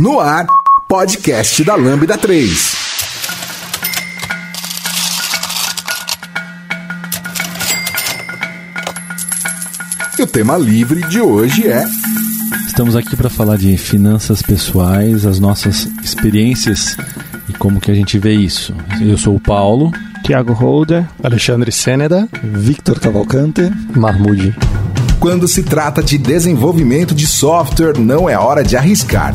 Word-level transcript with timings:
No 0.00 0.18
ar, 0.18 0.46
podcast 0.88 1.62
da 1.62 1.74
Lambda 1.74 2.16
3. 2.16 2.74
E 10.18 10.22
o 10.22 10.26
tema 10.26 10.56
livre 10.56 11.02
de 11.02 11.20
hoje 11.20 11.68
é 11.68 11.84
Estamos 12.66 12.96
aqui 12.96 13.14
para 13.14 13.28
falar 13.28 13.58
de 13.58 13.76
finanças 13.76 14.40
pessoais, 14.40 15.26
as 15.26 15.38
nossas 15.38 15.86
experiências 16.02 16.96
e 17.46 17.52
como 17.52 17.78
que 17.78 17.90
a 17.90 17.94
gente 17.94 18.18
vê 18.18 18.32
isso. 18.32 18.74
Eu 19.02 19.18
sou 19.18 19.36
o 19.36 19.40
Paulo. 19.40 19.92
Tiago 20.24 20.54
Holder, 20.54 21.06
Alexandre 21.22 21.70
Sêneda, 21.70 22.26
Victor 22.42 22.98
Cavalcante, 22.98 23.70
Mahmoud. 23.94 24.56
Quando 25.18 25.46
se 25.46 25.62
trata 25.62 26.02
de 26.02 26.16
desenvolvimento 26.16 27.14
de 27.14 27.26
software, 27.26 27.98
não 27.98 28.30
é 28.30 28.38
hora 28.38 28.64
de 28.64 28.78
arriscar. 28.78 29.34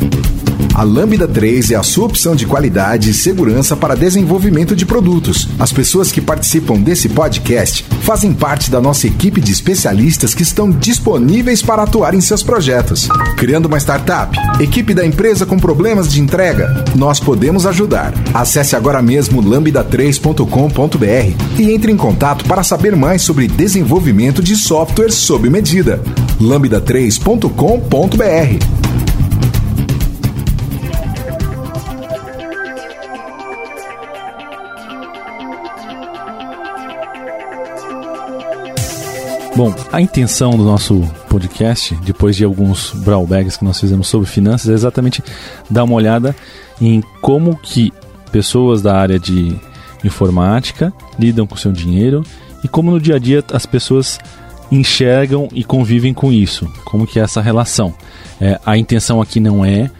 A 0.76 0.82
Lambda 0.82 1.26
3 1.26 1.70
é 1.70 1.74
a 1.74 1.82
sua 1.82 2.04
opção 2.04 2.36
de 2.36 2.44
qualidade 2.44 3.08
e 3.08 3.14
segurança 3.14 3.74
para 3.74 3.96
desenvolvimento 3.96 4.76
de 4.76 4.84
produtos. 4.84 5.48
As 5.58 5.72
pessoas 5.72 6.12
que 6.12 6.20
participam 6.20 6.78
desse 6.78 7.08
podcast 7.08 7.82
fazem 8.02 8.34
parte 8.34 8.70
da 8.70 8.78
nossa 8.78 9.06
equipe 9.06 9.40
de 9.40 9.50
especialistas 9.50 10.34
que 10.34 10.42
estão 10.42 10.70
disponíveis 10.70 11.62
para 11.62 11.82
atuar 11.82 12.12
em 12.12 12.20
seus 12.20 12.42
projetos. 12.42 13.08
Criando 13.38 13.64
uma 13.64 13.78
startup? 13.78 14.36
Equipe 14.60 14.92
da 14.92 15.06
empresa 15.06 15.46
com 15.46 15.58
problemas 15.58 16.12
de 16.12 16.20
entrega? 16.20 16.84
Nós 16.94 17.18
podemos 17.18 17.64
ajudar. 17.64 18.12
Acesse 18.34 18.76
agora 18.76 19.00
mesmo 19.00 19.42
lambda3.com.br 19.42 21.58
e 21.58 21.72
entre 21.72 21.90
em 21.90 21.96
contato 21.96 22.44
para 22.44 22.62
saber 22.62 22.94
mais 22.94 23.22
sobre 23.22 23.48
desenvolvimento 23.48 24.42
de 24.42 24.54
software 24.54 25.10
sob 25.10 25.48
medida. 25.48 26.02
lambda3.com.br 26.38 28.85
Bom, 39.56 39.74
a 39.90 40.02
intenção 40.02 40.50
do 40.50 40.62
nosso 40.62 41.00
podcast, 41.30 41.94
depois 42.04 42.36
de 42.36 42.44
alguns 42.44 42.90
brawlbags 42.90 43.56
que 43.56 43.64
nós 43.64 43.80
fizemos 43.80 44.06
sobre 44.06 44.28
finanças, 44.28 44.68
é 44.68 44.74
exatamente 44.74 45.24
dar 45.70 45.84
uma 45.84 45.94
olhada 45.94 46.36
em 46.78 47.02
como 47.22 47.56
que 47.56 47.90
pessoas 48.30 48.82
da 48.82 48.94
área 48.94 49.18
de 49.18 49.58
informática 50.04 50.92
lidam 51.18 51.46
com 51.46 51.56
seu 51.56 51.72
dinheiro 51.72 52.22
e 52.62 52.68
como 52.68 52.90
no 52.90 53.00
dia 53.00 53.16
a 53.16 53.18
dia 53.18 53.42
as 53.50 53.64
pessoas 53.64 54.18
enxergam 54.70 55.48
e 55.50 55.64
convivem 55.64 56.12
com 56.12 56.30
isso, 56.30 56.70
como 56.84 57.06
que 57.06 57.18
é 57.18 57.22
essa 57.22 57.40
relação. 57.40 57.94
É, 58.38 58.60
a 58.66 58.76
intenção 58.76 59.22
aqui 59.22 59.40
não 59.40 59.64
é 59.64 59.90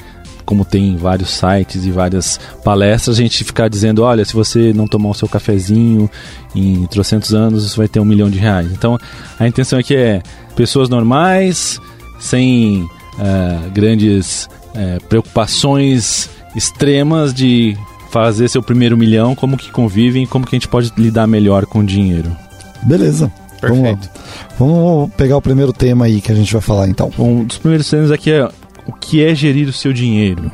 como 0.47 0.65
tem 0.65 0.97
vários 0.97 1.31
sites 1.31 1.85
e 1.85 1.91
várias 1.91 2.41
palestras, 2.65 3.19
a 3.19 3.21
gente 3.21 3.43
ficar 3.45 3.69
dizendo, 3.69 4.03
olha, 4.03 4.25
se 4.25 4.33
você 4.33 4.73
não 4.73 4.87
tomar 4.87 5.11
o 5.11 5.15
seu 5.15 5.29
cafezinho 5.29 6.09
em 6.55 6.87
trocentos 6.87 7.35
anos, 7.35 7.69
você 7.69 7.77
vai 7.77 7.89
ter 7.89 7.99
um 7.99 8.05
milhão 8.05 8.31
de 8.31 8.39
reais. 8.39 8.71
Então, 8.73 8.97
a 9.39 9.47
intenção 9.47 9.79
aqui 9.79 9.95
é 9.95 10.23
pessoas 10.55 10.89
normais, 10.89 11.81
sem 12.21 12.83
uh, 12.83 13.71
grandes 13.73 14.49
uh, 14.75 15.05
preocupações 15.09 16.31
extremas 16.55 17.35
de 17.35 17.77
fazer 18.11 18.49
seu 18.49 18.63
primeiro 18.63 18.97
milhão, 18.97 19.35
como 19.35 19.57
que 19.57 19.71
convivem, 19.71 20.25
como 20.25 20.47
que 20.47 20.55
a 20.55 20.59
gente 20.59 20.69
pode 20.69 20.93
lidar 20.97 21.27
melhor 21.27 21.67
com 21.67 21.81
o 21.81 21.85
dinheiro. 21.85 22.35
Beleza. 22.85 23.31
Perfeito. 23.61 24.09
Vamos, 24.59 24.79
vamos 24.79 25.15
pegar 25.15 25.37
o 25.37 25.43
primeiro 25.43 25.73
tema 25.73 26.05
aí 26.05 26.21
que 26.21 26.31
a 26.31 26.35
gente 26.35 26.53
vai 26.53 26.63
falar 26.63 26.89
então. 26.89 27.11
Um 27.19 27.45
dos 27.45 27.59
primeiros 27.59 27.89
temas 27.89 28.11
aqui 28.11 28.31
é 28.31 28.49
o 28.87 28.93
que 28.93 29.23
é 29.25 29.35
gerir 29.35 29.69
o 29.69 29.73
seu 29.73 29.93
dinheiro? 29.93 30.51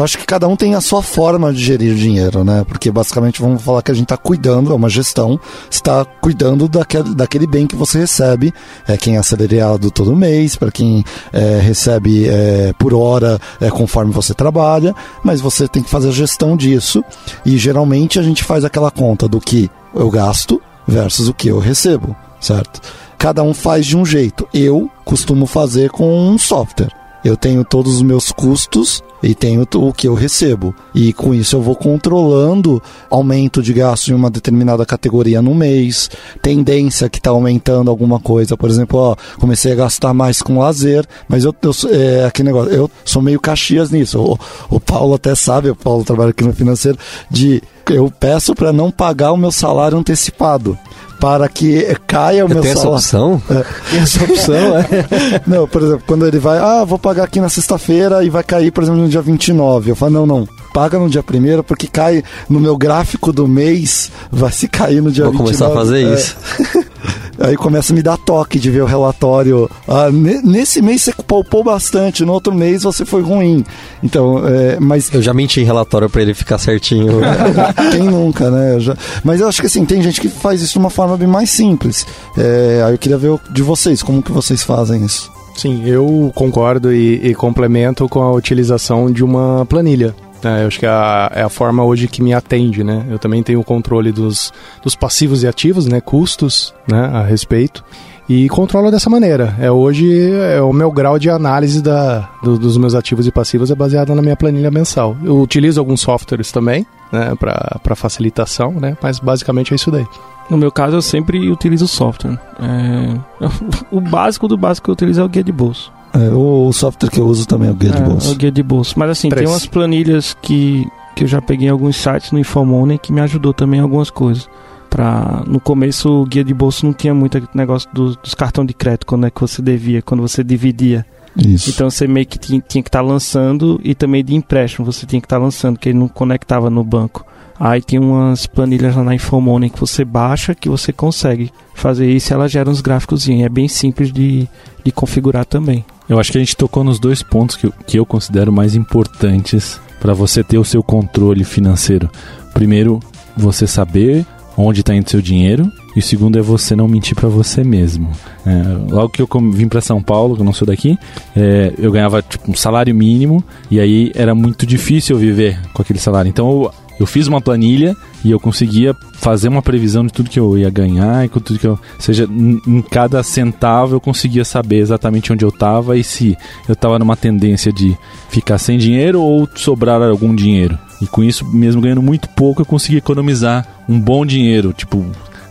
Eu 0.00 0.04
acho 0.04 0.16
que 0.16 0.24
cada 0.24 0.48
um 0.48 0.56
tem 0.56 0.74
a 0.74 0.80
sua 0.80 1.02
forma 1.02 1.52
de 1.52 1.62
gerir 1.62 1.94
dinheiro, 1.94 2.42
né? 2.42 2.64
Porque 2.66 2.90
basicamente 2.90 3.42
vamos 3.42 3.62
falar 3.62 3.82
que 3.82 3.90
a 3.90 3.94
gente 3.94 4.04
está 4.04 4.16
cuidando, 4.16 4.72
é 4.72 4.74
uma 4.74 4.88
gestão, 4.88 5.38
está 5.70 6.06
cuidando 6.22 6.66
daquele, 6.68 7.14
daquele 7.14 7.46
bem 7.46 7.66
que 7.66 7.76
você 7.76 7.98
recebe, 7.98 8.54
é 8.88 8.96
quem 8.96 9.16
é 9.16 9.18
acelerado 9.18 9.90
todo 9.90 10.16
mês, 10.16 10.56
para 10.56 10.70
quem 10.70 11.04
é, 11.34 11.58
recebe 11.60 12.26
é, 12.26 12.72
por 12.78 12.94
hora, 12.94 13.38
é, 13.60 13.68
conforme 13.68 14.10
você 14.10 14.32
trabalha, 14.32 14.94
mas 15.22 15.42
você 15.42 15.68
tem 15.68 15.82
que 15.82 15.90
fazer 15.90 16.08
a 16.08 16.12
gestão 16.12 16.56
disso 16.56 17.04
e 17.44 17.58
geralmente 17.58 18.18
a 18.18 18.22
gente 18.22 18.42
faz 18.42 18.64
aquela 18.64 18.90
conta 18.90 19.28
do 19.28 19.38
que 19.38 19.70
eu 19.94 20.08
gasto 20.08 20.62
versus 20.88 21.28
o 21.28 21.34
que 21.34 21.48
eu 21.48 21.58
recebo, 21.58 22.16
certo? 22.40 22.80
Cada 23.18 23.42
um 23.42 23.52
faz 23.52 23.84
de 23.84 23.98
um 23.98 24.06
jeito. 24.06 24.48
Eu 24.54 24.90
costumo 25.04 25.44
fazer 25.44 25.90
com 25.90 26.30
um 26.30 26.38
software. 26.38 26.99
Eu 27.24 27.36
tenho 27.36 27.64
todos 27.64 27.96
os 27.96 28.02
meus 28.02 28.32
custos 28.32 29.02
e 29.22 29.34
tenho 29.34 29.66
o 29.74 29.92
que 29.92 30.08
eu 30.08 30.14
recebo. 30.14 30.74
E 30.94 31.12
com 31.12 31.34
isso 31.34 31.56
eu 31.56 31.62
vou 31.62 31.76
controlando 31.76 32.82
aumento 33.10 33.62
de 33.62 33.72
gasto 33.72 34.08
em 34.08 34.14
uma 34.14 34.30
determinada 34.30 34.86
categoria 34.86 35.42
no 35.42 35.54
mês, 35.54 36.10
tendência 36.40 37.08
que 37.08 37.18
está 37.18 37.30
aumentando 37.30 37.90
alguma 37.90 38.18
coisa. 38.18 38.56
Por 38.56 38.70
exemplo, 38.70 38.98
ó, 38.98 39.16
comecei 39.38 39.72
a 39.72 39.76
gastar 39.76 40.14
mais 40.14 40.40
com 40.40 40.58
lazer, 40.58 41.06
mas 41.28 41.44
eu, 41.44 41.54
eu 41.62 41.72
é, 41.90 42.24
aquele 42.24 42.48
negócio, 42.48 42.72
eu 42.72 42.90
sou 43.04 43.20
meio 43.20 43.40
caxias 43.40 43.90
nisso. 43.90 44.18
O, 44.18 44.76
o 44.76 44.80
Paulo 44.80 45.14
até 45.14 45.34
sabe, 45.34 45.70
o 45.70 45.76
Paulo 45.76 46.04
trabalha 46.04 46.30
aqui 46.30 46.44
no 46.44 46.54
financeiro, 46.54 46.98
de 47.30 47.62
eu 47.88 48.10
peço 48.10 48.54
para 48.54 48.72
não 48.72 48.90
pagar 48.90 49.32
o 49.32 49.36
meu 49.36 49.50
salário 49.50 49.98
antecipado 49.98 50.78
para 51.20 51.48
que 51.48 51.94
caia 52.06 52.44
o 52.44 52.48
Eu 52.48 52.54
meu 52.54 52.62
salário. 52.62 52.78
essa 52.78 52.88
opção? 52.88 53.42
É, 53.50 53.64
tem 53.90 54.00
essa 54.00 54.24
opção, 54.24 54.78
é. 54.78 54.86
Não, 55.46 55.68
por 55.68 55.82
exemplo, 55.82 56.02
quando 56.06 56.26
ele 56.26 56.38
vai, 56.38 56.58
ah, 56.58 56.84
vou 56.84 56.98
pagar 56.98 57.24
aqui 57.24 57.38
na 57.38 57.48
sexta-feira 57.48 58.24
e 58.24 58.30
vai 58.30 58.42
cair, 58.42 58.70
por 58.72 58.82
exemplo, 58.82 59.02
no 59.02 59.08
dia 59.08 59.20
29. 59.20 59.90
Eu 59.90 59.96
falo, 59.96 60.12
não, 60.12 60.26
não, 60.26 60.48
paga 60.80 60.98
no 60.98 61.10
dia 61.10 61.22
primeiro 61.22 61.62
porque 61.62 61.86
cai 61.86 62.22
no 62.48 62.58
meu 62.58 62.74
gráfico 62.74 63.34
do 63.34 63.46
mês, 63.46 64.10
vai 64.32 64.50
se 64.50 64.66
cair 64.66 65.02
no 65.02 65.12
dia 65.12 65.24
Vou 65.24 65.32
29. 65.32 65.58
começar 65.58 65.66
a 65.66 65.74
fazer 65.74 66.06
É. 66.06 66.14
isso. 66.14 66.36
Aí 67.38 67.54
começa 67.56 67.92
a 67.92 67.96
me 67.96 68.02
dar 68.02 68.16
toque 68.18 68.58
de 68.58 68.70
ver 68.70 68.82
o 68.82 68.86
relatório. 68.86 69.68
Ah, 69.88 70.10
ne- 70.10 70.40
nesse 70.42 70.80
mês 70.82 71.02
você 71.02 71.12
poupou 71.26 71.62
bastante, 71.64 72.24
no 72.24 72.32
outro 72.32 72.54
mês 72.54 72.82
você 72.82 73.04
foi 73.04 73.20
ruim. 73.22 73.62
Então, 74.02 74.46
é, 74.46 74.78
mas 74.80 75.12
Eu 75.12 75.20
já 75.22 75.32
menti 75.34 75.60
em 75.60 75.64
relatório 75.64 76.08
pra 76.08 76.22
ele 76.22 76.32
ficar 76.34 76.56
certinho. 76.58 77.20
quem 77.92 78.02
nunca, 78.04 78.50
né? 78.50 78.74
Eu 78.76 78.80
já- 78.80 78.96
Mas 79.22 79.40
eu 79.42 79.48
acho 79.48 79.60
que 79.60 79.66
assim, 79.66 79.84
tem 79.84 80.02
gente 80.02 80.18
que 80.20 80.28
faz 80.30 80.62
isso 80.62 80.72
de 80.74 80.78
uma 80.78 80.90
forma 80.90 81.14
bem 81.16 81.28
mais 81.28 81.50
simples. 81.50 82.06
É, 82.38 82.82
aí 82.86 82.92
eu 82.94 82.98
queria 82.98 83.18
ver 83.18 83.38
de 83.52 83.62
vocês, 83.62 84.02
como 84.02 84.22
que 84.22 84.32
vocês 84.32 84.62
fazem 84.62 85.04
isso. 85.04 85.30
Sim, 85.56 85.82
eu 85.86 86.30
concordo 86.34 86.92
e, 86.92 87.20
e 87.26 87.34
complemento 87.34 88.08
com 88.08 88.22
a 88.22 88.32
utilização 88.32 89.10
de 89.10 89.22
uma 89.24 89.66
planilha. 89.66 90.14
Né? 90.42 90.62
eu 90.62 90.66
acho 90.68 90.78
que 90.78 90.86
é 90.86 90.88
a, 90.88 91.30
é 91.34 91.42
a 91.42 91.48
forma 91.48 91.84
hoje 91.84 92.08
que 92.08 92.22
me 92.22 92.32
atende, 92.34 92.82
né? 92.84 93.04
Eu 93.10 93.18
também 93.18 93.42
tenho 93.42 93.60
o 93.60 93.64
controle 93.64 94.12
dos, 94.12 94.52
dos 94.82 94.94
passivos 94.94 95.42
e 95.42 95.46
ativos, 95.48 95.86
né? 95.86 96.00
Custos, 96.00 96.74
né? 96.88 97.10
A 97.12 97.22
respeito. 97.22 97.84
E 98.28 98.48
controlo 98.48 98.92
dessa 98.92 99.10
maneira. 99.10 99.56
É 99.58 99.70
hoje 99.72 100.08
é 100.32 100.62
o 100.62 100.72
meu 100.72 100.90
grau 100.92 101.18
de 101.18 101.28
análise 101.28 101.82
da, 101.82 102.28
do- 102.44 102.56
dos 102.58 102.76
meus 102.76 102.94
ativos 102.94 103.26
e 103.26 103.32
passivos 103.32 103.72
é 103.72 103.74
baseado 103.74 104.14
na 104.14 104.22
minha 104.22 104.36
planilha 104.36 104.70
mensal. 104.70 105.16
Eu 105.24 105.40
utilizo 105.40 105.80
alguns 105.80 106.00
softwares 106.00 106.52
também, 106.52 106.86
né? 107.12 107.34
Para 107.38 107.96
facilitação, 107.96 108.70
né? 108.72 108.96
Mas 109.02 109.18
basicamente 109.18 109.72
é 109.72 109.76
isso 109.76 109.90
daí. 109.90 110.06
No 110.48 110.56
meu 110.56 110.70
caso, 110.70 110.96
eu 110.96 111.02
sempre 111.02 111.50
utilizo 111.50 111.88
software. 111.88 112.38
É, 112.60 113.16
o 113.90 114.00
básico 114.00 114.46
do 114.46 114.56
básico 114.56 114.84
que 114.86 114.90
eu 114.90 114.94
utilizo 114.94 115.20
é 115.20 115.24
o 115.24 115.28
guia 115.28 115.42
de 115.44 115.52
bolso. 115.52 115.92
É, 116.12 116.28
o, 116.30 116.66
o 116.68 116.72
software 116.72 117.08
que 117.10 117.20
eu 117.20 117.26
uso 117.26 117.46
também 117.46 117.68
é 117.68 117.72
o 117.72 117.74
guia 117.74 117.90
de 117.90 117.98
É, 117.98 118.00
bolso. 118.02 118.32
o 118.32 118.34
guia 118.34 118.50
de 118.50 118.62
bolso. 118.62 118.94
Mas 118.98 119.10
assim, 119.10 119.28
tem 119.28 119.46
umas 119.46 119.66
planilhas 119.66 120.36
que, 120.42 120.86
que 121.14 121.24
eu 121.24 121.28
já 121.28 121.40
peguei 121.40 121.68
em 121.68 121.70
alguns 121.70 121.96
sites 121.96 122.32
no 122.32 122.38
Infomoney 122.38 122.98
que 122.98 123.12
me 123.12 123.20
ajudou 123.20 123.52
também 123.54 123.78
em 123.78 123.82
algumas 123.82 124.10
coisas. 124.10 124.48
Pra, 124.88 125.44
no 125.46 125.60
começo, 125.60 126.10
o 126.22 126.26
guia 126.26 126.42
de 126.42 126.52
bolso 126.52 126.84
não 126.84 126.92
tinha 126.92 127.14
muito 127.14 127.38
aquele 127.38 127.52
negócio 127.54 127.88
dos, 127.92 128.16
dos 128.16 128.34
cartões 128.34 128.66
de 128.66 128.74
crédito, 128.74 129.06
quando 129.06 129.24
é 129.26 129.30
que 129.30 129.40
você 129.40 129.62
devia, 129.62 130.02
quando 130.02 130.20
você 130.20 130.42
dividia. 130.42 131.06
Isso. 131.36 131.70
Então 131.70 131.88
você 131.88 132.08
meio 132.08 132.26
que 132.26 132.36
tinha, 132.38 132.60
tinha 132.60 132.82
que 132.82 132.88
estar 132.88 133.00
lançando 133.00 133.80
e 133.84 133.94
também 133.94 134.24
de 134.24 134.34
empréstimo 134.34 134.84
você 134.84 135.06
tinha 135.06 135.20
que 135.20 135.26
estar 135.26 135.38
lançando, 135.38 135.78
que 135.78 135.90
ele 135.90 135.98
não 135.98 136.08
conectava 136.08 136.68
no 136.68 136.82
banco. 136.82 137.24
Aí 137.58 137.80
tem 137.80 138.00
umas 138.00 138.46
planilhas 138.46 138.96
lá 138.96 139.04
na 139.04 139.14
Infomoney 139.14 139.70
que 139.70 139.78
você 139.78 140.04
baixa 140.04 140.54
que 140.56 140.68
você 140.68 140.92
consegue 140.92 141.52
fazer 141.74 142.10
isso 142.10 142.32
e 142.32 142.34
ela 142.34 142.48
gera 142.48 142.68
uns 142.68 142.80
gráficos. 142.80 143.28
É 143.28 143.48
bem 143.48 143.68
simples 143.68 144.10
de, 144.12 144.48
de 144.82 144.90
configurar 144.90 145.44
também. 145.44 145.84
Eu 146.10 146.18
acho 146.18 146.32
que 146.32 146.38
a 146.38 146.40
gente 146.40 146.56
tocou 146.56 146.82
nos 146.82 146.98
dois 146.98 147.22
pontos 147.22 147.54
que 147.54 147.70
que 147.86 147.96
eu 147.96 148.04
considero 148.04 148.52
mais 148.52 148.74
importantes 148.74 149.80
para 150.00 150.12
você 150.12 150.42
ter 150.42 150.58
o 150.58 150.64
seu 150.64 150.82
controle 150.82 151.44
financeiro. 151.44 152.10
Primeiro, 152.52 152.98
você 153.36 153.64
saber 153.64 154.26
onde 154.56 154.80
está 154.80 154.92
indo 154.92 155.08
seu 155.08 155.22
dinheiro. 155.22 155.70
E 155.94 156.00
o 156.00 156.02
segundo 156.02 156.36
é 156.36 156.42
você 156.42 156.74
não 156.74 156.88
mentir 156.88 157.14
para 157.14 157.28
você 157.28 157.62
mesmo. 157.62 158.10
É, 158.44 158.92
logo 158.92 159.08
que 159.08 159.22
eu 159.22 159.28
vim 159.52 159.68
para 159.68 159.80
São 159.80 160.02
Paulo, 160.02 160.34
que 160.34 160.40
eu 160.40 160.44
não 160.44 160.52
sou 160.52 160.66
daqui, 160.66 160.98
é, 161.36 161.72
eu 161.78 161.92
ganhava 161.92 162.22
tipo, 162.22 162.50
um 162.50 162.54
salário 162.54 162.94
mínimo 162.94 163.42
e 163.70 163.78
aí 163.80 164.12
era 164.14 164.34
muito 164.34 164.66
difícil 164.66 165.16
viver 165.16 165.60
com 165.72 165.82
aquele 165.82 165.98
salário. 165.98 166.28
Então 166.28 166.48
eu, 166.48 166.74
eu 167.00 167.06
fiz 167.06 167.26
uma 167.26 167.40
planilha 167.40 167.96
e 168.24 168.30
eu 168.30 168.38
conseguia 168.38 168.94
fazer 169.14 169.48
uma 169.48 169.62
previsão 169.62 170.06
de 170.06 170.12
tudo 170.12 170.28
que 170.30 170.38
eu 170.38 170.56
ia 170.58 170.68
ganhar 170.70 171.24
e 171.24 171.28
com 171.28 171.40
tudo 171.40 171.58
que 171.58 171.66
eu. 171.66 171.72
Ou 171.72 171.78
seja, 171.98 172.28
em 172.30 172.82
cada 172.82 173.22
centavo 173.22 173.96
eu 173.96 174.00
conseguia 174.00 174.44
saber 174.44 174.76
exatamente 174.76 175.32
onde 175.32 175.44
eu 175.44 175.48
estava 175.48 175.96
e 175.96 176.04
se 176.04 176.36
eu 176.68 176.74
estava 176.74 176.98
numa 176.98 177.16
tendência 177.16 177.72
de 177.72 177.96
ficar 178.28 178.58
sem 178.58 178.76
dinheiro 178.78 179.20
ou 179.22 179.48
sobrar 179.54 180.00
algum 180.02 180.34
dinheiro. 180.34 180.78
E 181.00 181.06
com 181.06 181.24
isso, 181.24 181.44
mesmo 181.46 181.80
ganhando 181.80 182.02
muito 182.02 182.28
pouco, 182.28 182.60
eu 182.60 182.66
conseguia 182.66 182.98
economizar 182.98 183.66
um 183.88 183.98
bom 183.98 184.24
dinheiro, 184.26 184.72
tipo 184.74 185.04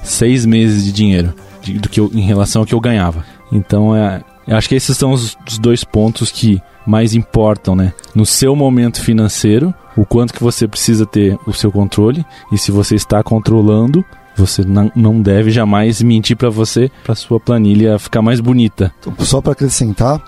seis 0.03 0.45
meses 0.45 0.85
de 0.85 0.91
dinheiro 0.91 1.33
de- 1.61 1.73
do 1.79 1.89
que 1.89 1.99
eu, 1.99 2.09
em 2.13 2.21
relação 2.21 2.61
ao 2.61 2.65
que 2.65 2.73
eu 2.75 2.79
ganhava. 2.79 3.25
Então, 3.51 3.95
é, 3.95 4.21
acho 4.47 4.69
que 4.69 4.75
esses 4.75 4.95
são 4.95 5.11
os, 5.11 5.35
os 5.47 5.57
dois 5.57 5.83
pontos 5.83 6.31
que 6.31 6.61
mais 6.89 7.13
importam, 7.13 7.75
né? 7.75 7.93
No 8.15 8.25
seu 8.25 8.55
momento 8.55 9.01
financeiro, 9.01 9.73
o 9.95 10.05
quanto 10.05 10.33
que 10.33 10.43
você 10.43 10.67
precisa 10.67 11.05
ter 11.05 11.37
o 11.45 11.53
seu 11.53 11.71
controle 11.71 12.25
e 12.51 12.57
se 12.57 12.71
você 12.71 12.95
está 12.95 13.21
controlando, 13.21 14.03
você 14.35 14.63
não, 14.95 15.21
deve 15.21 15.51
jamais 15.51 16.01
mentir 16.01 16.35
para 16.35 16.49
você, 16.49 16.89
para 17.03 17.13
sua 17.13 17.39
planilha 17.39 17.99
ficar 17.99 18.21
mais 18.21 18.39
bonita. 18.39 18.91
Só 19.19 19.41
para 19.41 19.51
acrescentar, 19.51 20.19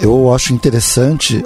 eu 0.00 0.34
acho 0.34 0.52
interessante, 0.52 1.42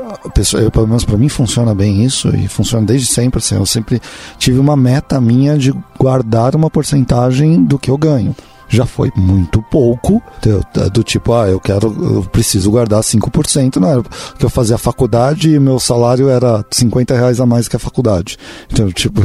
eu, 0.54 0.70
pelo 0.70 0.88
menos 0.88 1.04
para 1.04 1.18
mim 1.18 1.28
funciona 1.28 1.74
bem 1.74 2.04
isso 2.04 2.34
e 2.34 2.48
funciona 2.48 2.84
desde 2.86 3.06
sempre. 3.06 3.38
Assim, 3.38 3.54
eu 3.54 3.66
sempre 3.66 4.00
tive 4.38 4.58
uma 4.58 4.76
meta 4.76 5.20
minha 5.20 5.56
de 5.56 5.72
guardar 5.98 6.56
uma 6.56 6.70
porcentagem 6.70 7.62
do 7.62 7.78
que 7.78 7.90
eu 7.90 7.98
ganho. 7.98 8.34
Já 8.68 8.84
foi 8.84 9.12
muito 9.14 9.62
pouco, 9.62 10.22
do, 10.42 10.90
do 10.90 11.02
tipo, 11.02 11.32
ah, 11.32 11.48
eu 11.48 11.60
quero, 11.60 11.88
eu 12.02 12.22
preciso 12.24 12.70
guardar 12.70 13.00
5%, 13.00 13.76
não 13.76 13.88
era 13.88 14.02
que 14.38 14.44
eu 14.44 14.50
fazia 14.50 14.76
faculdade 14.78 15.50
e 15.50 15.58
meu 15.58 15.78
salário 15.78 16.28
era 16.28 16.64
50 16.70 17.14
reais 17.14 17.40
a 17.40 17.46
mais 17.46 17.68
que 17.68 17.76
a 17.76 17.78
faculdade. 17.78 18.36
Então, 18.70 18.90
tipo, 18.90 19.22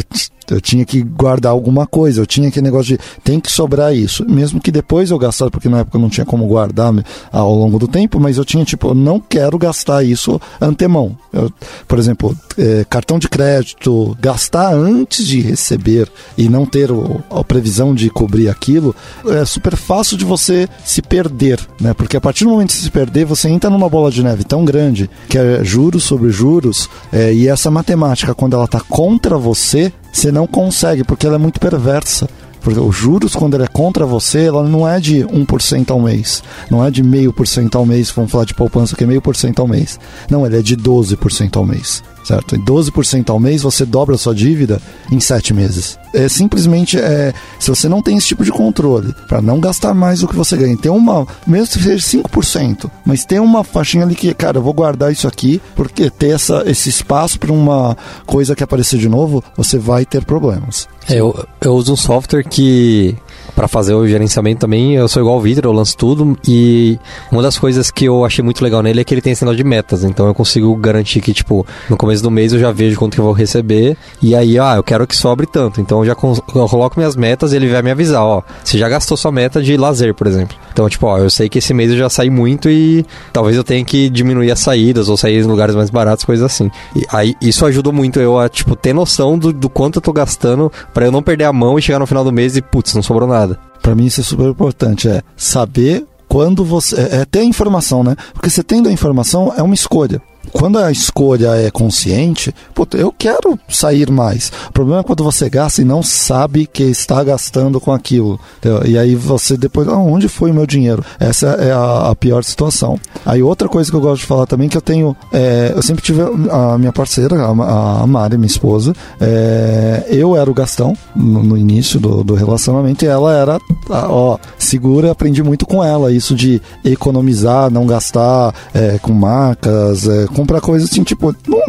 eu 0.49 0.59
tinha 0.59 0.85
que 0.85 1.01
guardar 1.01 1.51
alguma 1.51 1.85
coisa, 1.85 2.21
eu 2.21 2.25
tinha 2.25 2.49
aquele 2.49 2.65
negócio 2.65 2.97
de 2.97 3.03
tem 3.23 3.39
que 3.39 3.51
sobrar 3.51 3.95
isso, 3.95 4.25
mesmo 4.27 4.59
que 4.59 4.71
depois 4.71 5.11
eu 5.11 5.17
gastasse, 5.17 5.51
porque 5.51 5.69
na 5.69 5.79
época 5.79 5.97
eu 5.97 6.01
não 6.01 6.09
tinha 6.09 6.25
como 6.25 6.45
guardar 6.45 6.93
ao 7.31 7.55
longo 7.55 7.77
do 7.79 7.87
tempo, 7.87 8.19
mas 8.19 8.37
eu 8.37 8.45
tinha 8.45 8.65
tipo, 8.65 8.89
eu 8.89 8.95
não 8.95 9.19
quero 9.19 9.57
gastar 9.57 10.03
isso 10.03 10.39
antemão. 10.59 11.15
Eu, 11.31 11.51
por 11.87 11.99
exemplo, 11.99 12.35
é, 12.57 12.85
cartão 12.89 13.17
de 13.17 13.29
crédito, 13.29 14.17
gastar 14.19 14.73
antes 14.73 15.25
de 15.25 15.39
receber 15.39 16.09
e 16.37 16.49
não 16.49 16.65
ter 16.65 16.91
o, 16.91 17.21
a 17.29 17.43
previsão 17.43 17.93
de 17.93 18.09
cobrir 18.09 18.49
aquilo, 18.49 18.95
é 19.27 19.45
super 19.45 19.75
fácil 19.75 20.17
de 20.17 20.25
você 20.25 20.67
se 20.83 21.01
perder, 21.01 21.59
né? 21.79 21.93
Porque 21.93 22.17
a 22.17 22.21
partir 22.21 22.43
do 22.43 22.51
momento 22.51 22.69
que 22.69 22.75
você 22.75 22.83
se 22.83 22.91
perder, 22.91 23.25
você 23.25 23.49
entra 23.49 23.69
numa 23.69 23.89
bola 23.89 24.11
de 24.11 24.23
neve 24.23 24.43
tão 24.43 24.65
grande 24.65 25.09
que 25.29 25.37
é 25.37 25.63
juros 25.63 26.03
sobre 26.03 26.29
juros, 26.29 26.89
é, 27.11 27.33
e 27.33 27.47
essa 27.47 27.71
matemática, 27.71 28.35
quando 28.35 28.55
ela 28.55 28.65
está 28.65 28.79
contra 28.79 29.37
você, 29.37 29.91
você 30.11 30.31
não 30.31 30.45
consegue, 30.45 31.03
porque 31.03 31.25
ela 31.25 31.35
é 31.35 31.39
muito 31.39 31.59
perversa. 31.59 32.27
Porque 32.61 32.79
os 32.79 32.95
juros, 32.95 33.35
quando 33.35 33.55
ele 33.55 33.63
é 33.63 33.67
contra 33.67 34.05
você, 34.05 34.45
ela 34.45 34.63
não 34.63 34.87
é 34.87 34.99
de 34.99 35.23
1% 35.25 35.89
ao 35.89 35.99
mês. 35.99 36.43
Não 36.69 36.85
é 36.85 36.91
de 36.91 37.01
meio 37.01 37.33
por 37.33 37.47
cento 37.47 37.75
ao 37.77 37.85
mês, 37.85 38.11
vamos 38.11 38.31
falar 38.31 38.45
de 38.45 38.53
poupança 38.53 38.95
que 38.95 39.03
é 39.03 39.07
meio 39.07 39.21
por 39.21 39.35
cento 39.35 39.61
ao 39.61 39.67
mês. 39.67 39.99
Não, 40.29 40.45
ele 40.45 40.59
é 40.59 40.61
de 40.61 40.77
12% 40.77 41.57
ao 41.57 41.65
mês. 41.65 42.03
Certo? 42.31 42.55
E 42.55 42.59
12% 42.59 43.29
ao 43.29 43.41
mês 43.41 43.61
você 43.61 43.85
dobra 43.85 44.15
a 44.15 44.17
sua 44.17 44.33
dívida 44.33 44.81
em 45.11 45.19
7 45.19 45.53
meses. 45.53 45.99
É 46.13 46.29
simplesmente 46.29 46.97
é, 46.97 47.33
se 47.59 47.69
você 47.69 47.89
não 47.89 48.01
tem 48.01 48.15
esse 48.15 48.27
tipo 48.27 48.45
de 48.45 48.51
controle, 48.53 49.13
para 49.27 49.41
não 49.41 49.59
gastar 49.59 49.93
mais 49.93 50.21
do 50.21 50.29
que 50.29 50.35
você 50.35 50.55
ganha, 50.55 50.77
tem 50.77 50.89
uma, 50.89 51.27
mesmo 51.45 51.67
que 51.77 51.83
seja 51.83 52.19
5%, 52.23 52.89
mas 53.05 53.25
tem 53.25 53.37
uma 53.37 53.65
faixinha 53.65 54.05
ali 54.05 54.15
que, 54.15 54.33
cara, 54.33 54.59
eu 54.59 54.61
vou 54.61 54.71
guardar 54.71 55.11
isso 55.11 55.27
aqui, 55.27 55.61
porque 55.75 56.09
ter 56.09 56.29
essa, 56.29 56.63
esse 56.65 56.87
espaço 56.87 57.37
para 57.37 57.51
uma 57.51 57.97
coisa 58.25 58.55
que 58.55 58.63
aparecer 58.63 58.97
de 58.97 59.09
novo, 59.09 59.43
você 59.57 59.77
vai 59.77 60.05
ter 60.05 60.23
problemas. 60.23 60.87
É, 61.09 61.19
eu, 61.19 61.45
eu 61.59 61.73
uso 61.73 61.91
um 61.91 61.97
software 61.97 62.43
que 62.43 63.17
para 63.55 63.67
fazer 63.67 63.93
o 63.93 64.07
gerenciamento 64.07 64.61
também, 64.61 64.95
eu 64.95 65.07
sou 65.07 65.21
igual 65.21 65.37
o 65.37 65.41
Vitor, 65.41 65.65
eu 65.65 65.71
lanço 65.71 65.95
tudo 65.97 66.37
e 66.47 66.99
uma 67.31 67.41
das 67.41 67.57
coisas 67.57 67.91
que 67.91 68.05
eu 68.05 68.25
achei 68.25 68.43
muito 68.43 68.63
legal 68.63 68.81
nele 68.81 69.01
é 69.01 69.03
que 69.03 69.13
ele 69.13 69.21
tem 69.21 69.33
negócio 69.33 69.57
de 69.57 69.63
metas, 69.63 70.03
então 70.03 70.27
eu 70.27 70.33
consigo 70.33 70.75
garantir 70.75 71.21
que, 71.21 71.33
tipo, 71.33 71.65
no 71.89 71.97
começo 71.97 72.21
do 72.21 72.31
mês 72.31 72.53
eu 72.53 72.59
já 72.59 72.71
vejo 72.71 72.97
quanto 72.97 73.15
que 73.15 73.19
eu 73.19 73.25
vou 73.25 73.33
receber 73.33 73.97
e 74.21 74.35
aí, 74.35 74.59
ah, 74.59 74.75
eu 74.75 74.83
quero 74.83 75.05
que 75.07 75.15
sobre 75.15 75.45
tanto, 75.45 75.81
então 75.81 75.99
eu 75.99 76.05
já 76.05 76.11
eu 76.55 76.67
coloco 76.67 76.99
minhas 76.99 77.15
metas 77.15 77.53
e 77.53 77.55
ele 77.55 77.67
vai 77.69 77.81
me 77.81 77.91
avisar, 77.91 78.23
ó, 78.23 78.41
você 78.63 78.77
já 78.77 78.87
gastou 78.87 79.17
sua 79.17 79.31
meta 79.31 79.61
de 79.61 79.75
lazer, 79.77 80.13
por 80.13 80.27
exemplo. 80.27 80.57
Então, 80.71 80.87
tipo, 80.87 81.05
ó, 81.07 81.17
eu 81.17 81.29
sei 81.29 81.49
que 81.49 81.59
esse 81.59 81.73
mês 81.73 81.91
eu 81.91 81.97
já 81.97 82.09
saí 82.09 82.29
muito 82.29 82.69
e 82.69 83.05
talvez 83.33 83.57
eu 83.57 83.63
tenha 83.63 83.83
que 83.83 84.09
diminuir 84.09 84.51
as 84.51 84.59
saídas 84.59 85.09
ou 85.09 85.17
sair 85.17 85.39
em 85.39 85.43
lugares 85.43 85.75
mais 85.75 85.89
baratos, 85.89 86.23
coisas 86.23 86.45
assim. 86.45 86.71
E 86.95 87.05
aí, 87.09 87.35
isso 87.41 87.65
ajudou 87.65 87.91
muito 87.91 88.19
eu 88.19 88.39
a, 88.39 88.47
tipo, 88.47 88.75
ter 88.75 88.93
noção 88.93 89.37
do, 89.37 89.51
do 89.51 89.69
quanto 89.69 89.97
eu 89.97 90.01
tô 90.01 90.13
gastando 90.13 90.71
para 90.93 91.05
eu 91.05 91.11
não 91.11 91.21
perder 91.21 91.45
a 91.45 91.53
mão 91.53 91.77
e 91.77 91.81
chegar 91.81 91.99
no 91.99 92.07
final 92.07 92.23
do 92.23 92.31
mês 92.31 92.55
e, 92.55 92.61
putz, 92.61 92.93
não 92.93 93.03
sobrou 93.03 93.27
nada. 93.27 93.40
Para 93.81 93.95
mim 93.95 94.05
isso 94.05 94.21
é 94.21 94.23
super 94.23 94.47
importante, 94.47 95.09
é 95.09 95.21
saber 95.35 96.05
quando 96.27 96.63
você 96.63 96.95
é, 96.95 97.21
é 97.21 97.25
ter 97.25 97.39
a 97.39 97.43
informação, 97.43 98.03
né? 98.03 98.15
Porque 98.33 98.49
você 98.49 98.63
tendo 98.63 98.87
a 98.87 98.91
informação 98.91 99.53
é 99.57 99.61
uma 99.61 99.73
escolha. 99.73 100.21
Quando 100.51 100.79
a 100.79 100.91
escolha 100.91 101.55
é 101.55 101.69
consciente, 101.69 102.53
eu 102.93 103.13
quero 103.17 103.57
sair 103.69 104.09
mais. 104.09 104.51
O 104.69 104.73
problema 104.73 105.01
é 105.01 105.03
quando 105.03 105.23
você 105.23 105.49
gasta 105.49 105.81
e 105.81 105.85
não 105.85 106.01
sabe 106.03 106.65
que 106.65 106.83
está 106.83 107.23
gastando 107.23 107.79
com 107.79 107.91
aquilo. 107.91 108.39
E 108.85 108.97
aí 108.97 109.15
você 109.15 109.55
depois, 109.55 109.87
ah, 109.87 109.97
onde 109.97 110.27
foi 110.27 110.51
o 110.51 110.53
meu 110.53 110.65
dinheiro? 110.65 111.03
Essa 111.19 111.47
é 111.59 111.71
a, 111.71 112.09
a 112.09 112.15
pior 112.15 112.43
situação. 112.43 112.99
Aí 113.25 113.41
outra 113.41 113.69
coisa 113.69 113.89
que 113.89 113.95
eu 113.95 114.01
gosto 114.01 114.21
de 114.21 114.27
falar 114.27 114.45
também 114.45 114.67
que 114.67 114.77
eu 114.77 114.81
tenho, 114.81 115.15
é, 115.31 115.73
eu 115.75 115.81
sempre 115.81 116.03
tive 116.03 116.21
a 116.49 116.77
minha 116.77 116.91
parceira, 116.91 117.35
a, 117.35 118.01
a 118.01 118.07
Mari, 118.07 118.37
minha 118.37 118.47
esposa, 118.47 118.93
é, 119.19 120.05
eu 120.09 120.35
era 120.35 120.49
o 120.49 120.53
Gastão 120.53 120.97
no, 121.15 121.43
no 121.43 121.57
início 121.57 121.99
do, 121.99 122.23
do 122.23 122.33
relacionamento 122.33 123.05
e 123.05 123.07
ela 123.07 123.33
era, 123.33 123.59
ó, 123.89 124.37
segura, 124.57 125.11
aprendi 125.11 125.43
muito 125.43 125.65
com 125.65 125.83
ela 125.83 126.11
isso 126.11 126.35
de 126.35 126.61
economizar, 126.83 127.69
não 127.71 127.85
gastar 127.85 128.53
é, 128.73 128.97
com 128.99 129.13
marcas, 129.13 130.07
é, 130.07 130.27
comprar 130.31 130.61
coisas 130.61 130.89
assim, 130.89 131.03
tipo, 131.03 131.35
não, 131.47 131.59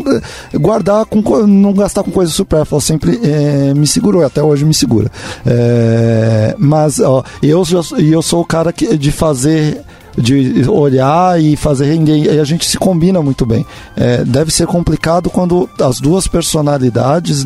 é, 0.52 0.58
guardar 0.58 1.04
com 1.06 1.22
co- 1.22 1.46
não 1.46 1.72
gastar 1.72 2.02
com 2.02 2.10
coisas 2.10 2.34
supérfluas, 2.34 2.84
sempre 2.84 3.20
é, 3.22 3.74
me 3.74 3.86
segurou, 3.86 4.24
até 4.24 4.42
hoje 4.42 4.64
me 4.64 4.74
segura. 4.74 5.10
É, 5.46 6.54
mas 6.58 7.00
ó, 7.00 7.22
eu, 7.42 7.62
eu 7.98 8.22
sou 8.22 8.40
o 8.40 8.44
cara 8.44 8.72
que, 8.72 8.96
de 8.96 9.10
fazer 9.12 9.80
de 10.16 10.68
olhar 10.68 11.40
e 11.40 11.56
fazer 11.56 11.86
render 11.86 12.16
e 12.34 12.38
a 12.40 12.44
gente 12.44 12.66
se 12.66 12.76
combina 12.78 13.20
muito 13.22 13.44
bem. 13.46 13.64
É, 13.96 14.24
deve 14.24 14.50
ser 14.52 14.66
complicado 14.66 15.30
quando 15.30 15.68
as 15.80 16.00
duas 16.00 16.26
personalidades 16.26 17.44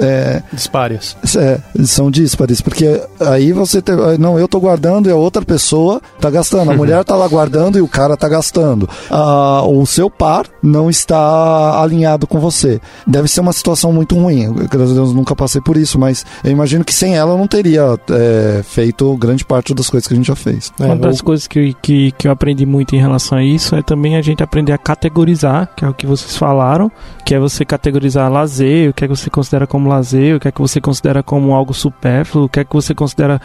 é, 0.00 0.42
Dispárias. 0.52 1.16
é, 1.36 1.58
são 1.84 2.10
díspares, 2.10 2.60
porque 2.60 3.00
aí 3.20 3.52
você 3.52 3.80
tem, 3.82 3.94
não, 4.18 4.38
eu 4.38 4.48
tô 4.48 4.60
guardando 4.60 5.08
e 5.08 5.12
a 5.12 5.16
outra 5.16 5.42
pessoa 5.44 6.00
tá 6.20 6.30
gastando. 6.30 6.70
A 6.70 6.74
mulher 6.76 7.04
tá 7.04 7.14
lá 7.16 7.26
guardando 7.28 7.78
e 7.78 7.82
o 7.82 7.88
cara 7.88 8.16
tá 8.16 8.28
gastando. 8.28 8.88
Ah, 9.10 9.62
o 9.66 9.84
seu 9.86 10.10
par 10.10 10.46
não 10.62 10.88
está 10.90 11.80
alinhado 11.82 12.26
com 12.26 12.38
você. 12.40 12.80
Deve 13.06 13.28
ser 13.28 13.40
uma 13.40 13.52
situação 13.52 13.92
muito 13.92 14.14
ruim. 14.14 14.52
Graças 14.70 14.92
a 14.92 14.94
Deus 14.94 15.12
nunca 15.14 15.34
passei 15.36 15.60
por 15.60 15.76
isso, 15.76 15.98
mas 15.98 16.24
eu 16.44 16.50
imagino 16.50 16.84
que 16.84 16.94
sem 16.94 17.16
ela 17.16 17.32
eu 17.32 17.38
não 17.38 17.46
teria 17.46 17.98
é, 18.10 18.62
feito 18.64 19.14
grande 19.16 19.44
parte 19.44 19.74
das 19.74 19.88
coisas 19.88 20.06
que 20.06 20.14
a 20.14 20.16
gente 20.16 20.26
já 20.26 20.36
fez. 20.36 20.72
É, 20.80 20.84
Uma 20.86 20.96
das 20.96 21.20
o- 21.20 21.24
coisas 21.24 21.46
que, 21.46 21.74
que, 21.82 22.01
que 22.10 22.26
eu 22.26 22.32
aprendi 22.32 22.66
muito 22.66 22.96
em 22.96 22.98
relação 22.98 23.38
a 23.38 23.44
isso 23.44 23.76
é 23.76 23.82
também 23.82 24.16
a 24.16 24.22
gente 24.22 24.42
aprender 24.42 24.72
a 24.72 24.78
categorizar, 24.78 25.68
que 25.76 25.84
é 25.84 25.88
o 25.88 25.94
que 25.94 26.06
vocês 26.06 26.36
falaram, 26.36 26.90
que 27.24 27.34
é 27.34 27.38
você 27.38 27.64
categorizar 27.64 28.30
lazer, 28.32 28.90
o 28.90 28.92
que 28.92 29.04
é 29.04 29.08
que 29.08 29.14
você 29.14 29.30
considera 29.30 29.66
como 29.66 29.88
lazer, 29.88 30.36
o 30.36 30.40
que 30.40 30.48
é 30.48 30.52
que 30.52 30.60
você 30.60 30.80
considera 30.80 31.22
como 31.22 31.54
algo 31.54 31.72
supérfluo, 31.72 32.46
o 32.46 32.48
que 32.48 32.60
é 32.60 32.64
que 32.64 32.72
você 32.72 32.94
considera. 32.94 33.40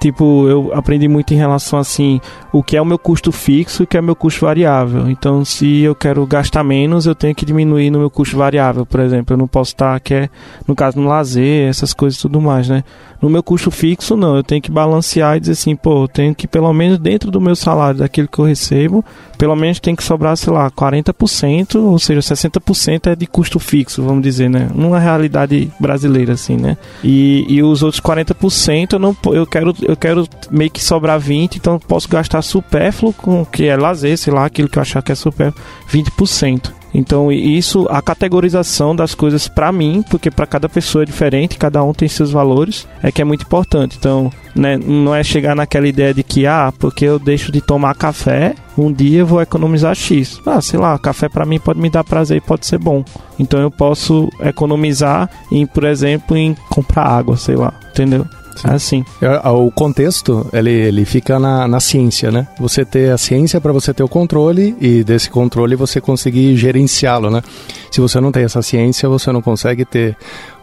Tipo, 0.00 0.46
eu 0.48 0.70
aprendi 0.74 1.08
muito 1.08 1.32
em 1.32 1.36
relação 1.36 1.78
assim, 1.78 2.20
o 2.52 2.62
que 2.62 2.76
é 2.76 2.82
o 2.82 2.84
meu 2.84 2.98
custo 2.98 3.32
fixo 3.32 3.82
e 3.82 3.84
o 3.84 3.86
que 3.86 3.96
é 3.96 4.00
o 4.00 4.04
meu 4.04 4.14
custo 4.14 4.44
variável. 4.44 5.08
Então, 5.10 5.44
se 5.44 5.80
eu 5.80 5.94
quero 5.94 6.24
gastar 6.26 6.62
menos, 6.62 7.06
eu 7.06 7.14
tenho 7.14 7.34
que 7.34 7.44
diminuir 7.46 7.90
no 7.90 7.98
meu 7.98 8.10
custo 8.10 8.36
variável, 8.36 8.84
por 8.84 9.00
exemplo. 9.00 9.34
Eu 9.34 9.38
não 9.38 9.48
posso 9.48 9.72
estar, 9.72 9.98
que 10.00 10.14
é, 10.14 10.30
no 10.66 10.74
caso, 10.74 11.00
no 11.00 11.08
lazer, 11.08 11.68
essas 11.68 11.92
coisas 11.94 12.18
e 12.18 12.22
tudo 12.22 12.40
mais, 12.40 12.68
né? 12.68 12.84
No 13.20 13.30
meu 13.30 13.42
custo 13.42 13.70
fixo, 13.70 14.16
não. 14.16 14.36
Eu 14.36 14.42
tenho 14.42 14.60
que 14.60 14.70
balancear 14.70 15.36
e 15.36 15.40
dizer 15.40 15.52
assim, 15.52 15.74
pô, 15.74 16.04
eu 16.04 16.08
tenho 16.08 16.34
que, 16.34 16.46
pelo 16.46 16.72
menos 16.72 16.98
dentro 16.98 17.30
do 17.30 17.40
meu 17.40 17.56
salário, 17.56 18.00
daquilo 18.00 18.28
que 18.28 18.38
eu 18.38 18.44
recebo, 18.44 19.04
pelo 19.38 19.56
menos 19.56 19.80
tem 19.80 19.96
que 19.96 20.02
sobrar, 20.02 20.36
sei 20.36 20.52
lá, 20.52 20.70
40%, 20.70 21.76
ou 21.76 21.98
seja, 21.98 22.20
60% 22.20 23.12
é 23.12 23.16
de 23.16 23.26
custo 23.26 23.58
fixo, 23.58 24.02
vamos 24.02 24.22
dizer, 24.22 24.50
né? 24.50 24.68
Numa 24.74 24.98
realidade 24.98 25.70
brasileira, 25.80 26.34
assim, 26.34 26.56
né? 26.56 26.76
E, 27.02 27.46
e 27.48 27.62
os 27.62 27.82
outros 27.82 28.00
40% 28.00 28.92
eu 28.92 28.98
não 28.98 29.16
eu 29.32 29.46
quero 29.46 29.74
eu 29.86 29.96
quero 29.96 30.26
meio 30.50 30.70
que 30.70 30.82
sobrar 30.82 31.18
20, 31.18 31.56
então 31.56 31.78
posso 31.78 32.08
gastar 32.08 32.42
supérfluo 32.42 33.12
com 33.12 33.42
o 33.42 33.46
que 33.46 33.66
é 33.66 33.76
lazer, 33.76 34.16
sei 34.18 34.32
lá, 34.32 34.44
aquilo 34.44 34.68
que 34.68 34.78
eu 34.78 34.82
achar 34.82 35.02
que 35.02 35.12
é 35.12 35.14
supérfluo, 35.14 35.64
20%. 35.90 36.72
Então, 36.94 37.30
isso, 37.30 37.86
a 37.90 38.00
categorização 38.00 38.96
das 38.96 39.14
coisas 39.14 39.48
pra 39.48 39.70
mim, 39.70 40.02
porque 40.08 40.30
pra 40.30 40.46
cada 40.46 40.66
pessoa 40.66 41.02
é 41.02 41.04
diferente, 41.04 41.58
cada 41.58 41.82
um 41.84 41.92
tem 41.92 42.08
seus 42.08 42.30
valores, 42.30 42.88
é 43.02 43.12
que 43.12 43.20
é 43.20 43.24
muito 43.24 43.42
importante. 43.42 43.98
Então, 43.98 44.32
né, 44.54 44.78
não 44.78 45.14
é 45.14 45.22
chegar 45.22 45.54
naquela 45.54 45.86
ideia 45.86 46.14
de 46.14 46.22
que, 46.22 46.46
ah, 46.46 46.72
porque 46.78 47.04
eu 47.04 47.18
deixo 47.18 47.52
de 47.52 47.60
tomar 47.60 47.94
café, 47.94 48.54
um 48.78 48.90
dia 48.90 49.20
eu 49.20 49.26
vou 49.26 49.42
economizar 49.42 49.94
X. 49.94 50.40
Ah, 50.46 50.62
sei 50.62 50.80
lá, 50.80 50.98
café 50.98 51.28
pra 51.28 51.44
mim 51.44 51.60
pode 51.60 51.78
me 51.78 51.90
dar 51.90 52.02
prazer 52.02 52.38
e 52.38 52.40
pode 52.40 52.64
ser 52.64 52.78
bom. 52.78 53.04
Então 53.38 53.60
eu 53.60 53.70
posso 53.70 54.30
economizar 54.40 55.28
em, 55.52 55.66
por 55.66 55.84
exemplo, 55.84 56.34
em 56.34 56.56
comprar 56.70 57.04
água, 57.04 57.36
sei 57.36 57.56
lá, 57.56 57.74
entendeu? 57.90 58.26
Sim. 58.56 58.68
Assim. 58.68 59.04
É, 59.20 59.48
o 59.48 59.70
contexto, 59.70 60.46
ele, 60.52 60.70
ele 60.70 61.04
fica 61.04 61.38
na, 61.38 61.68
na 61.68 61.80
ciência, 61.80 62.30
né? 62.30 62.48
Você 62.58 62.84
ter 62.84 63.12
a 63.12 63.18
ciência 63.18 63.60
para 63.60 63.72
você 63.72 63.92
ter 63.92 64.02
o 64.02 64.08
controle 64.08 64.76
e 64.80 65.04
desse 65.04 65.30
controle 65.30 65.76
você 65.76 66.00
conseguir 66.00 66.56
gerenciá-lo, 66.56 67.30
né? 67.30 67.42
Se 67.90 68.00
você 68.00 68.20
não 68.20 68.32
tem 68.32 68.44
essa 68.44 68.62
ciência, 68.62 69.08
você 69.08 69.30
não 69.30 69.40
consegue 69.40 69.84
ter 69.84 70.16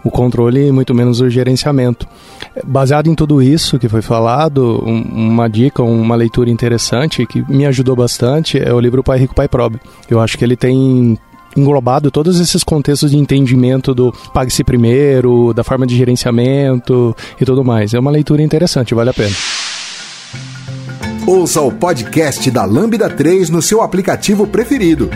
o 0.03 0.11
controle 0.11 0.67
e 0.67 0.71
muito 0.71 0.93
menos 0.93 1.21
o 1.21 1.29
gerenciamento. 1.29 2.07
Baseado 2.63 3.07
em 3.07 3.15
tudo 3.15 3.41
isso 3.41 3.79
que 3.79 3.87
foi 3.87 4.01
falado, 4.01 4.83
um, 4.85 5.01
uma 5.01 5.47
dica, 5.47 5.81
uma 5.81 6.15
leitura 6.15 6.49
interessante 6.49 7.25
que 7.25 7.43
me 7.49 7.65
ajudou 7.65 7.95
bastante 7.95 8.61
é 8.61 8.73
o 8.73 8.79
livro 8.79 9.03
Pai 9.03 9.17
Rico, 9.17 9.33
Pai 9.33 9.47
Pobre. 9.47 9.79
Eu 10.09 10.19
acho 10.19 10.37
que 10.37 10.43
ele 10.43 10.57
tem 10.57 11.17
englobado 11.55 12.11
todos 12.11 12.39
esses 12.39 12.63
contextos 12.63 13.11
de 13.11 13.17
entendimento 13.17 13.93
do 13.93 14.13
pague-se 14.33 14.63
primeiro, 14.63 15.53
da 15.53 15.63
forma 15.63 15.85
de 15.85 15.95
gerenciamento 15.95 17.15
e 17.39 17.45
tudo 17.45 17.63
mais. 17.63 17.93
É 17.93 17.99
uma 17.99 18.11
leitura 18.11 18.41
interessante, 18.41 18.93
vale 18.93 19.09
a 19.09 19.13
pena. 19.13 19.35
Ouça 21.25 21.61
o 21.61 21.71
podcast 21.71 22.51
da 22.51 22.65
Lambda 22.65 23.09
3 23.09 23.49
no 23.49 23.61
seu 23.61 23.81
aplicativo 23.81 24.45
preferido. 24.45 25.09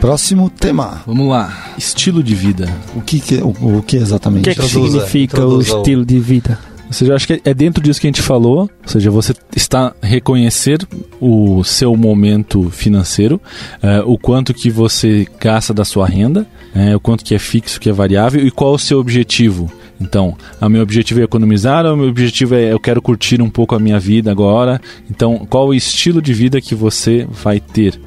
Próximo 0.00 0.50
tema. 0.50 1.02
Vamos 1.06 1.28
lá. 1.28 1.72
Estilo 1.78 2.22
de 2.22 2.34
vida. 2.34 2.68
O 2.94 3.00
que, 3.00 3.20
que 3.20 3.36
o, 3.36 3.78
o, 3.78 3.82
que 3.82 3.96
exatamente? 3.96 4.50
O 4.50 4.52
que, 4.52 4.60
que 4.60 4.68
significa 4.68 5.46
o 5.46 5.60
estilo 5.60 6.04
de 6.04 6.18
vida? 6.18 6.58
Ou 6.86 6.92
seja, 6.92 7.12
eu 7.12 7.16
acho 7.16 7.26
que 7.26 7.40
é 7.44 7.52
dentro 7.52 7.82
disso 7.82 8.00
que 8.00 8.06
a 8.06 8.10
gente 8.10 8.22
falou, 8.22 8.60
ou 8.60 8.88
seja, 8.88 9.10
você 9.10 9.34
está 9.54 9.92
reconhecer 10.00 10.86
o 11.20 11.64
seu 11.64 11.96
momento 11.96 12.70
financeiro, 12.70 13.40
é, 13.82 14.00
o 14.00 14.16
quanto 14.16 14.54
que 14.54 14.70
você 14.70 15.26
gasta 15.40 15.74
da 15.74 15.84
sua 15.84 16.06
renda, 16.06 16.46
é, 16.74 16.94
o 16.94 17.00
quanto 17.00 17.24
que 17.24 17.34
é 17.34 17.38
fixo, 17.38 17.80
que 17.80 17.88
é 17.88 17.92
variável 17.92 18.46
e 18.46 18.50
qual 18.50 18.74
o 18.74 18.78
seu 18.78 18.98
objetivo. 19.00 19.70
Então, 20.00 20.36
o 20.60 20.68
meu 20.68 20.82
objetivo 20.82 21.20
é 21.20 21.24
economizar, 21.24 21.86
o 21.86 21.96
meu 21.96 22.08
objetivo 22.08 22.54
é 22.54 22.72
eu 22.72 22.78
quero 22.78 23.00
curtir 23.00 23.40
um 23.40 23.48
pouco 23.48 23.74
a 23.74 23.80
minha 23.80 23.98
vida 23.98 24.30
agora. 24.30 24.80
Então, 25.10 25.46
qual 25.48 25.68
o 25.68 25.74
estilo 25.74 26.20
de 26.20 26.34
vida 26.34 26.60
que 26.60 26.74
você 26.74 27.26
vai 27.30 27.58
ter? 27.60 27.98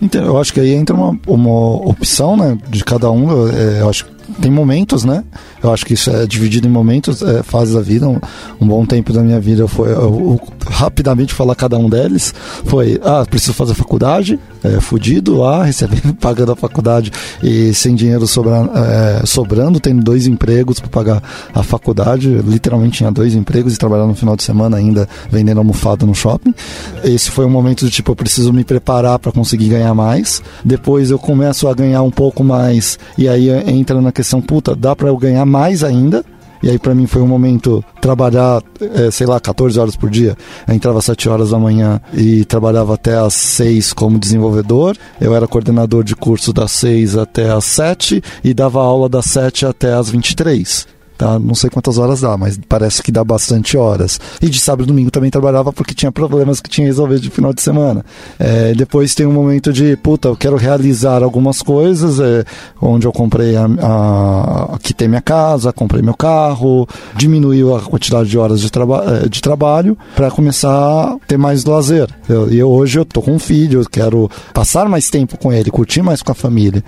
Então, 0.00 0.24
eu 0.24 0.38
acho 0.38 0.52
que 0.52 0.60
aí 0.60 0.72
entra 0.72 0.94
uma, 0.94 1.18
uma 1.26 1.76
opção, 1.88 2.36
né, 2.36 2.56
de 2.68 2.84
cada 2.84 3.10
um. 3.10 3.30
Eu, 3.30 3.48
é, 3.48 3.88
acho 3.88 4.04
que 4.04 4.12
tem 4.40 4.50
momentos, 4.50 5.04
né? 5.04 5.24
Eu 5.62 5.72
acho 5.72 5.84
que 5.84 5.94
isso 5.94 6.10
é 6.10 6.26
dividido 6.26 6.66
em 6.66 6.70
momentos, 6.70 7.22
é, 7.22 7.42
fases 7.42 7.74
da 7.74 7.80
vida. 7.80 8.08
Um, 8.08 8.18
um, 8.60 8.66
bom 8.66 8.84
tempo 8.86 9.12
da 9.12 9.22
minha 9.22 9.40
vida 9.40 9.66
foi, 9.66 9.88
eu, 9.88 9.94
eu, 9.94 10.40
rapidamente 10.66 11.34
falar 11.34 11.54
cada 11.54 11.76
um 11.76 11.88
deles, 11.88 12.34
foi, 12.64 13.00
ah, 13.02 13.24
preciso 13.28 13.54
fazer 13.54 13.74
faculdade, 13.74 14.38
é, 14.62 14.80
fudido 14.80 15.36
lá, 15.36 15.64
recebendo, 15.64 16.14
pagando 16.14 16.52
a 16.52 16.56
faculdade 16.56 17.10
e 17.42 17.72
sem 17.74 17.94
dinheiro 17.94 18.26
sobrando, 18.26 18.70
é, 18.74 19.22
sobrando 19.24 19.80
tendo 19.80 20.02
dois 20.02 20.26
empregos 20.26 20.80
para 20.80 20.88
pagar 20.88 21.22
a 21.54 21.62
faculdade, 21.62 22.28
literalmente 22.46 22.98
tinha 22.98 23.10
dois 23.10 23.34
empregos 23.34 23.74
e 23.74 23.78
trabalhando 23.78 24.08
no 24.08 24.14
final 24.14 24.36
de 24.36 24.42
semana 24.42 24.76
ainda 24.76 25.08
vendendo 25.30 25.58
almofada 25.58 26.06
no 26.06 26.14
shopping. 26.14 26.54
Esse 27.04 27.30
foi 27.30 27.44
um 27.44 27.50
momento 27.50 27.84
de 27.84 27.90
tipo, 27.90 28.12
eu 28.12 28.16
preciso 28.16 28.52
me 28.52 28.64
preparar 28.64 29.18
para 29.18 29.32
conseguir 29.32 29.68
ganhar 29.68 29.94
mais. 29.94 30.42
Depois 30.64 31.10
eu 31.10 31.18
começo 31.18 31.68
a 31.68 31.74
ganhar 31.74 32.02
um 32.02 32.10
pouco 32.10 32.44
mais 32.44 32.98
e 33.16 33.28
aí 33.28 33.48
entra 33.68 34.00
na 34.00 34.12
questão, 34.12 34.40
puta, 34.40 34.74
dá 34.74 34.94
para 34.94 35.08
eu 35.08 35.16
ganhar 35.16 35.44
mais 35.48 35.82
ainda. 35.82 36.24
E 36.62 36.68
aí 36.68 36.78
para 36.78 36.94
mim 36.94 37.06
foi 37.06 37.22
um 37.22 37.26
momento 37.26 37.84
trabalhar, 38.00 38.60
é, 38.80 39.10
sei 39.10 39.26
lá, 39.26 39.38
14 39.38 39.78
horas 39.78 39.94
por 39.94 40.10
dia. 40.10 40.36
Eu 40.66 40.74
entrava 40.74 40.98
às 40.98 41.04
7 41.04 41.28
horas 41.28 41.50
da 41.50 41.58
manhã 41.58 42.00
e 42.12 42.44
trabalhava 42.44 42.94
até 42.94 43.16
às 43.16 43.34
6 43.34 43.92
como 43.92 44.18
desenvolvedor. 44.18 44.96
Eu 45.20 45.34
era 45.34 45.46
coordenador 45.46 46.02
de 46.02 46.16
curso 46.16 46.52
das 46.52 46.72
6 46.72 47.16
até 47.16 47.50
às 47.50 47.64
7 47.64 48.22
e 48.42 48.52
dava 48.52 48.80
aula 48.80 49.08
das 49.08 49.26
7 49.26 49.66
até 49.66 49.92
às 49.92 50.10
23 50.10 50.97
tá? 51.18 51.38
Não 51.38 51.54
sei 51.54 51.68
quantas 51.68 51.98
horas 51.98 52.20
dá, 52.20 52.36
mas 52.36 52.58
parece 52.68 53.02
que 53.02 53.10
dá 53.10 53.24
bastante 53.24 53.76
horas. 53.76 54.20
E 54.40 54.48
de 54.48 54.60
sábado 54.60 54.84
e 54.84 54.86
domingo 54.86 55.10
também 55.10 55.30
trabalhava 55.30 55.72
porque 55.72 55.92
tinha 55.92 56.12
problemas 56.12 56.60
que 56.60 56.70
tinha 56.70 56.84
que 56.84 56.90
resolver 56.90 57.18
de 57.18 57.28
final 57.28 57.52
de 57.52 57.60
semana. 57.60 58.04
É, 58.38 58.72
depois 58.72 59.14
tem 59.14 59.26
um 59.26 59.32
momento 59.32 59.72
de, 59.72 59.96
puta, 59.96 60.28
eu 60.28 60.36
quero 60.36 60.56
realizar 60.56 61.22
algumas 61.22 61.60
coisas, 61.60 62.20
é, 62.20 62.44
onde 62.80 63.06
eu 63.06 63.12
comprei 63.12 63.56
a, 63.56 63.64
a, 63.64 64.78
quitei 64.78 65.08
minha 65.08 65.20
casa, 65.20 65.72
comprei 65.72 66.00
meu 66.00 66.14
carro, 66.14 66.86
diminuiu 67.16 67.74
a 67.74 67.80
quantidade 67.80 68.30
de 68.30 68.38
horas 68.38 68.60
de, 68.60 68.70
traba 68.70 69.04
é, 69.24 69.28
de 69.28 69.42
trabalho 69.42 69.98
para 70.14 70.30
começar 70.30 70.70
a 70.70 71.16
ter 71.26 71.36
mais 71.36 71.64
lazer. 71.64 72.08
E 72.50 72.62
hoje 72.62 73.00
eu 73.00 73.04
tô 73.04 73.20
com 73.20 73.32
um 73.32 73.38
filho, 73.38 73.80
eu 73.80 73.90
quero 73.90 74.30
passar 74.54 74.88
mais 74.88 75.10
tempo 75.10 75.36
com 75.36 75.52
ele, 75.52 75.70
curtir 75.70 76.02
mais 76.02 76.22
com 76.22 76.30
a 76.30 76.34
família. 76.34 76.84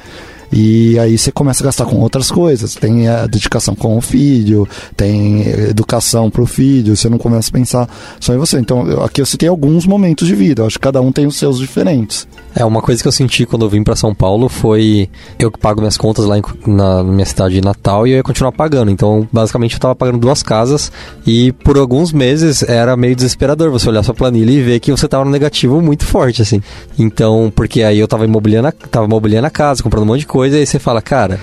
E 0.53 0.99
aí 0.99 1.17
você 1.17 1.31
começa 1.31 1.63
a 1.63 1.67
gastar 1.67 1.87
com 1.87 1.97
outras 1.97 2.31
coisas. 2.31 2.75
Tem 2.75 3.09
a 3.09 3.27
dedicação 3.27 3.75
com 3.75 3.97
o 3.97 4.01
filho, 4.01 4.69
tem 4.97 5.49
educação 5.49 6.31
para 6.31 6.43
o 6.43 6.47
filho, 6.47 6.97
você 6.97 7.09
não 7.09 7.19
começa 7.19 7.51
a 7.51 7.53
pensar 7.53 7.89
só 8.19 8.35
em 8.35 8.39
você. 8.39 8.59
Então, 8.59 9.03
aqui 9.05 9.21
eu 9.21 9.27
citei 9.27 9.49
alguns 9.49 9.87
momentos 9.87 10.27
de 10.27 10.35
vida, 10.35 10.63
eu 10.63 10.67
acho 10.67 10.79
que 10.79 10.83
cada 10.83 11.01
um 11.01 11.13
tem 11.13 11.27
os 11.27 11.37
seus 11.37 11.59
diferentes. 11.59 12.27
É, 12.55 12.65
uma 12.65 12.83
coisa 12.83 13.01
que 13.01 13.07
eu 13.07 13.13
senti 13.13 13.47
quando 13.47 13.65
eu 13.65 13.69
vim 13.69 13.85
para 13.85 13.95
São 13.95 14.13
Paulo 14.13 14.49
foi 14.49 15.09
eu 15.39 15.53
que 15.53 15.59
pago 15.59 15.81
minhas 15.81 15.97
contas 15.97 16.25
lá 16.25 16.37
em, 16.37 16.43
na, 16.67 17.05
minha 17.05 17.25
cidade 17.25 17.55
de 17.55 17.61
Natal 17.61 18.07
e 18.07 18.11
eu 18.11 18.17
ia 18.17 18.23
continuar 18.23 18.53
pagando. 18.53 18.91
Então, 18.91 19.29
basicamente, 19.33 19.75
eu 19.75 19.81
tava 19.81 19.95
pagando 19.95 20.19
duas 20.19 20.43
casas 20.43 20.91
e 21.27 21.53
por 21.53 21.79
alguns 21.79 22.13
meses 22.13 22.63
era 22.65 22.97
meio 22.97 23.15
desesperador 23.15 23.71
você 23.71 23.89
olhar 23.89 24.03
sua 24.03 24.15
planilha 24.15 24.51
e 24.51 24.63
ver 24.63 24.81
que 24.81 24.91
você 24.91 25.07
tava 25.07 25.25
no 25.25 25.31
negativo 25.31 25.81
muito 25.81 26.05
forte, 26.05 26.43
assim. 26.43 26.61
Então, 26.99 27.53
porque 27.55 27.83
aí 27.83 27.99
eu 27.99 28.09
tava 28.09 28.25
imobiliando, 28.25 28.73
tava 28.91 29.07
imobiliando 29.07 29.47
a 29.47 29.51
casa, 29.51 29.83
comprando 29.83 30.03
um 30.03 30.07
monte 30.07 30.21
de 30.21 30.27
coisa 30.27 30.40
e 30.47 30.55
aí 30.55 30.67
você 30.67 30.79
fala, 30.79 31.03
cara, 31.03 31.39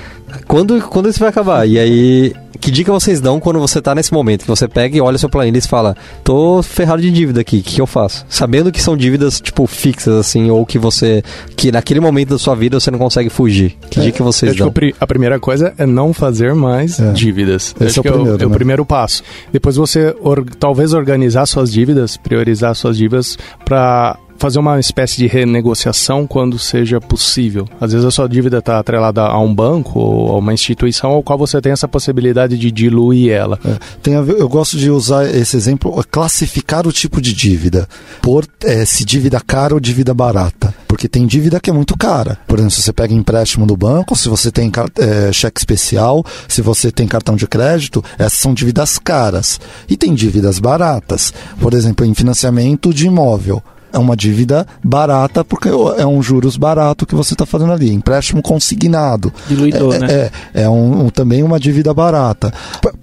quando, 0.48 0.82
quando 0.82 1.10
isso 1.10 1.20
vai 1.20 1.30
acabar? 1.30 1.68
E 1.68 1.80
aí, 1.80 2.34
que 2.60 2.70
dica 2.70 2.92
vocês 2.92 3.22
dão 3.22 3.40
quando 3.40 3.60
você 3.60 3.82
tá 3.82 3.96
nesse 3.96 4.14
momento? 4.14 4.42
Que 4.42 4.48
você 4.48 4.68
pega 4.68 4.98
e 4.98 5.02
olha 5.02 5.18
seu 5.18 5.30
planilha 5.30 5.58
e 5.58 5.62
fala, 5.62 5.96
tô 6.24 6.62
ferrado 6.62 7.02
de 7.02 7.10
dívida 7.10 7.42
aqui, 7.42 7.60
o 7.60 7.64
que, 7.64 7.76
que, 7.76 7.82
eu 7.82 7.88
faço? 7.88 8.26
Sabendo 8.28 8.72
que 8.72 8.82
são 8.82 8.98
dívidas, 8.98 9.40
tipo, 9.40 9.66
fixas, 9.66 10.16
assim, 10.16 10.50
ou 10.50 10.66
que 10.66 10.78
você, 10.78 11.24
que 11.56 11.72
naquele 11.72 12.00
momento 12.00 12.30
da 12.30 12.38
sua 12.38 12.56
vida 12.56 12.80
você 12.80 12.92
não 12.92 13.00
consegue 13.00 13.30
fugir. 13.30 13.78
Que 13.90 14.00
é, 14.00 14.04
dica 14.04 14.24
vocês 14.24 14.56
dão? 14.56 14.72
a 15.00 15.08
primeira 15.08 15.40
coisa 15.40 15.74
é 15.78 15.86
não 15.86 16.14
fazer 16.14 16.54
mais 16.54 17.00
é. 17.00 17.12
dívidas. 17.14 17.74
Esse 17.80 17.98
é 17.98 18.02
o, 18.02 18.04
primeiro, 18.04 18.30
é, 18.30 18.38
né? 18.38 18.44
é 18.44 18.48
o 18.48 18.52
primeiro 18.52 18.86
passo. 18.86 19.24
Depois 19.52 19.76
você, 19.76 20.16
or, 20.22 20.44
talvez, 20.60 20.94
organizar 20.94 21.46
suas 21.46 21.72
dívidas, 21.72 22.18
priorizar 22.18 22.76
suas 22.76 22.98
dívidas 22.98 23.38
para 23.64 24.18
fazer 24.38 24.60
uma 24.60 24.80
espécie 24.80 25.18
de 25.18 25.28
renegociação 25.28 26.26
quando 26.28 26.58
seja 26.58 27.02
possível. 27.02 27.68
Às 27.80 27.92
vezes 27.92 28.06
a 28.06 28.12
sua 28.12 28.28
dívida 28.28 28.60
está 28.60 28.80
atrelada 28.80 29.22
a 29.24 29.40
um 29.40 29.54
banco 29.54 30.00
ou 30.00 30.32
a 30.32 30.38
uma 30.38 30.54
instituição 30.54 31.12
ao 31.12 31.24
qual 31.24 31.38
você 31.38 31.60
tem 31.60 31.72
essa 31.72 31.88
possibilidade 31.88 32.58
de 32.58 32.72
diluir 32.72 33.32
ela. 33.32 33.60
É, 33.66 33.78
tem 34.02 34.16
a 34.16 34.22
ver, 34.22 34.40
eu 34.40 34.48
gosto 34.48 34.78
de 34.78 34.90
usar 34.90 35.26
esse 35.26 35.58
exemplo, 35.58 36.04
classificar 36.10 36.88
o 36.88 36.92
tipo 36.92 37.22
de 37.22 37.34
dívida 37.34 37.88
por 38.22 38.46
é, 38.64 38.86
se 38.86 39.04
dívida 39.04 39.40
cara 39.40 39.74
ou 39.74 39.80
dívida 39.80 40.14
barata. 40.14 40.74
Porque 40.88 41.08
tem 41.08 41.28
dívida 41.28 41.60
que 41.60 41.70
é 41.70 41.74
muito 41.74 41.98
cara. 41.98 42.38
Por 42.48 42.58
exemplo, 42.58 42.76
se 42.76 42.82
você 42.82 42.94
pega 42.94 43.14
empréstimo 43.14 43.66
do 43.66 43.76
banco, 43.76 44.16
se 44.16 44.30
você 44.30 44.52
tem 44.52 44.72
é, 45.00 45.32
cheque 45.32 45.60
especial, 45.60 46.26
se 46.48 46.62
você 46.62 46.92
tem 46.92 47.08
cartão 47.08 47.36
de 47.36 47.48
crédito, 47.48 48.04
essas 48.18 48.40
são 48.40 48.54
dívidas 48.54 48.98
caras. 48.98 49.60
E 49.90 49.98
tem 49.98 50.14
dívidas 50.14 50.60
baratas. 50.60 51.34
Por 51.60 51.74
exemplo, 51.74 52.06
em 52.06 52.14
financiamento 52.14 52.94
de 52.94 53.08
imóvel 53.08 53.62
é 53.92 53.98
uma 53.98 54.16
dívida 54.16 54.66
barata, 54.84 55.44
porque 55.44 55.70
é 55.70 56.06
um 56.06 56.22
juros 56.22 56.58
barato 56.58 57.06
que 57.06 57.16
você 57.16 57.34
está 57.34 57.46
fazendo 57.46 57.72
ali. 57.72 57.92
Empréstimo 57.92 58.42
consignado. 58.42 59.34
Diluidor, 59.48 59.96
é, 59.96 60.00
né? 60.00 60.08
É, 60.54 60.64
é 60.64 60.70
um, 60.70 61.06
um, 61.06 61.10
também 61.10 61.44
uma 61.44 61.60
dívida 61.60 61.94
barata. 61.94 62.54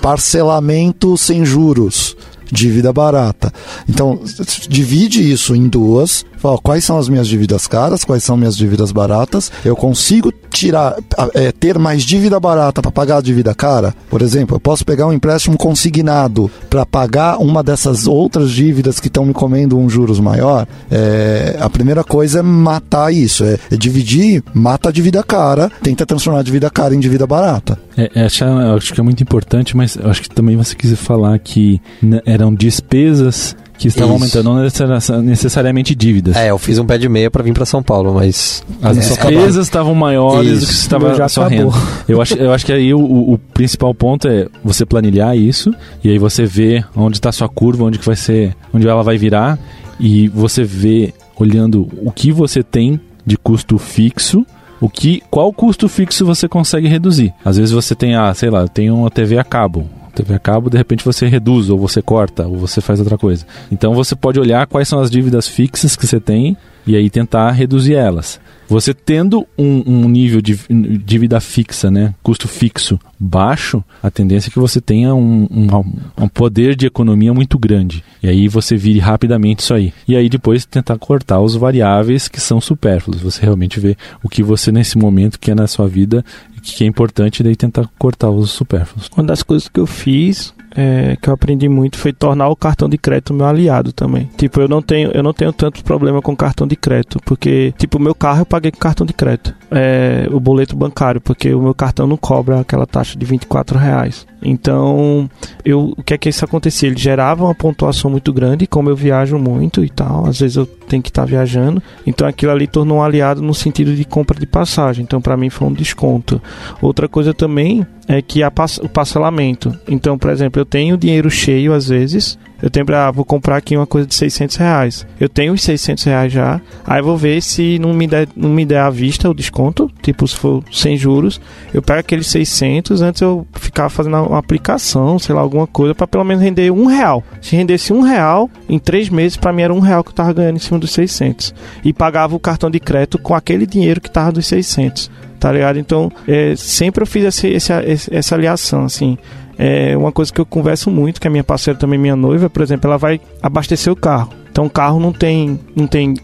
Parcelamento 0.00 1.16
sem 1.16 1.44
juros 1.44 2.16
dívida 2.54 2.92
barata. 2.92 3.52
Então, 3.88 4.20
divide 4.68 5.30
isso 5.30 5.54
em 5.54 5.68
duas. 5.68 6.25
Fala, 6.38 6.58
quais 6.58 6.84
são 6.84 6.99
as 6.99 7.08
minhas 7.08 7.26
dívidas 7.26 7.66
caras, 7.66 8.04
quais 8.04 8.23
são 8.23 8.37
minhas 8.37 8.56
dívidas 8.56 8.92
baratas. 8.92 9.50
Eu 9.64 9.75
consigo 9.75 10.32
tirar, 10.50 10.96
é, 11.32 11.50
ter 11.50 11.78
mais 11.78 12.02
dívida 12.02 12.38
barata 12.38 12.80
para 12.80 12.92
pagar 12.92 13.18
a 13.18 13.20
dívida 13.20 13.54
cara? 13.54 13.94
Por 14.08 14.23
exemplo, 14.23 14.56
eu 14.56 14.61
posso 14.61 14.84
pegar 14.84 15.06
um 15.06 15.12
empréstimo 15.12 15.56
consignado 15.56 16.50
para 16.70 16.87
pagar 16.87 17.38
uma 17.38 17.62
dessas 17.62 18.06
outras 18.06 18.50
dívidas 18.50 19.00
que 19.00 19.08
estão 19.08 19.25
me 19.25 19.32
comendo 19.32 19.78
um 19.78 19.88
juros 19.88 20.20
maior? 20.20 20.66
É, 20.90 21.56
a 21.58 21.68
primeira 21.68 22.04
coisa 22.04 22.40
é 22.40 22.42
matar 22.42 23.12
isso, 23.12 23.42
é, 23.42 23.58
é, 23.70 23.76
dividir, 23.76 24.42
mata 24.52 24.90
a 24.90 24.92
dívida 24.92 25.23
cara, 25.23 25.70
tenta 25.82 26.04
transformar 26.04 26.40
a 26.40 26.42
dívida 26.42 26.70
cara 26.70 26.94
em 26.94 27.00
dívida 27.00 27.26
barata. 27.26 27.78
É, 27.96 28.25
acho, 28.25 28.92
que 28.92 29.00
é 29.00 29.02
muito 29.02 29.23
importante, 29.23 29.76
mas 29.76 29.96
acho 29.96 30.23
que 30.23 30.28
também 30.28 30.56
você 30.56 30.75
quis 30.75 30.99
falar 30.99 31.38
que 31.38 31.80
era 32.26 32.43
eram 32.44 32.54
despesas 32.54 33.56
que 33.76 33.88
estavam 33.88 34.16
Isso. 34.16 34.38
aumentando, 34.38 35.12
não 35.12 35.22
necessariamente 35.22 35.94
dívidas. 35.94 36.36
É, 36.36 36.50
eu 36.50 36.58
fiz 36.58 36.78
um 36.78 36.86
pé 36.86 36.96
de 36.96 37.08
meia 37.08 37.28
para 37.30 37.42
vir 37.42 37.52
para 37.52 37.64
São 37.64 37.82
Paulo, 37.82 38.14
mas 38.14 38.62
as 38.80 38.96
despesas 38.96 39.66
estavam 39.66 39.94
maiores 39.94 40.58
isso. 40.58 40.60
do 40.60 40.66
que 40.66 40.74
você 40.74 40.80
estava 40.82 41.14
já 41.14 41.28
sorrendo. 41.28 41.72
Eu 42.06 42.22
acho, 42.22 42.34
eu 42.34 42.52
acho 42.52 42.64
que 42.64 42.72
aí 42.72 42.94
o, 42.94 43.00
o, 43.00 43.38
principal 43.52 43.92
ponto 43.92 44.28
é 44.28 44.46
você 44.62 44.86
planilhar 44.86 45.36
isso 45.36 45.74
e 46.04 46.10
aí 46.10 46.18
você 46.18 46.44
vê 46.44 46.84
onde 46.94 47.16
está 47.16 47.32
sua 47.32 47.48
curva, 47.48 47.84
onde 47.84 47.98
que 47.98 48.06
vai 48.06 48.16
ser, 48.16 48.54
onde 48.72 48.86
ela 48.86 49.02
vai 49.02 49.18
virar 49.18 49.58
e 49.98 50.28
você 50.28 50.62
vê 50.62 51.12
olhando 51.36 51.88
o 52.02 52.12
que 52.12 52.30
você 52.30 52.62
tem 52.62 53.00
de 53.26 53.36
custo 53.36 53.76
fixo 53.76 54.46
o 54.80 54.88
que, 54.88 55.22
qual 55.30 55.50
custo 55.50 55.88
fixo 55.88 56.26
você 56.26 56.46
consegue 56.46 56.86
reduzir. 56.88 57.32
Às 57.42 57.56
vezes 57.56 57.72
você 57.72 57.94
tem, 57.94 58.14
ah, 58.14 58.34
sei 58.34 58.50
lá, 58.50 58.68
tem 58.68 58.90
uma 58.90 59.10
TV 59.10 59.38
a 59.38 59.44
cabo. 59.44 59.88
TV 60.14 60.35
a 60.35 60.38
cabo, 60.38 60.71
de 60.71 60.76
repente 60.76 61.04
você 61.04 61.26
reduz, 61.26 61.68
ou 61.71 61.78
você 61.78 62.00
corta, 62.00 62.47
ou 62.47 62.56
você 62.56 62.80
faz 62.80 63.00
outra 63.00 63.18
coisa. 63.18 63.47
Então 63.71 63.94
você 63.94 64.14
pode 64.14 64.38
olhar 64.40 64.66
quais 64.66 64.88
são 64.88 65.00
as 65.00 65.11
dívidas 65.11 65.49
fixas 65.49 65.97
que 65.97 66.06
você 66.06 66.21
tem 66.21 66.56
e 66.87 66.97
aí 66.97 67.09
tentar 67.11 67.50
reduzir 67.52 67.94
elas. 67.94 68.40
Você 68.68 68.94
tendo 68.94 69.47
um, 69.59 69.83
um 69.87 70.09
nível 70.09 70.40
de 70.40 70.59
dívida 71.04 71.38
fixa, 71.38 71.90
né, 71.90 72.14
custo 72.23 72.49
fixo 72.49 72.99
baixo, 73.18 73.85
a 74.02 74.11
tendência 74.11 74.49
é 74.49 74.52
que 74.52 74.59
você 74.59 74.80
tenha 74.80 75.14
um, 75.14 75.47
um, 75.50 76.25
um, 76.25 76.28
poder 76.28 76.75
de 76.75 76.87
economia 76.87 77.33
muito 77.35 77.59
grande. 77.59 78.02
E 78.23 78.28
aí 78.28 78.49
você 78.49 78.76
vire 78.76 78.99
rapidamente 78.99 79.62
isso 79.62 79.75
aí. 79.75 79.92
E 80.09 80.16
aí 80.16 80.28
depois 80.28 80.64
tentar 80.64 80.99
cortar 80.99 81.40
os 81.40 81.54
variáveis 81.54 82.26
que 82.26 82.40
são 82.40 82.61
supérfluos. 82.61 83.21
Você 83.21 83.42
realmente 83.42 83.78
vê 83.78 83.97
o 84.23 84.28
que 84.28 84.42
você 84.42 84.73
nesse 84.73 84.97
momento 84.97 85.38
quer 85.38 85.54
na 85.54 85.66
sua 85.66 85.87
vida 85.87 86.25
que 86.73 86.85
é 86.85 86.87
importante 86.87 87.42
daí 87.42 87.56
tentar 87.56 87.88
cortar 87.99 88.30
os 88.30 88.50
supérfluos. 88.50 89.11
Uma 89.16 89.25
das 89.25 89.42
coisas 89.42 89.68
que 89.68 89.80
eu 89.80 89.87
fiz 89.87 90.54
é, 90.75 91.16
que 91.21 91.28
eu 91.28 91.35
aprendi 91.35 91.68
muito 91.68 91.97
foi 91.97 92.12
tornar 92.12 92.49
o 92.49 92.56
cartão 92.56 92.88
de 92.88 92.99
crédito 92.99 93.33
meu 93.33 93.47
aliado 93.47 93.92
também. 93.92 94.28
Tipo, 94.37 94.61
eu 94.61 94.68
não 94.68 94.83
tenho, 94.83 95.11
eu 95.12 95.23
não 95.23 95.33
tenho 95.33 95.52
tanto 95.52 95.85
problema 95.85 96.21
com 96.21 96.37
cartão 96.37 96.66
de 96.66 96.76
crédito, 96.76 97.21
porque, 97.25 97.73
tipo, 97.78 97.99
o 97.99 98.00
meu 98.00 98.14
carro 98.14 98.40
eu 98.40 98.47
paguei 98.47 98.71
com 98.71 98.78
cartão 98.78 99.06
de 99.06 99.12
crédito. 99.12 99.54
É, 99.71 100.26
o 100.30 100.40
boleto 100.40 100.76
bancário, 100.76 101.21
porque 101.21 101.54
o 101.54 101.62
meu 101.62 101.75
cartão 101.75 102.06
não 102.06 102.16
cobra 102.16 102.61
aquela 102.61 102.87
taxa 102.87 103.16
de 103.16 103.25
24 103.25 103.78
reais. 103.78 104.26
Então, 104.44 105.28
eu, 105.64 105.94
o 105.96 106.02
que 106.02 106.14
é 106.14 106.18
que 106.18 106.28
isso 106.28 106.44
acontecia? 106.44 106.88
Ele 106.88 106.98
gerava 106.98 107.44
uma 107.44 107.54
pontuação 107.54 108.10
muito 108.10 108.32
grande, 108.32 108.66
como 108.66 108.90
eu 108.90 108.96
viajo 108.96 109.38
muito 109.38 109.84
e 109.84 109.88
tal, 109.88 110.26
às 110.26 110.38
vezes 110.38 110.56
eu 110.56 110.66
tenho 110.66 111.02
que 111.02 111.08
estar 111.08 111.22
tá 111.22 111.26
viajando. 111.26 111.82
Então, 112.06 112.28
aquilo 112.28 112.52
ali 112.52 112.66
tornou 112.66 112.98
um 112.98 113.02
aliado 113.02 113.40
no 113.40 113.54
sentido 113.54 113.94
de 113.94 114.04
compra 114.04 114.38
de 114.38 114.46
passagem. 114.46 115.02
Então, 115.02 115.20
para 115.20 115.36
mim 115.36 115.48
foi 115.50 115.66
um 115.66 115.72
desconto. 115.72 116.40
Outra 116.82 117.08
coisa 117.08 117.32
também 117.32 117.86
é 118.06 118.20
que 118.20 118.42
a, 118.42 118.52
o 118.82 118.88
parcelamento. 118.88 119.74
Então, 119.88 120.18
por 120.18 120.30
exemplo, 120.30 120.60
eu 120.60 120.66
tenho 120.66 120.96
dinheiro 120.96 121.30
cheio 121.30 121.72
às 121.72 121.88
vezes 121.88 122.38
eu 122.64 122.71
tenho 122.71 122.87
pra, 122.87 123.09
ah, 123.09 123.11
vou 123.11 123.26
comprar 123.26 123.59
aqui 123.59 123.76
uma 123.76 123.87
coisa 123.87 124.06
de 124.06 124.14
600 124.14 124.56
reais. 124.56 125.06
Eu 125.21 125.28
tenho 125.28 125.52
os 125.52 125.62
600 125.62 126.02
reais 126.04 126.33
já, 126.33 126.59
aí 126.87 127.02
vou 127.02 127.14
ver 127.14 127.42
se 127.42 127.78
não 127.78 127.92
me 127.92 128.06
der, 128.06 128.26
não 128.35 128.49
me 128.49 128.64
der 128.64 128.80
à 128.80 128.88
vista 128.88 129.28
o 129.28 129.35
desconto, 129.35 129.90
tipo 130.00 130.26
se 130.26 130.35
for 130.35 130.64
sem 130.73 130.97
juros, 130.97 131.38
eu 131.75 131.83
pego 131.83 132.00
aqueles 132.00 132.26
600, 132.28 133.02
antes 133.02 133.21
eu 133.21 133.47
ficava 133.52 133.90
fazendo 133.90 134.16
uma 134.16 134.38
aplicação, 134.38 135.18
sei 135.18 135.35
lá, 135.35 135.42
alguma 135.42 135.66
coisa, 135.66 135.94
para 135.94 136.06
pelo 136.06 136.25
menos 136.25 136.42
render 136.42 136.71
um 136.71 136.87
real. 136.87 137.23
Se 137.42 137.54
rendesse 137.54 137.92
um 137.92 138.00
real, 138.00 138.49
em 138.66 138.78
três 138.78 139.11
meses, 139.11 139.37
para 139.37 139.52
mim 139.52 139.61
era 139.61 139.75
um 139.75 139.80
real 139.80 140.02
que 140.02 140.09
eu 140.09 140.14
tava 140.14 140.33
ganhando 140.33 140.56
em 140.56 140.61
cima 140.61 140.78
dos 140.78 140.92
600. 140.92 141.54
E 141.85 141.92
pagava 141.92 142.35
o 142.35 142.40
cartão 142.40 142.71
de 142.71 142.80
crédito 142.80 143.18
com 143.18 143.35
aquele 143.35 143.66
dinheiro 143.66 144.00
que 144.00 144.11
tava 144.11 144.33
dos 144.33 144.47
600 144.47 145.11
tá 145.44 145.52
ligado? 145.52 145.78
Então, 145.78 146.11
é, 146.26 146.54
sempre 146.56 147.02
eu 147.02 147.06
fiz 147.06 147.23
esse, 147.23 147.49
esse, 147.49 147.71
essa 148.11 148.35
aliação, 148.35 148.87
assim. 148.87 149.18
É 149.58 149.96
uma 149.96 150.12
coisa 150.12 150.32
que 150.32 150.40
eu 150.40 150.46
converso 150.46 150.90
muito, 150.90 151.20
que 151.20 151.28
a 151.28 151.30
minha 151.30 151.44
parceira 151.44 151.78
também, 151.78 151.99
minha 151.99 152.16
noiva, 152.16 152.50
por 152.50 152.62
exemplo, 152.62 152.88
ela 152.88 152.99
vai 152.99 153.20
abastecer 153.42 153.92
o 153.92 153.96
carro. 153.96 154.43
Então 154.54 154.66
o 154.66 154.70
carro 154.70 155.00
não 155.00 155.12
tem, 155.12 155.58
não 155.75 155.88
tem 155.88 156.14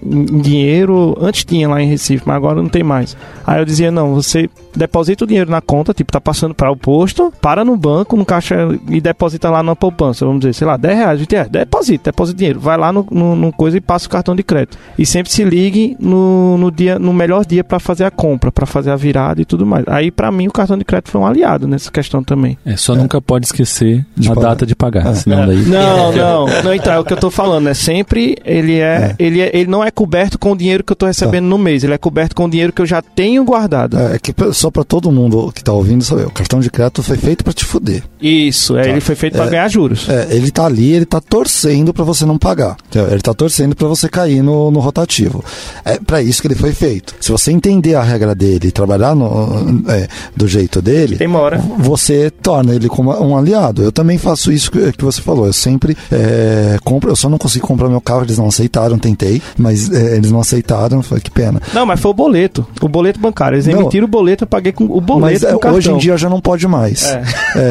dinheiro. 0.41 1.19
Antes 1.21 1.45
tinha 1.45 1.69
lá 1.69 1.83
em 1.83 1.89
Recife, 1.89 2.23
mas 2.25 2.37
agora 2.37 2.63
não 2.63 2.69
tem 2.69 2.85
mais. 2.85 3.17
Aí 3.45 3.61
eu 3.61 3.65
dizia: 3.65 3.91
não, 3.91 4.15
você 4.15 4.49
deposita 4.73 5.25
o 5.25 5.27
dinheiro 5.27 5.51
na 5.51 5.61
conta, 5.61 5.93
tipo, 5.93 6.13
tá 6.13 6.21
passando 6.21 6.55
para 6.55 6.71
o 6.71 6.77
posto, 6.77 7.33
para 7.41 7.65
no 7.65 7.77
banco, 7.77 8.17
no 8.17 8.25
caixa 8.25 8.69
e 8.89 9.01
deposita 9.01 9.51
lá 9.51 9.65
na 9.65 9.75
poupança. 9.75 10.25
Vamos 10.25 10.43
dizer, 10.43 10.53
sei 10.53 10.65
lá, 10.65 10.77
10 10.77 10.97
reais, 10.97 11.19
20 11.19 11.33
reais. 11.33 11.49
Deposita, 11.49 12.13
deposita 12.13 12.39
dinheiro. 12.39 12.61
Vai 12.61 12.79
lá 12.79 12.93
no, 12.93 13.05
no, 13.11 13.35
no, 13.35 13.53
coisa 13.53 13.79
e 13.79 13.81
passa 13.81 14.07
o 14.07 14.11
cartão 14.11 14.37
de 14.37 14.45
crédito. 14.45 14.79
E 14.97 15.05
sempre 15.05 15.33
se 15.33 15.43
ligue 15.43 15.97
no, 15.99 16.57
no, 16.57 16.71
dia, 16.71 17.01
no 17.01 17.13
melhor 17.13 17.45
dia 17.45 17.65
para 17.65 17.81
fazer 17.81 18.05
a 18.05 18.13
compra, 18.13 18.53
para 18.53 18.65
fazer 18.65 18.93
a 18.93 18.97
virada 18.97 19.43
e 19.43 19.45
tudo 19.45 19.67
mais. 19.67 19.85
Aí 19.89 20.13
para 20.13 20.31
mim 20.31 20.47
o 20.47 20.53
cartão 20.53 20.79
de 20.79 20.85
crédito 20.85 21.11
foi 21.11 21.21
um 21.21 21.27
aliado 21.27 21.67
nessa 21.67 21.91
questão 21.91 22.23
também. 22.23 22.57
É, 22.65 22.77
só 22.77 22.95
é. 22.95 22.97
nunca 22.97 23.21
pode 23.21 23.47
esquecer 23.47 24.07
de 24.17 24.31
a 24.31 24.35
pagar. 24.37 24.49
data 24.51 24.67
de 24.67 24.77
pagar, 24.77 25.09
é. 25.09 25.15
senão 25.15 25.45
daí... 25.49 25.65
Não, 25.65 26.13
não, 26.15 26.47
não, 26.63 26.75
então 26.75 26.93
é 26.93 26.99
o 27.01 27.05
que 27.05 27.13
eu 27.13 27.19
tô 27.19 27.29
falando, 27.29 27.69
é 27.69 27.75
sempre 27.75 28.20
sempre 28.21 28.37
ele 28.45 28.79
é, 28.79 28.83
é. 28.83 29.15
Ele, 29.19 29.41
é, 29.41 29.51
ele 29.55 29.71
não 29.71 29.83
é 29.83 29.91
coberto 29.91 30.39
com 30.39 30.53
o 30.53 30.57
dinheiro 30.57 30.85
que 30.85 30.93
eu 30.93 30.95
estou 30.95 31.07
recebendo 31.07 31.45
tá. 31.45 31.49
no 31.49 31.59
mês, 31.59 31.83
ele 31.85 31.95
é 31.95 31.99
coberto 31.99 32.35
com 32.35 32.45
o 32.45 32.51
dinheiro 32.51 32.73
que 32.73 32.83
eu 32.83 32.87
já 32.87 33.01
tenho 33.01 33.45
guardado. 33.45 33.99
É, 33.99 34.19
que 34.19 34.35
só 34.53 34.71
para 34.71 34.85
todo 34.85 35.11
mundo 35.11 35.51
que 35.53 35.61
está 35.61 35.73
ouvindo 35.73 36.05
saber, 36.05 36.27
o 36.27 36.31
cartão 36.31 36.61
de 36.61 36.71
crédito 36.71 37.03
foi 37.03 37.17
feito 37.17 37.43
para 37.43 37.53
te 37.53 37.65
fuder. 37.65 38.03
Isso, 38.21 38.77
é, 38.77 38.83
tá. 38.83 38.89
ele 38.91 39.01
foi 39.01 39.15
feito 39.15 39.35
para 39.35 39.47
é, 39.47 39.51
ganhar 39.51 39.69
juros. 39.69 40.09
É, 40.09 40.29
ele 40.31 40.51
tá 40.51 40.67
ali, 40.67 40.93
ele 40.93 41.05
tá 41.05 41.21
torcendo 41.21 41.95
para 41.95 42.05
você 42.05 42.25
não 42.25 42.39
pagar. 42.39 42.77
Ele 42.95 43.21
tá 43.21 43.33
torcendo 43.33 43.75
para 43.75 43.89
você 43.89 44.09
cair 44.09 44.43
no, 44.43 44.71
no 44.71 44.81
rotativo. 44.81 45.45
É 45.85 45.99
para 45.99 46.23
isso 46.23 46.43
que 46.43 46.49
ele 46.49 46.55
foi 46.55 46.73
feito. 46.73 47.15
Se 47.21 47.31
você 47.33 47.51
entender 47.51 47.95
a 47.95 48.03
regra 48.03 48.35
dele 48.35 48.69
e 48.69 48.73
trabalhar 48.73 49.15
no, 49.15 49.83
é, 49.89 50.09
do 50.37 50.47
jeito 50.47 50.83
dele, 50.83 51.17
Demora. 51.17 51.59
você 51.79 52.31
torna 52.31 52.75
ele 52.75 52.89
como 52.89 53.11
um 53.11 53.37
aliado. 53.37 53.83
Eu 53.83 53.93
também 53.93 54.19
faço 54.19 54.53
isso 54.53 54.71
que, 54.71 54.93
que 54.93 55.05
você 55.05 55.23
falou. 55.23 55.47
Eu 55.47 55.53
sempre 55.53 55.97
é, 56.11 56.79
compro, 56.85 57.11
eu 57.11 57.17
só 57.17 57.29
não 57.29 57.39
consigo 57.39 57.67
comprar 57.67 57.89
meu 57.89 58.01
carro, 58.11 58.25
eles 58.25 58.39
não 58.39 58.49
aceitaram, 58.49 58.99
tentei, 58.99 59.41
mas 59.57 59.91
é, 59.91 60.17
eles 60.17 60.33
não 60.33 60.41
aceitaram, 60.41 61.03
foi 61.03 61.21
que 61.21 61.31
pena. 61.31 61.63
Não, 61.73 61.87
mas 61.87 62.01
foi 62.01 62.11
o 62.11 62.15
boleto, 62.15 62.67
o 62.81 62.89
boleto 62.89 63.21
bancário. 63.21 63.57
Eles 63.57 63.67
não, 63.67 63.81
emitiram 63.81 64.07
o 64.07 64.09
boleto, 64.09 64.45
eu 64.45 64.49
paguei 64.49 64.73
com 64.73 64.85
o 64.85 65.01
boleto 65.01 65.21
mas, 65.21 65.43
é, 65.43 65.71
Hoje 65.71 65.93
em 65.93 65.99
dia 65.99 66.17
já 66.17 66.29
não 66.29 66.41
pode 66.41 66.67
mais. 66.67 67.05
É. 67.05 67.23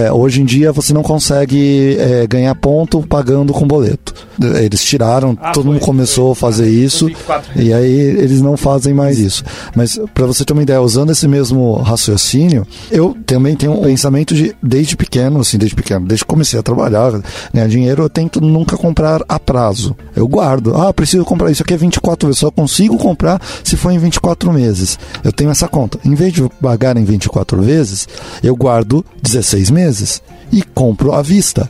É, 0.06 0.12
hoje 0.12 0.41
em 0.41 0.45
dia 0.45 0.71
você 0.71 0.93
não 0.93 1.04
consegue 1.04 1.97
é, 1.99 2.28
ganhar 2.28 2.56
ponto 2.56 3.02
pagando 3.02 3.52
com 3.52 3.67
boleto. 3.67 4.29
Eles 4.62 4.84
tiraram, 4.84 5.38
ah, 5.41 5.52
todo 5.52 5.65
foi, 5.65 5.73
mundo 5.73 5.82
começou 5.82 6.34
foi, 6.34 6.47
a 6.49 6.52
fazer 6.52 6.69
isso 6.69 7.10
e 7.56 7.73
aí 7.73 7.91
eles 7.91 8.41
não 8.41 8.56
fazem 8.56 8.93
mais 8.93 9.19
isso. 9.19 9.43
Mas 9.75 9.99
para 10.13 10.25
você 10.25 10.45
ter 10.45 10.54
uma 10.54 10.63
ideia, 10.63 10.82
usando 10.82 11.12
esse 11.12 11.28
mesmo 11.28 11.73
raciocínio, 11.75 12.65
eu 12.91 13.15
também 13.25 13.56
tenho 13.56 13.73
um 13.73 13.82
pensamento 13.82 14.34
de 14.34 14.56
desde 14.62 14.95
pequeno, 14.95 15.39
assim, 15.39 15.58
desde 15.58 15.75
pequeno, 15.75 16.06
desde 16.06 16.23
que 16.23 16.30
comecei 16.30 16.60
a 16.60 16.63
trabalhar, 16.63 17.21
ganhar 17.54 17.67
dinheiro, 17.67 18.04
eu 18.04 18.10
tento 18.10 18.41
nunca 18.41 18.78
comprar 18.78 19.21
a 19.28 19.39
prazo. 19.39 19.95
Eu 20.15 20.28
guardo. 20.28 20.75
Ah, 20.75 20.93
preciso 20.93 21.25
comprar 21.25 21.52
isso 21.52 21.63
aqui 21.63 21.73
é 21.73 21.78
24 21.78 22.28
vezes, 22.28 22.39
só 22.39 22.52
consigo 22.52 22.97
comprar 22.97 23.41
se 23.63 23.75
for 23.75 23.91
em 23.91 23.97
24 23.97 24.52
meses. 24.52 24.97
Eu 25.23 25.32
tenho 25.32 25.49
essa 25.49 25.67
conta. 25.67 25.99
Em 26.06 26.15
vez 26.15 26.34
de 26.34 26.47
pagar 26.62 26.97
em 26.97 27.04
24 27.04 27.62
vezes, 27.62 28.08
eu 28.43 28.56
guardo 28.56 29.06
16 29.21 29.69
meses 29.69 30.21
e 30.52 30.62
compro 30.62 31.14
à 31.14 31.22
vista. 31.22 31.70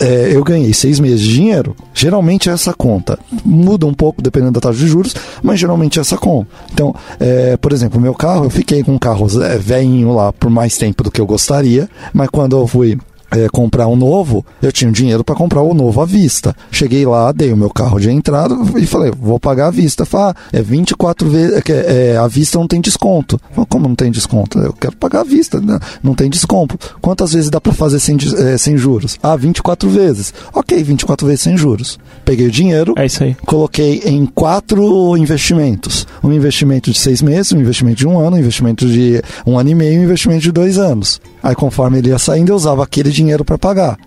É, 0.00 0.30
eu 0.32 0.42
ganhei 0.42 0.72
seis 0.72 0.98
meses 0.98 1.20
de 1.20 1.34
dinheiro, 1.34 1.76
geralmente 1.92 2.48
é 2.48 2.52
essa 2.52 2.72
conta. 2.72 3.18
Muda 3.44 3.86
um 3.86 3.94
pouco 3.94 4.22
dependendo 4.22 4.52
da 4.52 4.60
taxa 4.60 4.78
de 4.78 4.86
juros, 4.86 5.14
mas 5.42 5.60
geralmente 5.60 5.98
é 5.98 6.00
essa 6.00 6.16
conta. 6.16 6.48
Então, 6.72 6.94
é, 7.20 7.56
por 7.56 7.72
exemplo, 7.72 8.00
meu 8.00 8.14
carro, 8.14 8.44
eu 8.44 8.50
fiquei 8.50 8.82
com 8.82 8.92
um 8.92 8.98
carro 8.98 9.26
é, 9.42 9.58
velhinho 9.58 10.14
lá 10.14 10.32
por 10.32 10.50
mais 10.50 10.76
tempo 10.76 11.02
do 11.02 11.10
que 11.10 11.20
eu 11.20 11.26
gostaria, 11.26 11.88
mas 12.12 12.28
quando 12.30 12.56
eu 12.56 12.66
fui 12.66 12.98
é, 13.34 13.48
comprar 13.48 13.88
um 13.88 13.96
novo, 13.96 14.44
eu 14.62 14.72
tinha 14.72 14.90
dinheiro 14.90 15.24
para 15.24 15.34
comprar 15.34 15.62
o 15.62 15.74
novo 15.74 16.00
à 16.00 16.06
vista. 16.06 16.54
Cheguei 16.70 17.04
lá, 17.04 17.32
dei 17.32 17.52
o 17.52 17.56
meu 17.56 17.70
carro 17.70 17.98
de 17.98 18.10
entrada 18.10 18.54
e 18.76 18.86
falei, 18.86 19.12
vou 19.16 19.38
pagar 19.40 19.68
à 19.68 19.70
vista. 19.70 20.04
Falei, 20.04 20.34
ah, 20.34 20.34
é 20.52 20.62
24 20.62 21.28
vezes, 21.28 21.62
é, 21.68 22.12
é, 22.12 22.16
à 22.16 22.26
vista 22.26 22.58
não 22.58 22.66
tem 22.66 22.80
desconto. 22.80 23.40
Falei, 23.50 23.66
como 23.68 23.88
não 23.88 23.94
tem 23.94 24.10
desconto? 24.10 24.58
Eu 24.58 24.72
quero 24.72 24.96
pagar 24.96 25.20
à 25.20 25.24
vista, 25.24 25.60
né? 25.60 25.78
não 26.02 26.14
tem 26.14 26.30
desconto. 26.30 26.78
Quantas 27.00 27.32
vezes 27.32 27.50
dá 27.50 27.60
para 27.60 27.72
fazer 27.72 27.98
sem, 27.98 28.16
é, 28.38 28.56
sem 28.56 28.76
juros? 28.76 29.18
Ah, 29.22 29.36
24 29.36 29.88
vezes. 29.88 30.32
Ok, 30.52 30.82
24 30.82 31.26
vezes 31.26 31.42
sem 31.42 31.56
juros. 31.56 31.98
Peguei 32.24 32.46
o 32.46 32.50
dinheiro, 32.50 32.94
é 32.96 33.06
isso 33.06 33.22
aí. 33.22 33.34
coloquei 33.46 34.02
em 34.04 34.24
quatro 34.26 35.16
investimentos. 35.16 36.06
Um 36.22 36.32
investimento 36.32 36.90
de 36.90 36.98
seis 36.98 37.20
meses, 37.20 37.52
um 37.52 37.60
investimento 37.60 37.96
de 37.96 38.06
um 38.06 38.18
ano, 38.18 38.36
um 38.36 38.38
investimento 38.38 38.86
de 38.86 39.22
um 39.46 39.58
ano 39.58 39.70
e 39.70 39.74
meio, 39.74 40.00
um 40.00 40.04
investimento 40.04 40.42
de 40.42 40.52
dois 40.52 40.78
anos. 40.78 41.20
Aí 41.44 41.54
conforme 41.54 41.98
ele 41.98 42.08
ia 42.08 42.18
saindo, 42.18 42.50
eu 42.52 42.56
usava 42.56 42.82
aquele 42.82 43.10
dinheiro 43.10 43.44
para 43.44 43.58
pagar. 43.58 43.98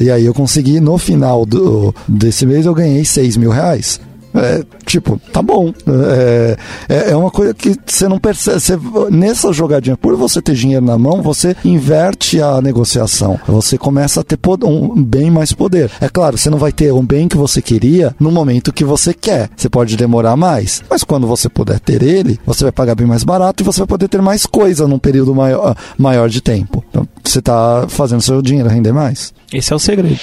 E 0.00 0.10
aí 0.10 0.24
eu 0.24 0.32
consegui, 0.32 0.80
no 0.80 0.96
final 0.96 1.44
do, 1.44 1.94
desse 2.08 2.46
mês, 2.46 2.64
eu 2.64 2.74
ganhei 2.74 3.04
6 3.04 3.36
mil 3.36 3.50
reais. 3.50 4.00
É, 4.34 4.62
tipo, 4.84 5.20
tá 5.32 5.42
bom. 5.42 5.72
É, 5.86 6.56
é, 6.88 7.10
é, 7.10 7.16
uma 7.16 7.30
coisa 7.30 7.54
que 7.54 7.76
você 7.86 8.08
não 8.08 8.18
percebe. 8.18 8.60
Você, 8.60 8.78
nessa 9.10 9.52
jogadinha, 9.52 9.96
por 9.96 10.16
você 10.16 10.40
ter 10.40 10.54
dinheiro 10.54 10.84
na 10.84 10.98
mão, 10.98 11.22
você 11.22 11.56
inverte 11.64 12.40
a 12.40 12.60
negociação. 12.60 13.38
Você 13.46 13.78
começa 13.78 14.20
a 14.20 14.24
ter 14.24 14.38
um 14.64 15.02
bem 15.02 15.30
mais 15.30 15.52
poder. 15.52 15.90
É 16.00 16.08
claro, 16.08 16.38
você 16.38 16.50
não 16.50 16.58
vai 16.58 16.72
ter 16.72 16.92
um 16.92 17.04
bem 17.04 17.28
que 17.28 17.36
você 17.36 17.60
queria 17.60 18.14
no 18.18 18.30
momento 18.30 18.72
que 18.72 18.84
você 18.84 19.12
quer. 19.12 19.50
Você 19.56 19.68
pode 19.68 19.96
demorar 19.96 20.36
mais. 20.36 20.82
Mas 20.88 21.04
quando 21.04 21.26
você 21.26 21.48
puder 21.48 21.80
ter 21.80 22.02
ele, 22.02 22.38
você 22.46 22.64
vai 22.64 22.72
pagar 22.72 22.94
bem 22.94 23.06
mais 23.06 23.24
barato 23.24 23.62
e 23.62 23.66
você 23.66 23.80
vai 23.80 23.86
poder 23.86 24.08
ter 24.08 24.22
mais 24.22 24.46
coisa 24.46 24.86
num 24.86 24.98
período 24.98 25.34
maior, 25.34 25.76
maior 25.96 26.28
de 26.28 26.40
tempo. 26.40 26.84
Então, 26.90 27.06
você 27.24 27.40
está 27.40 27.86
fazendo 27.88 28.22
seu 28.22 28.40
dinheiro 28.40 28.68
render 28.68 28.92
mais. 28.92 29.32
Esse 29.52 29.72
é 29.72 29.76
o 29.76 29.78
segredo. 29.78 30.18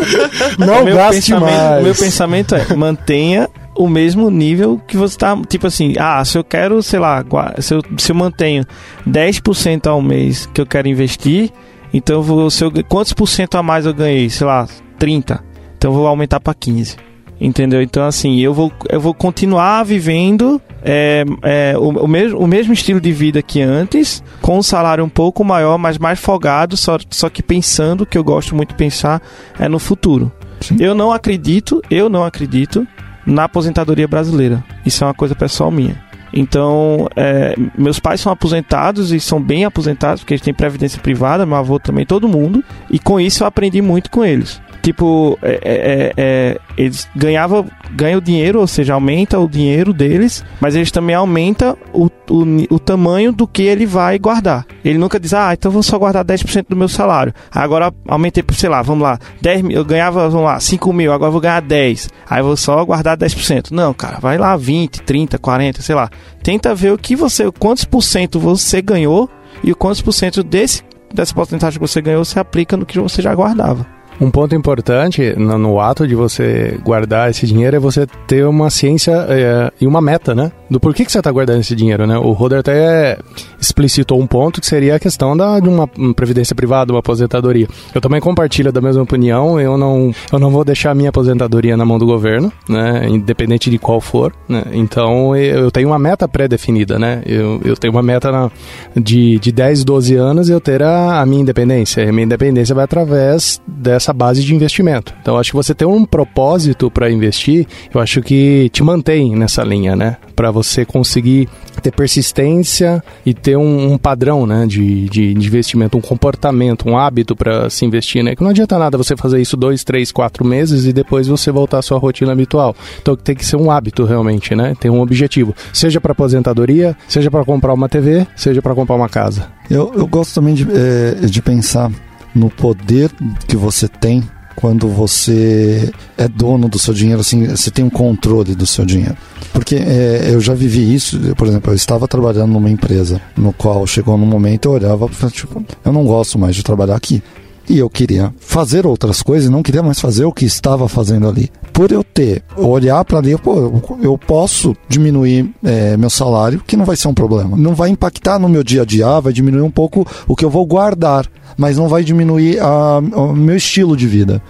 não 0.57 0.85
gaste 0.85 1.33
mais. 1.33 1.83
Meu 1.83 1.95
pensamento 1.95 2.53
é: 2.53 2.75
mantenha 2.75 3.49
o 3.75 3.89
mesmo 3.89 4.29
nível 4.29 4.79
que 4.87 4.95
você 4.95 5.17
tá. 5.17 5.35
Tipo 5.47 5.65
assim, 5.65 5.95
ah, 5.99 6.23
se 6.23 6.37
eu 6.37 6.43
quero, 6.43 6.83
sei 6.83 6.99
lá, 6.99 7.25
se 7.59 7.73
eu, 7.73 7.81
se 7.97 8.11
eu 8.11 8.15
mantenho 8.15 8.63
10% 9.07 9.87
ao 9.87 9.99
mês 10.01 10.47
que 10.53 10.61
eu 10.61 10.67
quero 10.67 10.87
investir, 10.87 11.51
então 11.91 12.17
eu 12.17 12.23
vou. 12.23 12.51
Se 12.51 12.63
eu, 12.63 12.71
quantos 12.87 13.13
por 13.13 13.27
cento 13.27 13.57
a 13.57 13.63
mais 13.63 13.87
eu 13.87 13.93
ganhei? 13.93 14.29
Sei 14.29 14.45
lá, 14.45 14.67
30. 14.99 15.43
Então 15.77 15.89
eu 15.91 15.95
vou 15.95 16.05
aumentar 16.07 16.39
para 16.39 16.53
15. 16.53 17.07
Entendeu? 17.39 17.81
Então, 17.81 18.03
assim, 18.03 18.39
eu 18.39 18.53
vou, 18.53 18.71
eu 18.89 18.99
vou 18.99 19.13
continuar 19.13 19.83
vivendo 19.83 20.59
é, 20.83 21.23
é, 21.43 21.77
o, 21.77 21.89
o, 21.89 22.07
mesmo, 22.07 22.39
o 22.39 22.47
mesmo 22.47 22.73
estilo 22.73 22.99
de 22.99 23.11
vida 23.11 23.41
que 23.41 23.61
antes, 23.61 24.23
com 24.41 24.57
um 24.57 24.63
salário 24.63 25.03
um 25.03 25.09
pouco 25.09 25.43
maior, 25.43 25.77
mas 25.77 25.97
mais 25.97 26.19
folgado, 26.19 26.75
só, 26.75 26.97
só 27.09 27.29
que 27.29 27.43
pensando, 27.43 28.05
que 28.05 28.17
eu 28.17 28.23
gosto 28.23 28.55
muito 28.55 28.69
de 28.69 28.75
pensar, 28.75 29.21
é 29.59 29.67
no 29.67 29.77
futuro. 29.77 30.31
Sim. 30.61 30.77
Eu 30.79 30.95
não 30.95 31.11
acredito, 31.11 31.81
eu 31.91 32.09
não 32.09 32.23
acredito 32.23 32.87
na 33.25 33.43
aposentadoria 33.43 34.07
brasileira. 34.07 34.63
Isso 34.83 35.03
é 35.03 35.07
uma 35.07 35.13
coisa 35.13 35.35
pessoal 35.35 35.69
minha. 35.69 36.01
Então, 36.33 37.07
é, 37.15 37.55
meus 37.77 37.99
pais 37.99 38.19
são 38.19 38.31
aposentados 38.31 39.11
e 39.11 39.19
são 39.19 39.41
bem 39.41 39.63
aposentados, 39.63 40.21
porque 40.21 40.33
eles 40.33 40.41
têm 40.41 40.53
previdência 40.53 40.99
privada, 41.01 41.45
meu 41.45 41.55
avô 41.55 41.79
também, 41.79 42.05
todo 42.05 42.27
mundo. 42.27 42.63
E 42.89 42.97
com 42.97 43.19
isso 43.19 43.43
eu 43.43 43.47
aprendi 43.47 43.81
muito 43.81 44.09
com 44.09 44.25
eles 44.25 44.59
tipo, 44.87 45.37
é, 45.41 45.51
é, 45.51 45.59
é, 45.63 46.13
é, 46.17 46.57
eles 46.77 47.09
ganhavam, 47.13 47.65
ganham 47.91 48.21
dinheiro, 48.21 48.61
ou 48.61 48.67
seja, 48.67 48.93
aumenta 48.93 49.37
o 49.37 49.47
dinheiro 49.47 49.91
deles, 49.91 50.45
mas 50.61 50.75
eles 50.75 50.91
também 50.91 51.13
aumentam 51.13 51.77
o, 51.91 52.05
o, 52.29 52.45
o 52.69 52.79
tamanho 52.79 53.33
do 53.33 53.45
que 53.45 53.63
ele 53.63 53.85
vai 53.85 54.17
guardar. 54.17 54.65
Ele 54.85 54.97
nunca 54.97 55.19
diz, 55.19 55.33
ah, 55.33 55.51
então 55.51 55.69
vou 55.69 55.83
só 55.83 55.99
guardar 55.99 56.23
10% 56.23 56.67
do 56.69 56.75
meu 56.75 56.87
salário. 56.87 57.33
Agora 57.51 57.93
aumentei 58.07 58.41
sei 58.53 58.69
lá, 58.69 58.81
vamos 58.81 59.03
lá, 59.03 59.19
10 59.41 59.61
mil, 59.61 59.77
eu 59.77 59.83
ganhava, 59.83 60.29
vamos 60.29 60.45
lá, 60.45 60.57
5 60.57 60.93
mil, 60.93 61.11
agora 61.11 61.31
vou 61.31 61.41
ganhar 61.41 61.61
10. 61.61 62.09
Aí 62.29 62.41
vou 62.41 62.55
só 62.55 62.83
guardar 62.85 63.17
10%. 63.17 63.71
Não, 63.71 63.93
cara, 63.93 64.19
vai 64.21 64.37
lá 64.37 64.55
20, 64.55 65.01
30, 65.01 65.37
40, 65.37 65.81
sei 65.81 65.95
lá. 65.95 66.09
Tenta 66.41 66.73
ver 66.73 66.93
o 66.93 66.97
que 66.97 67.13
você, 67.13 67.51
quantos 67.51 67.83
por 67.83 68.01
cento 68.01 68.39
você 68.39 68.81
ganhou 68.81 69.29
e 69.61 69.73
quantos 69.73 70.01
por 70.01 70.13
cento 70.13 70.43
desse, 70.43 70.81
dessa 71.13 71.33
porcentagem 71.33 71.77
que 71.77 71.85
você 71.85 72.01
ganhou 72.01 72.23
você 72.23 72.39
aplica 72.39 72.77
no 72.77 72.85
que 72.85 72.97
você 72.97 73.21
já 73.21 73.35
guardava. 73.35 73.96
Um 74.19 74.31
ponto 74.31 74.55
importante 74.55 75.33
no, 75.37 75.57
no, 75.57 75.79
ato 75.79 76.07
de 76.07 76.15
você 76.15 76.79
guardar 76.83 77.29
esse 77.29 77.45
dinheiro 77.45 77.75
é 77.75 77.79
você 77.79 78.07
ter 78.25 78.45
uma 78.45 78.69
ciência 78.69 79.11
é, 79.29 79.71
e 79.79 79.85
uma 79.85 80.01
meta, 80.01 80.33
né? 80.33 80.51
Do 80.69 80.79
porquê 80.79 81.05
que 81.05 81.11
você 81.11 81.19
está 81.19 81.31
guardando 81.31 81.59
esse 81.59 81.75
dinheiro, 81.75 82.07
né? 82.07 82.17
O 82.17 82.31
Roder 82.31 82.59
até 82.59 83.17
explicitou 83.59 84.19
um 84.19 84.27
ponto 84.27 84.59
que 84.59 84.67
seria 84.67 84.95
a 84.95 84.99
questão 84.99 85.37
da, 85.37 85.59
de 85.59 85.69
uma 85.69 85.87
previdência 86.15 86.55
privada, 86.55 86.91
uma 86.91 86.99
aposentadoria. 86.99 87.67
Eu 87.93 88.01
também 88.01 88.19
compartilho 88.19 88.71
da 88.71 88.81
mesma 88.81 89.03
opinião. 89.03 89.59
Eu 89.59 89.77
não, 89.77 90.11
eu 90.31 90.39
não 90.39 90.49
vou 90.49 90.63
deixar 90.63 90.91
a 90.91 90.95
minha 90.95 91.09
aposentadoria 91.09 91.77
na 91.77 91.85
mão 91.85 91.99
do 91.99 92.05
governo, 92.05 92.51
né? 92.67 93.07
Independente 93.07 93.69
de 93.69 93.77
qual 93.77 94.01
for. 94.01 94.33
Né? 94.49 94.63
Então 94.71 95.35
eu 95.35 95.69
tenho 95.71 95.89
uma 95.89 95.99
meta 95.99 96.27
pré-definida, 96.27 96.97
né? 96.97 97.21
Eu, 97.25 97.61
eu 97.63 97.77
tenho 97.77 97.93
uma 97.93 98.03
meta 98.03 98.31
na, 98.31 98.51
de, 98.95 99.37
de 99.39 99.51
10, 99.51 99.83
12 99.83 100.15
anos 100.15 100.49
eu 100.49 100.59
ter 100.59 100.81
a, 100.81 101.21
a 101.21 101.25
minha 101.25 101.41
independência. 101.41 102.07
A 102.07 102.11
minha 102.11 102.25
independência 102.25 102.73
vai 102.73 102.83
através 102.83 103.61
dessa 103.67 104.06
essa 104.07 104.13
base 104.13 104.43
de 104.43 104.55
investimento. 104.55 105.13
Então, 105.21 105.37
acho 105.37 105.51
que 105.51 105.55
você 105.55 105.75
ter 105.75 105.85
um 105.85 106.05
propósito 106.05 106.89
para 106.89 107.11
investir, 107.11 107.67
eu 107.93 107.99
acho 107.99 108.21
que 108.21 108.69
te 108.71 108.81
mantém 108.81 109.35
nessa 109.35 109.63
linha, 109.63 109.95
né? 109.95 110.17
Para 110.35 110.49
você 110.49 110.85
conseguir 110.85 111.49
ter 111.81 111.91
persistência 111.91 113.03
e 113.25 113.33
ter 113.33 113.57
um, 113.57 113.93
um 113.93 113.97
padrão, 113.97 114.45
né? 114.45 114.65
De, 114.65 115.09
de, 115.09 115.33
de, 115.33 115.47
investimento, 115.47 115.97
um 115.97 116.01
comportamento, 116.01 116.87
um 116.87 116.97
hábito 116.97 117.35
para 117.35 117.69
se 117.69 117.85
investir, 117.85 118.23
né? 118.23 118.35
Que 118.35 118.41
não 118.41 118.51
adianta 118.51 118.77
nada 118.79 118.97
você 118.97 119.17
fazer 119.17 119.41
isso 119.41 119.57
dois, 119.57 119.83
três, 119.83 120.11
quatro 120.11 120.45
meses 120.45 120.85
e 120.85 120.93
depois 120.93 121.27
você 121.27 121.51
voltar 121.51 121.79
à 121.79 121.81
sua 121.81 121.97
rotina 121.97 122.31
habitual. 122.31 122.75
Então, 123.01 123.15
tem 123.15 123.35
que 123.35 123.45
ser 123.45 123.57
um 123.57 123.69
hábito 123.69 124.05
realmente, 124.05 124.55
né? 124.55 124.73
Ter 124.79 124.89
um 124.89 125.01
objetivo, 125.01 125.53
seja 125.73 125.99
para 125.99 126.13
aposentadoria, 126.13 126.95
seja 127.07 127.29
para 127.29 127.43
comprar 127.43 127.73
uma 127.73 127.89
TV, 127.89 128.25
seja 128.35 128.61
para 128.61 128.73
comprar 128.73 128.95
uma 128.95 129.09
casa. 129.09 129.47
Eu, 129.69 129.91
eu 129.93 130.07
gosto 130.07 130.35
também 130.35 130.53
de, 130.53 130.65
é, 130.71 131.25
de 131.25 131.41
pensar 131.41 131.91
no 132.37 132.49
poder 132.49 133.11
que 133.47 133.57
você 133.57 133.87
tem 133.87 134.23
quando 134.55 134.87
você 134.87 135.91
é 136.17 136.27
dono 136.27 136.67
do 136.67 136.79
seu 136.79 136.91
dinheiro, 136.91 137.21
assim, 137.21 137.45
você 137.45 137.69
tem 137.69 137.85
um 137.85 137.91
controle 137.91 138.55
do 138.55 138.65
seu 138.65 138.83
dinheiro. 138.85 139.15
Porque 139.53 139.75
é, 139.75 140.29
eu 140.31 140.41
já 140.41 140.55
vivi 140.55 140.93
isso, 140.93 141.19
por 141.35 141.47
exemplo, 141.47 141.71
eu 141.71 141.75
estava 141.75 142.07
trabalhando 142.07 142.53
numa 142.53 142.69
empresa 142.69 143.21
no 143.35 143.53
qual 143.53 143.85
chegou 143.85 144.17
num 144.17 144.25
momento 144.25 144.65
eu 144.65 144.71
olhava 144.71 145.05
e 145.05 145.31
tipo, 145.31 145.63
eu 145.85 145.93
não 145.93 146.05
gosto 146.05 146.39
mais 146.39 146.55
de 146.55 146.63
trabalhar 146.63 146.95
aqui. 146.95 147.21
E 147.69 147.79
eu 147.79 147.89
queria 147.89 148.33
fazer 148.39 148.85
outras 148.85 149.21
coisas, 149.21 149.49
não 149.49 149.61
queria 149.61 149.83
mais 149.83 149.99
fazer 149.99 150.25
o 150.25 150.31
que 150.31 150.45
estava 150.45 150.87
fazendo 150.87 151.27
ali. 151.27 151.51
Por 151.73 151.91
eu 151.91 152.03
ter, 152.03 152.43
olhar 152.55 153.03
para 153.03 153.19
ali, 153.19 153.37
pô, 153.37 153.81
eu 154.01 154.17
posso 154.17 154.75
diminuir 154.87 155.53
é, 155.63 155.97
meu 155.97 156.09
salário, 156.09 156.61
que 156.65 156.77
não 156.77 156.85
vai 156.85 156.95
ser 156.95 157.07
um 157.07 157.13
problema. 157.13 157.57
Não 157.57 157.75
vai 157.75 157.89
impactar 157.89 158.39
no 158.39 158.47
meu 158.47 158.63
dia 158.63 158.83
a 158.83 158.85
dia, 158.85 159.19
vai 159.19 159.33
diminuir 159.33 159.61
um 159.61 159.71
pouco 159.71 160.07
o 160.27 160.35
que 160.35 160.45
eu 160.45 160.49
vou 160.49 160.65
guardar 160.65 161.29
mas 161.57 161.77
não 161.77 161.87
vai 161.87 162.03
diminuir 162.03 162.59
a, 162.59 162.99
o 162.99 163.33
meu 163.33 163.55
estilo 163.57 163.97
de 163.97 164.07
vida. 164.07 164.41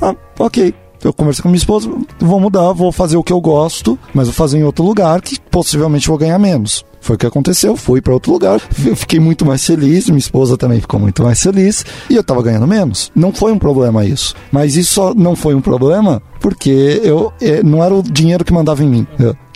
Ah, 0.00 0.14
ok. 0.38 0.74
Eu 1.04 1.12
conversei 1.12 1.42
com 1.42 1.48
minha 1.48 1.58
esposa, 1.58 1.88
vou 2.18 2.40
mudar, 2.40 2.72
vou 2.72 2.90
fazer 2.90 3.16
o 3.16 3.22
que 3.22 3.32
eu 3.32 3.40
gosto, 3.40 3.96
mas 4.12 4.26
vou 4.26 4.34
fazer 4.34 4.58
em 4.58 4.64
outro 4.64 4.84
lugar 4.84 5.20
que 5.20 5.38
possivelmente 5.40 6.08
vou 6.08 6.18
ganhar 6.18 6.38
menos. 6.40 6.84
Foi 7.00 7.16
o 7.16 7.18
que 7.18 7.26
aconteceu, 7.26 7.76
fui 7.76 8.00
para 8.00 8.12
outro 8.12 8.32
lugar, 8.32 8.60
fiquei 8.96 9.20
muito 9.20 9.44
mais 9.44 9.64
feliz, 9.64 10.08
minha 10.08 10.18
esposa 10.18 10.56
também 10.56 10.80
ficou 10.80 10.98
muito 10.98 11.22
mais 11.22 11.42
feliz 11.42 11.84
e 12.08 12.14
eu 12.14 12.20
estava 12.20 12.42
ganhando 12.42 12.66
menos. 12.66 13.10
Não 13.14 13.32
foi 13.32 13.52
um 13.52 13.58
problema 13.58 14.04
isso, 14.04 14.34
mas 14.50 14.76
isso 14.76 14.92
só 14.94 15.14
não 15.14 15.36
foi 15.36 15.54
um 15.54 15.60
problema 15.60 16.22
porque 16.40 17.00
eu 17.02 17.32
é, 17.40 17.62
não 17.62 17.82
era 17.82 17.94
o 17.94 18.02
dinheiro 18.02 18.44
que 18.44 18.52
mandava 18.52 18.82
em 18.82 18.88
mim. 18.88 19.06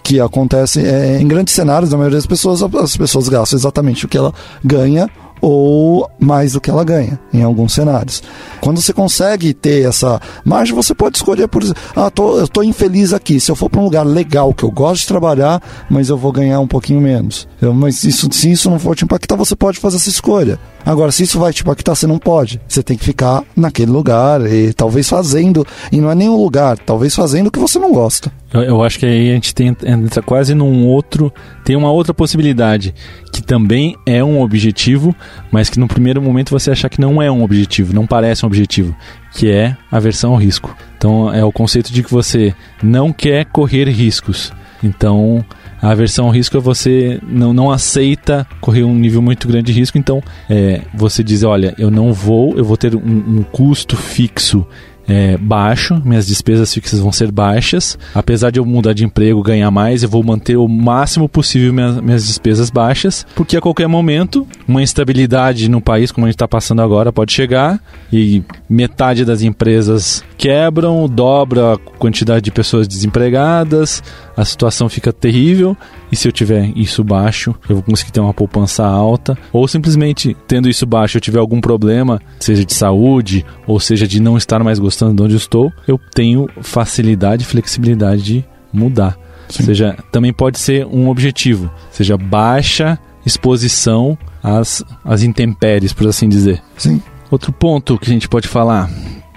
que 0.03 0.19
acontece 0.19 0.85
é, 0.85 1.21
em 1.21 1.29
grandes 1.29 1.55
cenários, 1.55 1.93
na 1.93 1.97
maioria 1.97 2.19
das 2.19 2.27
pessoas, 2.27 2.61
as 2.61 2.97
pessoas 2.97 3.29
gastam 3.29 3.57
exatamente 3.57 4.05
o 4.05 4.09
que 4.09 4.19
ela 4.19 4.35
ganha 4.63 5.09
ou 5.43 6.09
mais 6.21 6.53
do 6.53 6.61
que 6.61 6.71
ela 6.71 6.85
ganha, 6.85 7.19
em 7.35 7.43
alguns 7.43 7.75
cenários. 7.75 8.23
Quando 8.61 8.81
você 8.81 8.93
consegue 8.93 9.53
ter 9.53 9.85
essa 9.85 10.21
margem, 10.45 10.73
você 10.73 10.95
pode 10.95 11.17
escolher, 11.17 11.49
por 11.49 11.65
exemplo, 11.65 11.83
ah, 11.97 12.09
tô, 12.09 12.39
eu 12.39 12.45
estou 12.45 12.63
infeliz 12.63 13.13
aqui, 13.13 13.41
se 13.41 13.51
eu 13.51 13.57
for 13.57 13.69
para 13.69 13.81
um 13.81 13.85
lugar 13.85 14.07
legal, 14.07 14.55
que 14.55 14.63
eu 14.63 14.71
gosto 14.71 15.01
de 15.01 15.09
trabalhar, 15.09 15.61
mas 15.91 16.09
eu 16.09 16.17
vou 16.17 16.31
ganhar 16.31 16.61
um 16.61 16.69
pouquinho 16.69 17.01
menos. 17.01 17.49
Eu, 17.61 17.75
mas 17.75 18.05
isso, 18.05 18.29
se 18.31 18.53
isso 18.53 18.71
não 18.71 18.79
for 18.79 18.95
te 18.95 19.05
impactar, 19.05 19.35
você 19.35 19.57
pode 19.57 19.81
fazer 19.81 19.97
essa 19.97 20.09
escolha. 20.09 20.61
Agora, 20.85 21.13
se 21.13 21.23
isso 21.23 21.39
vai 21.39 21.53
te 21.53 21.63
impactar, 21.63 21.95
você 21.95 22.07
não 22.07 22.19
pode. 22.19 22.61
Você 22.67 22.83
tem 22.83 22.97
que 22.97 23.05
ficar 23.05 23.43
naquele 23.57 23.91
lugar 23.91 24.41
e 24.47 24.73
talvez 24.73 25.09
fazendo, 25.09 25.67
e 25.91 26.01
não 26.01 26.11
é 26.11 26.15
nenhum 26.15 26.37
lugar, 26.37 26.79
talvez 26.79 27.15
fazendo 27.15 27.47
o 27.47 27.51
que 27.51 27.59
você 27.59 27.79
não 27.79 27.93
gosta. 27.93 28.33
Eu, 28.53 28.63
eu 28.63 28.83
acho 28.83 28.99
que 28.99 29.07
aí 29.07 29.31
a 29.31 29.35
gente 29.35 29.55
tem, 29.55 29.69
entra 29.85 30.23
quase 30.23 30.55
num 30.55 30.87
outro, 30.87 31.33
tem 31.65 31.77
uma 31.77 31.91
outra 31.91 32.13
possibilidade, 32.13 32.95
que 33.33 33.43
também 33.43 33.97
é 34.05 34.23
um 34.23 34.41
objetivo, 34.43 35.15
mas 35.51 35.71
que 35.71 35.79
no 35.79 35.89
primeiro 35.89 36.21
momento 36.21 36.51
você 36.51 36.71
achar 36.71 36.89
que 36.89 37.01
não 37.01 37.23
é 37.23 37.31
um 37.31 37.43
objetivo, 37.43 37.95
não 37.95 38.07
parece 38.07 38.45
um 38.45 38.49
objetivo, 38.49 38.95
que 39.33 39.51
é 39.51 39.77
a 39.91 39.97
aversão 39.97 40.33
ao 40.33 40.39
risco. 40.39 40.77
Então 40.99 41.33
é 41.33 41.45
o 41.45 41.53
conceito 41.53 41.93
de 41.93 42.03
que 42.03 42.11
você 42.11 42.55
não 42.83 43.13
quer 43.13 43.47
correr 43.47 43.89
riscos. 43.89 44.53
Então 44.83 45.45
a 45.83 45.91
aversão 45.91 46.27
ao 46.27 46.31
risco 46.31 46.57
é 46.57 46.61
você 46.61 47.19
não, 47.27 47.53
não 47.53 47.71
aceita 47.71 48.47
correr 48.61 48.85
um 48.85 48.95
nível 48.95 49.21
muito 49.21 49.49
grande 49.49 49.73
de 49.73 49.79
risco, 49.79 49.99
então 49.99 50.23
é, 50.49 50.83
você 50.95 51.25
diz, 51.25 51.43
olha, 51.43 51.75
eu 51.77 51.91
não 51.91 52.13
vou, 52.13 52.57
eu 52.57 52.65
vou 52.65 52.77
ter 52.77 52.95
um, 52.95 53.01
um 53.01 53.43
custo 53.43 53.97
fixo 53.97 54.65
é, 55.13 55.37
baixo, 55.37 56.01
minhas 56.03 56.27
despesas 56.27 56.73
fixas 56.73 56.99
vão 56.99 57.13
ser 57.13 57.31
baixas. 57.31 57.99
Apesar 58.15 58.51
de 58.51 58.59
eu 58.59 58.65
mudar 58.65 58.95
de 58.95 59.05
emprego, 59.05 59.43
ganhar 59.43 59.71
mais, 59.71 60.03
eu 60.03 60.09
vou 60.09 60.23
manter 60.23 60.57
o 60.57 60.67
máximo 60.67 61.29
possível 61.29 61.71
minhas, 61.71 62.01
minhas 62.01 62.27
despesas 62.27 62.71
baixas, 62.71 63.27
porque 63.35 63.59
a 63.59 63.61
qualquer 63.61 63.87
momento 63.87 64.47
uma 64.67 64.83
instabilidade 64.83 65.69
no 65.69 65.83
país, 65.83 66.11
como 66.11 66.25
a 66.27 66.31
gente 66.31 66.37
está 66.37 66.49
passando 66.49 66.81
agora, 66.81 67.13
pode 67.13 67.31
chegar 67.31 67.79
e 68.11 68.43
metade 68.71 69.23
das 69.23 69.43
empresas 69.43 70.25
quebram, 70.39 71.07
dobra 71.07 71.75
a 71.75 71.79
quantidade 71.79 72.43
de 72.47 72.51
pessoas 72.51 72.89
desempregadas, 72.89 74.03
a 74.35 74.47
situação 74.47 74.89
fica 74.89 75.13
terrível. 75.13 75.77
E 76.13 76.17
se 76.17 76.29
eu 76.29 76.33
tiver 76.33 76.71
isso 76.77 77.03
baixo, 77.03 77.55
eu 77.67 77.77
vou 77.77 77.83
conseguir 77.83 78.13
ter 78.13 78.21
uma 78.21 78.35
poupança 78.35 78.85
alta. 78.85 79.37
Ou 79.51 79.67
simplesmente, 79.67 80.37
tendo 80.47 80.69
isso 80.69 80.85
baixo, 80.85 81.17
eu 81.17 81.21
tiver 81.23 81.39
algum 81.39 81.59
problema, 81.59 82.21
seja 82.39 82.67
de 82.67 82.75
saúde, 82.75 83.47
ou 83.67 83.81
seja 83.81 84.07
de 84.07 84.21
não 84.21 84.37
estar 84.37 84.63
mais 84.63 84.79
gostando 84.79 85.17
de 85.17 85.23
onde 85.23 85.35
eu 85.35 85.39
estou, 85.39 85.73
eu 85.89 85.99
tenho 86.15 86.47
facilidade 86.61 87.45
e 87.45 87.47
flexibilidade 87.47 88.23
de 88.23 88.45
mudar. 88.71 89.19
Sim. 89.49 89.63
Ou 89.63 89.67
seja, 89.67 89.97
também 90.13 90.35
pode 90.35 90.59
ser 90.59 90.87
um 90.87 91.09
objetivo, 91.09 91.71
seja 91.91 92.19
baixa 92.19 92.99
exposição 93.25 94.19
às, 94.43 94.85
às 95.05 95.23
intempéries, 95.23 95.93
por 95.93 96.07
assim 96.07 96.29
dizer. 96.29 96.63
Sim. 96.77 97.01
Outro 97.31 97.53
ponto 97.53 97.99
que 97.99 98.11
a 98.11 98.13
gente 98.13 98.29
pode 98.29 98.49
falar: 98.49 98.91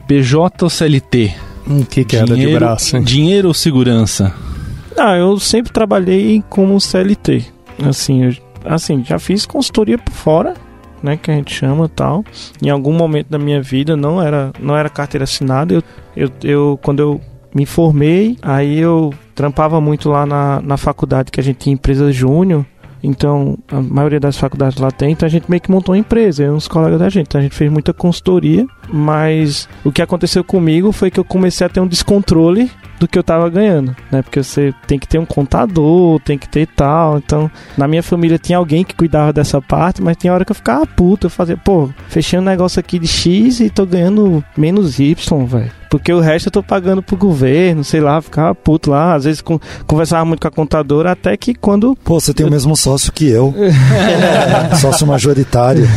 PJ 0.07 0.63
ou 0.63 0.69
CLT? 0.69 1.33
O 1.67 1.85
que, 1.85 2.03
que 2.03 2.21
dinheiro, 2.21 2.51
de 2.51 2.55
braço? 2.59 2.97
Hein? 2.97 3.03
Dinheiro 3.03 3.47
ou 3.47 3.53
segurança? 3.53 4.33
Ah, 4.97 5.17
eu 5.17 5.37
sempre 5.39 5.71
trabalhei 5.71 6.43
como 6.49 6.79
CLT. 6.79 7.45
Assim, 7.87 8.23
eu, 8.23 8.33
assim, 8.63 9.03
já 9.03 9.19
fiz 9.19 9.45
consultoria 9.45 9.97
por 9.97 10.13
fora, 10.13 10.53
né, 11.03 11.17
que 11.17 11.29
a 11.29 11.33
gente 11.33 11.53
chama 11.53 11.89
tal. 11.89 12.23
Em 12.63 12.69
algum 12.69 12.93
momento 12.93 13.27
da 13.29 13.37
minha 13.37 13.61
vida 13.61 13.95
não 13.95 14.21
era 14.21 14.51
não 14.59 14.75
era 14.75 14.89
carteira 14.89 15.23
assinada. 15.23 15.73
Eu, 15.73 15.83
eu, 16.15 16.31
eu 16.43 16.79
quando 16.81 16.99
eu 16.99 17.21
me 17.53 17.65
formei, 17.65 18.37
aí 18.41 18.79
eu 18.79 19.13
trampava 19.33 19.79
muito 19.79 20.09
lá 20.09 20.25
na, 20.25 20.61
na 20.61 20.77
faculdade 20.77 21.31
que 21.31 21.39
a 21.39 21.43
gente 21.43 21.57
tinha 21.57 21.73
empresa 21.73 22.11
júnior. 22.11 22.65
Então, 23.03 23.57
a 23.71 23.79
maioria 23.79 24.19
das 24.19 24.35
faculdades 24.35 24.79
lá 24.79 24.89
tem, 24.89 25.11
então 25.11 25.27
a 25.27 25.29
gente 25.29 25.49
meio 25.49 25.61
que 25.61 25.69
montou 25.69 25.93
uma 25.93 25.99
empresa, 25.99 26.43
eu 26.43 26.53
e 26.53 26.55
uns 26.55 26.67
colegas 26.67 26.97
da 26.97 27.07
gente. 27.07 27.27
Então 27.27 27.39
a 27.39 27.43
gente 27.43 27.55
fez 27.55 27.71
muita 27.71 27.93
consultoria, 27.93 28.65
mas 28.91 29.69
o 29.83 29.91
que 29.91 30.01
aconteceu 30.01 30.43
comigo 30.43 30.91
foi 30.91 31.11
que 31.11 31.19
eu 31.19 31.23
comecei 31.23 31.67
a 31.67 31.69
ter 31.69 31.79
um 31.79 31.87
descontrole 31.87 32.71
do 32.99 33.07
que 33.07 33.17
eu 33.17 33.23
tava 33.23 33.49
ganhando, 33.49 33.95
né? 34.11 34.21
Porque 34.21 34.41
você 34.41 34.73
tem 34.87 34.97
que 34.97 35.07
ter 35.07 35.19
um 35.19 35.25
contador, 35.25 36.19
tem 36.21 36.37
que 36.37 36.47
ter 36.47 36.67
tal. 36.67 37.17
Então, 37.17 37.49
na 37.77 37.87
minha 37.87 38.03
família 38.03 38.37
tinha 38.37 38.57
alguém 38.57 38.83
que 38.83 38.95
cuidava 38.95 39.33
dessa 39.33 39.61
parte, 39.61 40.01
mas 40.01 40.17
tinha 40.17 40.33
hora 40.33 40.45
que 40.45 40.51
eu 40.51 40.55
ficava 40.55 40.85
puto. 40.85 41.27
Eu 41.27 41.31
fazia, 41.31 41.57
pô, 41.57 41.89
fechei 42.07 42.39
um 42.39 42.43
negócio 42.43 42.79
aqui 42.79 42.99
de 42.99 43.07
X 43.07 43.59
e 43.59 43.69
tô 43.69 43.85
ganhando 43.85 44.43
menos 44.57 44.99
Y, 44.99 45.45
velho. 45.45 45.71
Porque 45.89 46.11
o 46.11 46.19
resto 46.19 46.47
eu 46.47 46.51
tô 46.51 46.63
pagando 46.63 47.01
pro 47.01 47.15
governo, 47.15 47.83
sei 47.83 48.01
lá, 48.01 48.21
ficava 48.21 48.53
puto 48.53 48.91
lá. 48.91 49.13
Às 49.13 49.23
vezes 49.23 49.41
com, 49.41 49.59
conversava 49.87 50.25
muito 50.25 50.41
com 50.41 50.47
a 50.47 50.51
contadora, 50.51 51.11
até 51.11 51.37
que 51.37 51.53
quando. 51.53 51.95
Pô, 52.03 52.19
você 52.19 52.33
tem 52.33 52.45
o 52.45 52.51
mesmo 52.51 52.75
sócio 52.75 53.11
que 53.11 53.29
eu. 53.29 53.53
sócio 54.81 55.07
majoritário. 55.07 55.87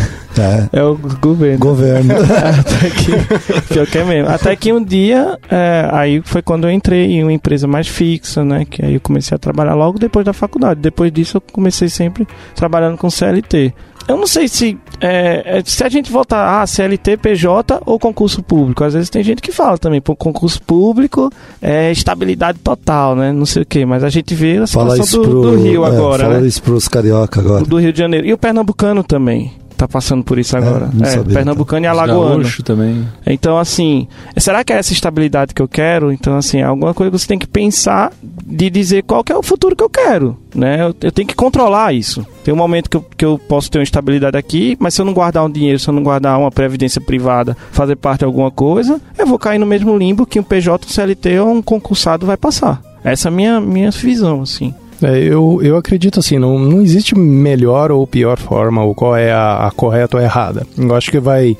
É. 0.40 0.79
É 0.81 0.83
o 0.83 0.96
governo. 1.20 1.59
Governo. 1.59 2.14
Até 2.61 2.90
que, 2.90 3.72
pior 3.74 3.87
que 3.87 3.98
é 3.98 4.05
mesmo. 4.05 4.31
Até 4.31 4.57
que 4.57 4.72
um 4.72 4.83
dia, 4.83 5.38
é, 5.51 5.88
aí 5.92 6.22
foi 6.24 6.42
quando 6.42 6.66
eu 6.66 6.70
entrei 6.70 7.12
em 7.12 7.22
uma 7.22 7.33
empresa 7.33 7.66
mais 7.66 7.88
fixa, 7.88 8.44
né? 8.44 8.64
Que 8.64 8.85
aí 8.85 8.94
eu 8.94 9.01
comecei 9.01 9.35
a 9.35 9.38
trabalhar 9.38 9.74
logo 9.74 9.98
depois 9.98 10.24
da 10.24 10.33
faculdade. 10.33 10.81
Depois 10.81 11.12
disso 11.12 11.38
eu 11.38 11.40
comecei 11.40 11.88
sempre 11.88 12.27
trabalhando 12.55 12.96
com 12.96 13.11
CLT. 13.11 13.74
Eu 14.09 14.16
não 14.16 14.27
sei 14.27 14.48
se 14.48 14.79
é, 15.03 15.59
é, 15.59 15.62
se 15.62 15.85
a 15.85 15.88
gente 15.90 16.11
voltar 16.11 16.62
a 16.62 16.66
CLT, 16.66 17.18
PJ 17.18 17.83
ou 17.85 17.98
concurso 17.98 18.42
público. 18.42 18.83
Às 18.83 18.94
vezes 18.94 19.11
tem 19.11 19.22
gente 19.22 19.42
que 19.42 19.53
fala 19.53 19.77
também, 19.77 20.01
pô, 20.01 20.16
concurso 20.16 20.62
público 20.62 21.31
é 21.61 21.92
estabilidade 21.92 22.59
total, 22.61 23.14
né? 23.14 23.33
Não 23.33 23.44
sei 23.44 23.62
o 23.62 23.66
que, 23.66 23.85
mas 23.85 24.03
a 24.03 24.09
gente 24.09 24.35
vê 24.35 24.57
a 24.57 24.66
situação 24.66 25.22
do, 25.22 25.29
pro, 25.29 25.42
do 25.42 25.57
Rio 25.62 25.85
é, 25.85 25.88
agora, 25.88 26.24
Fala 26.24 26.40
né? 26.40 26.46
isso 26.46 26.62
pros 26.62 26.88
carioca 26.88 27.38
agora. 27.38 27.64
Do 27.64 27.77
Rio 27.79 27.92
de 27.92 27.98
Janeiro. 27.98 28.27
E 28.27 28.33
o 28.33 28.38
pernambucano 28.38 29.05
também. 29.05 29.53
Tá 29.79 29.87
passando 29.87 30.25
por 30.25 30.41
isso 30.41 30.57
agora. 30.57 30.91
não 30.93 31.07
É, 31.07 31.11
sabia, 31.11 31.35
pernambucano 31.37 31.87
e 31.87 31.88
Os 31.88 31.93
alagoano. 31.99 32.45
também. 32.64 33.07
Então, 33.25 33.57
assim, 33.57 34.09
será 34.37 34.64
que 34.64 34.73
é 34.73 34.77
essa 34.77 34.93
estabilidade 34.93 35.55
que 35.55 35.62
eu 35.62 35.69
quero? 35.69 36.11
Então, 36.11 36.37
assim, 36.37 36.59
é 36.59 36.64
alguma 36.64 36.93
coisa 36.93 37.12
que 37.12 37.17
você 37.19 37.29
tem 37.29 37.38
que 37.38 37.47
pensar 37.47 38.11
de 38.45 38.69
dizer 38.69 39.05
qual 39.05 39.23
que 39.23 39.31
é 39.31 39.37
o 39.37 39.43
futuro 39.43 39.77
que 39.77 39.85
eu 39.85 39.88
quero, 39.88 40.37
né? 40.53 40.83
Eu, 40.83 40.97
eu 41.01 41.12
tenho 41.12 41.29
que 41.29 41.35
controlar 41.37 41.93
isso. 41.95 42.27
Tem 42.43 42.53
um 42.53 42.57
momento 42.57 42.91
que 42.91 42.97
eu, 42.97 43.07
que 43.17 43.25
eu 43.25 43.38
posso 43.38 43.71
ter 43.71 43.79
uma 43.79 43.85
estabilidade 43.85 44.37
aqui, 44.37 44.77
mas 44.81 44.95
se 44.95 45.01
eu 45.01 45.05
não 45.05 45.12
guardar 45.14 45.45
um 45.45 45.51
dinheiro, 45.51 45.79
se 45.79 45.88
eu 45.88 45.95
não 45.95 46.03
guardar 46.03 46.37
uma 46.41 46.51
previdência 46.51 47.01
privada, 47.01 47.57
fazer 47.71 47.95
parte 47.95 48.21
de 48.21 48.25
alguma 48.25 48.51
coisa, 48.51 49.01
eu 49.17 49.29
vou 49.29 49.38
cair 49.38 49.61
no 49.61 49.67
mesmo 49.67 49.97
limbo 49.97 50.27
que 50.27 50.41
um 50.41 50.43
PJ, 50.43 50.85
um 50.85 50.91
CLT 50.91 51.38
ou 51.38 51.53
um 51.53 51.62
concursado 51.62 52.27
vai 52.27 52.37
passar. 52.37 52.83
Essa 53.05 53.29
é 53.29 53.31
a 53.31 53.33
minha, 53.33 53.61
minha 53.61 53.93
visão, 53.93 54.43
assim. 54.43 54.75
É, 55.02 55.18
eu, 55.22 55.61
eu 55.62 55.76
acredito 55.76 56.18
assim, 56.18 56.38
não, 56.38 56.58
não 56.58 56.80
existe 56.80 57.16
melhor 57.16 57.92
ou 57.92 58.06
pior 58.06 58.38
forma, 58.38 58.82
ou 58.82 58.94
qual 58.94 59.16
é 59.16 59.32
a, 59.32 59.66
a 59.66 59.70
correta 59.70 60.16
ou 60.16 60.20
a 60.20 60.24
errada. 60.24 60.66
Eu 60.76 60.94
acho 60.94 61.11
que 61.11 61.20
vai 61.20 61.56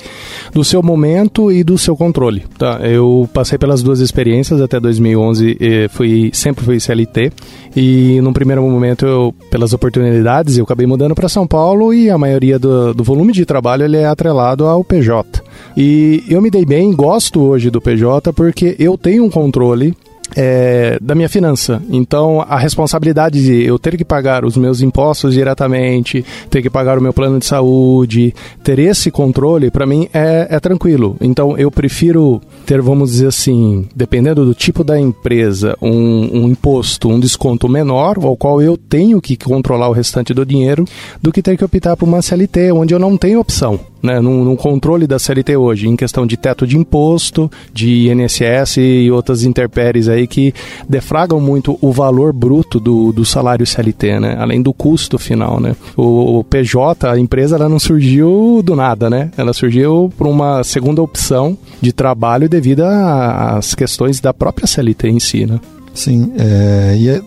do 0.53 0.63
seu 0.63 0.83
momento 0.83 1.51
e 1.51 1.63
do 1.63 1.77
seu 1.77 1.95
controle. 1.95 2.43
Tá? 2.57 2.79
Eu 2.81 3.29
passei 3.33 3.57
pelas 3.57 3.81
duas 3.81 3.99
experiências 3.99 4.61
até 4.61 4.79
2011, 4.79 5.57
eh, 5.59 5.87
fui, 5.89 6.31
sempre 6.33 6.65
fui 6.65 6.79
CLT, 6.79 7.31
e 7.75 8.19
num 8.21 8.33
primeiro 8.33 8.61
momento, 8.61 9.05
eu, 9.05 9.33
pelas 9.49 9.73
oportunidades, 9.73 10.57
eu 10.57 10.63
acabei 10.63 10.85
mudando 10.85 11.15
para 11.15 11.29
São 11.29 11.47
Paulo 11.47 11.93
e 11.93 12.09
a 12.09 12.17
maioria 12.17 12.59
do, 12.59 12.93
do 12.93 13.03
volume 13.03 13.31
de 13.31 13.45
trabalho 13.45 13.85
ele 13.85 13.97
é 13.97 14.05
atrelado 14.05 14.65
ao 14.65 14.83
PJ. 14.83 15.41
E 15.77 16.23
eu 16.27 16.41
me 16.41 16.49
dei 16.49 16.65
bem, 16.65 16.91
gosto 16.93 17.41
hoje 17.41 17.69
do 17.69 17.79
PJ 17.79 18.33
porque 18.33 18.75
eu 18.79 18.97
tenho 18.97 19.23
um 19.23 19.29
controle 19.29 19.95
é, 20.35 20.97
da 21.01 21.15
minha 21.15 21.29
finança. 21.29 21.81
Então, 21.89 22.45
a 22.47 22.57
responsabilidade 22.57 23.43
de 23.43 23.63
eu 23.63 23.77
ter 23.79 23.97
que 23.97 24.05
pagar 24.05 24.45
os 24.45 24.57
meus 24.57 24.81
impostos 24.81 25.33
diretamente, 25.33 26.25
ter 26.49 26.61
que 26.61 26.69
pagar 26.69 26.97
o 26.97 27.01
meu 27.01 27.13
plano 27.13 27.39
de 27.39 27.45
saúde, 27.45 28.33
ter 28.63 28.79
esse 28.79 29.11
controle, 29.11 29.71
para 29.71 29.85
mim 29.85 30.07
é, 30.13 30.47
é 30.49 30.59
tranquilo. 30.59 31.15
Então, 31.21 31.57
eu 31.57 31.71
prefiro 31.71 32.41
ter, 32.65 32.81
vamos 32.81 33.11
dizer 33.11 33.27
assim, 33.27 33.87
dependendo 33.95 34.45
do 34.45 34.53
tipo 34.53 34.83
da 34.83 34.99
empresa, 34.99 35.75
um, 35.81 36.43
um 36.43 36.47
imposto, 36.47 37.09
um 37.09 37.19
desconto 37.19 37.67
menor, 37.67 38.17
ao 38.21 38.35
qual 38.35 38.61
eu 38.61 38.77
tenho 38.77 39.21
que 39.21 39.35
controlar 39.35 39.89
o 39.89 39.93
restante 39.93 40.33
do 40.33 40.45
dinheiro, 40.45 40.85
do 41.21 41.31
que 41.31 41.41
ter 41.41 41.57
que 41.57 41.65
optar 41.65 41.95
por 41.95 42.07
uma 42.07 42.21
CLT, 42.21 42.71
onde 42.71 42.93
eu 42.93 42.99
não 42.99 43.17
tenho 43.17 43.39
opção. 43.39 43.79
Né, 44.01 44.21
no, 44.21 44.45
no 44.45 44.55
controle 44.55 45.05
da 45.05 45.19
CLT 45.19 45.57
hoje, 45.57 45.89
em 45.89 45.95
questão 45.97 46.25
de 46.25 46.37
teto 46.37 46.65
de 46.65 46.77
imposto, 46.77 47.51
de 47.73 48.09
INSS 48.09 48.77
e 48.77 49.11
outras 49.11 49.43
intempéries 49.43 50.07
aí 50.07 50.25
que 50.25 50.53
defragam 50.87 51.39
muito 51.41 51.77
o 51.81 51.91
valor 51.91 52.31
bruto 52.31 52.79
do, 52.79 53.11
do 53.11 53.25
salário 53.25 53.67
CLT, 53.67 54.19
né? 54.21 54.37
Além 54.39 54.61
do 54.61 54.73
custo 54.73 55.19
final, 55.19 55.59
né? 55.59 55.75
O, 55.97 56.39
o 56.39 56.43
PJ, 56.45 57.09
a 57.09 57.19
empresa, 57.19 57.57
ela 57.57 57.67
não 57.67 57.77
surgiu 57.77 58.61
do 58.63 58.73
nada, 58.73 59.09
né? 59.09 59.31
Ela 59.37 59.51
surgiu 59.51 60.09
por 60.17 60.27
uma 60.27 60.63
segunda 60.63 61.01
opção 61.01 61.57
de 61.81 61.91
trabalho 61.91 62.47
devido 62.47 62.83
às 62.83 63.75
questões 63.75 64.21
da 64.21 64.33
própria 64.33 64.65
CLT 64.65 65.09
em 65.09 65.19
si, 65.19 65.45
né? 65.45 65.59
Sim, 65.93 66.31
é, 66.37 66.95
e 66.97 67.09
é- 67.09 67.21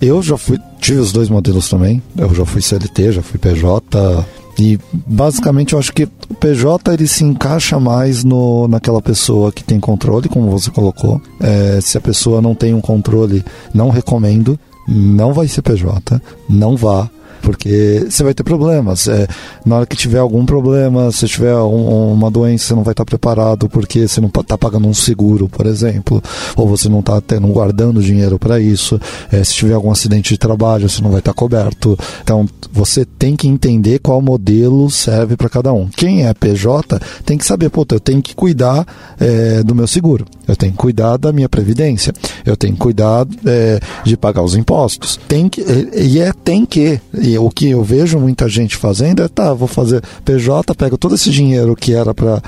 eu 0.00 0.20
já 0.22 0.36
fui, 0.36 0.58
tive 0.80 0.98
os 0.98 1.12
dois 1.12 1.28
modelos 1.28 1.68
também. 1.68 2.02
Eu 2.18 2.34
já 2.34 2.44
fui 2.44 2.60
CLT, 2.60 3.12
já 3.12 3.22
fui 3.22 3.38
PJ. 3.38 4.24
E 4.58 4.78
basicamente 4.92 5.74
eu 5.74 5.78
acho 5.78 5.92
que 5.92 6.04
o 6.04 6.34
PJ 6.34 6.92
ele 6.92 7.06
se 7.06 7.24
encaixa 7.24 7.78
mais 7.78 8.24
no, 8.24 8.66
naquela 8.66 9.02
pessoa 9.02 9.52
que 9.52 9.62
tem 9.62 9.78
controle, 9.78 10.28
como 10.28 10.50
você 10.50 10.70
colocou. 10.70 11.20
É, 11.40 11.78
se 11.80 11.98
a 11.98 12.00
pessoa 12.00 12.40
não 12.40 12.54
tem 12.54 12.72
um 12.72 12.80
controle, 12.80 13.44
não 13.74 13.90
recomendo. 13.90 14.58
Não 14.88 15.32
vai 15.34 15.48
ser 15.48 15.62
PJ, 15.62 16.20
não 16.48 16.76
vá. 16.76 17.10
Porque 17.42 18.06
você 18.08 18.22
vai 18.22 18.34
ter 18.34 18.42
problemas. 18.42 19.08
É, 19.08 19.26
na 19.64 19.76
hora 19.76 19.86
que 19.86 19.96
tiver 19.96 20.18
algum 20.18 20.44
problema, 20.44 21.10
se 21.12 21.26
tiver 21.26 21.54
um- 21.56 22.12
uma 22.12 22.30
doença, 22.30 22.66
você 22.66 22.74
não 22.74 22.82
vai 22.82 22.92
estar 22.92 23.04
preparado 23.04 23.68
porque 23.68 24.06
você 24.08 24.20
não 24.20 24.28
está 24.28 24.56
pagando 24.58 24.88
um 24.88 24.94
seguro, 24.94 25.48
por 25.48 25.66
exemplo, 25.66 26.22
ou 26.56 26.68
você 26.68 26.88
não 26.88 27.00
está 27.00 27.20
não 27.40 27.50
guardando 27.50 28.02
dinheiro 28.02 28.38
para 28.38 28.60
isso. 28.60 29.00
É, 29.30 29.42
se 29.44 29.54
tiver 29.54 29.74
algum 29.74 29.90
acidente 29.90 30.34
de 30.34 30.38
trabalho, 30.38 30.88
você 30.88 31.02
não 31.02 31.10
vai 31.10 31.20
estar 31.20 31.32
coberto. 31.34 31.98
Então, 32.22 32.46
você 32.72 33.04
tem 33.04 33.36
que 33.36 33.48
entender 33.48 33.98
qual 34.00 34.20
modelo 34.20 34.90
serve 34.90 35.36
para 35.36 35.48
cada 35.48 35.72
um. 35.72 35.88
Quem 35.88 36.26
é 36.26 36.34
PJ 36.34 37.00
tem 37.24 37.38
que 37.38 37.44
saber, 37.44 37.70
puta, 37.70 37.94
eu 37.94 38.00
tenho 38.00 38.20
que 38.22 38.34
cuidar 38.34 38.86
é, 39.18 39.62
do 39.62 39.74
meu 39.74 39.86
seguro, 39.86 40.24
eu 40.46 40.56
tenho 40.56 40.72
que 40.72 40.78
cuidar 40.78 41.16
da 41.16 41.32
minha 41.32 41.48
previdência, 41.48 42.12
eu 42.44 42.56
tenho 42.56 42.74
que 42.74 42.80
cuidar 42.80 43.26
é, 43.44 43.80
de 44.04 44.16
pagar 44.16 44.42
os 44.42 44.54
impostos. 44.54 45.18
Tem 45.28 45.48
que, 45.48 45.60
e 45.94 46.20
é 46.20 46.32
tem 46.32 46.64
que. 46.64 47.00
E 47.14 47.36
o 47.38 47.50
que 47.50 47.70
eu 47.70 47.82
vejo 47.82 48.18
muita 48.18 48.48
gente 48.48 48.76
fazendo 48.76 49.22
é, 49.22 49.28
tá, 49.28 49.52
vou 49.52 49.68
fazer 49.68 50.02
PJ, 50.24 50.74
pego 50.74 50.98
todo 50.98 51.14
esse 51.14 51.30
dinheiro 51.30 51.74
que 51.74 51.92
era 51.92 52.14
para 52.14 52.42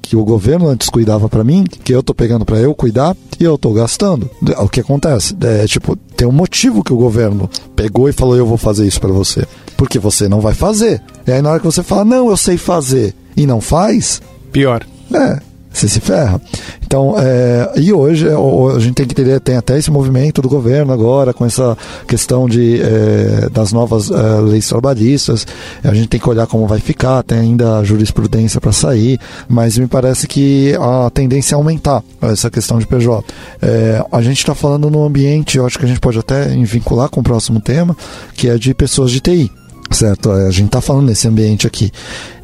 que 0.00 0.16
o 0.16 0.24
governo 0.24 0.68
antes 0.68 0.88
cuidava 0.88 1.28
para 1.28 1.44
mim, 1.44 1.64
que 1.64 1.92
eu 1.92 2.02
tô 2.02 2.14
pegando 2.14 2.44
para 2.44 2.58
eu 2.58 2.74
cuidar 2.74 3.16
e 3.38 3.44
eu 3.44 3.56
tô 3.56 3.72
gastando. 3.72 4.30
O 4.58 4.68
que 4.68 4.80
acontece? 4.80 5.36
É 5.40 5.66
tipo, 5.66 5.96
tem 6.16 6.26
um 6.26 6.32
motivo 6.32 6.82
que 6.82 6.92
o 6.92 6.96
governo 6.96 7.48
pegou 7.74 8.08
e 8.08 8.12
falou, 8.12 8.36
eu 8.36 8.46
vou 8.46 8.58
fazer 8.58 8.86
isso 8.86 9.00
para 9.00 9.12
você. 9.12 9.46
Porque 9.76 9.98
você 9.98 10.28
não 10.28 10.40
vai 10.40 10.54
fazer. 10.54 11.02
E 11.26 11.32
aí 11.32 11.40
na 11.40 11.50
hora 11.50 11.60
que 11.60 11.66
você 11.66 11.82
fala, 11.82 12.04
não, 12.04 12.28
eu 12.28 12.36
sei 12.36 12.56
fazer, 12.56 13.14
e 13.36 13.46
não 13.46 13.60
faz, 13.60 14.20
Pior. 14.52 14.84
é, 15.14 15.40
você 15.72 15.88
se 15.88 16.00
ferra. 16.00 16.40
Então, 16.84 17.14
é, 17.16 17.72
e 17.76 17.92
hoje 17.92 18.28
é, 18.28 18.32
a 18.32 18.78
gente 18.80 18.94
tem 18.94 19.06
que 19.06 19.12
entender, 19.12 19.38
tem 19.40 19.56
até 19.56 19.78
esse 19.78 19.90
movimento 19.90 20.42
do 20.42 20.48
governo 20.48 20.92
agora, 20.92 21.32
com 21.32 21.46
essa 21.46 21.76
questão 22.06 22.48
de, 22.48 22.80
é, 22.82 23.48
das 23.50 23.72
novas 23.72 24.10
é, 24.10 24.40
leis 24.40 24.68
trabalhistas. 24.68 25.46
A 25.84 25.94
gente 25.94 26.08
tem 26.08 26.20
que 26.20 26.28
olhar 26.28 26.46
como 26.46 26.66
vai 26.66 26.80
ficar, 26.80 27.22
tem 27.22 27.38
ainda 27.38 27.82
jurisprudência 27.84 28.60
para 28.60 28.72
sair, 28.72 29.18
mas 29.48 29.78
me 29.78 29.86
parece 29.86 30.26
que 30.26 30.74
a 30.80 31.08
tendência 31.10 31.54
é 31.54 31.56
aumentar 31.56 32.02
essa 32.20 32.50
questão 32.50 32.78
de 32.78 32.86
PJ. 32.86 33.24
É, 33.62 34.04
a 34.10 34.20
gente 34.20 34.38
está 34.38 34.54
falando 34.54 34.90
num 34.90 35.04
ambiente, 35.04 35.58
eu 35.58 35.66
acho 35.66 35.78
que 35.78 35.84
a 35.84 35.88
gente 35.88 36.00
pode 36.00 36.18
até 36.18 36.46
vincular 36.64 37.08
com 37.08 37.20
o 37.20 37.24
próximo 37.24 37.60
tema, 37.60 37.96
que 38.34 38.48
é 38.48 38.58
de 38.58 38.74
pessoas 38.74 39.10
de 39.10 39.20
TI 39.20 39.59
certo? 39.90 40.30
A 40.30 40.50
gente 40.50 40.66
está 40.66 40.80
falando 40.80 41.06
nesse 41.06 41.26
ambiente 41.26 41.66
aqui. 41.66 41.90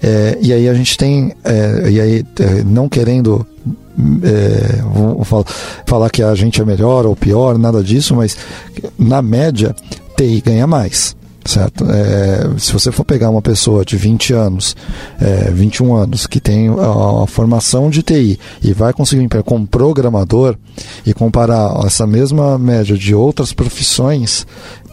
É, 0.03 0.39
e 0.41 0.53
aí 0.53 0.69
a 0.69 0.75
gente 0.75 0.97
tem, 0.97 1.33
é, 1.45 1.91
e 1.91 2.01
aí 2.01 2.25
é, 2.41 2.65
não 2.65 2.89
querendo 2.89 3.47
é, 4.23 4.83
falar 5.87 6.11
que 6.11 6.23
a 6.23 6.35
gente 6.35 6.61
é 6.61 6.65
melhor 6.65 7.07
ou 7.07 7.17
pior, 7.17 7.59
nada 7.59 7.83
disso, 7.83 8.15
mas 8.15 8.37
na 8.99 9.23
média, 9.23 9.75
TI 10.17 10.41
ganha 10.41 10.67
mais. 10.67 11.17
Certo? 11.47 11.85
É, 11.89 12.59
se 12.59 12.73
você 12.73 12.91
for 12.91 13.05
pegar 13.05 13.31
uma 13.31 13.41
pessoa 13.41 13.85
de 13.85 13.97
20 13.97 14.33
anos, 14.33 14.75
é, 15.21 15.49
21 15.53 15.95
anos, 15.95 16.27
que 16.27 16.41
tem 16.41 16.69
a, 16.69 17.23
a 17.23 17.27
formação 17.29 17.89
de 17.89 18.03
TI 18.03 18.39
e 18.61 18.73
vai 18.73 18.93
conseguir 18.93 19.23
um 19.23 19.27
emprego 19.27 19.45
como 19.45 19.65
programador 19.65 20.57
e 21.07 21.15
comparar 21.15 21.85
essa 21.87 22.05
mesma 22.05 22.59
média 22.59 22.99
de 22.99 23.15
outras 23.15 23.53
profissões, 23.53 24.45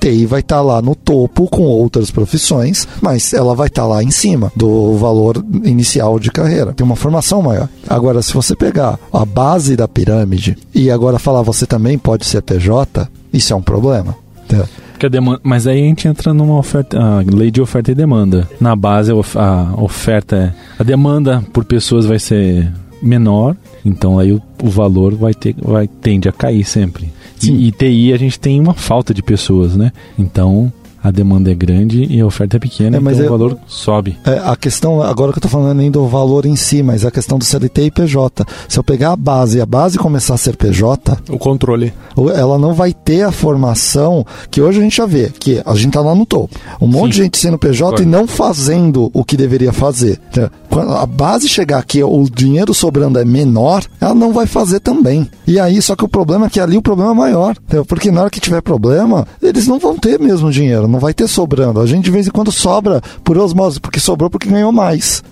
TI 0.04 0.26
vai 0.26 0.42
estar 0.42 0.60
lá 0.60 0.82
no 0.82 0.96
topo 0.96 1.48
com 1.48 1.64
outras 1.64 2.12
profissões, 2.12 2.86
mas 3.02 3.34
ela 3.34 3.56
vai 3.56 3.68
estar 3.68 3.86
lá 3.86 4.04
em 4.04 4.12
cima 4.12 4.52
do 4.54 4.98
valor 4.98 5.44
inicial 5.64 6.20
de 6.20 6.30
carreira. 6.30 6.74
Tem 6.74 6.86
uma 6.86 6.98
formação 6.98 7.42
maior. 7.42 7.70
Agora, 7.88 8.22
se 8.22 8.34
você 8.34 8.54
pegar 8.54 9.00
a 9.14 9.26
base 9.26 9.78
da 9.78 9.88
pirâmide 9.88 10.58
e 10.76 10.92
agora 10.92 11.18
falar 11.18 11.42
você 11.42 11.66
também 11.66 11.98
pode 11.98 12.26
ser 12.26 12.42
PJ, 12.42 13.08
isso 13.32 13.54
é 13.54 13.56
um 13.56 13.62
problema. 13.62 14.14
Entendeu? 14.44 14.68
A 15.02 15.08
demanda, 15.10 15.42
mas 15.44 15.68
aí 15.68 15.82
a 15.82 15.86
gente 15.86 16.08
entra 16.08 16.34
numa 16.34 16.58
oferta, 16.58 16.98
a 16.98 17.18
lei 17.20 17.52
de 17.52 17.62
oferta 17.62 17.92
e 17.92 17.96
demanda. 17.96 18.48
Na 18.60 18.74
base 18.74 19.12
a 19.12 19.82
oferta 19.82 20.36
é 20.38 20.54
a 20.80 20.84
demanda 20.84 21.44
por 21.52 21.66
pessoas 21.66 22.06
vai 22.06 22.20
ser 22.20 22.72
menor, 23.04 23.56
então 23.84 24.18
aí 24.18 24.32
o, 24.32 24.42
o 24.62 24.70
valor 24.70 25.14
vai 25.14 25.34
ter 25.34 25.56
vai 25.62 25.88
tende 25.88 26.30
a 26.30 26.32
cair 26.32 26.64
sempre. 26.64 27.12
Sim. 27.38 27.56
E, 27.56 27.68
e 27.68 27.72
TI 27.72 28.14
a 28.14 28.18
gente 28.18 28.40
tem 28.40 28.60
uma 28.60 28.74
falta 28.74 29.14
de 29.14 29.22
pessoas, 29.22 29.76
né? 29.76 29.92
Então 30.18 30.72
a 31.04 31.12
demanda 31.12 31.52
é 31.52 31.54
grande 31.56 32.06
e 32.10 32.20
a 32.22 32.26
oferta 32.26 32.58
é 32.58 32.60
pequena, 32.60 32.98
É, 32.98 33.00
mas 33.00 33.16
então 33.20 33.26
eu- 33.26 33.34
o 33.34 33.38
valor 33.38 33.58
sobe. 33.68 34.18
É, 34.26 34.42
a 34.44 34.56
questão, 34.56 35.02
agora 35.02 35.32
que 35.32 35.38
eu 35.40 35.42
tô 35.42 35.48
falando 35.50 35.78
nem 35.78 35.92
do 35.92 36.08
valor 36.08 36.46
em 36.46 36.56
si, 36.56 36.82
mas 36.82 37.06
a 37.06 37.12
questão 37.12 37.38
do 37.38 37.44
CLT 37.44 37.84
e 37.86 37.92
PJ. 37.92 38.46
Se 38.70 38.80
eu 38.80 38.84
pegar 38.84 39.12
a 39.12 39.16
base 39.16 39.58
e 39.58 39.62
a 39.62 39.66
base 39.66 39.98
começar 39.98 40.36
a 40.36 40.38
ser 40.38 40.56
PJ, 40.56 41.18
O 41.30 41.38
controle. 41.38 41.94
ela 42.36 42.58
não 42.58 42.74
vai 42.74 42.94
ter 42.94 43.24
a 43.24 43.32
formação 43.32 44.26
que 44.50 44.62
hoje 44.62 44.80
a 44.80 44.82
gente 44.84 44.98
já 44.98 45.06
vê, 45.06 45.30
que 45.38 45.62
a 45.66 45.76
gente 45.76 45.94
tá 45.94 46.02
lá 46.02 46.16
no 46.16 46.26
topo. 46.26 46.56
Um 46.82 46.88
monte 46.88 47.12
de 47.12 47.18
Sim. 47.18 47.24
gente 47.24 47.38
sendo 47.38 47.58
PJ 47.58 47.84
Concordo. 47.84 48.04
e 48.04 48.06
não 48.06 48.28
fazendo 48.28 49.10
o 49.14 49.24
que 49.24 49.36
deveria 49.38 49.72
fazer. 49.74 50.20
Entendeu? 50.30 50.50
Quando 50.70 50.92
a 50.94 51.06
base 51.06 51.48
chegar 51.48 51.80
aqui, 51.80 52.04
o 52.04 52.24
dinheiro 52.34 52.74
sobrando 52.74 53.20
é 53.20 53.26
menor, 53.26 53.84
ela 54.02 54.16
não 54.16 54.34
vai 54.34 54.46
fazer 54.48 54.80
também. 54.80 55.30
E 55.46 55.60
aí, 55.60 55.82
só 55.82 55.96
que 55.96 56.04
o 56.04 56.08
problema 56.08 56.48
é 56.48 56.50
que 56.50 56.60
ali 56.60 56.78
o 56.78 56.82
problema 56.82 57.12
é 57.12 57.16
maior. 57.16 57.56
entendeu? 57.64 57.86
Porque 57.86 58.12
na 58.12 58.22
hora 58.22 58.30
que 58.30 58.40
tiver 58.40 58.62
problema, 58.62 59.28
eles 59.42 59.68
não 59.68 59.80
vão 59.80 59.96
ter 59.98 60.20
mesmo 60.20 60.52
dinheiro, 60.52 60.88
não 60.94 61.00
vai 61.00 61.14
ter 61.14 61.28
sobrando. 61.28 61.82
A 61.82 61.86
gente 61.86 62.06
de 62.06 62.12
vez 62.12 62.28
em 62.28 62.32
quando 62.32 62.52
sobra 62.52 63.02
por 63.24 63.38
osmose, 63.38 63.80
porque 63.80 64.00
sobrou 64.00 64.30
porque 64.30 64.48
ganhou 64.48 64.72
mais. 64.72 65.24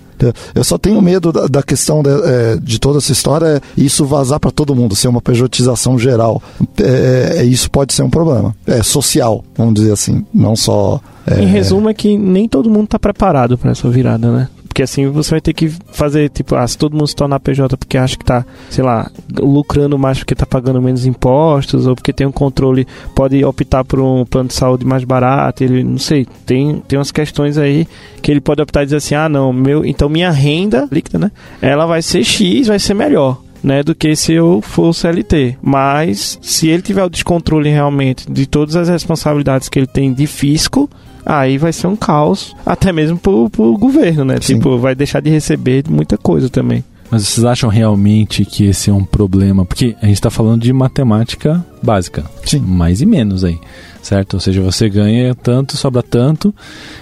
Eu 0.54 0.62
só 0.62 0.78
tenho 0.78 1.02
medo 1.02 1.32
da, 1.32 1.46
da 1.46 1.62
questão 1.62 2.00
de, 2.00 2.10
é, 2.10 2.56
de 2.56 2.78
toda 2.78 2.98
essa 2.98 3.10
história 3.10 3.46
é 3.46 3.60
isso 3.76 4.04
vazar 4.04 4.38
para 4.38 4.52
todo 4.52 4.74
mundo, 4.74 4.94
ser 4.94 5.08
uma 5.08 5.20
pejotização 5.20 5.98
geral. 5.98 6.40
É, 6.78 7.38
é, 7.38 7.44
isso 7.44 7.68
pode 7.70 7.92
ser 7.92 8.02
um 8.02 8.10
problema. 8.10 8.54
É 8.66 8.82
social, 8.84 9.44
vamos 9.56 9.74
dizer 9.74 9.92
assim, 9.92 10.24
não 10.32 10.54
só. 10.54 11.00
é, 11.26 11.42
Em 11.42 11.46
resumo, 11.46 11.88
é 11.88 11.94
que 11.94 12.16
nem 12.16 12.48
todo 12.48 12.70
mundo 12.70 12.86
tá 12.86 12.98
preparado 13.00 13.58
para 13.58 13.72
essa 13.72 13.88
virada, 13.88 14.30
né? 14.30 14.48
Porque 14.72 14.82
assim 14.82 15.06
você 15.06 15.32
vai 15.32 15.40
ter 15.42 15.52
que 15.52 15.68
fazer, 15.68 16.30
tipo, 16.30 16.54
ah, 16.54 16.66
se 16.66 16.78
todo 16.78 16.94
mundo 16.94 17.06
se 17.06 17.14
tornar 17.14 17.38
PJ 17.40 17.76
porque 17.76 17.98
acha 17.98 18.16
que 18.16 18.24
tá, 18.24 18.42
sei 18.70 18.82
lá, 18.82 19.10
lucrando 19.38 19.98
mais 19.98 20.18
porque 20.18 20.34
tá 20.34 20.46
pagando 20.46 20.80
menos 20.80 21.04
impostos, 21.04 21.86
ou 21.86 21.94
porque 21.94 22.10
tem 22.10 22.26
um 22.26 22.32
controle, 22.32 22.86
pode 23.14 23.44
optar 23.44 23.84
por 23.84 24.00
um 24.00 24.24
plano 24.24 24.48
de 24.48 24.54
saúde 24.54 24.86
mais 24.86 25.04
barato, 25.04 25.62
ele, 25.62 25.84
não 25.84 25.98
sei, 25.98 26.26
tem, 26.46 26.82
tem 26.88 26.98
umas 26.98 27.12
questões 27.12 27.58
aí 27.58 27.86
que 28.22 28.30
ele 28.30 28.40
pode 28.40 28.62
optar 28.62 28.80
e 28.80 28.86
dizer 28.86 28.96
assim, 28.96 29.14
ah, 29.14 29.28
não, 29.28 29.52
meu, 29.52 29.84
então 29.84 30.08
minha 30.08 30.30
renda 30.30 30.88
líquida, 30.90 31.18
né? 31.18 31.30
Ela 31.60 31.84
vai 31.84 32.00
ser 32.00 32.24
X, 32.24 32.68
vai 32.68 32.78
ser 32.78 32.94
melhor. 32.94 33.42
Né, 33.62 33.80
do 33.80 33.94
que 33.94 34.16
se 34.16 34.32
eu 34.32 34.60
for 34.60 34.92
CLT. 34.92 35.56
Mas 35.62 36.36
se 36.42 36.66
ele 36.66 36.82
tiver 36.82 37.04
o 37.04 37.08
descontrole 37.08 37.70
realmente 37.70 38.28
de 38.28 38.44
todas 38.44 38.74
as 38.74 38.88
responsabilidades 38.88 39.68
que 39.68 39.78
ele 39.78 39.86
tem 39.86 40.12
de 40.12 40.26
fisco, 40.26 40.90
aí 41.24 41.58
vai 41.58 41.72
ser 41.72 41.86
um 41.86 41.96
caos, 41.96 42.54
até 42.64 42.92
mesmo 42.92 43.18
pro, 43.18 43.48
pro 43.50 43.76
governo, 43.76 44.24
né? 44.24 44.38
Sim. 44.40 44.56
Tipo, 44.56 44.78
vai 44.78 44.94
deixar 44.94 45.20
de 45.20 45.30
receber 45.30 45.84
muita 45.88 46.16
coisa 46.16 46.48
também. 46.48 46.84
Mas 47.10 47.28
vocês 47.28 47.44
acham 47.44 47.68
realmente 47.68 48.42
que 48.42 48.64
esse 48.64 48.88
é 48.88 48.92
um 48.92 49.04
problema? 49.04 49.66
Porque 49.66 49.94
a 50.00 50.06
gente 50.06 50.14
está 50.14 50.30
falando 50.30 50.62
de 50.62 50.72
matemática 50.72 51.62
básica. 51.82 52.24
Sim. 52.42 52.60
Mais 52.60 53.02
e 53.02 53.06
menos 53.06 53.44
aí. 53.44 53.58
Certo? 54.02 54.34
Ou 54.34 54.40
seja, 54.40 54.62
você 54.62 54.88
ganha 54.88 55.34
tanto, 55.34 55.76
sobra 55.76 56.02
tanto. 56.02 56.54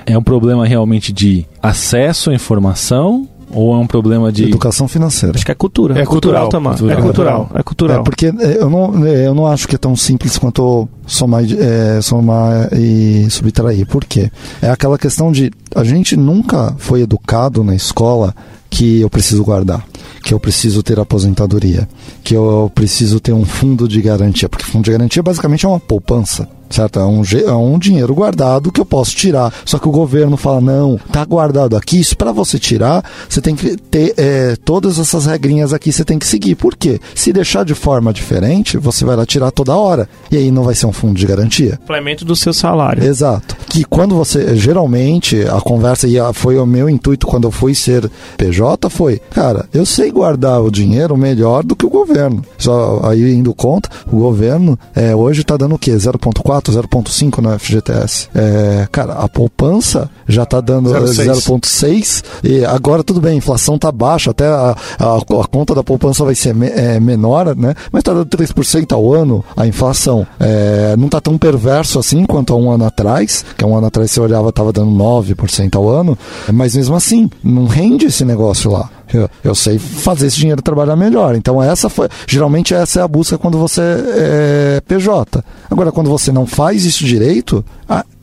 É 0.04 0.18
um 0.18 0.22
problema 0.22 0.66
realmente 0.66 1.12
de 1.12 1.46
acesso 1.62 2.30
à 2.30 2.34
informação 2.34 3.28
ou 3.52 3.74
é 3.74 3.78
um 3.78 3.86
problema 3.86 4.30
de. 4.32 4.44
Educação 4.44 4.86
financeira. 4.88 5.34
Acho 5.36 5.44
que 5.44 5.52
é 5.52 5.54
cultura. 5.54 5.98
É 5.98 6.04
cultural. 6.04 6.48
também. 6.48 6.70
Cultural. 6.72 6.98
É 6.98 7.02
cultural. 7.02 7.50
É 7.54 7.62
cultural. 7.62 8.00
É, 8.00 8.02
porque 8.02 8.26
é, 8.26 8.58
eu 8.62 8.70
não, 8.70 9.06
é, 9.06 9.26
eu 9.26 9.34
não 9.34 9.46
acho 9.46 9.66
que 9.68 9.74
é 9.74 9.78
tão 9.78 9.94
simples 9.96 10.38
quanto 10.38 10.88
somar, 11.06 11.44
e- 11.44 11.58
é, 11.58 12.00
somar 12.00 12.68
e 12.72 13.28
subtrair. 13.30 13.86
Por 13.86 14.04
quê? 14.04 14.30
É 14.62 14.70
aquela 14.70 14.98
questão 14.98 15.32
de 15.32 15.50
a 15.74 15.84
gente 15.84 16.16
nunca 16.16 16.74
foi 16.78 17.02
educado 17.02 17.62
na 17.64 17.74
escola 17.74 18.34
que 18.68 19.00
eu 19.00 19.10
preciso 19.10 19.42
guardar, 19.44 19.84
que 20.22 20.32
eu 20.32 20.38
preciso 20.38 20.82
ter 20.82 20.98
aposentadoria, 21.00 21.88
que 22.22 22.34
eu 22.34 22.70
preciso 22.74 23.18
ter 23.18 23.32
um 23.32 23.44
fundo 23.44 23.88
de 23.88 24.00
garantia, 24.00 24.48
porque 24.48 24.64
fundo 24.64 24.84
de 24.84 24.92
garantia 24.92 25.22
basicamente 25.22 25.66
é 25.66 25.68
uma 25.68 25.80
poupança. 25.80 26.48
Certo? 26.70 27.00
É 27.00 27.04
um, 27.04 27.22
é 27.46 27.52
um 27.52 27.78
dinheiro 27.78 28.14
guardado 28.14 28.70
que 28.70 28.80
eu 28.80 28.84
posso 28.84 29.14
tirar. 29.14 29.52
Só 29.64 29.78
que 29.78 29.88
o 29.88 29.92
governo 29.92 30.36
fala: 30.36 30.60
não, 30.60 30.98
tá 31.12 31.24
guardado 31.24 31.76
aqui. 31.76 32.00
Isso 32.00 32.16
para 32.16 32.32
você 32.32 32.58
tirar, 32.58 33.04
você 33.28 33.40
tem 33.40 33.56
que 33.56 33.76
ter 33.76 34.14
é, 34.16 34.56
todas 34.64 34.98
essas 34.98 35.26
regrinhas 35.26 35.72
aqui, 35.72 35.92
você 35.92 36.04
tem 36.04 36.18
que 36.18 36.26
seguir. 36.26 36.54
Por 36.54 36.76
quê? 36.76 37.00
Se 37.14 37.32
deixar 37.32 37.64
de 37.64 37.74
forma 37.74 38.12
diferente, 38.12 38.78
você 38.78 39.04
vai 39.04 39.16
lá 39.16 39.26
tirar 39.26 39.50
toda 39.50 39.76
hora. 39.76 40.08
E 40.30 40.36
aí 40.36 40.50
não 40.50 40.62
vai 40.62 40.74
ser 40.74 40.86
um 40.86 40.92
fundo 40.92 41.18
de 41.18 41.26
garantia. 41.26 41.76
Complemento 41.78 42.24
do 42.24 42.36
seu 42.36 42.52
salário. 42.52 43.02
Exato. 43.04 43.56
Que 43.68 43.84
quando 43.84 44.14
você, 44.14 44.56
geralmente, 44.56 45.42
a 45.42 45.60
conversa, 45.60 46.06
e 46.06 46.16
foi 46.34 46.58
o 46.58 46.66
meu 46.66 46.88
intuito 46.88 47.26
quando 47.26 47.48
eu 47.48 47.50
fui 47.50 47.74
ser 47.74 48.10
PJ, 48.36 48.88
foi, 48.90 49.20
cara, 49.30 49.66
eu 49.72 49.84
sei 49.86 50.10
guardar 50.10 50.62
o 50.62 50.70
dinheiro 50.70 51.16
melhor 51.16 51.62
do 51.64 51.74
que 51.74 51.86
o 51.86 51.90
governo. 51.90 52.44
Só 52.58 53.00
aí 53.04 53.34
indo 53.34 53.54
conta, 53.54 53.88
o 54.10 54.16
governo 54.16 54.78
é, 54.94 55.14
hoje 55.14 55.42
está 55.42 55.56
dando 55.56 55.74
o 55.74 55.78
quê? 55.78 55.92
0,4, 55.92 56.59
0,5 56.62 57.38
na 57.40 57.58
FGTS. 57.58 58.28
É, 58.34 58.88
cara, 58.90 59.14
a 59.14 59.28
poupança 59.28 60.10
já 60.28 60.42
está 60.44 60.60
dando 60.60 60.90
0,6. 60.90 61.24
0,6 61.60 62.24
e 62.44 62.64
agora 62.64 63.02
tudo 63.04 63.20
bem, 63.20 63.32
a 63.32 63.36
inflação 63.36 63.78
tá 63.78 63.90
baixa, 63.92 64.30
até 64.30 64.46
a, 64.46 64.76
a, 64.98 65.16
a 65.16 65.46
conta 65.48 65.74
da 65.74 65.82
poupança 65.82 66.24
vai 66.24 66.34
ser 66.34 66.54
me- 66.54 66.68
é, 66.68 66.98
menor, 67.00 67.54
né? 67.56 67.74
Mas 67.92 68.02
tá 68.02 68.12
dando 68.12 68.26
3% 68.26 68.92
ao 68.92 69.12
ano 69.12 69.44
a 69.56 69.66
inflação. 69.66 70.26
É, 70.38 70.94
não 70.96 71.08
tá 71.08 71.20
tão 71.20 71.36
perverso 71.38 71.98
assim 71.98 72.24
quanto 72.24 72.52
há 72.52 72.56
um 72.56 72.70
ano 72.70 72.84
atrás, 72.84 73.44
que 73.56 73.64
há 73.64 73.66
um 73.66 73.76
ano 73.76 73.86
atrás 73.86 74.10
você 74.10 74.20
olhava 74.20 74.52
tava 74.52 74.72
dando 74.72 74.90
9% 74.90 75.76
ao 75.76 75.88
ano, 75.88 76.18
mas 76.52 76.74
mesmo 76.76 76.94
assim, 76.96 77.28
não 77.42 77.66
rende 77.66 78.06
esse 78.06 78.24
negócio 78.24 78.70
lá. 78.70 78.88
Eu, 79.12 79.28
eu 79.42 79.54
sei 79.54 79.78
fazer 79.78 80.26
esse 80.26 80.36
dinheiro 80.36 80.62
trabalhar 80.62 80.96
melhor. 80.96 81.34
Então 81.34 81.62
essa 81.62 81.88
foi, 81.88 82.08
geralmente 82.26 82.74
essa 82.74 83.00
é 83.00 83.02
a 83.02 83.08
busca 83.08 83.38
quando 83.38 83.58
você 83.58 83.80
é 83.82 84.82
PJ. 84.86 85.44
Agora 85.70 85.92
quando 85.92 86.10
você 86.10 86.30
não 86.32 86.46
faz 86.46 86.84
isso 86.84 87.04
direito, 87.04 87.64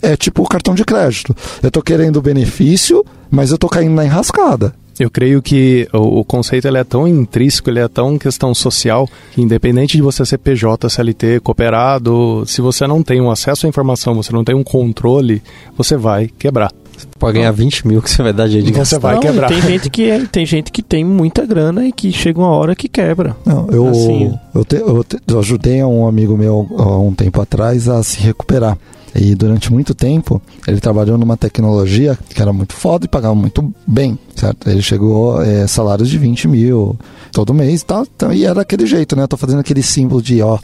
é 0.01 0.15
tipo 0.15 0.43
o 0.43 0.47
cartão 0.47 0.73
de 0.73 0.85
crédito. 0.85 1.35
Eu 1.61 1.71
tô 1.71 1.81
querendo 1.81 2.21
benefício, 2.21 3.05
mas 3.29 3.51
eu 3.51 3.57
tô 3.57 3.67
caindo 3.67 3.93
na 3.93 4.05
enrascada. 4.05 4.73
Eu 4.99 5.11
creio 5.11 5.41
que 5.43 5.87
o, 5.93 6.19
o 6.19 6.25
conceito 6.25 6.67
é 6.67 6.83
tão 6.83 7.07
intrínseco, 7.07 7.69
ele 7.69 7.79
é 7.79 7.87
tão 7.87 8.17
questão 8.17 8.53
social, 8.55 9.07
que 9.31 9.41
independente 9.41 9.95
de 9.95 10.01
você 10.01 10.25
ser 10.25 10.39
PJ, 10.39 10.89
CLT, 10.89 11.39
cooperado, 11.41 12.43
se 12.47 12.61
você 12.61 12.87
não 12.87 13.03
tem 13.03 13.21
um 13.21 13.29
acesso 13.29 13.67
à 13.67 13.69
informação, 13.69 14.15
você 14.15 14.33
não 14.33 14.43
tem 14.43 14.55
um 14.55 14.63
controle, 14.63 15.43
você 15.77 15.95
vai 15.95 16.27
quebrar. 16.27 16.71
Pode 17.19 17.37
ganhar 17.37 17.51
20 17.51 17.87
mil 17.87 18.01
que 18.01 18.09
você 18.09 18.21
vai 18.23 18.33
dar 18.33 18.47
jeito 18.47 18.65
de 18.65 18.71
Você 18.71 18.77
gastar. 18.79 18.99
vai 18.99 19.13
Não, 19.15 19.21
quebrar. 19.21 19.47
Tem 19.47 19.61
gente 19.61 19.89
que 19.89 20.09
é- 20.09 20.25
tem 20.25 20.45
gente 20.45 20.71
que 20.71 20.81
tem 20.81 21.03
muita 21.03 21.45
grana 21.45 21.85
e 21.87 21.91
que 21.91 22.11
chega 22.11 22.39
uma 22.39 22.49
hora 22.49 22.75
que 22.75 22.87
quebra. 22.87 23.35
Não, 23.45 23.67
eu, 23.69 23.87
Assim. 23.89 24.33
eu, 24.55 24.65
te- 24.65 24.75
eu 24.75 25.03
te- 25.03 25.19
eu 25.27 25.39
ajudei 25.39 25.83
um 25.83 26.07
amigo 26.07 26.35
meu 26.37 26.67
há 26.77 26.97
um 26.97 27.13
tempo 27.13 27.41
atrás 27.41 27.87
a 27.87 28.01
se 28.03 28.19
recuperar. 28.19 28.77
E 29.17 29.33
durante 29.35 29.71
muito 29.71 29.95
tempo 29.95 30.41
ele 30.67 30.79
trabalhou 30.79 31.17
numa 31.17 31.35
tecnologia 31.35 32.17
que 32.29 32.41
era 32.41 32.53
muito 32.53 32.73
foda 32.73 33.05
e 33.05 33.07
pagava 33.07 33.33
muito 33.33 33.73
bem, 33.85 34.17
certo? 34.35 34.69
Ele 34.69 34.81
chegou 34.81 35.37
a 35.39 35.67
salários 35.67 36.09
de 36.09 36.17
20 36.17 36.47
mil 36.47 36.95
todo 37.31 37.53
mês 37.53 37.81
e 37.81 37.85
tal, 37.85 38.03
então, 38.03 38.33
e 38.33 38.45
era 38.45 38.61
aquele 38.61 38.85
jeito, 38.85 39.15
né? 39.15 39.23
Eu 39.23 39.27
tô 39.27 39.37
fazendo 39.37 39.59
aquele 39.59 39.83
símbolo 39.83 40.21
de, 40.21 40.41
ó, 40.41 40.57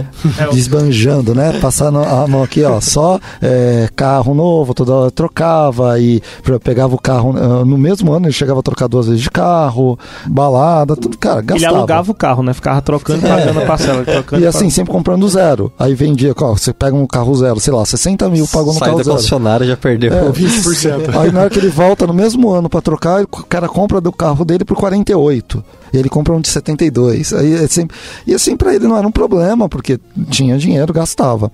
desbanjando, 0.52 1.34
né? 1.34 1.58
Passando 1.60 1.98
a 1.98 2.26
mão 2.26 2.42
aqui, 2.42 2.62
ó, 2.62 2.80
só 2.80 3.18
é, 3.40 3.88
carro 3.94 4.34
novo, 4.34 4.74
toda 4.74 4.94
hora 4.94 5.10
trocava 5.10 5.98
e 5.98 6.22
pegava 6.62 6.94
o 6.94 6.98
carro, 6.98 7.34
ah, 7.36 7.64
no 7.64 7.76
mesmo 7.78 8.12
ano 8.12 8.26
ele 8.26 8.32
chegava 8.32 8.60
a 8.60 8.62
trocar 8.62 8.88
duas 8.88 9.06
vezes 9.06 9.22
de 9.22 9.30
carro, 9.30 9.98
balada, 10.26 10.96
tudo, 10.96 11.16
cara, 11.18 11.40
Ele 11.40 11.46
gastava. 11.46 11.76
alugava 11.78 12.10
o 12.10 12.14
carro, 12.14 12.42
né? 12.42 12.52
Ficava 12.52 12.80
trocando 12.82 13.26
e 13.26 13.28
pagando 13.28 13.60
a 13.60 13.66
parcela. 13.66 14.04
Trocando 14.06 14.42
E 14.42 14.46
assim, 14.46 14.70
sempre 14.70 14.92
comprando 14.92 15.28
zero. 15.28 15.72
Aí 15.78 15.94
vendia, 15.94 16.34
ó, 16.38 16.52
você 16.52 16.72
pega 16.72 16.94
um 16.94 17.06
carro 17.06 17.34
zero, 17.34 17.58
sei 17.60 17.72
lá, 17.72 17.84
60 17.86 18.28
mil 18.28 18.46
pagou 18.48 18.72
no 18.72 18.78
Sai 18.78 18.88
carro 18.88 18.98
da 18.98 19.04
zero. 19.04 19.16
concessionária 19.16 19.64
e 19.64 19.68
já 19.68 19.76
perdeu. 19.76 20.12
É, 20.12 20.30
20%. 20.30 21.16
Aí 21.18 21.32
na 21.32 21.40
hora 21.40 21.50
que 21.50 21.58
ele 21.58 21.68
volta 21.68 22.06
no 22.06 22.12
mesmo 22.14 22.50
ano 22.50 22.68
pra 22.68 22.80
trocar, 22.80 23.22
o 23.22 23.26
cara 23.28 23.68
compra 23.68 24.00
do 24.00 24.12
carro 24.12 24.44
dele 24.44 24.64
por 24.64 24.76
48. 24.76 25.64
E 25.92 25.96
ele 25.96 26.08
compra 26.08 26.34
um 26.34 26.40
de 26.40 26.48
72. 26.48 27.32
Aí 27.32 27.54
é 27.54 27.66
sempre, 27.66 27.96
e 28.26 28.34
assim 28.34 28.56
pra 28.56 28.74
ele 28.74 28.86
não 28.86 28.96
era 28.96 29.06
um 29.06 29.12
problema, 29.12 29.68
porque 29.68 29.98
tinha 30.30 30.58
dinheiro, 30.58 30.92
gastava. 30.92 31.50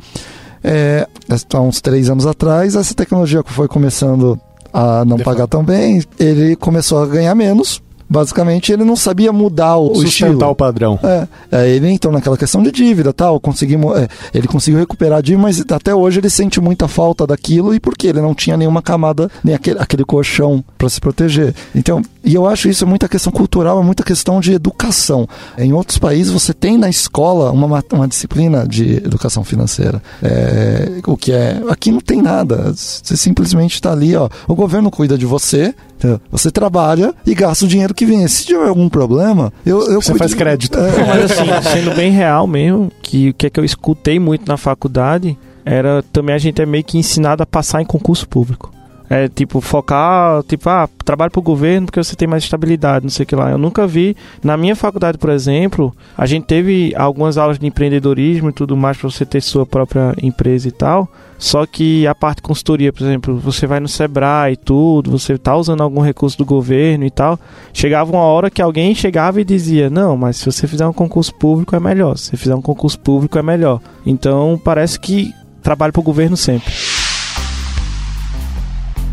É, 0.64 1.06
há 1.52 1.60
uns 1.60 1.80
três 1.80 2.08
anos 2.08 2.26
atrás, 2.26 2.76
essa 2.76 2.94
tecnologia 2.94 3.42
foi 3.44 3.68
começando 3.68 4.38
a 4.72 5.04
não 5.04 5.18
pagar 5.18 5.46
tão 5.46 5.62
bem, 5.62 6.02
ele 6.18 6.56
começou 6.56 7.02
a 7.02 7.06
ganhar 7.06 7.34
menos, 7.34 7.82
basicamente 8.12 8.72
ele 8.72 8.84
não 8.84 8.94
sabia 8.96 9.32
mudar 9.32 9.76
o, 9.76 9.90
o 9.90 9.94
Sustentar 9.96 10.30
estilo. 10.32 10.50
o 10.50 10.54
padrão. 10.54 10.98
É, 11.02 11.26
é, 11.50 11.68
ele 11.70 11.88
entrou 11.88 12.12
naquela 12.12 12.36
questão 12.36 12.62
de 12.62 12.70
dívida, 12.70 13.12
tal, 13.12 13.40
conseguimos, 13.40 13.96
é, 13.98 14.08
ele 14.34 14.46
conseguiu 14.46 14.78
recuperar 14.78 15.18
a 15.18 15.22
dívida, 15.22 15.42
mas 15.42 15.64
até 15.70 15.94
hoje 15.94 16.20
ele 16.20 16.30
sente 16.30 16.60
muita 16.60 16.86
falta 16.86 17.26
daquilo 17.26 17.74
e 17.74 17.80
porque 17.80 18.06
ele 18.06 18.20
não 18.20 18.34
tinha 18.34 18.56
nenhuma 18.56 18.82
camada, 18.82 19.30
nem 19.42 19.54
aquele, 19.54 19.78
aquele 19.80 20.04
colchão 20.04 20.62
para 20.76 20.88
se 20.88 21.00
proteger. 21.00 21.54
Então, 21.74 22.02
e 22.24 22.34
eu 22.34 22.46
acho 22.46 22.68
isso 22.68 22.86
muita 22.86 23.08
questão 23.08 23.32
cultural, 23.32 23.80
é 23.80 23.84
muita 23.84 24.02
questão 24.04 24.40
de 24.40 24.52
educação. 24.52 25.28
Em 25.58 25.72
outros 25.72 25.98
países 25.98 26.32
você 26.32 26.52
tem 26.52 26.76
na 26.78 26.88
escola 26.88 27.50
uma, 27.50 27.66
ma- 27.66 27.82
uma 27.92 28.06
disciplina 28.06 28.66
de 28.68 28.96
educação 28.96 29.42
financeira, 29.42 30.02
É, 30.22 31.00
o 31.06 31.16
que 31.16 31.32
é 31.32 31.62
aqui 31.68 31.90
não 31.90 32.00
tem 32.00 32.20
nada. 32.20 32.72
Você 32.74 33.16
simplesmente 33.16 33.74
está 33.74 33.92
ali, 33.92 34.14
ó, 34.14 34.28
o 34.46 34.54
governo 34.54 34.90
cuida 34.90 35.16
de 35.16 35.26
você, 35.26 35.74
entendeu? 36.06 36.20
você 36.30 36.50
trabalha 36.50 37.14
e 37.26 37.34
gasta 37.34 37.64
o 37.64 37.68
dinheiro 37.68 37.94
que 37.94 38.04
vem. 38.06 38.26
Se 38.28 38.44
tiver 38.46 38.68
algum 38.68 38.88
problema, 38.88 39.52
eu, 39.64 39.78
eu 39.90 40.00
Você 40.00 40.12
cuido- 40.12 40.18
faz 40.18 40.34
crédito. 40.34 40.78
É, 40.78 41.04
mas 41.06 41.30
assim, 41.30 41.44
sendo 41.72 41.94
bem 41.94 42.10
real 42.12 42.46
mesmo, 42.46 42.90
que 43.02 43.30
o 43.30 43.34
que, 43.34 43.46
é 43.46 43.50
que 43.50 43.60
eu 43.60 43.64
escutei 43.64 44.18
muito 44.18 44.46
na 44.48 44.56
faculdade 44.56 45.36
era 45.64 46.02
também 46.12 46.34
a 46.34 46.38
gente 46.38 46.60
é 46.60 46.66
meio 46.66 46.82
que 46.84 46.98
ensinado 46.98 47.42
a 47.42 47.46
passar 47.46 47.80
em 47.80 47.84
concurso 47.86 48.28
público. 48.28 48.70
É 49.10 49.28
tipo, 49.28 49.60
focar, 49.60 50.42
tipo, 50.44 50.70
ah, 50.70 50.88
trabalho 51.04 51.30
pro 51.30 51.42
governo 51.42 51.84
porque 51.86 52.02
você 52.02 52.16
tem 52.16 52.26
mais 52.26 52.44
estabilidade, 52.44 53.04
não 53.04 53.10
sei 53.10 53.24
o 53.24 53.26
que 53.26 53.36
lá. 53.36 53.50
Eu 53.50 53.58
nunca 53.58 53.86
vi. 53.86 54.16
Na 54.42 54.56
minha 54.56 54.74
faculdade, 54.74 55.18
por 55.18 55.28
exemplo, 55.28 55.94
a 56.16 56.24
gente 56.24 56.46
teve 56.46 56.94
algumas 56.96 57.36
aulas 57.36 57.58
de 57.58 57.66
empreendedorismo 57.66 58.48
e 58.48 58.52
tudo 58.54 58.74
mais 58.74 58.96
pra 58.96 59.10
você 59.10 59.26
ter 59.26 59.42
sua 59.42 59.66
própria 59.66 60.14
empresa 60.22 60.66
e 60.66 60.70
tal. 60.72 61.06
Só 61.42 61.66
que 61.66 62.06
a 62.06 62.14
parte 62.14 62.36
de 62.36 62.42
consultoria, 62.42 62.92
por 62.92 63.02
exemplo, 63.02 63.36
você 63.36 63.66
vai 63.66 63.80
no 63.80 63.88
Sebrae 63.88 64.52
e 64.52 64.56
tudo, 64.56 65.10
você 65.10 65.36
tá 65.36 65.56
usando 65.56 65.82
algum 65.82 66.00
recurso 66.00 66.38
do 66.38 66.44
governo 66.44 67.04
e 67.04 67.10
tal. 67.10 67.36
Chegava 67.72 68.12
uma 68.12 68.22
hora 68.22 68.48
que 68.48 68.62
alguém 68.62 68.94
chegava 68.94 69.40
e 69.40 69.44
dizia: 69.44 69.90
Não, 69.90 70.16
mas 70.16 70.36
se 70.36 70.46
você 70.46 70.68
fizer 70.68 70.86
um 70.86 70.92
concurso 70.92 71.34
público 71.34 71.74
é 71.74 71.80
melhor. 71.80 72.16
Se 72.16 72.26
você 72.26 72.36
fizer 72.36 72.54
um 72.54 72.62
concurso 72.62 72.96
público 73.00 73.36
é 73.36 73.42
melhor. 73.42 73.80
Então 74.06 74.60
parece 74.64 75.00
que 75.00 75.34
trabalho 75.60 75.92
pro 75.92 76.00
governo 76.00 76.36
sempre. 76.36 76.72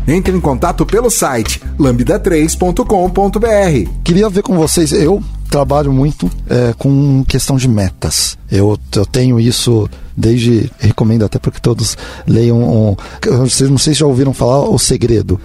Entre 0.06 0.32
em 0.32 0.40
contato 0.40 0.86
pelo 0.86 1.10
site 1.10 1.60
lambda3.com.br. 1.80 3.90
Queria 4.04 4.30
ver 4.30 4.44
com 4.44 4.56
vocês, 4.56 4.92
eu 4.92 5.20
trabalho 5.50 5.92
muito 5.92 6.30
é, 6.48 6.72
com 6.78 7.24
questão 7.26 7.56
de 7.56 7.68
metas. 7.68 8.38
Eu, 8.50 8.78
eu 8.94 9.06
tenho 9.06 9.38
isso 9.38 9.88
desde. 10.16 10.70
Recomendo 10.78 11.24
até 11.24 11.38
para 11.38 11.50
que 11.50 11.60
todos 11.60 11.96
leiam. 12.26 12.58
Um, 12.58 12.96
vocês 13.38 13.68
não 13.68 13.78
sei 13.78 13.92
se 13.92 14.00
já 14.00 14.06
ouviram 14.06 14.32
falar 14.32 14.68
O 14.68 14.78
Segredo. 14.78 15.40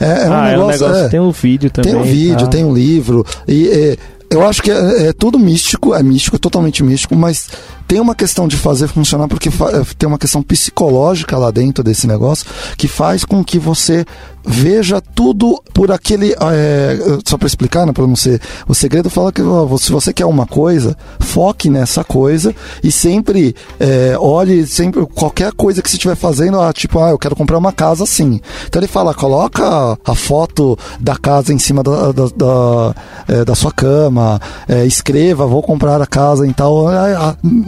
É, 0.00 0.06
é 0.06 0.28
um 0.28 0.32
ah, 0.32 0.48
é 0.48 0.58
um 0.58 0.66
negócio. 0.66 0.86
negócio. 0.86 1.10
Tem 1.10 1.20
um 1.20 1.30
vídeo 1.30 1.70
também. 1.70 1.92
tem 1.92 2.00
um 2.00 2.04
vídeo, 2.04 2.44
tá? 2.44 2.46
tem 2.46 2.64
um 2.64 2.74
livro. 2.74 3.26
E 3.46 3.98
eu 4.30 4.46
acho 4.46 4.62
que 4.62 4.70
é, 4.70 5.08
é 5.08 5.12
tudo 5.12 5.38
místico, 5.38 5.94
é 5.94 6.02
místico, 6.02 6.38
totalmente 6.38 6.82
místico, 6.82 7.14
mas 7.14 7.48
tem 7.86 8.00
uma 8.00 8.14
questão 8.14 8.48
de 8.48 8.56
fazer 8.56 8.88
funcionar 8.88 9.28
porque 9.28 9.48
é, 9.48 9.52
tem 9.98 10.08
uma 10.08 10.18
questão 10.18 10.42
psicológica 10.42 11.36
lá 11.36 11.50
dentro 11.50 11.84
desse 11.84 12.06
negócio 12.06 12.46
que 12.76 12.88
faz 12.88 13.24
com 13.24 13.44
que 13.44 13.58
você 13.58 14.04
veja 14.46 15.00
tudo 15.00 15.62
por 15.72 15.90
aquele. 15.90 16.34
é, 16.52 16.98
só 17.24 17.38
para 17.38 17.46
explicar, 17.46 17.86
né, 17.86 17.92
para 17.92 18.06
não 18.06 18.16
ser. 18.16 18.40
O 18.68 18.74
segredo 18.74 19.08
fala 19.08 19.32
que 19.32 19.42
ó, 19.42 19.76
se 19.78 19.90
você 19.90 20.12
quer 20.12 20.26
uma 20.26 20.46
coisa, 20.46 20.96
foque 21.18 21.70
nessa 21.70 22.04
coisa 22.04 22.54
e 22.82 22.92
sempre 22.92 23.56
é, 23.80 24.16
olhe 24.18 24.66
sempre 24.66 25.04
qualquer 25.06 25.52
coisa 25.52 25.82
que 25.82 25.88
você 25.88 25.96
estiver 25.96 26.16
fazendo, 26.16 26.60
ah, 26.60 26.72
tipo, 26.72 26.98
ah, 26.98 27.10
eu 27.10 27.18
quero 27.18 27.36
comprar 27.36 27.58
uma 27.58 27.72
casa 27.72 28.04
assim. 28.04 28.40
Então 28.66 28.80
ele 28.80 28.88
fala, 28.88 29.14
coloca 29.14 29.98
a 30.04 30.14
foto 30.14 30.78
da 31.00 31.16
casa 31.16 31.52
em 31.52 31.58
cima 31.58 31.82
da, 31.82 32.12
da, 32.12 32.26
da, 32.36 32.94
é, 33.28 33.44
da 33.44 33.54
sua 33.54 33.72
cama, 33.72 34.40
escreva, 34.86 35.46
vou 35.46 35.62
comprar 35.62 36.00
a 36.00 36.06
casa 36.06 36.46
e 36.46 36.52
tal. 36.52 36.86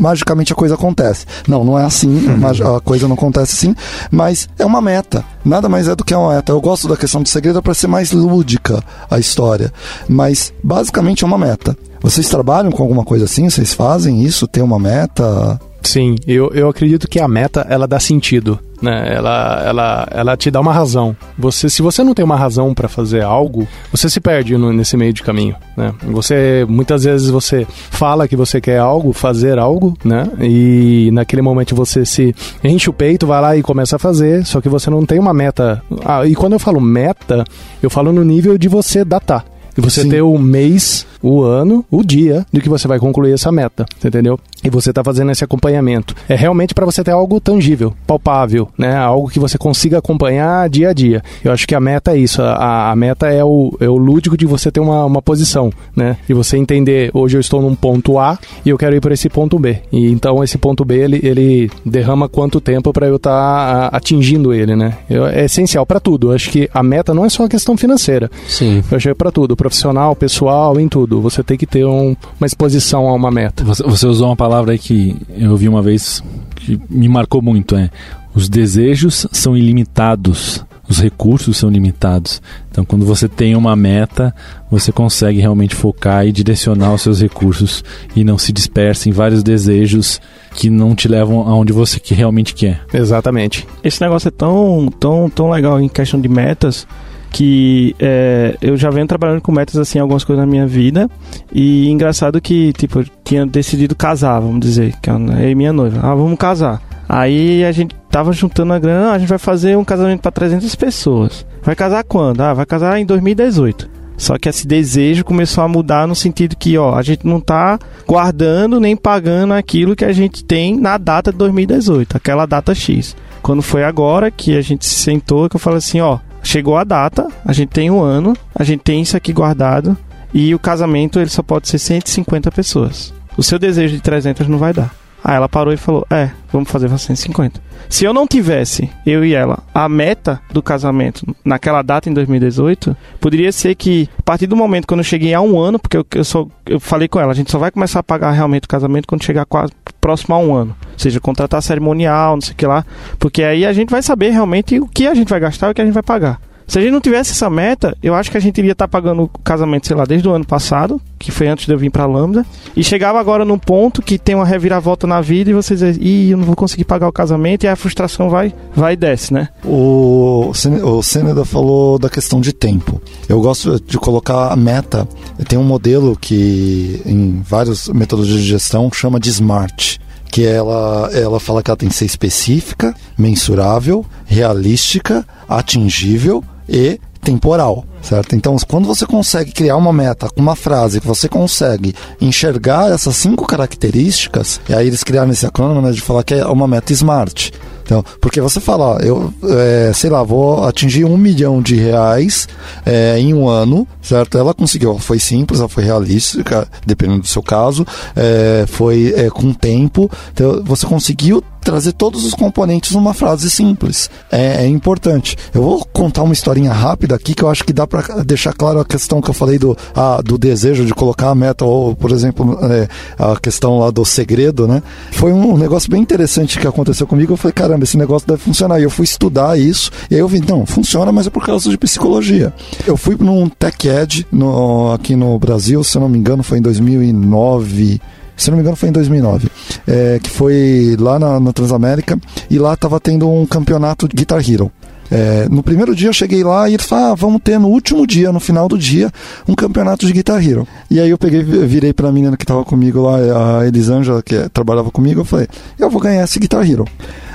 Magicamente 0.07 0.53
a 0.53 0.57
coisa 0.57 0.75
acontece. 0.75 1.27
Não, 1.49 1.65
não 1.65 1.79
é 1.79 1.85
assim, 1.85 2.09
mag- 2.39 2.63
a 2.63 2.81
coisa 2.81 3.09
não 3.09 3.15
acontece 3.15 3.55
assim, 3.57 3.75
mas 4.11 4.49
é 4.59 4.65
uma 4.65 4.81
meta. 4.81 5.25
Nada 5.45 5.69
mais 5.69 5.89
é 5.89 5.95
do 5.97 6.05
que 6.05 6.15
uma 6.15 6.35
meta. 6.35 6.53
Eu 6.53 6.61
gosto 6.61 6.87
da 6.87 6.97
questão 6.97 7.23
do 7.23 7.29
segredo 7.29 7.61
para 7.63 7.75
ser 7.75 7.89
mais 7.89 8.13
lúdica 8.13 8.83
a 9.11 9.19
história, 9.19 9.73
mas 10.09 10.53
basicamente 10.63 11.25
é 11.25 11.27
uma 11.27 11.39
meta. 11.39 11.77
Vocês 12.01 12.29
trabalham 12.29 12.71
com 12.71 12.83
alguma 12.83 13.05
coisa 13.05 13.25
assim? 13.25 13.49
Vocês 13.51 13.73
fazem 13.73 14.23
isso? 14.23 14.47
Tem 14.47 14.63
uma 14.63 14.79
meta? 14.79 15.61
Sim, 15.83 16.17
eu, 16.27 16.51
eu 16.53 16.69
acredito 16.69 17.09
que 17.09 17.19
a 17.21 17.27
meta 17.29 17.67
ela 17.69 17.87
dá 17.87 17.99
sentido, 17.99 18.59
né? 18.81 19.12
Ela, 19.14 19.62
ela, 19.64 20.09
ela 20.11 20.37
te 20.37 20.51
dá 20.51 20.61
uma 20.61 20.72
razão. 20.72 21.16
Você, 21.39 21.68
se 21.68 21.83
você 21.83 22.03
não 22.05 22.14
tem 22.14 22.24
uma 22.24 22.37
razão 22.37 22.74
para 22.74 22.89
fazer 22.89 23.22
algo, 23.22 23.66
você 23.91 24.09
se 24.11 24.20
perde 24.20 24.57
no- 24.57 24.72
nesse 24.72 24.97
meio 24.97 25.12
de 25.12 25.22
caminho, 25.22 25.55
né? 25.77 25.93
Você 26.05 26.64
muitas 26.68 27.05
vezes 27.05 27.29
você 27.31 27.66
fala 27.91 28.27
que 28.29 28.37
você 28.37 28.61
quer 28.61 28.79
algo, 28.79 29.12
fazer 29.12 29.59
algo, 29.59 29.97
né? 30.05 30.29
E 30.41 31.11
naquele 31.12 31.43
momento 31.43 31.74
você 31.74 32.05
se 32.05 32.35
enche 32.62 32.89
o 32.91 32.93
peito, 32.93 33.27
vai 33.27 33.41
lá 33.41 33.57
e 33.57 33.62
começa 33.62 33.97
a 33.97 33.99
fazer, 33.99 34.45
só 34.47 34.61
que 34.61 34.68
você 34.68 34.91
não 34.91 35.05
tem 35.07 35.18
uma 35.18 35.35
meta. 35.35 35.83
Ah, 36.05 36.27
e 36.27 36.35
quando 36.35 36.53
eu 36.55 36.59
falo 36.59 36.81
meta, 36.81 37.45
eu 37.83 37.91
falo 37.91 38.12
no 38.12 38.24
nível 38.24 38.57
de 38.59 38.68
você 38.68 39.05
datar. 39.05 39.45
E 39.77 39.81
você 39.81 40.03
Sim. 40.05 40.09
ter 40.09 40.22
o 40.22 40.39
mês, 40.39 41.07
o 41.22 41.43
ano, 41.43 41.85
o 41.91 42.03
dia 42.03 42.47
de 42.51 42.62
que 42.62 42.68
você 42.68 42.89
vai 42.89 42.99
concluir 42.99 43.33
essa 43.35 43.53
meta, 43.53 43.85
entendeu? 44.03 44.41
E 44.67 44.71
você 44.71 44.93
tá 44.93 45.03
fazendo 45.05 45.31
esse 45.31 45.45
acompanhamento. 45.45 46.14
É 46.29 46.35
realmente 46.35 46.75
para 46.75 46.85
você 46.85 47.03
ter 47.05 47.12
algo 47.12 47.41
tangível, 47.41 47.95
palpável, 48.07 48.69
né? 48.77 48.97
Algo 48.97 49.29
que 49.29 49.39
você 49.39 49.57
consiga 49.57 49.99
acompanhar 49.99 50.69
dia 50.69 50.91
a 50.91 50.93
dia. 50.93 51.23
Eu 51.45 51.53
acho 51.53 51.67
que 51.67 51.75
a 51.75 51.81
meta 51.81 52.12
é 52.12 52.19
isso. 52.19 52.43
A, 52.43 52.91
a 52.91 52.97
meta 52.97 53.29
é 53.29 53.45
o, 53.45 53.77
é 53.81 53.89
o 53.89 53.97
lúdico 53.97 54.37
de 54.37 54.45
você 54.45 54.71
ter 54.71 54.81
uma, 54.81 55.05
uma 55.05 55.23
posição, 55.23 55.71
né? 55.95 56.17
De 56.27 56.35
você 56.35 56.57
entender, 56.57 57.11
hoje 57.14 57.37
eu 57.37 57.41
estou 57.41 57.62
num 57.62 57.75
ponto 57.75 58.19
A 58.19 58.39
e 58.64 58.69
eu 58.71 58.77
quero 58.79 58.97
ir 58.97 59.01
para 59.01 59.14
esse 59.14 59.29
ponto 59.29 59.59
B. 59.59 59.79
E 59.93 60.11
então 60.11 60.43
esse 60.43 60.59
ponto 60.59 60.85
B, 60.85 60.97
ele, 60.99 61.21
ele 61.23 61.71
derrama 61.85 62.29
quanto 62.29 62.61
tempo 62.61 62.93
para 62.93 63.07
eu 63.07 63.17
estar 63.17 63.89
atingindo 63.93 64.53
ele, 64.53 64.75
né? 64.75 64.95
Eu- 65.09 65.27
é 65.27 65.45
essencial 65.45 65.87
para 65.87 66.01
tudo. 66.01 66.31
Eu 66.31 66.35
acho 66.35 66.51
que 66.51 66.69
a 66.75 66.83
meta 66.83 67.14
não 67.14 67.25
é 67.25 67.29
só 67.29 67.45
a 67.45 67.49
questão 67.49 67.77
financeira. 67.77 68.31
Sim. 68.49 68.83
Eu 68.91 68.97
achei 68.97 69.14
para 69.14 69.31
tudo, 69.31 69.57
profissional, 69.57 70.17
pessoal, 70.17 70.79
em 70.81 70.89
tudo. 70.89 71.21
Você 71.21 71.43
tem 71.43 71.57
que 71.57 71.67
ter 71.67 71.85
um- 71.85 72.17
uma 72.41 72.47
exposição 72.47 73.07
a 73.09 73.12
uma 73.14 73.31
meta. 73.31 73.62
Você, 73.64 73.83
você 73.83 74.07
usou 74.07 74.29
uma 74.29 74.37
palavra 74.37 74.56
aí 74.71 74.79
que 74.79 75.17
eu 75.37 75.51
ouvi 75.51 75.69
uma 75.69 75.83
vez 75.83 76.23
que 76.55 76.81
me 76.89 77.09
marcou 77.09 77.43
muito, 77.43 77.77
é 77.77 77.91
os 78.35 78.49
desejos 78.49 79.27
são 79.33 79.57
ilimitados, 79.57 80.63
os 80.89 80.99
recursos 80.99 81.57
são 81.57 81.71
limitados. 81.71 82.43
Então, 82.71 82.85
quando 82.85 83.07
você 83.07 83.29
tem 83.29 83.57
uma 83.57 83.75
meta, 83.75 84.35
você 84.71 84.93
consegue 84.93 85.41
realmente 85.41 85.75
focar 85.75 86.27
e 86.27 86.33
direcionar 86.33 86.93
os 86.93 87.03
seus 87.03 87.21
recursos 87.21 87.83
e 88.15 88.23
não 88.23 88.37
se 88.37 88.53
dispersa 88.53 89.09
em 89.09 89.13
vários 89.13 89.43
desejos 89.43 90.21
que 90.55 90.69
não 90.69 90.95
te 90.95 91.09
levam 91.09 91.41
aonde 91.49 91.73
você 91.73 91.99
que 91.99 92.15
realmente 92.15 92.55
quer. 92.55 92.83
Exatamente. 92.93 93.67
Esse 93.83 94.01
negócio 94.03 94.29
é 94.29 94.31
tão, 94.31 94.93
tão, 95.01 95.31
tão 95.31 95.51
legal 95.51 95.81
em 95.81 95.89
questão 95.89 96.21
de 96.21 96.29
metas 96.29 96.87
que 97.31 97.95
é, 97.99 98.57
eu 98.61 98.77
já 98.77 98.91
venho 98.91 99.07
trabalhando 99.07 99.41
com 99.41 99.53
metas 99.53 99.77
assim 99.77 99.99
algumas 99.99 100.24
coisas 100.24 100.45
na 100.45 100.51
minha 100.51 100.66
vida. 100.66 101.09
E 101.53 101.89
engraçado 101.89 102.41
que 102.41 102.72
tipo 102.74 103.01
eu 103.01 103.07
tinha 103.24 103.47
decidido 103.47 103.95
casar 103.95 104.41
vamos 104.41 104.61
dizer 104.61 104.95
que 105.01 105.11
eu 105.11 105.16
eu 105.16 105.51
e 105.51 105.55
minha 105.55 105.72
noiva. 105.72 106.01
Ah 106.03 106.14
vamos 106.14 106.39
casar. 106.39 106.83
Aí 107.09 107.64
a 107.64 107.72
gente 107.72 107.95
tava 108.11 108.33
juntando 108.33 108.72
a 108.72 108.79
grana 108.79 109.11
ah, 109.11 109.14
a 109.14 109.18
gente 109.18 109.29
vai 109.29 109.39
fazer 109.39 109.77
um 109.77 109.85
casamento 109.85 110.20
para 110.20 110.33
300 110.33 110.74
pessoas. 110.74 111.47
Vai 111.62 111.74
casar 111.74 112.05
quando? 112.05 112.41
Ah 112.41 112.55
vai 112.55 112.66
casar 112.66 112.99
em 112.99 113.07
2018 113.07 113.97
só 114.16 114.39
que 114.39 114.49
esse 114.49 114.66
desejo 114.66 115.24
começou 115.24 115.62
a 115.62 115.68
mudar 115.68 116.09
no 116.09 116.14
sentido 116.14 116.57
que, 116.57 116.79
ó, 116.79 116.95
a 116.95 117.03
gente 117.03 117.27
não 117.27 117.41
tá 117.41 117.79
guardando 118.07 118.81
nem 118.81 118.97
pagando 118.97 119.53
aquilo 119.53 119.95
que 119.95 120.05
a 120.05 120.12
gente 120.12 120.43
tem 120.43 120.77
na 120.77 120.97
data 120.97 121.31
de 121.31 121.39
2018, 121.39 122.16
aquela 122.16 122.47
data 122.47 122.74
X. 122.74 123.14
Quando 123.43 123.62
foi 123.62 123.85
agora 123.85 124.31
que 124.31 124.57
a 124.57 124.61
gente 124.61 124.87
se 124.87 124.95
sentou, 124.95 125.49
que 125.49 125.57
eu 125.57 125.61
falei 125.61 125.79
assim, 125.79 126.01
ó, 126.01 126.18
chegou 126.47 126.76
a 126.76 126.84
data, 126.84 127.28
a 127.44 127.53
gente 127.53 127.70
tem 127.70 127.90
um 127.90 128.01
ano, 128.01 128.34
a 128.55 128.62
gente 128.62 128.80
tem 128.80 129.03
isso 129.03 129.16
aqui 129.16 129.32
guardado 129.32 129.97
e 130.32 130.55
o 130.55 130.59
casamento 130.59 131.18
ele 131.18 131.28
só 131.30 131.42
pode 131.42 131.68
ser 131.68 131.78
150 131.78 132.51
pessoas. 132.51 133.12
O 133.36 133.42
seu 133.42 133.59
desejo 133.59 133.94
de 133.94 134.01
300 134.01 134.49
não 134.49 134.59
vai 134.59 134.72
dar. 134.72 134.94
Aí 135.22 135.34
ela 135.34 135.49
parou 135.49 135.72
e 135.72 135.76
falou: 135.76 136.07
É, 136.09 136.30
vamos 136.53 136.70
fazer 136.70 136.88
pra 136.88 136.97
150. 136.97 137.61
Se 137.88 138.05
eu 138.05 138.12
não 138.12 138.26
tivesse, 138.26 138.88
eu 139.05 139.24
e 139.24 139.34
ela, 139.34 139.59
a 139.74 139.88
meta 139.88 140.40
do 140.53 140.62
casamento 140.62 141.26
naquela 141.44 141.82
data 141.82 142.09
em 142.09 142.14
2018, 142.14 142.97
poderia 143.20 143.51
ser 143.51 143.74
que, 143.74 144.09
a 144.18 144.22
partir 144.22 144.47
do 144.47 144.57
momento 144.57 144.86
quando 144.86 145.01
eu 145.01 145.05
cheguei 145.05 145.34
a 145.34 145.40
um 145.40 145.59
ano, 145.59 145.78
porque 145.78 145.97
eu, 145.97 146.07
eu, 146.14 146.24
só, 146.24 146.47
eu 146.64 146.78
falei 146.78 147.09
com 147.09 147.18
ela, 147.18 147.32
a 147.32 147.34
gente 147.34 147.51
só 147.51 147.59
vai 147.59 147.70
começar 147.70 148.01
a 148.01 148.05
pagar 148.05 148.30
realmente 148.30 148.64
o 148.64 148.68
casamento 148.68 149.09
quando 149.09 149.24
chegar 149.24 149.44
quase 149.47 149.72
próximo 150.07 150.37
a 150.37 150.39
um 150.39 150.55
ano. 150.55 150.77
Ou 150.93 150.99
seja, 150.99 151.19
contratar 151.19 151.61
cerimonial, 151.61 152.37
não 152.37 152.41
sei 152.41 152.53
o 152.53 152.57
que 152.57 152.65
lá. 152.65 152.87
Porque 153.19 153.43
aí 153.43 153.67
a 153.67 153.73
gente 153.73 153.91
vai 153.91 154.01
saber 154.01 154.31
realmente 154.31 154.79
o 154.79 154.87
que 154.87 155.05
a 155.09 155.15
gente 155.15 155.29
vai 155.29 155.41
gastar 155.41 155.67
e 155.67 155.71
o 155.73 155.75
que 155.75 155.83
a 155.83 155.85
gente 155.85 155.95
vai 155.95 156.03
pagar. 156.03 156.41
Se 156.67 156.79
a 156.79 156.83
gente 156.83 156.91
não 156.91 157.01
tivesse 157.01 157.31
essa 157.31 157.49
meta, 157.49 157.97
eu 158.03 158.14
acho 158.14 158.31
que 158.31 158.37
a 158.37 158.41
gente 158.41 158.59
iria 158.59 158.73
estar 158.73 158.89
pagando 158.89 159.23
o 159.23 159.29
casamento, 159.29 159.87
sei 159.87 159.95
lá, 159.95 160.05
desde 160.05 160.29
o 160.29 160.33
ano 160.33 160.45
passado, 160.45 161.01
que 161.19 161.31
foi 161.31 161.47
antes 161.47 161.64
de 161.64 161.73
eu 161.73 161.79
vir 161.79 161.91
pra 161.91 162.07
Lambda. 162.07 162.45
E 162.75 162.83
chegava 162.83 163.21
agora 163.21 163.45
num 163.45 163.59
ponto 163.59 164.03
que 164.03 164.19
tem 164.19 164.35
uma 164.35 164.45
reviravolta 164.45 165.07
na 165.07 165.21
vida 165.21 165.51
e 165.51 165.55
você 165.55 165.77
diz, 165.77 165.97
ih, 166.01 166.31
eu 166.31 166.37
não 166.37 166.45
vou 166.45 166.57
conseguir 166.57 166.85
pagar 166.85 167.09
o 167.09 167.12
casamento, 167.12 167.64
e 167.64 167.69
a 167.69 167.77
frustração 167.77 168.29
vai, 168.29 168.53
vai 168.75 168.95
e 168.95 168.97
desce, 168.97 169.33
né? 169.33 169.49
O, 169.64 170.51
o 170.83 171.03
Seneda 171.03 171.45
falou 171.45 171.99
da 171.99 172.11
questão 172.11 172.41
de 172.41 172.53
tempo. 172.53 173.01
Eu 173.29 173.41
gosto 173.41 173.81
de 173.81 173.97
colocar 173.97 174.53
a 174.53 174.57
meta. 174.57 175.07
Tem 175.49 175.59
um 175.59 175.64
modelo 175.64 176.17
que 176.21 177.01
em 177.07 177.43
várias 177.49 177.89
metodologias 177.89 178.41
de 178.41 178.49
gestão 178.49 178.91
chama 178.93 179.21
de 179.21 179.31
SMART. 179.31 179.99
Que 180.31 180.45
ela, 180.45 181.09
ela 181.14 181.39
fala 181.39 181.62
que 181.62 181.71
ela 181.71 181.77
tem 181.77 181.89
que 181.89 181.95
ser 181.95 182.05
específica, 182.05 182.95
mensurável, 183.17 184.05
realística, 184.27 185.25
atingível 185.49 186.45
e 186.69 187.01
temporal, 187.27 187.85
certo? 188.01 188.37
Então, 188.37 188.57
quando 188.69 188.87
você 188.87 189.05
consegue 189.05 189.51
criar 189.51 189.77
uma 189.77 189.93
meta 189.93 190.29
com 190.29 190.41
uma 190.41 190.55
frase 190.55 191.01
que 191.01 191.07
você 191.07 191.29
consegue 191.29 191.93
enxergar 192.21 192.93
essas 192.93 193.17
cinco 193.17 193.45
características, 193.45 194.61
e 194.69 194.73
aí 194.73 194.87
eles 194.87 195.03
criaram 195.03 195.33
esse 195.33 195.45
acrônimo 195.45 195.83
né, 195.83 195.91
de 195.91 196.01
falar 196.01 196.23
que 196.23 196.35
é 196.35 196.47
uma 196.47 196.69
meta 196.69 196.93
SMART. 196.93 197.51
Então, 197.83 198.05
porque 198.21 198.41
você 198.41 198.61
fala, 198.61 198.95
ó, 198.95 198.99
eu, 198.99 199.33
é, 199.45 199.93
sei 199.93 200.11
lá, 200.11 200.23
vou 200.23 200.64
atingir 200.64 201.05
um 201.05 201.17
milhão 201.17 201.62
de 201.62 201.77
reais 201.77 202.49
é, 202.85 203.17
em 203.19 203.33
um 203.33 203.49
ano, 203.49 203.87
certo? 204.03 204.37
Ela 204.37 204.53
conseguiu, 204.53 204.99
foi 204.99 205.21
simples, 205.21 205.61
ela 205.61 205.69
foi 205.69 205.85
realística, 205.85 206.69
dependendo 206.85 207.21
do 207.21 207.29
seu 207.29 207.43
caso, 207.43 207.87
é, 208.17 208.64
foi 208.67 209.14
é, 209.17 209.31
com 209.31 209.53
tempo, 209.53 210.11
então 210.33 210.62
você 210.64 210.85
conseguiu 210.85 211.43
trazer 211.67 211.91
todos 211.91 212.25
os 212.25 212.33
componentes 212.33 212.93
numa 212.93 213.12
frase 213.12 213.51
simples. 213.51 214.09
É, 214.31 214.64
é 214.64 214.69
importante. 214.69 215.37
Eu 215.53 215.62
vou 215.62 215.85
contar 215.93 216.23
uma 216.23 216.33
historinha 216.33 216.73
rápida 216.73 217.17
aqui 217.17 217.35
que 217.35 217.43
eu 217.43 217.51
acho 217.51 217.64
que 217.64 217.73
dá 217.73 217.89
para 217.89 218.23
deixar 218.23 218.53
claro 218.53 218.79
a 218.79 218.85
questão 218.85 219.21
que 219.21 219.29
eu 219.29 219.35
falei 219.35 219.59
do, 219.59 219.77
ah, 219.93 220.23
do 220.25 220.39
desejo 220.39 220.85
de 220.85 220.95
colocar 220.95 221.31
a 221.31 221.35
meta, 221.35 221.64
ou, 221.64 221.97
por 221.97 222.12
exemplo, 222.12 222.57
é, 222.62 222.89
a 223.19 223.37
questão 223.41 223.81
lá 223.81 223.91
do 223.91 224.05
segredo, 224.05 224.69
né? 224.69 224.81
Foi 225.11 225.33
um 225.33 225.59
negócio 225.59 225.91
bem 225.91 226.01
interessante 226.01 226.57
que 226.57 226.69
aconteceu 226.69 227.05
comigo. 227.05 227.33
Eu 227.33 227.37
falei, 227.37 227.53
caramba, 227.53 227.83
esse 227.83 227.97
negócio 227.97 228.29
deve 228.29 228.41
funcionar. 228.41 228.79
E 228.79 228.85
eu 228.85 228.91
fui 228.91 229.05
estudar 229.05 229.59
isso, 229.59 229.91
e 230.09 230.14
aí 230.14 230.21
eu 230.21 230.29
vi, 230.29 230.41
não, 230.41 230.64
funciona, 230.64 231.11
mas 231.11 231.27
é 231.27 231.31
por 231.31 231.45
causa 231.45 231.69
de 231.69 231.77
psicologia. 231.77 232.55
Eu 232.87 232.97
fui 232.97 233.17
num 233.19 233.49
Tech 233.49 233.89
Ed 233.89 234.25
no, 234.31 234.93
aqui 234.93 235.17
no 235.17 235.37
Brasil, 235.37 235.83
se 235.83 235.97
eu 235.97 236.03
não 236.03 236.09
me 236.09 236.17
engano, 236.17 236.45
foi 236.45 236.59
em 236.59 236.62
2009 236.62 238.01
se 238.37 238.51
não 238.51 238.57
me 238.57 238.62
engano 238.62 238.76
foi 238.76 238.89
em 238.89 238.93
2009, 238.93 239.49
é, 239.87 240.20
que 240.22 240.30
foi 240.30 240.97
lá 240.99 241.18
na, 241.18 241.41
na 241.41 241.53
Transamérica 241.53 242.18
e 242.51 242.59
lá 242.59 242.74
estava 242.74 243.01
tendo 243.01 243.30
um 243.30 243.47
campeonato 243.47 244.07
de 244.09 244.14
Guitar 244.14 244.41
Hero. 244.49 244.70
É, 245.11 245.49
no 245.49 245.63
primeiro 245.63 245.95
dia 245.95 246.09
eu 246.09 246.13
cheguei 246.13 246.43
lá 246.43 246.69
e 246.69 246.75
eles 246.75 246.87
falaram, 246.87 247.13
ah, 247.13 247.15
vamos 247.15 247.41
ter 247.43 247.59
no 247.59 247.69
último 247.69 248.07
dia, 248.07 248.33
no 248.33 248.41
final 248.41 248.69
do 248.69 248.79
dia, 248.79 249.11
um 249.47 249.55
campeonato 249.55 250.07
de 250.07 250.13
Guitar 250.13 250.45
Hero. 250.45 250.67
E 250.91 251.01
aí 251.01 251.11
eu 251.11 251.19
peguei, 251.19 251.43
virei 251.43 251.93
pra 251.93 252.13
menina 252.13 252.37
que 252.37 252.47
tava 252.47 252.65
comigo 252.65 253.03
lá, 253.03 253.61
a 253.61 253.67
Elisângela, 253.67 254.23
que 254.23 254.49
trabalhava 254.51 254.91
comigo, 254.91 255.21
eu 255.21 255.25
falei, 255.25 255.49
eu 255.79 255.91
vou 255.91 256.01
ganhar 256.01 256.25
esse 256.25 256.39
Guitar 256.39 256.69
Hero. 256.69 256.85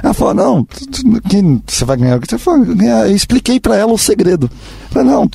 Ela 0.04 0.14
falou, 0.14 0.34
não, 0.34 0.68
quem 1.30 1.62
você 1.68 1.86
vai 1.86 1.96
ganhar? 1.96 2.20
Você 2.20 2.38
falou, 2.38 2.66
ganhar. 2.66 3.08
Eu 3.08 3.16
expliquei 3.16 3.60
pra 3.60 3.76
ela 3.76 3.94
o 3.94 3.98
segredo. 3.98 4.50
Eu 4.50 4.90
falei, 4.90 5.08
não, 5.12 5.30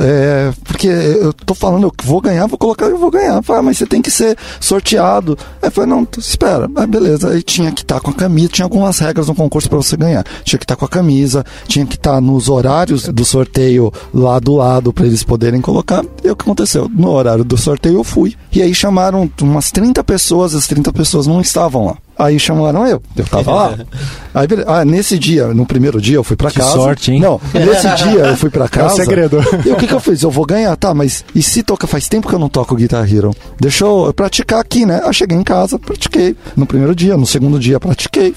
é, 0.00 0.52
porque 0.64 0.86
eu 0.86 1.32
tô 1.32 1.54
falando, 1.54 1.84
eu 1.84 1.92
vou 2.04 2.20
ganhar, 2.20 2.46
vou 2.46 2.58
colocar, 2.58 2.86
eu 2.86 2.98
vou 2.98 3.10
ganhar. 3.10 3.36
Eu 3.36 3.42
falei, 3.42 3.60
ah, 3.60 3.62
mas 3.62 3.78
você 3.78 3.86
tem 3.86 4.02
que 4.02 4.10
ser 4.10 4.36
sorteado. 4.60 5.36
Aí 5.62 5.68
eu 5.68 5.72
falei, 5.72 5.90
não, 5.90 6.06
espera. 6.18 6.70
Aí 6.76 6.86
beleza, 6.86 7.30
aí 7.30 7.42
tinha 7.42 7.72
que 7.72 7.82
estar 7.82 8.00
com 8.00 8.10
a 8.10 8.14
camisa, 8.14 8.48
tinha 8.48 8.66
algumas 8.66 8.98
regras 8.98 9.28
no 9.28 9.34
concurso 9.34 9.68
para 9.68 9.78
você 9.78 9.96
ganhar. 9.96 10.24
Tinha 10.44 10.58
que 10.58 10.64
estar 10.64 10.76
com 10.76 10.84
a 10.84 10.88
camisa, 10.88 11.44
tinha 11.72 11.86
que 11.86 11.94
estar 11.94 12.20
nos 12.20 12.48
horários 12.50 13.08
do 13.08 13.24
sorteio 13.24 13.90
lá 14.12 14.38
do 14.38 14.54
lado 14.56 14.92
para 14.92 15.06
eles 15.06 15.22
poderem 15.24 15.60
colocar. 15.60 16.04
E 16.22 16.30
o 16.30 16.36
que 16.36 16.42
aconteceu? 16.42 16.90
No 16.92 17.10
horário 17.10 17.44
do 17.44 17.56
sorteio 17.56 17.96
eu 17.96 18.04
fui. 18.04 18.34
E 18.52 18.60
aí 18.60 18.74
chamaram 18.74 19.30
umas 19.40 19.70
30 19.70 20.04
pessoas, 20.04 20.54
as 20.54 20.66
30 20.66 20.92
pessoas 20.92 21.26
não 21.26 21.40
estavam 21.40 21.86
lá. 21.86 21.96
Aí 22.18 22.38
chamaram 22.38 22.86
eu, 22.86 23.02
eu 23.16 23.24
tava 23.24 23.52
lá. 23.54 23.78
Aí, 24.34 24.46
beleza. 24.46 24.70
ah, 24.70 24.84
nesse 24.84 25.18
dia, 25.18 25.48
no 25.48 25.66
primeiro 25.66 26.00
dia, 26.00 26.16
eu 26.16 26.24
fui 26.24 26.36
pra 26.36 26.50
Que 26.50 26.58
casa. 26.58 26.72
sorte, 26.72 27.10
hein? 27.12 27.20
Não, 27.20 27.40
nesse 27.52 27.94
dia 28.04 28.20
eu 28.26 28.36
fui 28.36 28.48
pra 28.48 28.68
casa. 28.68 28.94
segredo. 28.96 29.38
E 29.66 29.70
o 29.72 29.76
que, 29.76 29.86
que 29.86 29.92
eu 29.92 30.00
fiz? 30.00 30.22
Eu 30.22 30.30
vou 30.30 30.46
ganhar, 30.46 30.74
tá, 30.76 30.94
mas 30.94 31.24
e 31.34 31.42
se 31.42 31.62
toca? 31.62 31.86
Faz 31.86 32.08
tempo 32.08 32.28
que 32.28 32.34
eu 32.34 32.38
não 32.38 32.48
toco 32.48 32.76
Guitar 32.76 33.10
Hero. 33.12 33.34
Deixa 33.60 33.84
eu 33.84 34.06
eu 34.06 34.14
praticar 34.14 34.60
aqui, 34.60 34.86
né? 34.86 35.00
Aí 35.04 35.12
cheguei 35.12 35.36
em 35.36 35.42
casa, 35.42 35.78
pratiquei. 35.78 36.36
No 36.54 36.64
primeiro 36.66 36.94
dia, 36.94 37.16
no 37.16 37.26
segundo 37.26 37.58
dia, 37.58 37.80
pratiquei. 37.80 38.34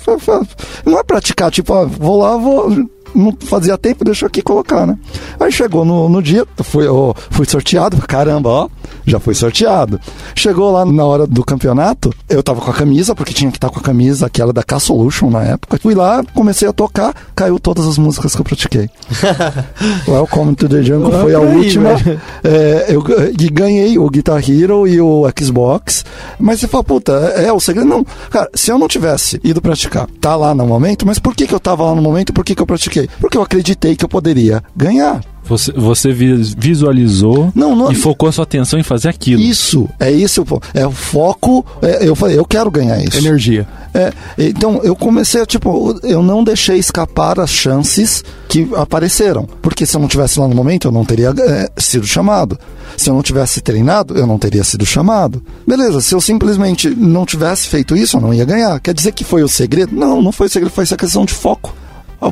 Não 0.85 0.99
é 0.99 1.03
praticar, 1.03 1.51
tipo, 1.51 1.73
ah, 1.73 1.85
vou 1.85 2.17
lá, 2.17 2.37
vou. 2.37 2.69
Não 3.15 3.35
fazia 3.39 3.77
tempo, 3.77 4.03
deixa 4.03 4.25
eu 4.25 4.27
aqui 4.27 4.41
colocar, 4.41 4.85
né? 4.85 4.97
Aí 5.39 5.51
chegou 5.51 5.85
no, 5.85 6.09
no 6.09 6.21
dia, 6.21 6.45
fui, 6.63 6.87
ó, 6.87 7.13
fui 7.31 7.45
sorteado, 7.45 7.97
caramba, 8.07 8.49
ó, 8.49 8.69
já 9.05 9.19
fui 9.19 9.33
sorteado. 9.33 9.99
Chegou 10.35 10.71
lá 10.71 10.85
na 10.85 11.05
hora 11.05 11.25
do 11.25 11.43
campeonato, 11.43 12.13
eu 12.29 12.43
tava 12.43 12.61
com 12.61 12.71
a 12.71 12.73
camisa, 12.73 13.15
porque 13.15 13.33
tinha 13.33 13.51
que 13.51 13.57
estar 13.57 13.69
com 13.69 13.79
a 13.79 13.83
camisa, 13.83 14.25
aquela 14.25 14.51
da 14.51 14.63
K-Solution 14.63 15.29
na 15.29 15.43
época. 15.43 15.79
Fui 15.81 15.95
lá, 15.95 16.23
comecei 16.33 16.67
a 16.67 16.73
tocar, 16.73 17.13
caiu 17.35 17.59
todas 17.59 17.87
as 17.87 17.97
músicas 17.97 18.35
que 18.35 18.41
eu 18.41 18.45
pratiquei. 18.45 18.89
Welcome 20.07 20.55
to 20.55 20.67
the 20.67 20.83
Jungle 20.83 21.11
foi 21.21 21.33
a 21.33 21.39
última. 21.39 21.91
É, 22.43 22.87
eu 22.89 23.03
e 23.39 23.49
ganhei 23.49 23.97
o 23.97 24.09
Guitar 24.09 24.41
Hero 24.49 24.87
e 24.87 24.99
o 24.99 25.25
Xbox. 25.37 26.03
Mas 26.39 26.59
você 26.59 26.67
fala, 26.67 26.83
puta, 26.83 27.33
é, 27.35 27.45
é 27.45 27.53
o 27.53 27.59
segredo? 27.59 27.87
Não. 27.87 28.05
Cara, 28.29 28.49
se 28.53 28.71
eu 28.71 28.77
não 28.77 28.87
tivesse 28.87 29.39
ido 29.43 29.61
praticar, 29.61 30.07
tá 30.19 30.35
lá 30.35 30.53
no 30.53 30.65
momento, 30.65 31.05
mas 31.05 31.19
por 31.19 31.35
que, 31.35 31.47
que 31.47 31.53
eu 31.53 31.59
tava 31.59 31.83
lá 31.83 31.95
no 31.95 32.01
momento 32.01 32.29
e 32.29 32.33
por 32.33 32.43
que, 32.43 32.55
que 32.55 32.61
eu 32.61 32.65
pratiquei? 32.65 33.04
Porque 33.19 33.37
eu 33.37 33.41
acreditei 33.41 33.95
que 33.95 34.03
eu 34.05 34.09
poderia 34.09 34.63
ganhar. 34.75 35.21
Você, 35.47 35.71
você 35.73 36.11
vi- 36.11 36.55
visualizou 36.57 37.51
Não, 37.53 37.75
não. 37.75 37.91
e 37.91 37.95
focou 37.95 38.27
a 38.27 38.31
sua 38.31 38.43
atenção 38.45 38.79
em 38.79 38.83
fazer 38.83 39.09
aquilo. 39.09 39.39
Isso, 39.41 39.87
é 39.99 40.11
isso. 40.11 40.41
o 40.41 40.61
É 40.73 40.87
o 40.87 40.91
foco. 40.91 41.63
é, 41.83 42.07
eu 42.07 42.15
falei, 42.15 42.37
eu 42.37 42.45
quero 42.45 42.71
ganhar 42.71 42.97
isso. 43.03 43.17
Energia. 43.17 43.67
É, 43.93 44.11
então 44.39 44.81
eu 44.83 44.95
comecei 44.95 45.41
a, 45.41 45.45
tipo, 45.45 45.99
eu 46.03 46.23
não 46.23 46.43
deixei 46.43 46.77
escapar 46.77 47.39
as 47.39 47.51
chances 47.51 48.23
que 48.49 48.67
apareceram. 48.75 49.47
Porque 49.61 49.85
se 49.85 49.95
eu 49.95 50.01
não 50.01 50.07
tivesse 50.07 50.39
lá 50.39 50.47
no 50.47 50.55
momento, 50.55 50.87
eu 50.87 50.91
não 50.91 51.05
teria 51.05 51.31
é, 51.37 51.69
sido 51.77 52.07
chamado. 52.07 52.57
Se 52.97 53.09
eu 53.09 53.13
não 53.13 53.21
tivesse 53.21 53.61
treinado, 53.61 54.17
eu 54.17 54.25
não 54.25 54.39
teria 54.39 54.63
sido 54.63 54.83
chamado. 54.85 55.43
Beleza, 55.67 56.01
se 56.01 56.15
eu 56.15 56.21
simplesmente 56.21 56.89
não 56.89 57.23
tivesse 57.23 57.67
feito 57.67 57.95
isso, 57.95 58.17
eu 58.17 58.21
não 58.21 58.33
ia 58.33 58.45
ganhar. 58.45 58.79
Quer 58.79 58.95
dizer 58.95 59.11
que 59.11 59.23
foi 59.23 59.43
o 59.43 59.47
segredo? 59.47 59.95
Não, 59.95 60.23
não 60.23 60.31
foi 60.31 60.47
o 60.47 60.49
segredo, 60.49 60.73
foi 60.73 60.83
essa 60.85 60.97
questão 60.97 61.23
de 61.23 61.33
foco. 61.35 61.71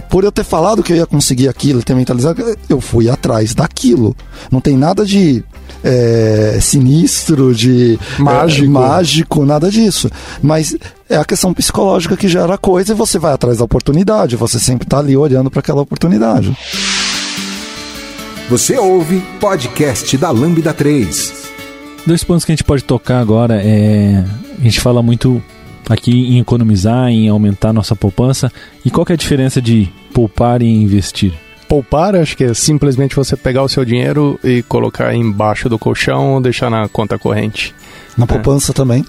Por 0.10 0.24
eu 0.24 0.32
ter 0.32 0.44
falado 0.44 0.82
que 0.82 0.94
eu 0.94 0.98
ia 0.98 1.06
conseguir 1.06 1.48
aquilo, 1.48 1.84
ter 1.84 1.96
mentalizado, 1.96 2.44
eu 2.70 2.82
fui 2.82 3.10
atrás 3.10 3.54
daquilo. 3.54 4.16
Não 4.52 4.60
tem 4.60 4.78
nada 4.78 5.06
de 5.06 5.44
é, 5.84 6.58
sinistro, 6.62 7.54
de 7.54 8.00
Mágico. 8.18 8.66
é, 8.66 8.70
mágico, 8.70 9.46
nada 9.46 9.70
disso. 9.70 10.10
Mas 10.42 10.76
é 11.10 11.18
a 11.18 11.26
questão 11.26 11.54
psicológica 11.54 12.16
que 12.16 12.28
gera 12.28 12.56
a 12.56 12.58
coisa 12.58 12.94
e 12.94 12.96
você 12.96 13.20
vai 13.20 13.34
atrás 13.34 13.58
da 13.58 13.66
oportunidade. 13.66 14.36
Você 14.36 14.60
sempre 14.60 14.86
está 14.86 15.00
ali 15.00 15.16
olhando 15.18 15.52
para 15.52 15.60
aquela 15.60 15.82
oportunidade. 15.82 16.56
Você 18.50 18.78
ouve 18.78 19.22
podcast 19.40 20.18
da 20.18 20.30
Lambda 20.32 20.74
3. 20.74 21.34
Dois 22.06 22.24
pontos 22.24 22.44
que 22.46 22.52
a 22.52 22.56
gente 22.56 22.64
pode 22.64 22.84
tocar 22.84 23.20
agora 23.20 23.62
é. 23.64 24.24
A 24.60 24.64
gente 24.64 24.80
fala 24.80 25.02
muito 25.02 25.42
aqui 25.90 26.12
em 26.12 26.40
economizar, 26.40 27.10
em 27.10 27.30
aumentar 27.30 27.74
nossa 27.74 27.96
poupança. 27.96 28.52
E 28.84 28.90
qual 28.90 29.06
é 29.10 29.14
a 29.14 29.18
diferença 29.18 29.62
de 29.62 29.90
poupar 30.14 30.62
e 30.62 30.68
investir? 30.68 31.34
Poupar, 31.68 32.16
acho 32.16 32.38
que 32.38 32.44
é 32.44 32.54
simplesmente 32.54 33.16
você 33.16 33.36
pegar 33.36 33.64
o 33.64 33.70
seu 33.70 33.84
dinheiro 33.84 34.40
e 34.44 34.62
colocar 34.64 35.16
embaixo 35.16 35.68
do 35.68 35.80
colchão 35.80 36.34
ou 36.34 36.42
deixar 36.42 36.70
na 36.70 36.88
conta 36.88 37.18
corrente. 37.18 37.74
Na 38.18 38.28
poupança 38.28 38.74
também. 38.74 39.06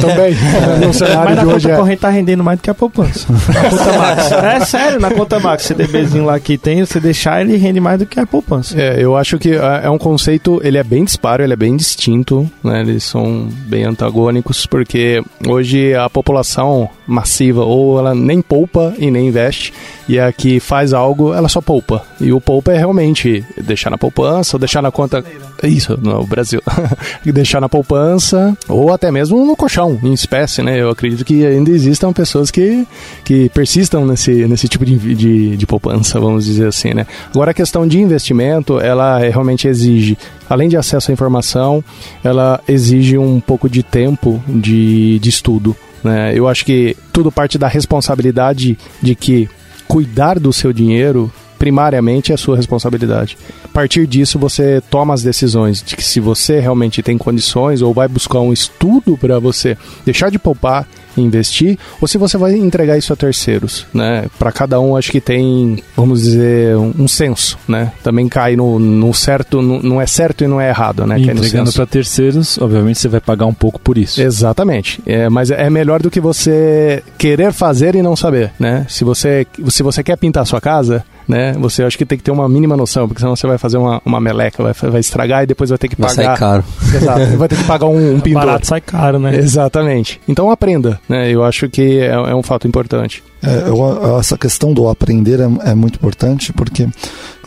Também, 0.00 0.34
no 0.80 0.86
Mas 0.86 0.96
cenário 0.96 1.36
na 1.36 1.42
de 1.42 1.48
hoje 1.48 1.66
conta 1.66 1.68
é... 1.68 1.76
corrente 1.76 2.00
tá 2.00 2.08
rendendo 2.08 2.42
mais 2.42 2.58
do 2.58 2.62
que 2.62 2.70
a 2.70 2.74
poupança. 2.74 3.26
Na 3.52 3.70
conta 3.70 3.98
Max. 3.98 4.32
É 4.32 4.60
sério, 4.64 5.00
na 5.00 5.10
conta 5.10 5.40
Max, 5.40 5.62
CDBzinho 5.64 6.24
lá 6.24 6.40
que 6.40 6.56
tem, 6.56 6.84
você 6.84 6.98
deixar 6.98 7.40
ele 7.40 7.56
rende 7.56 7.80
mais 7.80 7.98
do 7.98 8.06
que 8.06 8.18
a 8.18 8.26
poupança. 8.26 8.80
É, 8.80 9.02
eu 9.02 9.16
acho 9.16 9.38
que 9.38 9.52
é 9.52 9.88
é 9.88 9.90
um 9.90 9.98
conceito, 9.98 10.60
ele 10.62 10.78
é 10.78 10.84
bem 10.84 11.04
disparo, 11.04 11.42
ele 11.42 11.52
é 11.52 11.56
bem 11.56 11.76
distinto, 11.76 12.48
né? 12.62 12.80
Eles 12.80 13.04
são 13.04 13.48
bem 13.66 13.84
antagônicos, 13.84 14.66
porque 14.66 15.22
hoje 15.46 15.94
a 15.94 16.08
população 16.10 16.88
massiva, 17.06 17.64
ou 17.64 17.98
ela 17.98 18.14
nem 18.14 18.42
poupa 18.42 18.94
e 18.98 19.10
nem 19.10 19.28
investe, 19.28 19.72
e 20.08 20.18
a 20.18 20.30
que 20.32 20.60
faz 20.60 20.92
algo, 20.92 21.32
ela 21.32 21.48
só 21.48 21.60
poupa. 21.60 22.04
E 22.20 22.32
o 22.32 22.40
poupa 22.40 22.72
é 22.72 22.78
realmente 22.78 23.44
deixar 23.62 23.90
na 23.90 23.98
poupança, 23.98 24.56
ou 24.56 24.58
deixar 24.58 24.82
na 24.82 24.90
conta... 24.90 25.24
Isso, 25.62 25.98
no 26.00 26.24
Brasil. 26.26 26.62
deixar 27.24 27.60
na 27.60 27.68
poupança, 27.68 28.47
ou 28.68 28.92
até 28.92 29.10
mesmo 29.10 29.44
no 29.44 29.56
colchão, 29.56 29.98
em 30.02 30.12
espécie, 30.12 30.62
né? 30.62 30.80
Eu 30.80 30.90
acredito 30.90 31.24
que 31.24 31.44
ainda 31.44 31.70
existam 31.70 32.12
pessoas 32.12 32.50
que, 32.50 32.86
que 33.24 33.48
persistam 33.50 34.06
nesse, 34.06 34.46
nesse 34.46 34.68
tipo 34.68 34.84
de, 34.84 34.96
de, 35.14 35.56
de 35.56 35.66
poupança, 35.66 36.20
vamos 36.20 36.44
dizer 36.44 36.68
assim, 36.68 36.94
né? 36.94 37.06
Agora 37.34 37.50
a 37.50 37.54
questão 37.54 37.86
de 37.86 37.98
investimento, 38.00 38.80
ela 38.80 39.24
é- 39.24 39.30
realmente 39.30 39.66
exige, 39.68 40.16
além 40.48 40.68
de 40.68 40.76
acesso 40.76 41.10
à 41.10 41.14
informação, 41.14 41.82
ela 42.22 42.60
exige 42.68 43.16
um 43.18 43.40
pouco 43.40 43.68
de 43.68 43.82
tempo 43.82 44.42
de, 44.48 45.18
de 45.18 45.28
estudo. 45.28 45.76
Né? 46.02 46.32
Eu 46.34 46.46
acho 46.48 46.64
que 46.64 46.96
tudo 47.12 47.32
parte 47.32 47.58
da 47.58 47.66
responsabilidade 47.66 48.78
de 49.02 49.14
que 49.14 49.48
cuidar 49.86 50.38
do 50.38 50.52
seu 50.52 50.72
dinheiro 50.72 51.32
primariamente 51.58 52.32
é 52.32 52.36
sua 52.36 52.56
responsabilidade. 52.56 53.36
A 53.64 53.68
partir 53.68 54.06
disso, 54.06 54.38
você 54.38 54.82
toma 54.90 55.14
as 55.14 55.22
decisões 55.22 55.82
de 55.82 55.96
que 55.96 56.04
se 56.04 56.20
você 56.20 56.60
realmente 56.60 57.02
tem 57.02 57.18
condições 57.18 57.82
ou 57.82 57.92
vai 57.92 58.08
buscar 58.08 58.40
um 58.40 58.52
estudo 58.52 59.16
para 59.16 59.38
você 59.38 59.76
deixar 60.04 60.30
de 60.30 60.38
poupar 60.38 60.86
investir, 61.20 61.78
ou 62.00 62.08
se 62.08 62.18
você 62.18 62.36
vai 62.38 62.54
entregar 62.54 62.96
isso 62.96 63.12
a 63.12 63.16
terceiros, 63.16 63.86
né? 63.92 64.26
Para 64.38 64.52
cada 64.52 64.80
um, 64.80 64.96
acho 64.96 65.10
que 65.10 65.20
tem, 65.20 65.82
vamos 65.96 66.22
dizer, 66.22 66.76
um, 66.76 66.94
um 67.00 67.08
senso, 67.08 67.58
né? 67.66 67.92
Também 68.02 68.28
cai 68.28 68.56
no, 68.56 68.78
no 68.78 69.12
certo, 69.12 69.60
no, 69.60 69.82
não 69.82 70.00
é 70.00 70.06
certo 70.06 70.44
e 70.44 70.46
não 70.46 70.60
é 70.60 70.68
errado, 70.68 71.06
né? 71.06 71.18
E 71.18 71.28
entregando 71.28 71.72
para 71.72 71.86
terceiros, 71.86 72.58
obviamente 72.58 72.98
você 72.98 73.08
vai 73.08 73.20
pagar 73.20 73.46
um 73.46 73.54
pouco 73.54 73.80
por 73.80 73.98
isso. 73.98 74.20
Exatamente. 74.20 75.00
É, 75.06 75.28
mas 75.28 75.50
é 75.50 75.68
melhor 75.68 76.00
do 76.00 76.10
que 76.10 76.20
você 76.20 77.02
querer 77.16 77.52
fazer 77.52 77.94
e 77.94 78.02
não 78.02 78.16
saber, 78.16 78.52
né? 78.58 78.86
Se 78.88 79.04
você, 79.04 79.46
se 79.68 79.82
você 79.82 80.02
quer 80.02 80.16
pintar 80.16 80.42
a 80.42 80.46
sua 80.46 80.60
casa, 80.60 81.04
né? 81.28 81.52
Você 81.58 81.82
acho 81.82 81.98
que 81.98 82.06
tem 82.06 82.16
que 82.16 82.24
ter 82.24 82.30
uma 82.30 82.48
mínima 82.48 82.76
noção, 82.76 83.06
porque 83.06 83.20
senão 83.20 83.36
você 83.36 83.46
vai 83.46 83.58
fazer 83.58 83.76
uma, 83.76 84.00
uma 84.04 84.20
meleca, 84.20 84.62
vai, 84.62 84.72
vai 84.72 85.00
estragar 85.00 85.44
e 85.44 85.46
depois 85.46 85.68
vai 85.68 85.78
ter 85.78 85.88
que 85.88 85.94
pagar. 85.96 86.14
Vai 86.14 86.24
sair 86.24 86.38
caro. 86.38 86.64
Exato. 86.94 87.36
vai 87.36 87.48
ter 87.48 87.56
que 87.56 87.64
pagar 87.64 87.86
um, 87.86 88.14
um 88.14 88.20
pintor. 88.20 88.46
Barato 88.46 88.66
sai 88.66 88.80
caro, 88.80 89.18
né? 89.18 89.36
Exatamente. 89.36 90.20
Então 90.26 90.50
aprenda, 90.50 90.98
né? 91.08 91.30
Eu 91.30 91.44
acho 91.44 91.68
que 91.68 92.00
é, 92.00 92.12
é 92.12 92.34
um 92.34 92.42
fato 92.42 92.66
importante. 92.66 93.22
É, 93.42 93.68
eu, 93.68 94.18
essa 94.18 94.38
questão 94.38 94.72
do 94.72 94.88
aprender 94.88 95.38
é, 95.40 95.70
é 95.70 95.74
muito 95.74 95.96
importante 95.96 96.52
porque 96.52 96.88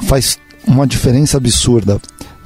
faz 0.03 0.37
uma 0.67 0.85
diferença 0.85 1.37
absurda. 1.37 1.99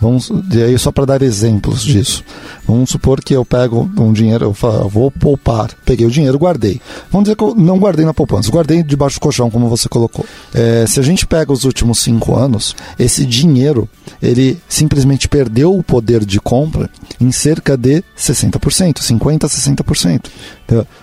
Vamos, 0.05 0.31
e 0.53 0.61
aí 0.61 0.77
só 0.77 0.91
para 0.91 1.03
dar 1.03 1.23
exemplos 1.23 1.83
disso. 1.83 2.23
Vamos 2.67 2.91
supor 2.91 3.23
que 3.23 3.35
eu 3.35 3.43
pego 3.43 3.89
um 3.97 4.13
dinheiro, 4.13 4.45
eu 4.45 4.53
falo, 4.53 4.87
vou 4.87 5.09
poupar. 5.09 5.71
Peguei 5.83 6.05
o 6.05 6.11
dinheiro, 6.11 6.37
guardei. 6.37 6.79
Vamos 7.09 7.25
dizer 7.25 7.35
que 7.35 7.43
eu 7.43 7.55
não 7.55 7.79
guardei 7.79 8.05
na 8.05 8.13
poupança, 8.13 8.51
guardei 8.51 8.83
debaixo 8.83 9.17
do 9.17 9.21
colchão, 9.21 9.49
como 9.49 9.67
você 9.67 9.89
colocou. 9.89 10.23
É, 10.53 10.85
se 10.87 10.99
a 10.99 11.03
gente 11.03 11.25
pega 11.25 11.51
os 11.51 11.63
últimos 11.63 11.97
cinco 11.97 12.35
anos, 12.35 12.75
esse 12.99 13.25
dinheiro, 13.25 13.89
ele 14.21 14.59
simplesmente 14.69 15.27
perdeu 15.27 15.75
o 15.75 15.81
poder 15.81 16.23
de 16.23 16.39
compra 16.39 16.87
em 17.19 17.31
cerca 17.31 17.75
de 17.75 18.03
60%, 18.15 18.99
50% 18.99 19.43
a 19.43 19.47
60%. 19.47 20.25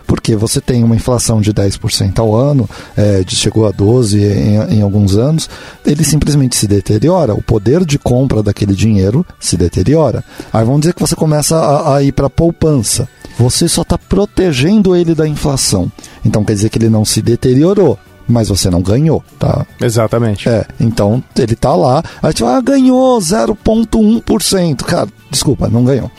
Porque 0.06 0.36
você 0.36 0.60
tem 0.60 0.82
uma 0.82 0.96
inflação 0.96 1.40
de 1.40 1.52
10% 1.52 2.18
ao 2.18 2.34
ano, 2.34 2.68
é, 2.96 3.22
chegou 3.28 3.66
a 3.66 3.72
12% 3.72 4.14
em, 4.14 4.78
em 4.78 4.82
alguns 4.82 5.16
anos, 5.16 5.48
ele 5.84 6.04
simplesmente 6.04 6.56
se 6.56 6.66
deteriora. 6.66 7.34
O 7.34 7.42
poder 7.42 7.84
de 7.84 7.98
compra 7.98 8.42
daquele 8.42 8.74
dinheiro 8.74 9.24
se 9.38 9.56
deteriora. 9.56 10.24
Aí 10.52 10.64
vamos 10.64 10.80
dizer 10.82 10.94
que 10.94 11.00
você 11.00 11.16
começa 11.16 11.56
a, 11.56 11.96
a 11.96 12.02
ir 12.02 12.12
para 12.12 12.28
poupança. 12.28 13.08
Você 13.38 13.68
só 13.68 13.82
está 13.82 13.96
protegendo 13.96 14.94
ele 14.94 15.14
da 15.14 15.26
inflação. 15.26 15.90
Então 16.24 16.44
quer 16.44 16.54
dizer 16.54 16.68
que 16.68 16.78
ele 16.78 16.90
não 16.90 17.04
se 17.04 17.22
deteriorou 17.22 17.98
mas 18.28 18.48
você 18.48 18.70
não 18.70 18.80
ganhou, 18.80 19.22
tá? 19.38 19.66
Exatamente. 19.80 20.48
É, 20.48 20.66
então 20.80 21.22
ele 21.36 21.54
tá 21.54 21.74
lá, 21.74 22.02
aí 22.22 22.32
tipo, 22.32 22.48
ah, 22.48 22.60
ganhou 22.60 23.18
0,1%. 23.18 24.82
Cara, 24.84 25.08
desculpa, 25.30 25.68
não 25.68 25.84
ganhou. 25.84 26.10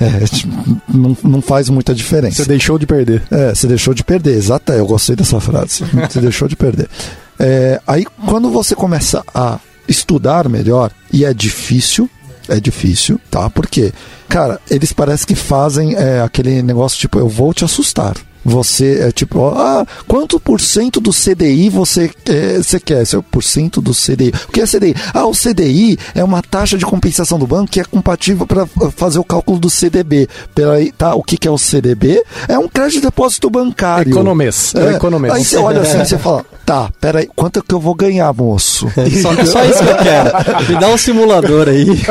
É, 0.00 0.20
não, 0.88 1.16
não 1.22 1.42
faz 1.42 1.68
muita 1.68 1.94
diferença. 1.94 2.42
Você 2.42 2.48
deixou 2.48 2.78
de 2.78 2.86
perder. 2.86 3.22
É, 3.30 3.54
você 3.54 3.66
deixou 3.66 3.94
de 3.94 4.04
perder, 4.04 4.34
exato. 4.36 4.72
Eu 4.72 4.86
gostei 4.86 5.16
dessa 5.16 5.40
frase. 5.40 5.84
você 6.10 6.20
deixou 6.20 6.48
de 6.48 6.56
perder. 6.56 6.88
É, 7.38 7.80
aí 7.86 8.04
quando 8.26 8.50
você 8.50 8.74
começa 8.74 9.24
a 9.34 9.58
estudar 9.88 10.48
melhor, 10.48 10.90
e 11.12 11.24
é 11.24 11.34
difícil, 11.34 12.08
é 12.48 12.58
difícil, 12.60 13.20
tá? 13.30 13.50
Porque, 13.50 13.92
cara, 14.28 14.60
eles 14.70 14.92
parecem 14.92 15.26
que 15.26 15.34
fazem 15.34 15.94
é, 15.94 16.20
aquele 16.20 16.62
negócio 16.62 16.98
tipo, 16.98 17.18
eu 17.18 17.28
vou 17.28 17.52
te 17.52 17.64
assustar. 17.64 18.16
Você 18.44 19.00
é 19.00 19.12
tipo, 19.12 19.46
ah, 19.48 19.86
quanto 20.06 20.40
por 20.40 20.60
cento 20.60 21.00
do 21.00 21.10
CDI 21.10 21.68
você, 21.68 22.10
é, 22.26 22.58
você 22.58 22.80
quer? 22.80 23.04
Seu 23.06 23.22
por 23.22 23.42
cento 23.42 23.80
do 23.80 23.92
CDI. 23.92 24.32
O 24.48 24.52
que 24.52 24.60
é 24.60 24.66
CDI? 24.66 24.94
Ah, 25.14 25.26
o 25.26 25.32
CDI 25.32 25.98
é 26.14 26.24
uma 26.24 26.42
taxa 26.42 26.76
de 26.76 26.84
compensação 26.84 27.38
do 27.38 27.46
banco 27.46 27.70
que 27.70 27.80
é 27.80 27.84
compatível 27.84 28.46
para 28.46 28.66
fazer 28.96 29.18
o 29.18 29.24
cálculo 29.24 29.58
do 29.58 29.70
CDB. 29.70 30.28
Peraí, 30.54 30.92
tá? 30.92 31.14
O 31.14 31.22
que, 31.22 31.36
que 31.36 31.46
é 31.46 31.50
o 31.50 31.58
CDB? 31.58 32.22
É 32.48 32.58
um 32.58 32.68
crédito 32.68 32.94
de 32.94 33.00
depósito 33.02 33.48
bancário. 33.48 34.10
Economês. 34.10 34.74
É, 34.74 34.96
economês. 34.96 35.34
Aí 35.34 35.44
você 35.44 35.56
olha 35.56 35.80
assim 35.80 36.00
e 36.00 36.06
você 36.06 36.18
fala, 36.18 36.44
tá, 36.66 36.90
peraí, 37.00 37.28
quanto 37.34 37.58
é 37.60 37.62
que 37.66 37.74
eu 37.74 37.80
vou 37.80 37.94
ganhar, 37.94 38.32
moço? 38.32 38.88
só, 39.22 39.44
só 39.44 39.64
isso 39.64 39.84
que 39.84 39.90
eu 39.90 39.96
quero. 39.98 40.30
Me 40.68 40.80
dá 40.80 40.88
um 40.88 40.98
simulador 40.98 41.68
aí. 41.68 41.86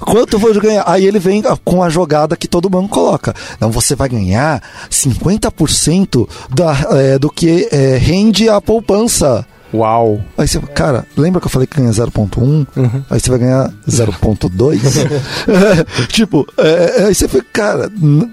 Quanto 0.00 0.34
eu 0.34 0.38
vou 0.38 0.54
ganhar? 0.60 0.84
Aí 0.86 1.06
ele 1.06 1.18
vem 1.18 1.42
com 1.64 1.82
a 1.82 1.88
jogada 1.88 2.36
que 2.36 2.48
todo 2.48 2.68
banco 2.68 2.88
coloca. 2.88 3.34
Então 3.56 3.70
você 3.70 3.94
vai 3.94 4.08
ganhar 4.08 4.62
50 4.90 5.45
30% 5.50 6.28
da, 6.54 6.76
é, 6.98 7.18
do 7.18 7.30
que 7.30 7.68
é, 7.70 7.96
rende 7.96 8.48
a 8.48 8.60
poupança. 8.60 9.46
Uau! 9.74 10.20
Aí 10.38 10.46
você, 10.46 10.60
cara, 10.60 11.04
lembra 11.16 11.40
que 11.40 11.46
eu 11.46 11.50
falei 11.50 11.66
que 11.66 11.76
ganha 11.76 11.90
0.1? 11.90 12.38
Uhum. 12.76 13.04
Aí 13.10 13.20
você 13.20 13.30
vai 13.30 13.38
ganhar 13.38 13.72
0.2? 13.88 14.80
tipo, 16.08 16.46
é, 16.56 17.04
aí 17.06 17.14
você 17.14 17.28
fica, 17.28 17.46
cara, 17.52 17.90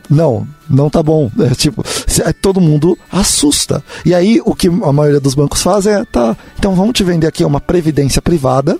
não, 0.09 0.47
não 0.69 0.89
tá 0.89 1.01
bom. 1.01 1.29
É, 1.39 1.49
tipo, 1.55 1.83
aí 2.23 2.33
todo 2.33 2.61
mundo 2.61 2.97
assusta. 3.11 3.83
E 4.05 4.13
aí 4.13 4.39
o 4.45 4.55
que 4.55 4.67
a 4.67 4.93
maioria 4.93 5.19
dos 5.19 5.35
bancos 5.35 5.61
faz 5.61 5.85
é, 5.85 6.05
tá, 6.05 6.37
então 6.57 6.75
vamos 6.75 6.93
te 6.93 7.03
vender 7.03 7.27
aqui 7.27 7.43
uma 7.43 7.59
previdência 7.59 8.21
privada 8.21 8.77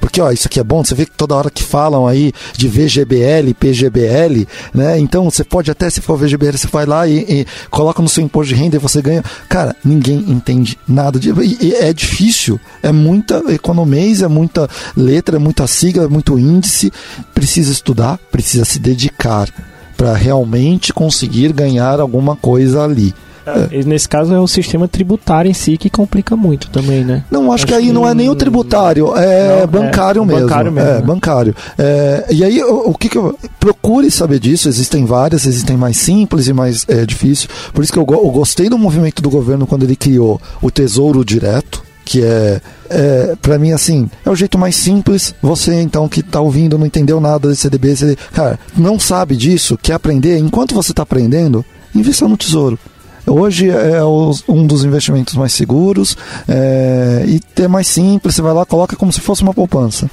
Porque, 0.00 0.20
ó, 0.20 0.30
isso 0.30 0.46
aqui 0.46 0.60
é 0.60 0.64
bom, 0.64 0.84
você 0.84 0.94
vê 0.94 1.04
que 1.04 1.16
toda 1.16 1.34
hora 1.34 1.50
que 1.50 1.62
falam 1.62 2.06
aí 2.06 2.32
de 2.56 2.68
VGBL, 2.68 3.54
PGBL, 3.58 4.46
né? 4.74 4.98
Então 4.98 5.24
você 5.24 5.44
pode 5.44 5.70
até, 5.70 5.88
se 5.90 6.00
for 6.00 6.16
VGBL, 6.16 6.56
você 6.56 6.68
vai 6.68 6.86
lá 6.86 7.06
e, 7.06 7.18
e 7.18 7.46
coloca 7.70 8.02
no 8.02 8.08
seu 8.08 8.22
imposto 8.22 8.54
de 8.54 8.60
renda 8.60 8.76
e 8.76 8.78
você 8.78 9.02
ganha. 9.02 9.22
Cara, 9.48 9.74
ninguém 9.84 10.18
entende 10.28 10.78
nada 10.86 11.18
de. 11.18 11.30
E, 11.30 11.68
e 11.68 11.74
é 11.74 11.92
difícil, 11.92 12.60
é 12.82 12.92
muita 12.92 13.42
economês, 13.52 14.22
é 14.22 14.28
muita 14.28 14.68
letra, 14.96 15.36
é 15.36 15.38
muita 15.38 15.66
sigla, 15.66 16.04
é 16.04 16.08
muito 16.08 16.38
índice. 16.38 16.92
Precisa 17.34 17.72
estudar, 17.72 18.18
precisa 18.30 18.64
se 18.64 18.78
dedicar 18.78 19.48
para 19.96 20.14
realmente 20.14 20.92
conseguir 20.92 21.52
ganhar 21.52 22.00
alguma 22.00 22.36
coisa 22.36 22.84
ali. 22.84 23.14
É. 23.46 23.84
Nesse 23.84 24.08
caso 24.08 24.34
é 24.34 24.40
o 24.40 24.48
sistema 24.48 24.88
tributário 24.88 25.48
em 25.48 25.54
si 25.54 25.76
que 25.76 25.88
complica 25.88 26.34
muito 26.36 26.68
também, 26.70 27.04
né? 27.04 27.24
Não, 27.30 27.44
acho, 27.44 27.54
acho 27.54 27.66
que 27.66 27.74
aí 27.74 27.86
que... 27.86 27.92
não 27.92 28.06
é 28.06 28.12
nem 28.12 28.28
o 28.28 28.34
tributário, 28.34 29.16
é 29.16 29.60
não, 29.60 29.66
bancário 29.66 30.22
é, 30.22 30.26
mesmo. 30.26 30.40
Bancário 30.42 30.72
mesmo. 30.72 30.90
É, 30.90 30.94
né? 30.94 31.02
bancário. 31.02 31.54
É, 31.78 32.26
e 32.30 32.44
aí, 32.44 32.62
o, 32.62 32.90
o, 32.90 32.94
que, 32.94 33.08
que 33.08 33.16
eu. 33.18 33.38
Procure 33.60 34.10
saber 34.10 34.38
disso, 34.38 34.68
existem 34.68 35.04
várias, 35.04 35.46
existem 35.46 35.76
mais 35.76 35.96
simples 35.96 36.46
e 36.46 36.52
mais 36.52 36.84
é, 36.88 37.04
difícil. 37.04 37.48
Por 37.72 37.82
isso 37.82 37.92
que 37.92 37.98
eu, 37.98 38.06
eu 38.08 38.30
gostei 38.30 38.68
do 38.68 38.78
movimento 38.78 39.22
do 39.22 39.30
governo 39.30 39.66
quando 39.66 39.82
ele 39.84 39.96
criou 39.96 40.40
o 40.60 40.70
Tesouro 40.70 41.24
Direto 41.24 41.86
que 42.06 42.22
é, 42.22 42.60
é 42.88 43.34
para 43.42 43.58
mim 43.58 43.72
assim, 43.72 44.08
é 44.24 44.30
o 44.30 44.36
jeito 44.36 44.56
mais 44.56 44.76
simples. 44.76 45.34
Você 45.42 45.74
então 45.80 46.08
que 46.08 46.22
tá 46.22 46.40
ouvindo, 46.40 46.78
não 46.78 46.86
entendeu 46.86 47.20
nada 47.20 47.48
desse 47.48 47.62
CDB, 47.62 47.96
CD, 47.96 48.16
cara, 48.32 48.58
não 48.76 48.98
sabe 48.98 49.36
disso, 49.36 49.76
quer 49.76 49.94
aprender, 49.94 50.38
enquanto 50.38 50.74
você 50.74 50.94
tá 50.94 51.02
aprendendo, 51.02 51.64
invista 51.92 52.28
no 52.28 52.36
tesouro. 52.36 52.78
Hoje 53.26 53.68
é 53.70 54.04
um 54.04 54.66
dos 54.66 54.84
investimentos 54.84 55.34
mais 55.34 55.52
seguros 55.52 56.16
é, 56.48 57.24
e 57.26 57.40
é 57.60 57.68
mais 57.68 57.88
simples. 57.88 58.34
Você 58.34 58.42
vai 58.42 58.54
lá, 58.54 58.64
coloca 58.64 58.94
como 58.94 59.12
se 59.12 59.20
fosse 59.20 59.42
uma 59.42 59.52
poupança. 59.52 60.08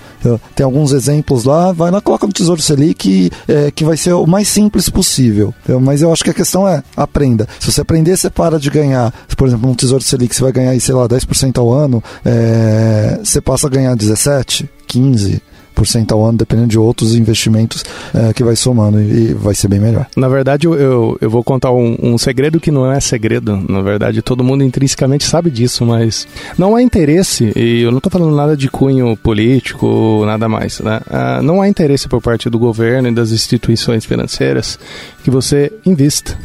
Tem 0.56 0.64
alguns 0.64 0.92
exemplos 0.92 1.44
lá, 1.44 1.72
vai 1.72 1.92
lá, 1.92 2.02
coloca 2.02 2.26
no 2.26 2.34
Tesouro 2.34 2.62
Selic 2.62 3.32
é, 3.48 3.70
que 3.70 3.84
vai 3.84 3.98
ser 3.98 4.14
o 4.14 4.26
mais 4.26 4.48
simples 4.48 4.90
possível. 4.90 5.54
Mas 5.82 6.02
eu 6.02 6.12
acho 6.12 6.24
que 6.24 6.32
a 6.32 6.34
questão 6.34 6.68
é 6.68 6.84
aprenda. 6.98 7.48
Se 7.60 7.72
você 7.72 7.82
aprender, 7.82 8.18
você 8.18 8.30
para 8.30 8.60
de 8.60 8.70
ganhar. 8.70 9.14
Por 9.38 9.48
exemplo, 9.48 9.70
no 9.70 9.76
Tesouro 9.76 10.04
Selic 10.04 10.36
você 10.36 10.42
vai 10.42 10.52
ganhar, 10.52 10.80
sei 10.80 10.96
lá, 10.96 11.08
10% 11.08 11.58
ao 11.60 11.72
ano, 11.72 12.04
é, 12.26 13.20
você 13.24 13.40
passa 13.40 13.68
a 13.68 13.70
ganhar 13.70 13.96
17, 13.96 14.70
15 14.88 15.42
ao 16.12 16.26
ano, 16.26 16.38
dependendo 16.38 16.68
de 16.68 16.80
outros 16.80 17.16
investimentos 17.16 17.84
é, 18.14 18.34
que 18.34 18.44
vai 18.44 18.56
somando 18.56 19.02
e 19.02 19.34
vai 19.34 19.54
ser 19.54 19.68
bem 19.68 19.80
melhor. 19.80 20.08
Na 20.16 20.28
verdade, 20.28 20.68
eu, 20.68 20.74
eu, 20.76 21.18
eu 21.20 21.30
vou 21.30 21.44
contar 21.44 21.72
um, 21.72 21.98
um, 22.02 22.18
segredo 22.18 22.60
que 22.60 22.72
não 22.72 22.92
é 22.92 23.00
segredo. 23.00 23.58
Na 23.70 23.82
verdade, 23.82 24.22
todo 24.22 24.44
mundo 24.44 24.64
intrinsecamente 24.64 25.26
sabe 25.26 25.50
disso, 25.50 25.86
mas 25.86 26.28
não 26.58 26.76
há 26.76 26.82
interesse, 26.82 27.52
e 27.56 27.82
eu 27.82 27.92
não 27.92 27.98
estou 27.98 28.12
falando 28.12 28.36
nada 28.36 28.56
de 28.56 28.70
cunho 28.70 29.16
político, 29.18 30.24
nada 30.26 30.48
mais, 30.48 30.80
né? 30.80 31.02
Ah, 31.10 31.42
não 31.42 31.62
há 31.62 31.68
interesse 31.68 32.08
por 32.08 32.22
parte 32.22 32.50
do 32.50 32.60
governo 32.60 33.10
e 33.10 33.14
das 33.14 33.32
instituições 33.32 34.06
financeiras 34.06 34.80
que 35.24 35.30
você 35.30 35.72
invista. 35.86 36.38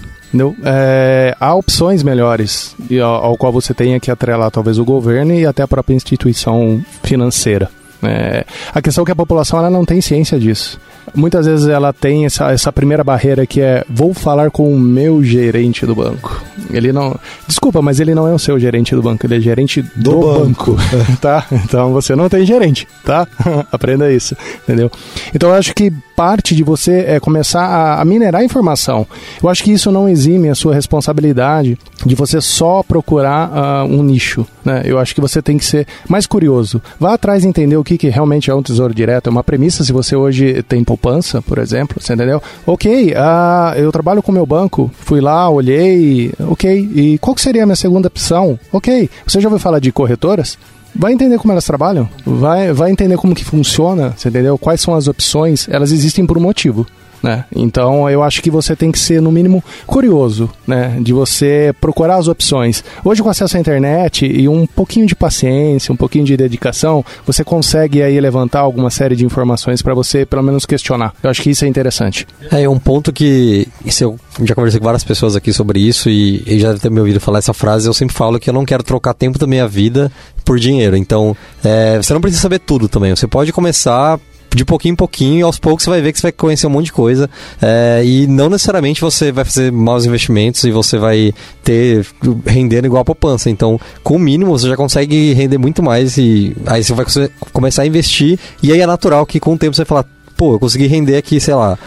É, 0.63 1.35
há 1.41 1.55
opções 1.55 2.03
melhores 2.03 2.77
ao, 3.03 3.25
ao 3.25 3.37
qual 3.37 3.53
você 3.53 3.73
tenha 3.73 3.99
que 3.99 4.11
atrelar 4.11 4.51
talvez 4.51 4.79
o 4.79 4.85
governo 4.85 5.33
e 5.33 5.47
até 5.47 5.63
a 5.63 5.69
própria 5.69 5.95
instituição 5.95 6.85
financeira. 7.03 7.71
É, 8.03 8.45
a 8.73 8.81
questão 8.81 9.03
é 9.03 9.05
que 9.07 9.13
a 9.13 9.17
população 9.17 9.59
ela 9.59 9.71
não 9.71 9.85
tem 9.85 10.01
ciência 10.01 10.39
disso. 10.39 10.81
Muitas 11.15 11.47
vezes 11.47 11.67
ela 11.67 11.93
tem 11.93 12.27
essa, 12.27 12.53
essa 12.53 12.73
primeira 12.73 13.03
barreira 13.03 13.47
que 13.47 13.61
é 13.61 13.85
vou 13.89 14.13
falar 14.13 14.51
com 14.51 14.73
o 14.73 14.79
meu 14.79 15.23
gerente 15.25 15.87
do 15.87 15.95
banco. 15.95 16.43
Ele 16.71 16.93
não. 16.93 17.19
Desculpa, 17.47 17.81
mas 17.81 17.99
ele 17.99 18.15
não 18.15 18.29
é 18.29 18.33
o 18.33 18.39
seu 18.39 18.59
gerente 18.59 18.95
do 18.95 19.03
banco, 19.03 19.25
ele 19.27 19.37
é 19.37 19.41
gerente 19.41 19.83
do, 19.83 20.11
do 20.11 20.21
banco. 20.21 20.73
banco. 20.73 21.17
tá? 21.21 21.47
Então 21.51 21.93
você 21.93 22.15
não 22.15 22.29
tem 22.29 22.45
gerente, 22.45 22.87
tá? 23.05 23.27
Aprenda 23.73 24.13
isso, 24.13 24.37
entendeu? 24.63 24.91
Então 25.35 25.51
eu 25.51 25.55
acho 25.55 25.75
que 25.75 25.93
parte 26.19 26.53
de 26.53 26.65
você 26.65 27.05
é, 27.07 27.21
começar 27.21 27.65
a, 27.65 28.01
a 28.01 28.05
minerar 28.05 28.43
informação. 28.43 29.07
Eu 29.41 29.49
acho 29.49 29.63
que 29.63 29.71
isso 29.71 29.93
não 29.93 30.09
exime 30.09 30.49
a 30.49 30.55
sua 30.57 30.75
responsabilidade 30.75 31.79
de 32.05 32.15
você 32.17 32.41
só 32.41 32.83
procurar 32.83 33.49
uh, 33.51 33.85
um 33.85 34.03
nicho. 34.03 34.45
Né? 34.65 34.83
Eu 34.85 34.99
acho 34.99 35.15
que 35.15 35.21
você 35.21 35.41
tem 35.41 35.57
que 35.57 35.65
ser 35.65 35.87
mais 36.09 36.27
curioso. 36.27 36.83
Vá 36.99 37.15
atrás 37.15 37.45
e 37.45 37.47
entender 37.47 37.77
o 37.77 37.85
que, 37.85 37.97
que 37.97 38.09
realmente 38.09 38.51
é 38.51 38.55
um 38.55 38.65
tesouro 38.65 38.93
direto. 38.93 39.29
É 39.29 39.31
uma 39.31 39.45
premissa 39.45 39.85
se 39.85 39.93
você 39.93 40.17
hoje 40.17 40.61
tem 40.65 40.83
poupança, 40.83 41.41
por 41.41 41.59
exemplo, 41.59 42.03
você 42.03 42.15
entendeu? 42.15 42.43
Ok, 42.67 43.13
uh, 43.13 43.79
eu 43.79 43.93
trabalho 43.93 44.21
com 44.21 44.33
meu 44.33 44.45
banco, 44.45 44.91
fui 44.99 45.21
lá, 45.21 45.49
olhei, 45.49 46.33
ok. 46.41 46.91
E 46.97 47.19
qual 47.19 47.39
seria 47.39 47.63
a 47.63 47.67
minha 47.67 47.77
segunda 47.77 48.09
opção? 48.09 48.59
Ok, 48.73 49.09
você 49.25 49.41
já 49.41 49.47
ouviu 49.47 49.61
falar 49.61 49.79
de 49.79 49.93
corretoras? 49.93 50.59
Vai 50.95 51.13
entender 51.13 51.39
como 51.39 51.53
elas 51.53 51.65
trabalham, 51.65 52.09
vai, 52.25 52.73
vai 52.73 52.91
entender 52.91 53.17
como 53.17 53.35
que 53.35 53.45
funciona, 53.45 54.15
entendeu? 54.25 54.59
Quais 54.59 54.81
são 54.81 54.95
as 54.95 55.09
opções, 55.09 55.69
elas 55.71 55.93
existem 55.93 56.27
por 56.27 56.37
um 56.37 56.41
motivo. 56.41 56.87
Né? 57.23 57.45
Então 57.55 58.09
eu 58.09 58.23
acho 58.23 58.43
que 58.43 58.51
você 58.51 58.77
tem 58.77 58.93
que 58.93 58.99
ser 58.99 59.21
no 59.21 59.33
mínimo 59.33 59.63
curioso, 59.87 60.49
né? 60.67 60.97
De 61.01 61.13
você 61.13 61.75
procurar 61.81 62.17
as 62.17 62.29
opções. 62.29 62.85
Hoje 63.05 63.23
com 63.23 63.29
acesso 63.29 63.57
à 63.57 63.61
internet 63.61 64.27
e 64.27 64.49
um 64.49 64.67
pouquinho 64.67 65.07
de 65.07 65.15
paciência, 65.15 65.93
um 65.93 65.97
pouquinho 65.97 66.25
de 66.25 66.37
dedicação, 66.37 67.05
você 67.27 67.43
consegue 67.43 68.03
aí 68.03 68.21
levantar 68.21 68.61
alguma 68.61 68.91
série 68.91 69.17
de 69.17 69.25
informações 69.25 69.83
para 69.83 69.95
você 69.95 70.25
pelo 70.25 70.43
menos 70.43 70.65
questionar. 70.65 71.13
Eu 71.23 71.31
acho 71.31 71.43
que 71.43 71.51
isso 71.51 71.65
é 71.65 71.69
interessante. 71.69 72.27
É 72.51 72.69
um 72.69 72.79
ponto 72.79 73.13
que 73.13 73.69
eu 74.01 74.19
já 74.43 74.55
conversei 74.55 74.79
com 74.79 74.87
várias 74.87 75.05
pessoas 75.05 75.35
aqui 75.35 75.53
sobre 75.53 75.81
isso 75.81 76.09
e, 76.09 76.43
e 76.47 76.59
já 76.61 76.69
deve 76.69 76.81
ter 76.81 76.91
me 76.91 77.01
ouvido 77.01 77.21
falar 77.21 77.39
essa 77.39 77.53
frase. 77.53 77.89
Eu 77.89 77.95
sempre 77.95 78.15
falo 78.15 78.39
que 78.39 78.49
eu 78.49 78.55
não 78.55 78.65
quero 78.65 78.83
trocar 78.83 79.15
tempo 79.15 79.39
da 79.39 79.47
minha 79.47 79.67
vida 79.67 80.11
por 80.45 80.59
dinheiro. 80.59 80.97
Então, 80.97 81.37
é, 81.63 81.97
você 81.97 82.15
não 82.15 82.21
precisa 82.21 82.43
saber 82.43 82.61
tudo 82.61 82.89
também. 82.89 83.15
Você 83.15 83.27
pode 83.27 83.53
começar 83.53 84.19
de 84.55 84.65
pouquinho 84.65 84.93
em 84.93 84.97
pouquinho, 84.97 85.41
e 85.41 85.43
aos 85.43 85.59
poucos 85.59 85.85
você 85.85 85.91
vai 85.91 86.01
ver 86.01 86.13
que 86.13 86.19
você 86.19 86.27
vai 86.27 86.33
conhecer 86.33 86.67
um 86.67 86.71
monte 86.71 86.87
de 86.87 86.93
coisa. 86.93 87.29
É, 87.61 88.03
e 88.05 88.27
não 88.27 88.49
necessariamente 88.49 89.01
você 89.01 89.31
vai 89.31 89.45
fazer 89.45 89.71
maus 89.71 90.07
investimentos 90.07 90.65
e 90.65 90.71
você 90.71 90.99
vai 90.99 91.33
ter 91.63 92.07
rendendo 92.47 92.87
igual 92.87 93.03
a 93.03 93.05
poupança. 93.05 93.51
Então, 93.51 93.81
com 94.03 94.17
o 94.17 94.19
mínimo, 94.19 94.59
você 94.59 94.69
já 94.69 94.77
consegue 94.77 95.33
render 95.35 95.59
muito 95.59 95.83
mais 95.83 96.17
e 96.17 96.57
aí 96.67 96.83
você 96.83 96.93
vai 96.95 97.07
começar 97.53 97.83
a 97.83 97.87
investir. 97.87 98.39
E 98.63 98.73
aí 98.73 98.81
é 98.81 98.87
natural 98.87 99.27
que 99.27 99.39
com 99.39 99.55
o 99.55 99.59
tempo 99.59 99.75
você 99.75 99.83
vai 99.83 99.89
falar, 99.89 100.05
pô, 100.37 100.55
eu 100.55 100.59
consegui 100.59 100.87
render 100.87 101.17
aqui, 101.17 101.41
sei 101.41 101.55
lá, 101.55 101.79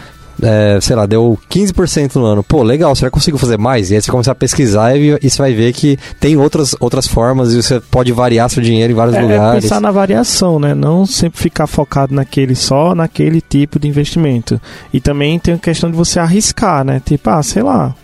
é, 0.42 0.78
sei 0.80 0.96
lá, 0.96 1.06
deu 1.06 1.38
15% 1.50 2.16
no 2.16 2.24
ano. 2.24 2.42
Pô, 2.42 2.62
legal, 2.62 2.94
será 2.94 3.08
que 3.08 3.14
eu 3.14 3.18
consigo 3.18 3.38
fazer 3.38 3.58
mais? 3.58 3.90
E 3.90 3.94
aí 3.94 4.02
você 4.02 4.10
começa 4.10 4.32
a 4.32 4.34
pesquisar 4.34 4.96
e, 4.96 5.18
e, 5.22 5.30
você 5.30 5.38
vai 5.38 5.54
ver 5.54 5.72
que 5.72 5.98
tem 6.18 6.36
outras, 6.36 6.74
outras 6.80 7.06
formas 7.06 7.52
e 7.52 7.62
você 7.62 7.80
pode 7.80 8.12
variar 8.12 8.50
seu 8.50 8.62
dinheiro 8.62 8.92
em 8.92 8.96
vários 8.96 9.16
é, 9.16 9.18
é 9.18 9.22
lugares. 9.22 9.64
É 9.64 9.68
pensar 9.68 9.80
na 9.80 9.90
variação, 9.90 10.58
né? 10.58 10.74
Não 10.74 11.06
sempre 11.06 11.40
ficar 11.40 11.66
focado 11.66 12.14
naquele 12.14 12.54
só, 12.54 12.94
naquele 12.94 13.40
tipo 13.40 13.78
de 13.78 13.88
investimento. 13.88 14.60
E 14.92 15.00
também 15.00 15.38
tem 15.38 15.54
a 15.54 15.58
questão 15.58 15.90
de 15.90 15.96
você 15.96 16.18
arriscar, 16.18 16.84
né? 16.84 17.00
Tipo, 17.04 17.30
ah, 17.30 17.42
sei 17.42 17.62
lá, 17.62 17.94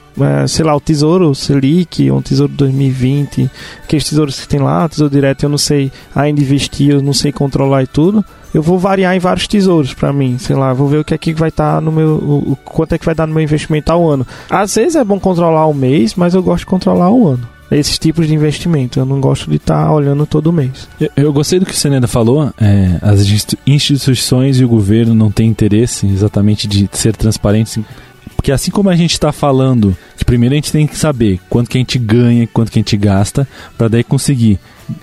sei 0.48 0.64
lá, 0.64 0.74
o 0.74 0.80
Tesouro 0.80 1.34
Selic, 1.34 2.10
um 2.10 2.22
Tesouro 2.22 2.52
2020, 2.52 3.50
aqueles 3.82 4.08
tesouros 4.08 4.40
que 4.40 4.48
tem 4.48 4.60
lá, 4.60 4.88
Tesouro 4.88 5.12
Direto, 5.12 5.44
eu 5.44 5.48
não 5.48 5.58
sei 5.58 5.90
ainda 6.14 6.40
investir, 6.40 6.90
eu 6.90 7.02
não 7.02 7.12
sei 7.12 7.32
controlar 7.32 7.82
e 7.82 7.86
tudo 7.86 8.24
eu 8.52 8.62
vou 8.62 8.78
variar 8.78 9.14
em 9.14 9.18
vários 9.18 9.46
tesouros 9.46 9.94
para 9.94 10.12
mim, 10.12 10.38
sei 10.38 10.56
lá, 10.56 10.72
vou 10.72 10.88
ver 10.88 10.98
o 10.98 11.04
que 11.04 11.14
é 11.14 11.18
que 11.18 11.34
vai 11.34 11.48
estar 11.48 11.76
tá 11.76 11.80
no 11.80 11.92
meu, 11.92 12.14
o, 12.16 12.56
quanto 12.64 12.94
é 12.94 12.98
que 12.98 13.04
vai 13.04 13.14
dar 13.14 13.26
no 13.26 13.34
meu 13.34 13.42
investimento 13.42 13.92
ao 13.92 14.08
ano. 14.08 14.26
Às 14.48 14.74
vezes 14.74 14.96
é 14.96 15.04
bom 15.04 15.20
controlar 15.20 15.66
o 15.66 15.74
mês, 15.74 16.14
mas 16.14 16.34
eu 16.34 16.42
gosto 16.42 16.60
de 16.60 16.66
controlar 16.66 17.10
o 17.10 17.28
ano. 17.28 17.48
Esses 17.70 17.98
tipos 17.98 18.26
de 18.26 18.34
investimento, 18.34 18.98
eu 18.98 19.04
não 19.04 19.20
gosto 19.20 19.50
de 19.50 19.56
estar 19.56 19.84
tá 19.84 19.92
olhando 19.92 20.24
todo 20.24 20.50
mês. 20.50 20.88
Eu, 20.98 21.10
eu, 21.14 21.32
gostei 21.32 21.58
do 21.58 21.66
que 21.66 21.72
o 21.72 21.76
Seneda 21.76 22.08
falou. 22.08 22.50
É, 22.58 22.98
as 23.02 23.20
instituições 23.66 24.58
e 24.58 24.64
o 24.64 24.68
governo 24.68 25.14
não 25.14 25.30
têm 25.30 25.50
interesse 25.50 26.06
exatamente 26.06 26.66
de 26.66 26.88
ser 26.92 27.14
transparentes 27.14 27.78
porque 28.38 28.52
assim 28.52 28.70
como 28.70 28.88
a 28.88 28.94
gente 28.94 29.12
está 29.12 29.32
falando, 29.32 29.96
primeiro 30.28 30.54
a 30.54 30.56
gente 30.56 30.70
tem 30.70 30.86
que 30.86 30.94
saber 30.94 31.40
quanto 31.48 31.70
que 31.70 31.78
a 31.78 31.80
gente 31.80 31.98
ganha, 31.98 32.46
quanto 32.52 32.70
que 32.70 32.78
a 32.78 32.82
gente 32.82 32.98
gasta, 32.98 33.48
para 33.78 33.88
daí 33.88 34.04
conseguir 34.04 34.58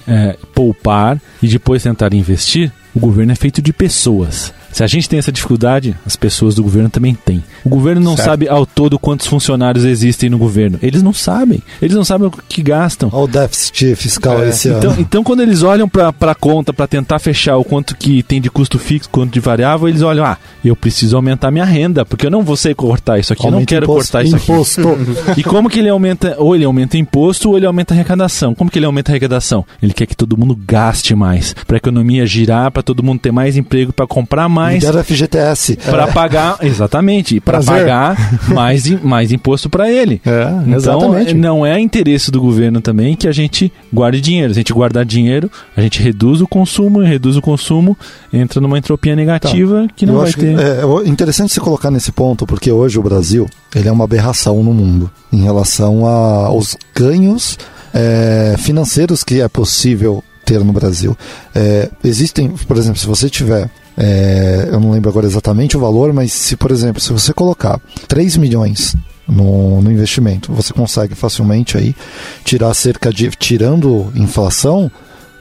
é, 0.07 0.37
poupar 0.53 1.19
e 1.41 1.47
depois 1.47 1.81
tentar 1.81 2.13
investir, 2.13 2.71
o 2.93 2.99
governo 2.99 3.31
é 3.31 3.35
feito 3.35 3.59
de 3.59 3.73
pessoas. 3.73 4.53
Se 4.75 4.83
a 4.83 4.87
gente 4.87 5.07
tem 5.07 5.17
essa 5.17 5.31
dificuldade, 5.31 5.95
as 6.05 6.17
pessoas 6.17 6.53
do 6.53 6.61
governo 6.61 6.89
também 6.89 7.15
têm. 7.15 7.41
O 7.63 7.69
governo 7.69 8.01
não 8.01 8.17
certo. 8.17 8.25
sabe 8.27 8.49
ao 8.49 8.65
todo 8.65 8.99
quantos 8.99 9.25
funcionários 9.25 9.85
existem 9.85 10.29
no 10.29 10.37
governo. 10.37 10.77
Eles 10.81 11.01
não 11.01 11.13
sabem. 11.13 11.63
Eles 11.81 11.95
não 11.95 12.03
sabem 12.03 12.27
o 12.27 12.31
que 12.31 12.61
gastam. 12.61 13.07
Olha 13.13 13.23
o 13.23 13.27
déficit 13.29 13.95
fiscal 13.95 14.43
é. 14.43 14.49
esse 14.49 14.67
então, 14.67 14.91
ano. 14.91 14.99
Então, 14.99 15.23
quando 15.23 15.41
eles 15.41 15.63
olham 15.63 15.87
para 15.87 16.09
a 16.09 16.35
conta 16.35 16.73
para 16.73 16.87
tentar 16.87 17.19
fechar 17.19 17.55
o 17.55 17.63
quanto 17.63 17.95
que 17.95 18.21
tem 18.21 18.41
de 18.41 18.49
custo 18.49 18.77
fixo, 18.77 19.09
quanto 19.09 19.31
de 19.31 19.39
variável, 19.39 19.87
eles 19.87 20.01
olham, 20.01 20.25
ah, 20.25 20.37
eu 20.61 20.75
preciso 20.75 21.15
aumentar 21.15 21.51
minha 21.51 21.63
renda, 21.63 22.03
porque 22.03 22.25
eu 22.25 22.31
não 22.31 22.43
vou 22.43 22.57
sei 22.57 22.75
cortar 22.75 23.17
isso 23.17 23.31
aqui, 23.31 23.47
eu 23.47 23.51
não 23.51 23.63
quero 23.63 23.85
imposto, 23.85 24.11
cortar 24.11 24.27
isso 24.27 24.35
imposto. 24.35 24.89
aqui. 25.29 25.39
e 25.39 25.43
como 25.45 25.69
que 25.69 25.79
ele 25.79 25.87
aumenta? 25.87 26.35
Ou 26.37 26.53
ele 26.53 26.65
aumenta 26.65 26.97
imposto 26.97 27.49
ou 27.49 27.55
ele 27.55 27.65
aumenta 27.65 27.93
arrecadação. 27.93 28.53
Como 28.53 28.69
que 28.69 28.77
ele 28.77 28.85
aumenta 28.85 29.09
a 29.09 29.13
arrecadação? 29.13 29.65
Ele 29.81 29.93
quer 29.93 30.05
que 30.05 30.17
todo 30.17 30.37
mundo 30.37 30.53
gaste 30.53 31.15
mais, 31.15 31.55
para 31.65 31.77
a 31.77 31.79
economia 31.79 32.25
girar, 32.25 32.69
para 32.71 32.83
todo 32.83 33.01
mundo 33.01 33.21
ter 33.21 33.31
mais 33.31 33.55
emprego, 33.55 33.93
para 33.93 34.05
comprar 34.05 34.49
mais. 34.49 34.64
Lidera 34.73 35.03
FGTS. 35.03 35.77
Para 35.77 36.03
é. 36.03 36.11
pagar, 36.11 36.57
exatamente, 36.61 37.39
para 37.39 37.61
pagar 37.61 38.17
mais, 38.47 38.87
mais 39.01 39.31
imposto 39.31 39.69
para 39.69 39.89
ele. 39.89 40.21
É, 40.25 40.49
então, 40.65 40.75
exatamente. 40.75 41.33
não 41.33 41.65
é 41.65 41.79
interesse 41.79 42.31
do 42.31 42.41
governo 42.41 42.81
também 42.81 43.15
que 43.15 43.27
a 43.27 43.31
gente 43.31 43.71
guarde 43.91 44.21
dinheiro. 44.21 44.53
Se 44.53 44.59
a 44.59 44.61
gente 44.61 44.73
guardar 44.73 45.05
dinheiro, 45.05 45.49
a 45.75 45.81
gente 45.81 46.01
reduz 46.01 46.41
o 46.41 46.47
consumo, 46.47 47.03
e 47.03 47.07
reduz 47.07 47.37
o 47.37 47.41
consumo, 47.41 47.97
entra 48.31 48.59
numa 48.59 48.77
entropia 48.77 49.15
negativa 49.15 49.83
tá. 49.87 49.93
que 49.95 50.05
não 50.05 50.17
vai 50.17 50.31
ter. 50.31 50.57
é 50.57 51.07
interessante 51.07 51.53
você 51.53 51.59
colocar 51.59 51.91
nesse 51.91 52.11
ponto, 52.11 52.45
porque 52.45 52.71
hoje 52.71 52.99
o 52.99 53.03
Brasil 53.03 53.47
ele 53.75 53.87
é 53.87 53.91
uma 53.91 54.03
aberração 54.03 54.63
no 54.63 54.73
mundo 54.73 55.09
em 55.31 55.43
relação 55.43 56.05
a, 56.05 56.45
aos 56.47 56.77
ganhos 56.93 57.57
é, 57.93 58.55
financeiros 58.57 59.23
que 59.23 59.41
é 59.41 59.47
possível 59.47 60.23
ter 60.45 60.63
no 60.63 60.71
Brasil. 60.71 61.17
É, 61.53 61.89
existem, 62.03 62.49
por 62.49 62.77
exemplo, 62.77 62.99
se 62.99 63.07
você 63.07 63.29
tiver 63.29 63.69
é, 63.97 64.69
eu 64.71 64.79
não 64.79 64.91
lembro 64.91 65.09
agora 65.09 65.25
exatamente 65.25 65.77
o 65.77 65.79
valor, 65.79 66.11
mas 66.13 66.31
se, 66.33 66.55
por 66.55 66.71
exemplo, 66.71 67.01
se 67.01 67.13
você 67.13 67.33
colocar 67.33 67.79
3 68.07 68.37
milhões 68.37 68.95
no, 69.27 69.81
no 69.81 69.91
investimento, 69.91 70.53
você 70.53 70.73
consegue 70.73 71.15
facilmente 71.15 71.77
aí 71.77 71.95
tirar 72.43 72.73
cerca 72.73 73.11
de, 73.11 73.29
tirando 73.31 74.11
inflação, 74.15 74.91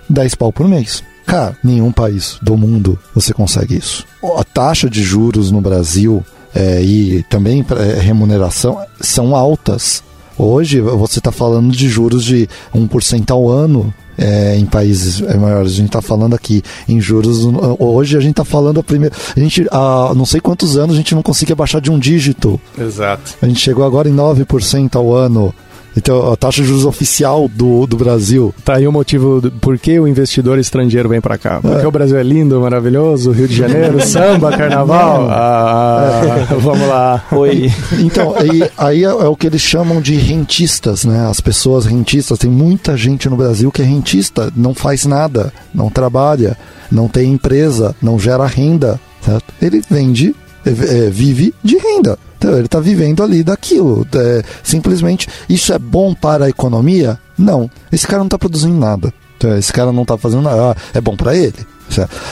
10 0.09 0.35
pau 0.37 0.53
por 0.53 0.69
mês. 0.69 1.03
Cara, 1.27 1.57
nenhum 1.65 1.91
país 1.91 2.39
do 2.43 2.57
mundo 2.57 2.99
você 3.15 3.33
consegue 3.33 3.77
isso. 3.77 4.07
A 4.37 4.45
taxa 4.45 4.89
de 4.89 5.03
juros 5.03 5.51
no 5.51 5.61
Brasil 5.61 6.25
é, 6.55 6.83
e 6.83 7.23
também 7.25 7.65
é, 7.71 8.01
remuneração 8.01 8.79
são 9.01 9.35
altas. 9.35 10.03
Hoje 10.37 10.81
você 10.81 11.19
está 11.19 11.31
falando 11.31 11.71
de 11.71 11.89
juros 11.89 12.25
de 12.25 12.49
1% 12.75 13.31
ao 13.31 13.49
ano 13.49 13.93
é, 14.19 14.57
em 14.57 14.67
países 14.67 15.21
maiores. 15.21 15.73
A 15.73 15.77
gente 15.77 15.87
está 15.87 16.03
falando 16.03 16.35
aqui 16.35 16.63
em 16.89 17.01
juros. 17.01 17.47
Hoje 17.79 18.17
a 18.17 18.21
gente 18.21 18.33
está 18.33 18.45
falando 18.45 18.81
a 18.81 18.83
primeira. 18.83 19.15
A 19.37 19.41
gente, 19.41 19.67
há 19.71 20.13
não 20.15 20.27
sei 20.27 20.41
quantos 20.41 20.77
anos, 20.77 20.95
a 20.95 20.99
gente 20.99 21.15
não 21.15 21.23
conseguia 21.23 21.57
baixar 21.57 21.81
de 21.81 21.91
um 21.91 21.99
dígito. 21.99 22.61
Exato. 22.79 23.35
A 23.41 23.47
gente 23.47 23.61
chegou 23.61 23.85
agora 23.85 24.09
em 24.09 24.15
9% 24.15 24.97
ao 24.97 25.15
ano. 25.15 25.55
Então, 25.97 26.33
a 26.33 26.37
taxa 26.37 26.63
de 26.63 26.69
juros 26.69 26.85
oficial 26.85 27.49
do, 27.49 27.87
do 27.87 27.97
Brasil. 27.97 28.55
Tá 28.65 28.77
aí 28.77 28.87
o 28.87 28.93
motivo 28.93 29.41
do, 29.41 29.51
por 29.51 29.79
que 29.79 29.99
o 29.99 30.09
investidor 30.09 30.59
estrangeiro 30.59 31.09
vem 31.09 31.21
para 31.21 31.39
cá. 31.39 31.61
Porque 31.61 31.85
é. 31.85 31.87
o 31.87 31.91
Brasil 31.91 32.17
é 32.17 32.23
lindo, 32.23 32.61
maravilhoso, 32.61 33.31
Rio 33.31 33.47
de 33.47 33.57
Janeiro, 33.57 34.01
samba, 34.05 34.57
carnaval. 34.57 35.29
Ah, 35.31 36.47
é. 36.51 36.55
vamos 36.55 36.89
lá. 36.89 37.25
Oi. 37.33 37.71
Então, 38.05 38.35
aí, 38.37 38.71
aí 38.77 39.05
é, 39.05 39.09
é, 39.09 39.29
o 39.29 39.37
que 39.37 39.47
eles 39.47 39.61
chamam 39.61 40.01
de 40.01 40.15
rentistas, 40.15 41.05
né? 41.05 41.27
As 41.29 41.41
pessoas 41.41 41.87
rentistas. 41.87 42.39
Tem 42.39 42.51
muita 42.51 42.97
gente 42.97 43.29
no 43.29 43.37
Brasil 43.37 43.71
que 43.71 43.83
é 43.83 43.85
rentista, 43.85 44.53
não 44.57 44.75
faz 44.75 45.07
nada, 45.07 45.53
não 45.75 45.89
trabalha, 45.89 46.57
não 46.91 47.09
tem 47.09 47.33
empresa, 47.33 47.95
não 48.03 48.19
gera 48.19 48.47
renda. 48.47 49.01
Certo? 49.23 49.55
Ele 49.61 49.83
vende, 49.89 50.35
é, 50.67 50.71
é 51.07 51.11
vive 51.11 51.55
de 51.63 51.77
renda. 51.77 52.19
Então, 52.45 52.57
ele 52.57 52.67
está 52.67 52.79
vivendo 52.79 53.23
ali 53.23 53.43
daquilo. 53.43 54.07
É, 54.15 54.43
simplesmente, 54.63 55.29
isso 55.49 55.73
é 55.73 55.79
bom 55.79 56.15
para 56.15 56.45
a 56.45 56.49
economia? 56.51 57.19
Não. 57.39 57.71
Esse 57.91 58.07
cara 58.07 58.19
não 58.19 58.27
está 58.27 58.39
produzindo 58.39 58.79
nada. 58.79 59.15
Então, 59.39 59.57
esse 59.57 59.73
cara 59.73 59.91
não 59.91 60.03
está 60.03 60.19
fazendo 60.19 60.43
nada. 60.43 60.73
Ah, 60.73 60.77
é 60.93 61.01
bom 61.01 61.17
para 61.17 61.35
ele. 61.35 61.55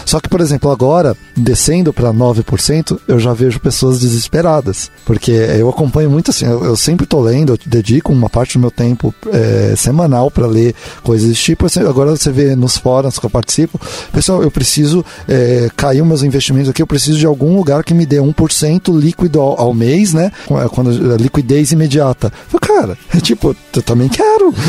Só 0.05 0.21
que, 0.21 0.29
por 0.29 0.41
exemplo, 0.41 0.71
agora, 0.71 1.17
descendo 1.37 1.93
para 1.93 2.13
9%, 2.13 2.99
eu 3.07 3.19
já 3.19 3.33
vejo 3.33 3.61
pessoas 3.61 4.01
desesperadas. 4.01 4.91
Porque 5.05 5.31
eu 5.31 5.69
acompanho 5.69 6.11
muito 6.11 6.31
assim, 6.31 6.47
eu, 6.47 6.65
eu 6.65 6.77
sempre 6.77 7.05
estou 7.05 7.21
lendo, 7.21 7.53
eu 7.53 7.59
dedico 7.67 8.13
uma 8.13 8.29
parte 8.29 8.55
do 8.55 8.61
meu 8.61 8.71
tempo 8.71 9.15
é, 9.33 9.75
semanal 9.77 10.31
para 10.31 10.47
ler 10.47 10.75
coisas 11.03 11.29
desse 11.29 11.41
tipo. 11.41 11.67
Assim, 11.67 11.81
agora 11.81 12.11
você 12.11 12.31
vê 12.31 12.55
nos 12.57 12.77
fóruns 12.77 13.19
que 13.19 13.27
eu 13.27 13.31
participo, 13.31 13.81
pessoal, 14.13 14.43
eu 14.43 14.51
preciso 14.51 15.05
é, 15.29 15.69
cair 15.77 16.05
meus 16.05 16.23
investimentos 16.23 16.71
aqui, 16.71 16.83
eu 16.83 16.87
preciso 16.87 17.19
de 17.19 17.27
algum 17.27 17.57
lugar 17.57 17.85
que 17.85 17.95
me 17.95 18.07
dê 18.07 18.17
1% 18.17 18.99
líquido 18.99 19.41
ao, 19.41 19.61
ao 19.61 19.75
mês, 19.75 20.13
né? 20.13 20.33
É, 20.51 20.69
quando, 20.69 20.91
é, 21.13 21.17
liquidez 21.17 21.73
imediata. 21.73 22.33
Eu, 22.53 22.59
cara, 22.59 22.97
é 23.15 23.21
tipo, 23.21 23.57
eu 23.75 23.83
também 23.83 24.09
quero. 24.09 24.53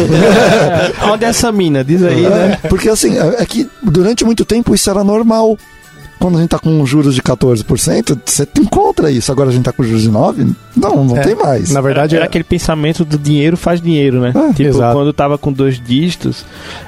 É 1.24 1.26
essa 1.26 1.52
mina? 1.52 1.84
Diz 1.84 2.04
aí, 2.04 2.22
né? 2.22 2.60
Porque 2.70 2.90
assim, 2.90 3.18
é, 3.18 3.42
é 3.42 3.46
que 3.46 3.70
durante 3.82 4.26
muito 4.26 4.44
tempo 4.44 4.76
isso 4.76 4.83
era 4.90 5.04
normal. 5.04 5.58
quando 6.20 6.38
a 6.38 6.42
gente 6.42 6.52
tá 6.52 6.60
com 6.60 6.86
juros 6.86 7.16
de 7.16 7.22
14%, 7.22 8.18
você 8.26 8.48
encontra 8.58 9.12
isso. 9.12 9.30
Agora 9.32 9.50
a 9.50 9.52
gente 9.54 9.66
tá 9.66 9.74
com 9.74 9.84
juros 9.84 10.04
de 10.04 10.10
9%, 10.10 10.56
não, 10.76 11.04
não 11.04 11.18
É, 11.18 11.22
tem 11.22 11.36
mais. 11.36 11.70
Na 11.72 11.82
verdade, 11.82 12.16
era 12.16 12.24
é, 12.24 12.28
aquele 12.28 12.46
pensamento 12.46 13.04
do 13.04 13.18
dinheiro 13.18 13.58
faz 13.58 13.82
dinheiro, 13.82 14.22
né? 14.22 14.32
É, 14.34 14.54
tipo, 14.54 14.70
exato. 14.70 14.96
quando 14.96 15.08
eu 15.08 15.14
tava 15.14 15.38
com 15.38 15.52
dois 15.52 15.82
dígitos, 15.82 16.46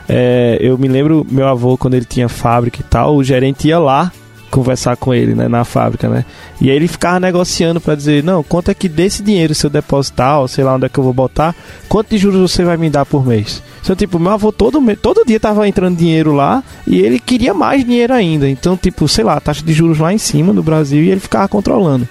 é, 0.07 0.57
eu 0.61 0.77
me 0.77 0.87
lembro, 0.87 1.27
meu 1.29 1.47
avô, 1.47 1.77
quando 1.77 1.95
ele 1.95 2.05
tinha 2.05 2.29
fábrica 2.29 2.79
e 2.79 2.83
tal, 2.83 3.15
o 3.17 3.23
gerente 3.23 3.67
ia 3.67 3.77
lá 3.77 4.11
conversar 4.49 4.95
com 4.95 5.13
ele, 5.13 5.33
né, 5.35 5.47
na 5.47 5.63
fábrica, 5.63 6.07
né? 6.07 6.25
E 6.61 6.69
aí 6.69 6.75
ele 6.75 6.87
ficava 6.87 7.19
negociando 7.19 7.81
pra 7.81 7.95
dizer, 7.95 8.23
não, 8.23 8.43
quanto 8.43 8.71
é 8.71 8.73
que 8.73 8.87
desse 8.87 9.21
dinheiro 9.21 9.53
se 9.53 9.65
eu 9.65 9.69
depositar, 9.69 10.39
ou 10.39 10.47
sei 10.47 10.63
lá 10.63 10.75
onde 10.75 10.85
é 10.85 10.89
que 10.89 10.97
eu 10.97 11.03
vou 11.03 11.13
botar, 11.13 11.55
quanto 11.89 12.09
de 12.09 12.17
juros 12.17 12.51
você 12.51 12.63
vai 12.63 12.77
me 12.77 12.89
dar 12.89 13.05
por 13.05 13.25
mês? 13.25 13.61
Então, 13.81 13.95
tipo, 13.95 14.17
meu 14.17 14.31
avô 14.31 14.51
todo, 14.51 14.81
todo 14.95 15.25
dia 15.25 15.39
tava 15.39 15.67
entrando 15.67 15.97
dinheiro 15.97 16.33
lá 16.33 16.63
e 16.87 16.99
ele 16.99 17.19
queria 17.19 17.53
mais 17.53 17.83
dinheiro 17.83 18.13
ainda. 18.13 18.49
Então, 18.49 18.75
tipo, 18.75 19.07
sei 19.07 19.23
lá, 19.23 19.39
taxa 19.39 19.63
de 19.63 19.73
juros 19.73 19.99
lá 19.99 20.13
em 20.13 20.17
cima 20.17 20.53
no 20.53 20.63
Brasil 20.63 21.03
e 21.03 21.11
ele 21.11 21.19
ficava 21.19 21.47
controlando. 21.47 22.07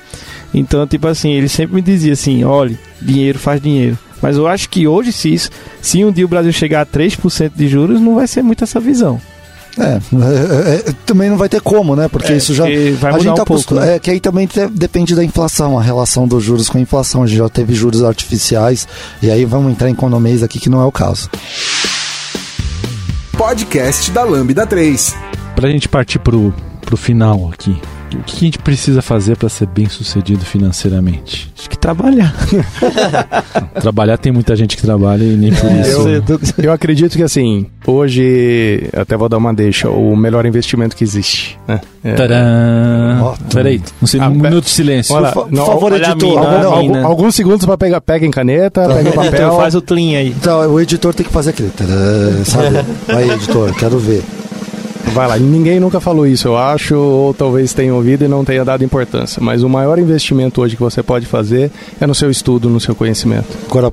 Então, 0.52 0.86
tipo 0.86 1.08
assim, 1.08 1.32
ele 1.32 1.48
sempre 1.48 1.74
me 1.74 1.82
dizia 1.82 2.12
assim, 2.12 2.44
olha, 2.44 2.78
dinheiro 3.02 3.38
faz 3.38 3.60
dinheiro. 3.60 3.98
Mas 4.22 4.36
eu 4.36 4.46
acho 4.46 4.68
que 4.70 4.86
hoje, 4.86 5.12
se, 5.12 5.34
isso, 5.34 5.50
se 5.82 6.04
um 6.04 6.12
dia 6.12 6.24
o 6.24 6.28
Brasil 6.28 6.52
chegar 6.52 6.82
a 6.82 6.86
3% 6.86 7.52
de 7.54 7.68
juros, 7.68 8.00
não 8.00 8.14
vai 8.14 8.26
ser 8.26 8.42
muito 8.42 8.62
essa 8.62 8.78
visão. 8.78 9.20
É, 9.78 9.82
é, 9.84 10.90
é, 10.90 10.92
também 11.04 11.28
não 11.28 11.36
vai 11.36 11.48
ter 11.48 11.60
como, 11.60 11.96
né? 11.96 12.06
Porque 12.08 12.32
É, 12.32 12.36
isso 12.36 12.54
já. 12.54 12.64
vai 12.64 12.70
a 12.72 13.16
mudar 13.16 13.18
gente 13.18 13.28
um 13.28 13.34
tá 13.34 13.44
pouco, 13.44 13.54
acostum- 13.54 13.74
né? 13.76 13.96
É 13.96 13.98
que 13.98 14.10
aí 14.10 14.20
também 14.20 14.46
te- 14.46 14.68
depende 14.68 15.14
da 15.16 15.24
inflação, 15.24 15.78
a 15.78 15.82
relação 15.82 16.28
dos 16.28 16.42
juros 16.44 16.68
com 16.68 16.78
a 16.78 16.80
inflação. 16.80 17.22
A 17.22 17.26
gente 17.26 17.38
já 17.38 17.48
teve 17.48 17.74
juros 17.74 18.02
artificiais 18.04 18.86
e 19.22 19.30
aí 19.30 19.44
vamos 19.44 19.72
entrar 19.72 19.88
em 19.88 19.92
economias 19.92 20.42
aqui 20.42 20.60
que 20.60 20.68
não 20.70 20.80
é 20.80 20.84
o 20.84 20.92
caso. 20.92 21.28
Podcast 23.36 24.10
da 24.12 24.22
Lambda 24.22 24.66
3. 24.66 25.14
Pra 25.56 25.68
gente 25.68 25.88
partir 25.88 26.18
pro, 26.18 26.54
pro 26.80 26.96
final 26.96 27.50
aqui, 27.52 27.76
o 28.14 28.22
que 28.24 28.36
a 28.36 28.40
gente 28.40 28.58
precisa 28.58 29.02
fazer 29.02 29.36
pra 29.36 29.48
ser 29.48 29.66
bem 29.66 29.88
sucedido 29.88 30.44
financeiramente? 30.44 31.52
Acho 31.58 31.68
que 31.70 31.78
trabalhar. 31.78 32.34
Trabalhar 33.80 34.16
tem 34.18 34.32
muita 34.32 34.54
gente 34.56 34.76
que 34.76 34.82
trabalha 34.82 35.24
e 35.24 35.36
nem 35.36 35.52
por 35.52 35.66
É, 35.70 35.80
isso. 35.80 36.08
eu, 36.08 36.22
eu 36.64 36.72
acredito 36.72 37.16
que 37.16 37.22
assim, 37.22 37.66
hoje, 37.86 38.88
até 38.96 39.16
vou 39.16 39.28
dar 39.28 39.38
uma 39.38 39.52
deixa, 39.52 39.88
o 39.88 40.16
melhor 40.16 40.46
investimento 40.46 40.96
que 40.96 41.04
existe. 41.04 41.58
Né? 41.66 41.80
É, 42.04 42.14
Ó, 43.22 43.34
peraí, 43.52 43.80
um, 44.02 44.20
Ah, 44.22 44.28
um 44.28 44.34
minuto 44.34 44.64
de 44.64 44.70
silêncio. 44.70 45.14
Olha, 45.14 45.32
Por, 45.32 45.50
não, 45.50 45.64
por 45.64 45.72
favor, 45.72 45.92
olha 45.92 46.10
editor. 46.10 46.78
mina, 46.78 47.02
alguns 47.04 47.34
segundos 47.34 47.64
pra 47.66 47.76
pegar, 47.78 48.00
peguem 48.00 48.30
caneta, 48.30 48.86
peguem 48.88 49.12
papel. 49.12 49.32
Então 49.34 49.56
faz 49.56 49.74
o 49.74 49.82
clean 49.82 50.18
aí. 50.18 50.28
Então, 50.28 50.72
o 50.72 50.80
editor 50.80 51.14
tem 51.14 51.24
que 51.26 51.32
fazer 51.32 51.50
aquele. 51.50 51.70
tadã, 51.70 52.44
Sabe? 52.44 52.84
Vai, 53.06 53.30
editor, 53.30 53.74
quero 53.74 53.98
ver. 53.98 54.22
Vai 55.12 55.28
lá, 55.28 55.38
ninguém 55.38 55.78
nunca 55.78 56.00
falou 56.00 56.26
isso, 56.26 56.48
eu 56.48 56.56
acho, 56.56 56.96
ou 56.96 57.32
talvez 57.34 57.72
tenha 57.72 57.94
ouvido 57.94 58.24
e 58.24 58.28
não 58.28 58.44
tenha 58.44 58.64
dado 58.64 58.82
importância. 58.82 59.40
Mas 59.40 59.62
o 59.62 59.68
maior 59.68 59.96
investimento 59.98 60.60
hoje 60.60 60.74
que 60.74 60.82
você 60.82 61.02
pode 61.04 61.24
fazer 61.26 61.70
é 62.00 62.06
no 62.06 62.14
seu 62.14 62.30
estudo, 62.30 62.68
no 62.68 62.80
seu 62.80 62.94
conhecimento. 62.96 63.46
Agora, 63.70 63.92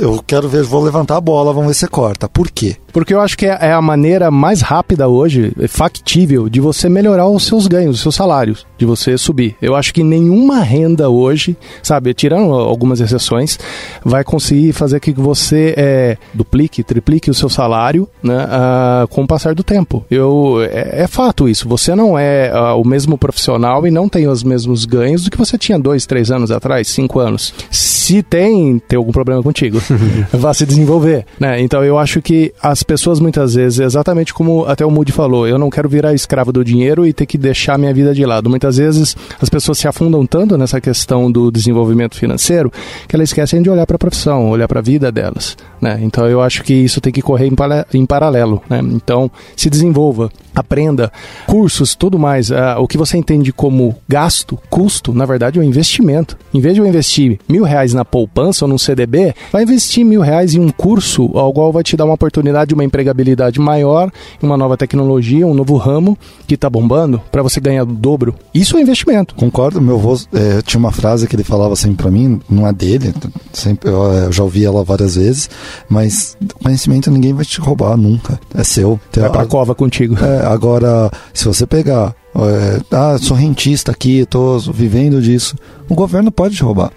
eu- 0.00 0.22
quero 0.24 0.48
ver, 0.48 0.62
vou 0.62 0.82
levantar 0.84 1.16
a 1.16 1.20
bola, 1.20 1.52
vamos 1.52 1.68
ver 1.68 1.74
se 1.74 1.88
corta. 1.88 2.28
Por 2.28 2.48
quê? 2.50 2.76
Porque 2.92 3.14
eu 3.14 3.20
acho 3.20 3.38
que 3.38 3.46
é 3.46 3.70
é 3.70 3.72
a 3.72 3.80
maneira 3.80 4.30
mais 4.30 4.60
rápida 4.60 5.06
hoje, 5.06 5.52
é 5.60 5.68
factível, 5.68 6.48
de 6.48 6.60
você 6.60 6.88
melhorar 6.88 7.28
os 7.28 7.46
seus 7.46 7.66
ganhos, 7.66 7.96
os 7.96 8.02
seus 8.02 8.16
salários, 8.16 8.66
de 8.76 8.84
você 8.84 9.16
subir. 9.16 9.54
Eu 9.62 9.76
acho 9.76 9.94
que 9.94 10.02
nenhuma 10.02 10.60
renda 10.60 11.08
hoje, 11.08 11.56
sabe, 11.82 12.12
tirando 12.12 12.52
algumas 12.52 13.00
exceções, 13.00 13.58
vai 14.04 14.24
conseguir 14.24 14.72
fazer 14.72 14.98
com 14.98 15.12
que 15.12 15.20
você 15.20 15.74
é, 15.76 16.16
duplique, 16.34 16.82
triplique 16.82 17.30
o 17.30 17.34
seu 17.34 17.48
salário 17.48 18.08
né, 18.22 18.46
ah, 18.48 19.06
com 19.08 19.22
o 19.22 19.26
passar 19.26 19.54
do 19.54 19.62
tempo. 19.62 20.04
Eu, 20.10 20.58
é, 20.62 21.02
é 21.02 21.06
fato 21.06 21.48
isso. 21.48 21.68
Você 21.68 21.94
não 21.94 22.18
é 22.18 22.50
ah, 22.52 22.74
o 22.74 22.86
mesmo 22.86 23.16
profissional 23.16 23.86
e 23.86 23.90
não 23.90 24.08
tem 24.08 24.26
os 24.26 24.42
mesmos 24.42 24.84
ganhos 24.84 25.24
do 25.24 25.30
que 25.30 25.38
você 25.38 25.56
tinha 25.56 25.78
dois, 25.78 26.06
três 26.06 26.30
anos 26.30 26.50
atrás, 26.50 26.88
cinco 26.88 27.20
anos. 27.20 27.54
Se 27.70 28.22
tem, 28.22 28.78
tem 28.78 28.96
algum 28.96 29.12
problema 29.12 29.42
contigo. 29.42 29.80
Vá 30.32 30.52
se 30.52 30.66
desenvolver. 30.66 31.24
Né? 31.38 31.60
Então 31.60 31.84
eu 31.84 31.98
acho 31.98 32.20
que 32.20 32.52
as 32.60 32.79
pessoas 32.82 33.20
muitas 33.20 33.54
vezes, 33.54 33.80
exatamente 33.80 34.32
como 34.32 34.64
até 34.64 34.84
o 34.84 34.90
Moody 34.90 35.12
falou, 35.12 35.46
eu 35.46 35.58
não 35.58 35.70
quero 35.70 35.88
virar 35.88 36.14
escravo 36.14 36.52
do 36.52 36.64
dinheiro 36.64 37.06
e 37.06 37.12
ter 37.12 37.26
que 37.26 37.38
deixar 37.38 37.78
minha 37.78 37.92
vida 37.92 38.14
de 38.14 38.24
lado. 38.24 38.50
Muitas 38.50 38.76
vezes 38.76 39.16
as 39.40 39.48
pessoas 39.48 39.78
se 39.78 39.88
afundam 39.88 40.26
tanto 40.26 40.56
nessa 40.56 40.80
questão 40.80 41.30
do 41.30 41.50
desenvolvimento 41.50 42.16
financeiro 42.16 42.72
que 43.08 43.16
elas 43.16 43.30
esquecem 43.30 43.62
de 43.62 43.70
olhar 43.70 43.86
para 43.86 43.96
a 43.96 43.98
profissão, 43.98 44.50
olhar 44.50 44.68
para 44.68 44.80
a 44.80 44.82
vida 44.82 45.10
delas. 45.10 45.56
Né? 45.80 45.98
Então 46.02 46.26
eu 46.26 46.40
acho 46.40 46.62
que 46.62 46.74
isso 46.74 47.00
tem 47.00 47.12
que 47.12 47.22
correr 47.22 47.46
em, 47.46 47.56
em 47.94 48.06
paralelo. 48.06 48.62
Né? 48.68 48.80
Então 48.82 49.30
se 49.56 49.70
desenvolva, 49.70 50.30
aprenda, 50.60 51.12
cursos, 51.46 51.94
tudo 51.94 52.18
mais. 52.18 52.50
Ah, 52.52 52.78
o 52.78 52.86
que 52.86 52.98
você 52.98 53.16
entende 53.16 53.52
como 53.52 53.96
gasto, 54.08 54.58
custo, 54.68 55.12
na 55.12 55.26
verdade 55.26 55.58
é 55.58 55.62
um 55.62 55.64
investimento. 55.64 56.36
Em 56.52 56.60
vez 56.60 56.74
de 56.74 56.80
eu 56.80 56.86
investir 56.86 57.38
mil 57.48 57.64
reais 57.64 57.92
na 57.92 58.04
poupança 58.04 58.64
ou 58.64 58.68
num 58.68 58.78
CDB, 58.78 59.34
vai 59.52 59.62
investir 59.62 60.04
mil 60.04 60.20
reais 60.20 60.54
em 60.54 60.60
um 60.60 60.70
curso, 60.70 61.30
ao 61.34 61.52
qual 61.52 61.72
vai 61.72 61.82
te 61.82 61.96
dar 61.96 62.04
uma 62.04 62.14
oportunidade 62.14 62.68
de 62.68 62.74
uma 62.74 62.84
empregabilidade 62.84 63.60
maior, 63.60 64.10
uma 64.42 64.56
nova 64.56 64.76
tecnologia, 64.76 65.46
um 65.46 65.54
novo 65.54 65.76
ramo 65.76 66.16
que 66.46 66.54
está 66.54 66.68
bombando 66.68 67.20
para 67.30 67.42
você 67.42 67.60
ganhar 67.60 67.82
o 67.82 67.86
dobro. 67.86 68.34
Isso 68.54 68.76
é 68.76 68.80
investimento. 68.80 69.34
Concordo, 69.34 69.80
meu 69.80 69.96
avô 69.96 70.16
é, 70.32 70.62
tinha 70.62 70.78
uma 70.78 70.92
frase 70.92 71.26
que 71.26 71.36
ele 71.36 71.44
falava 71.44 71.76
sempre 71.76 71.96
pra 71.96 72.10
mim, 72.10 72.40
não 72.48 72.66
é 72.66 72.72
dele, 72.72 73.14
sempre, 73.52 73.88
eu, 73.88 74.02
eu 74.12 74.32
já 74.32 74.42
ouvi 74.42 74.64
ela 74.64 74.82
várias 74.82 75.16
vezes, 75.16 75.48
mas 75.88 76.36
conhecimento 76.62 77.10
ninguém 77.10 77.32
vai 77.32 77.44
te 77.44 77.60
roubar 77.60 77.96
nunca, 77.96 78.40
é 78.54 78.64
seu. 78.64 78.98
Vai 79.16 79.30
pra 79.30 79.46
cova 79.46 79.74
contigo. 79.74 80.16
É, 80.22 80.46
agora, 80.52 81.10
se 81.32 81.44
você 81.44 81.66
pegar, 81.66 82.14
é, 82.34 82.80
ah, 82.90 83.18
sou 83.18 83.36
rentista 83.36 83.92
aqui, 83.92 84.26
tô 84.26 84.58
vivendo 84.58 85.20
disso, 85.20 85.56
o 85.88 85.94
governo 85.94 86.30
pode 86.30 86.56
te 86.56 86.62
roubar. 86.62 86.92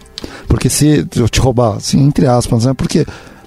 Porque 0.47 0.70
se 0.70 1.06
eu 1.16 1.28
te 1.28 1.39
roubar, 1.39 1.78
assim, 1.78 2.01
entre 2.01 2.28
aspas, 2.28 2.66
né? 2.66 2.74
Porque, 2.74 3.06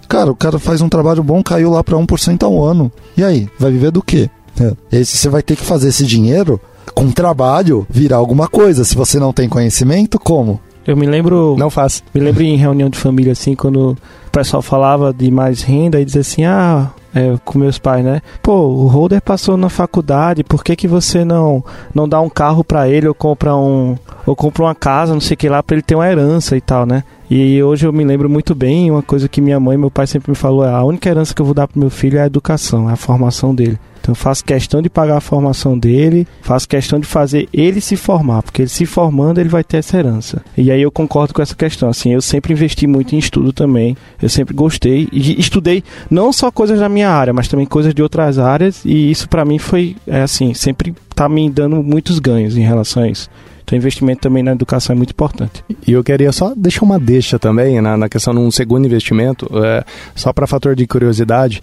cara, 0.09 0.31
o 0.31 0.37
cara 0.37 0.59
faz 0.59 0.81
um 0.81 0.89
trabalho 0.89 1.23
bom, 1.23 1.43
caiu 1.43 1.71
lá 1.71 1.83
pra 1.83 1.97
1% 1.97 2.43
ao 2.43 2.65
ano. 2.65 2.91
E 3.17 3.25
aí, 3.25 3.49
vai 3.59 3.71
viver 3.71 3.91
do 3.91 4.03
quê? 4.03 4.29
É. 4.61 4.73
E 4.93 4.97
aí, 4.99 5.05
você 5.05 5.29
vai 5.29 5.43
ter 5.43 5.57
que 5.57 5.65
fazer 5.65 5.89
esse 5.89 6.05
dinheiro 6.05 6.61
com 6.95 7.11
trabalho 7.11 7.87
virar 7.89 8.17
alguma 8.17 8.49
coisa. 8.49 8.85
Se 8.85 8.95
você 8.95 9.19
não 9.19 9.33
tem 9.33 9.49
conhecimento, 9.49 10.19
como? 10.19 10.61
Eu 10.87 10.97
me 10.97 11.07
lembro. 11.07 11.57
Não 11.59 11.71
faz. 11.71 12.03
Me 12.15 12.21
lembro 12.21 12.43
em 12.43 12.57
reunião 12.57 12.89
de 12.89 12.99
família, 12.99 13.33
assim, 13.33 13.55
quando 13.55 13.93
o 13.93 14.31
pessoal 14.31 14.63
falava 14.63 15.13
de 15.13 15.31
mais 15.31 15.63
renda 15.63 16.01
e 16.01 16.05
dizia 16.05 16.21
assim, 16.21 16.45
ah, 16.45 16.91
é, 17.15 17.35
com 17.45 17.59
meus 17.59 17.79
pais, 17.79 18.05
né? 18.05 18.21
Pô, 18.43 18.53
o 18.53 18.87
Holder 18.87 19.23
passou 19.23 19.57
na 19.57 19.69
faculdade, 19.69 20.45
por 20.45 20.63
que, 20.63 20.77
que 20.77 20.87
você 20.87 21.25
não, 21.25 21.65
não 21.95 22.07
dá 22.07 22.21
um 22.21 22.29
carro 22.29 22.63
pra 22.63 22.89
ele 22.89 23.09
ou 23.09 23.15
compra 23.15 23.57
um. 23.57 23.97
ou 24.27 24.37
compra 24.37 24.63
uma 24.65 24.75
casa, 24.75 25.15
não 25.15 25.21
sei 25.21 25.35
o 25.35 25.39
que 25.39 25.49
lá, 25.49 25.63
pra 25.63 25.75
ele 25.75 25.83
ter 25.83 25.95
uma 25.95 26.07
herança 26.07 26.57
e 26.57 26.61
tal, 26.61 26.85
né? 26.85 27.03
E 27.29 27.61
hoje 27.61 27.87
eu 27.87 27.93
me 27.93 28.05
lembro 28.05 28.31
muito 28.31 28.55
bem, 28.55 28.91
uma 28.91 29.03
coisa 29.03 29.29
que 29.29 29.41
minha 29.41 29.59
mãe 29.59 29.75
e 29.75 29.79
meu 29.79 29.91
pai 29.91 30.07
sempre 30.07 30.31
me 30.31 30.37
falou, 30.37 30.65
é 30.65 30.71
a 30.71 30.85
única 30.85 31.09
herança 31.09 31.35
que 31.35 31.43
eu 31.43 31.47
vou 31.47 31.55
dar 31.55 31.67
pro 31.67 31.81
meu 31.81 31.91
filho 31.91 32.19
é 32.19 32.23
a 32.23 32.27
educação, 32.27 32.89
é 32.89 32.93
a 32.93 32.97
formação 32.97 33.53
dele. 33.53 33.79
Então 34.01 34.13
eu 34.13 34.17
faço 34.17 34.45
questão 34.45 34.81
de 34.81 34.89
pagar 34.89 35.17
a 35.17 35.21
formação 35.21 35.77
dele, 35.77 36.29
faço 36.41 36.69
questão 36.69 37.01
de 37.01 37.07
fazer 37.07 37.49
ele 37.53 37.81
se 37.81 37.97
formar, 37.97 38.45
porque 38.45 38.63
ele 38.63 38.69
se 38.69 38.87
formando 38.87 39.41
ele 39.41 39.49
vai 39.49 39.65
ter 39.65 39.79
essa 39.79 39.99
herança. 39.99 40.45
E 40.57 40.71
aí 40.71 40.81
eu 40.81 40.93
concordo 40.93 41.35
com 41.35 41.43
essa 41.43 41.57
questão, 41.57 41.89
assim, 41.89 42.13
eu 42.13 42.23
sempre 42.23 42.53
investi 42.53 42.87
muito 42.87 43.17
em 43.17 43.19
estudo 43.19 43.53
também, 43.53 43.97
eu 44.23 44.29
sempre 44.29 44.55
gostei 44.55 45.09
e 45.11 45.35
estudei 45.41 45.83
não 46.09 46.33
só 46.33 46.53
coisas 46.53 46.79
da 46.79 46.89
minha 46.89 47.11
área, 47.11 47.33
mas 47.33 47.49
também 47.49 47.67
coisas 47.67 47.93
de 47.93 48.01
outras 48.01 48.39
áreas 48.39 48.85
e 48.85 49.11
isso 49.11 49.29
pra 49.29 49.45
mim 49.45 49.59
foi, 49.59 49.97
é 50.07 50.23
assim, 50.23 50.55
sempre 50.55 50.95
tá 51.13 51.29
me 51.29 51.51
dando 51.51 51.83
muitos 51.83 52.21
ganhos 52.21 52.57
em 52.57 52.63
relação 52.63 53.03
a 53.03 53.09
isso. 53.09 53.29
Então 53.67 53.77
investimento 53.77 54.21
também 54.21 54.45
na 54.45 54.53
educação 54.53 54.95
é 54.95 54.97
muito 54.97 55.11
importante. 55.11 55.65
E 55.85 55.91
eu 55.91 56.05
queria 56.05 56.31
só 56.31 56.55
deixar 56.57 56.85
uma 56.85 57.01
deixa 57.01 57.37
também 57.37 57.81
na, 57.81 57.97
na 57.97 58.09
questão 58.09 58.33
de 58.33 58.39
um 58.39 58.49
segundo 58.49 58.87
investimento, 58.87 59.51
é, 59.65 59.85
só 60.15 60.33
para 60.33 60.47
fator 60.47 60.77
de 60.77 60.87
curiosidade, 60.87 61.61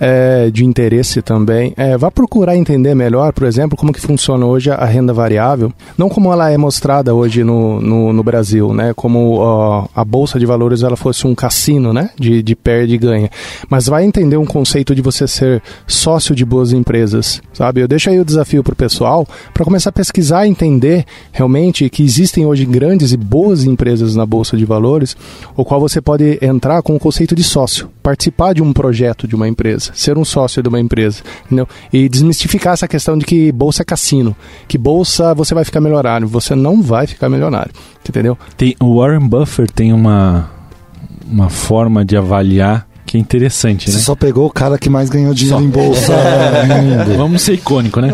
é, 0.00 0.50
de 0.50 0.64
interesse 0.64 1.22
também. 1.22 1.72
É, 1.76 1.96
vá 1.96 2.10
procurar 2.10 2.56
entender 2.56 2.94
melhor, 2.94 3.32
por 3.32 3.46
exemplo, 3.46 3.76
como 3.76 3.92
que 3.92 4.00
funciona 4.00 4.44
hoje 4.44 4.70
a 4.70 4.84
renda 4.84 5.12
variável, 5.12 5.72
não 5.96 6.08
como 6.08 6.32
ela 6.32 6.50
é 6.50 6.56
mostrada 6.56 7.14
hoje 7.14 7.42
no, 7.42 7.80
no, 7.80 8.12
no 8.12 8.22
Brasil, 8.22 8.72
né? 8.72 8.92
Como 8.94 9.38
ó, 9.38 9.86
a 9.94 10.04
bolsa 10.04 10.38
de 10.38 10.46
valores 10.46 10.82
ela 10.82 10.96
fosse 10.96 11.26
um 11.26 11.34
cassino, 11.34 11.92
né? 11.92 12.10
De, 12.18 12.42
de 12.42 12.54
perde 12.54 12.94
e 12.94 12.98
ganha. 12.98 13.30
Mas 13.68 13.86
vai 13.86 14.04
entender 14.04 14.36
um 14.36 14.46
conceito 14.46 14.94
de 14.94 15.02
você 15.02 15.26
ser 15.26 15.62
sócio 15.86 16.34
de 16.34 16.44
boas 16.44 16.72
empresas, 16.72 17.40
sabe? 17.52 17.80
Eu 17.80 17.88
deixo 17.88 18.10
aí 18.10 18.18
o 18.18 18.24
desafio 18.24 18.62
para 18.62 18.72
o 18.72 18.76
pessoal 18.76 19.26
para 19.52 19.64
começar 19.64 19.90
a 19.90 19.92
pesquisar 19.92 20.46
entender 20.46 21.04
realmente 21.32 21.88
que 21.88 22.02
existem 22.02 22.46
hoje 22.46 22.64
grandes 22.64 23.12
e 23.12 23.16
boas 23.16 23.64
empresas 23.64 24.14
na 24.14 24.26
bolsa 24.26 24.56
de 24.56 24.64
valores, 24.64 25.16
o 25.56 25.64
qual 25.64 25.80
você 25.80 26.00
pode 26.00 26.38
entrar 26.42 26.82
com 26.82 26.94
o 26.94 26.98
conceito 26.98 27.34
de 27.34 27.42
sócio, 27.42 27.88
participar 28.02 28.54
de 28.54 28.62
um 28.62 28.72
projeto 28.72 29.26
de 29.26 29.34
uma 29.34 29.48
empresa, 29.48 29.85
ser 29.94 30.18
um 30.18 30.24
sócio 30.24 30.62
de 30.62 30.68
uma 30.68 30.80
empresa, 30.80 31.22
entendeu? 31.46 31.68
E 31.92 32.08
desmistificar 32.08 32.74
essa 32.74 32.88
questão 32.88 33.16
de 33.16 33.24
que 33.24 33.52
bolsa 33.52 33.82
é 33.82 33.84
cassino, 33.84 34.36
que 34.66 34.78
bolsa 34.78 35.34
você 35.34 35.54
vai 35.54 35.64
ficar 35.64 35.80
milionário, 35.80 36.26
você 36.26 36.54
não 36.54 36.82
vai 36.82 37.06
ficar 37.06 37.28
milionário, 37.28 37.72
entendeu? 38.08 38.38
Tem, 38.56 38.74
o 38.80 38.98
Warren 38.98 39.26
Buffett 39.28 39.72
tem 39.72 39.92
uma, 39.92 40.50
uma 41.30 41.48
forma 41.48 42.04
de 42.04 42.16
avaliar 42.16 42.86
que 43.06 43.16
é 43.16 43.20
interessante, 43.20 43.88
Você 43.88 43.98
né? 43.98 44.02
só 44.02 44.16
pegou 44.16 44.46
o 44.46 44.50
cara 44.50 44.76
que 44.76 44.90
mais 44.90 45.08
ganhou 45.08 45.32
dinheiro 45.32 45.60
Só. 45.60 45.64
em 45.64 45.70
bolsa. 45.70 46.12
Vamos 47.16 47.40
ser 47.42 47.54
icônico, 47.54 48.00
né? 48.00 48.10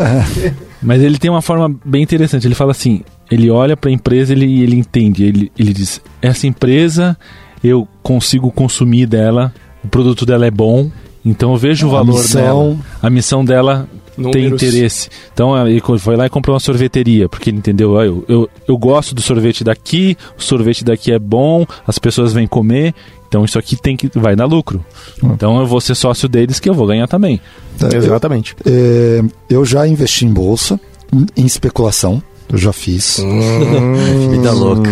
Mas 0.83 1.01
ele 1.01 1.16
tem 1.16 1.31
uma 1.31 1.41
forma 1.41 1.75
bem 1.83 2.03
interessante. 2.03 2.47
Ele 2.47 2.55
fala 2.55 2.73
assim: 2.73 3.01
ele 3.31 3.49
olha 3.49 3.75
para 3.75 3.89
a 3.89 3.93
empresa 3.93 4.33
ele, 4.33 4.62
ele 4.62 4.77
entende. 4.77 5.25
Ele, 5.25 5.51
ele 5.59 5.73
diz: 5.73 6.03
essa 6.20 6.47
empresa 6.47 7.16
eu 7.64 7.89
consigo 8.03 8.51
consumir 8.51 9.07
dela, 9.07 9.53
o 9.83 9.89
produto 9.89 10.27
dela 10.27 10.45
é 10.45 10.51
bom, 10.51 10.91
então 11.25 11.53
eu 11.53 11.57
vejo 11.57 11.87
o 11.89 11.91
A 11.91 12.03
valor 12.03 12.20
missão- 12.20 12.43
dela. 12.43 12.77
A 13.03 13.11
missão 13.11 13.45
dela 13.45 13.89
tem 14.16 14.25
Números. 14.25 14.62
interesse. 14.62 15.09
Então 15.33 15.66
ele 15.66 15.81
foi 15.99 16.16
lá 16.16 16.27
e 16.27 16.31
comprou 16.31 16.55
uma 16.55 16.61
sorveteria, 16.61 17.29
porque 17.29 17.49
ele 17.51 17.59
entendeu, 17.59 17.99
ah, 17.99 18.05
eu, 18.05 18.25
eu, 18.29 18.51
eu 18.68 18.77
gosto 18.77 19.14
do 19.14 19.23
sorvete 19.23 19.64
daqui, 19.64 20.16
o 20.39 20.43
sorvete 20.43 20.85
daqui 20.85 21.11
é 21.12 21.18
bom, 21.18 21.64
as 21.87 21.99
pessoas 21.99 22.33
vêm 22.33 22.47
comer, 22.47 22.95
então 23.29 23.45
isso 23.45 23.59
aqui 23.59 23.75
tem 23.77 23.97
que 23.97 24.11
vai 24.18 24.37
dar 24.37 24.45
lucro. 24.45 24.85
Então 25.23 25.59
eu 25.61 25.66
vou 25.66 25.81
ser 25.81 25.95
sócio 25.95 26.29
deles 26.29 26.61
que 26.61 26.68
eu 26.68 26.75
vou 26.75 26.87
ganhar 26.87 27.07
também. 27.09 27.41
Eu- 27.81 27.89
Exatamente. 27.99 28.55
É, 28.66 29.23
eu 29.49 29.64
já 29.64 29.87
investi 29.89 30.27
em 30.27 30.33
bolsa, 30.33 30.79
em- 31.12 31.27
em 31.43 31.47
especulação. 31.47 32.23
Eu 32.53 32.59
já 32.59 32.73
fiz. 32.73 33.18
Vida 34.31 34.53
louca. 34.53 34.91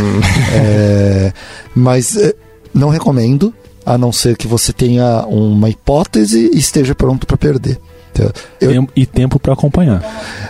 É, 0.55 1.33
mas 1.75 2.17
é, 2.17 2.35
não 2.73 2.89
recomendo, 2.89 3.53
a 3.85 3.97
não 3.99 4.13
ser 4.13 4.37
que 4.37 4.47
você 4.47 4.73
tenha 4.73 5.25
uma 5.27 5.69
hipótese 5.69 6.51
e 6.53 6.59
esteja 6.59 6.95
pronto 6.95 7.27
para 7.27 7.37
perder. 7.37 7.79
Tá? 8.13 8.25
Eu- 8.61 8.71
Tem- 8.73 8.89
e 8.97 9.07
tempo 9.07 9.39
para 9.39 9.53
acompanhar. 9.53 10.03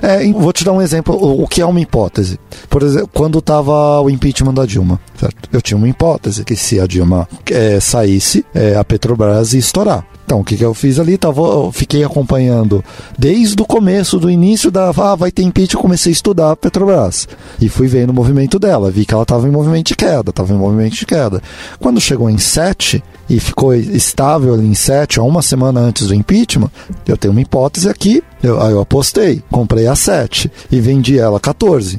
É, 0.03 0.27
vou 0.33 0.53
te 0.53 0.65
dar 0.65 0.73
um 0.73 0.81
exemplo, 0.81 1.15
o, 1.15 1.43
o 1.43 1.49
que 1.49 1.61
é 1.61 1.67
uma 1.67 1.81
hipótese. 1.81 2.39
Por 2.71 2.83
exemplo, 2.83 3.11
quando 3.13 3.39
estava 3.39 4.01
o 4.01 4.09
impeachment 4.09 4.55
da 4.55 4.65
Dilma, 4.65 4.99
certo? 5.19 5.49
eu 5.53 5.61
tinha 5.61 5.77
uma 5.77 5.89
hipótese 5.89 6.43
que 6.45 6.57
se 6.57 6.81
a 6.81 6.87
Dilma 6.87 7.29
é, 7.51 7.79
saísse, 7.79 8.45
é, 8.55 8.77
a 8.77 8.83
Petrobras 8.85 9.53
ia 9.53 9.61
estourar. 9.61 10.07
Então, 10.31 10.43
o 10.43 10.45
que, 10.45 10.57
que 10.57 10.65
eu 10.65 10.73
fiz 10.73 11.01
ali? 11.01 11.19
Tava, 11.19 11.43
eu 11.43 11.73
fiquei 11.73 12.05
acompanhando 12.05 12.85
desde 13.19 13.61
o 13.61 13.67
começo, 13.67 14.17
do 14.17 14.31
início 14.31 14.71
da. 14.71 14.91
Ah, 14.91 15.17
vai 15.17 15.33
ter 15.33 15.43
impeachment, 15.43 15.77
eu 15.77 15.83
comecei 15.83 16.13
a 16.13 16.15
estudar 16.15 16.53
a 16.53 16.57
Petrobras. 16.57 17.27
E 17.61 17.69
fui 17.69 17.89
vendo 17.89 18.11
o 18.11 18.15
movimento 18.15 18.57
dela. 18.57 18.93
Vi 18.93 19.05
que 19.05 19.13
ela 19.13 19.25
estava 19.25 19.49
em 19.49 19.51
movimento 19.51 19.89
de 19.89 19.97
queda, 19.97 20.31
estava 20.31 20.55
em 20.55 20.57
movimento 20.57 20.95
de 20.95 21.05
queda. 21.05 21.43
Quando 21.81 22.01
chegou 22.01 22.31
em 22.31 22.39
7 22.39 23.03
e 23.29 23.41
ficou 23.41 23.75
estável 23.75 24.55
em 24.63 24.73
7, 24.73 25.19
a 25.19 25.25
uma 25.25 25.43
semana 25.43 25.81
antes 25.81 26.07
do 26.07 26.15
impeachment, 26.15 26.71
eu 27.09 27.17
tenho 27.17 27.33
uma 27.33 27.41
hipótese 27.41 27.89
aqui. 27.89 28.23
Eu, 28.41 28.63
aí 28.63 28.71
eu 28.71 28.81
apostei, 28.81 29.43
comprei 29.51 29.89
a 29.89 29.97
7 29.97 30.49
e 30.71 30.81
vendi 30.81 31.19
ela 31.19 31.39
a 31.39 31.41
14. 31.41 31.99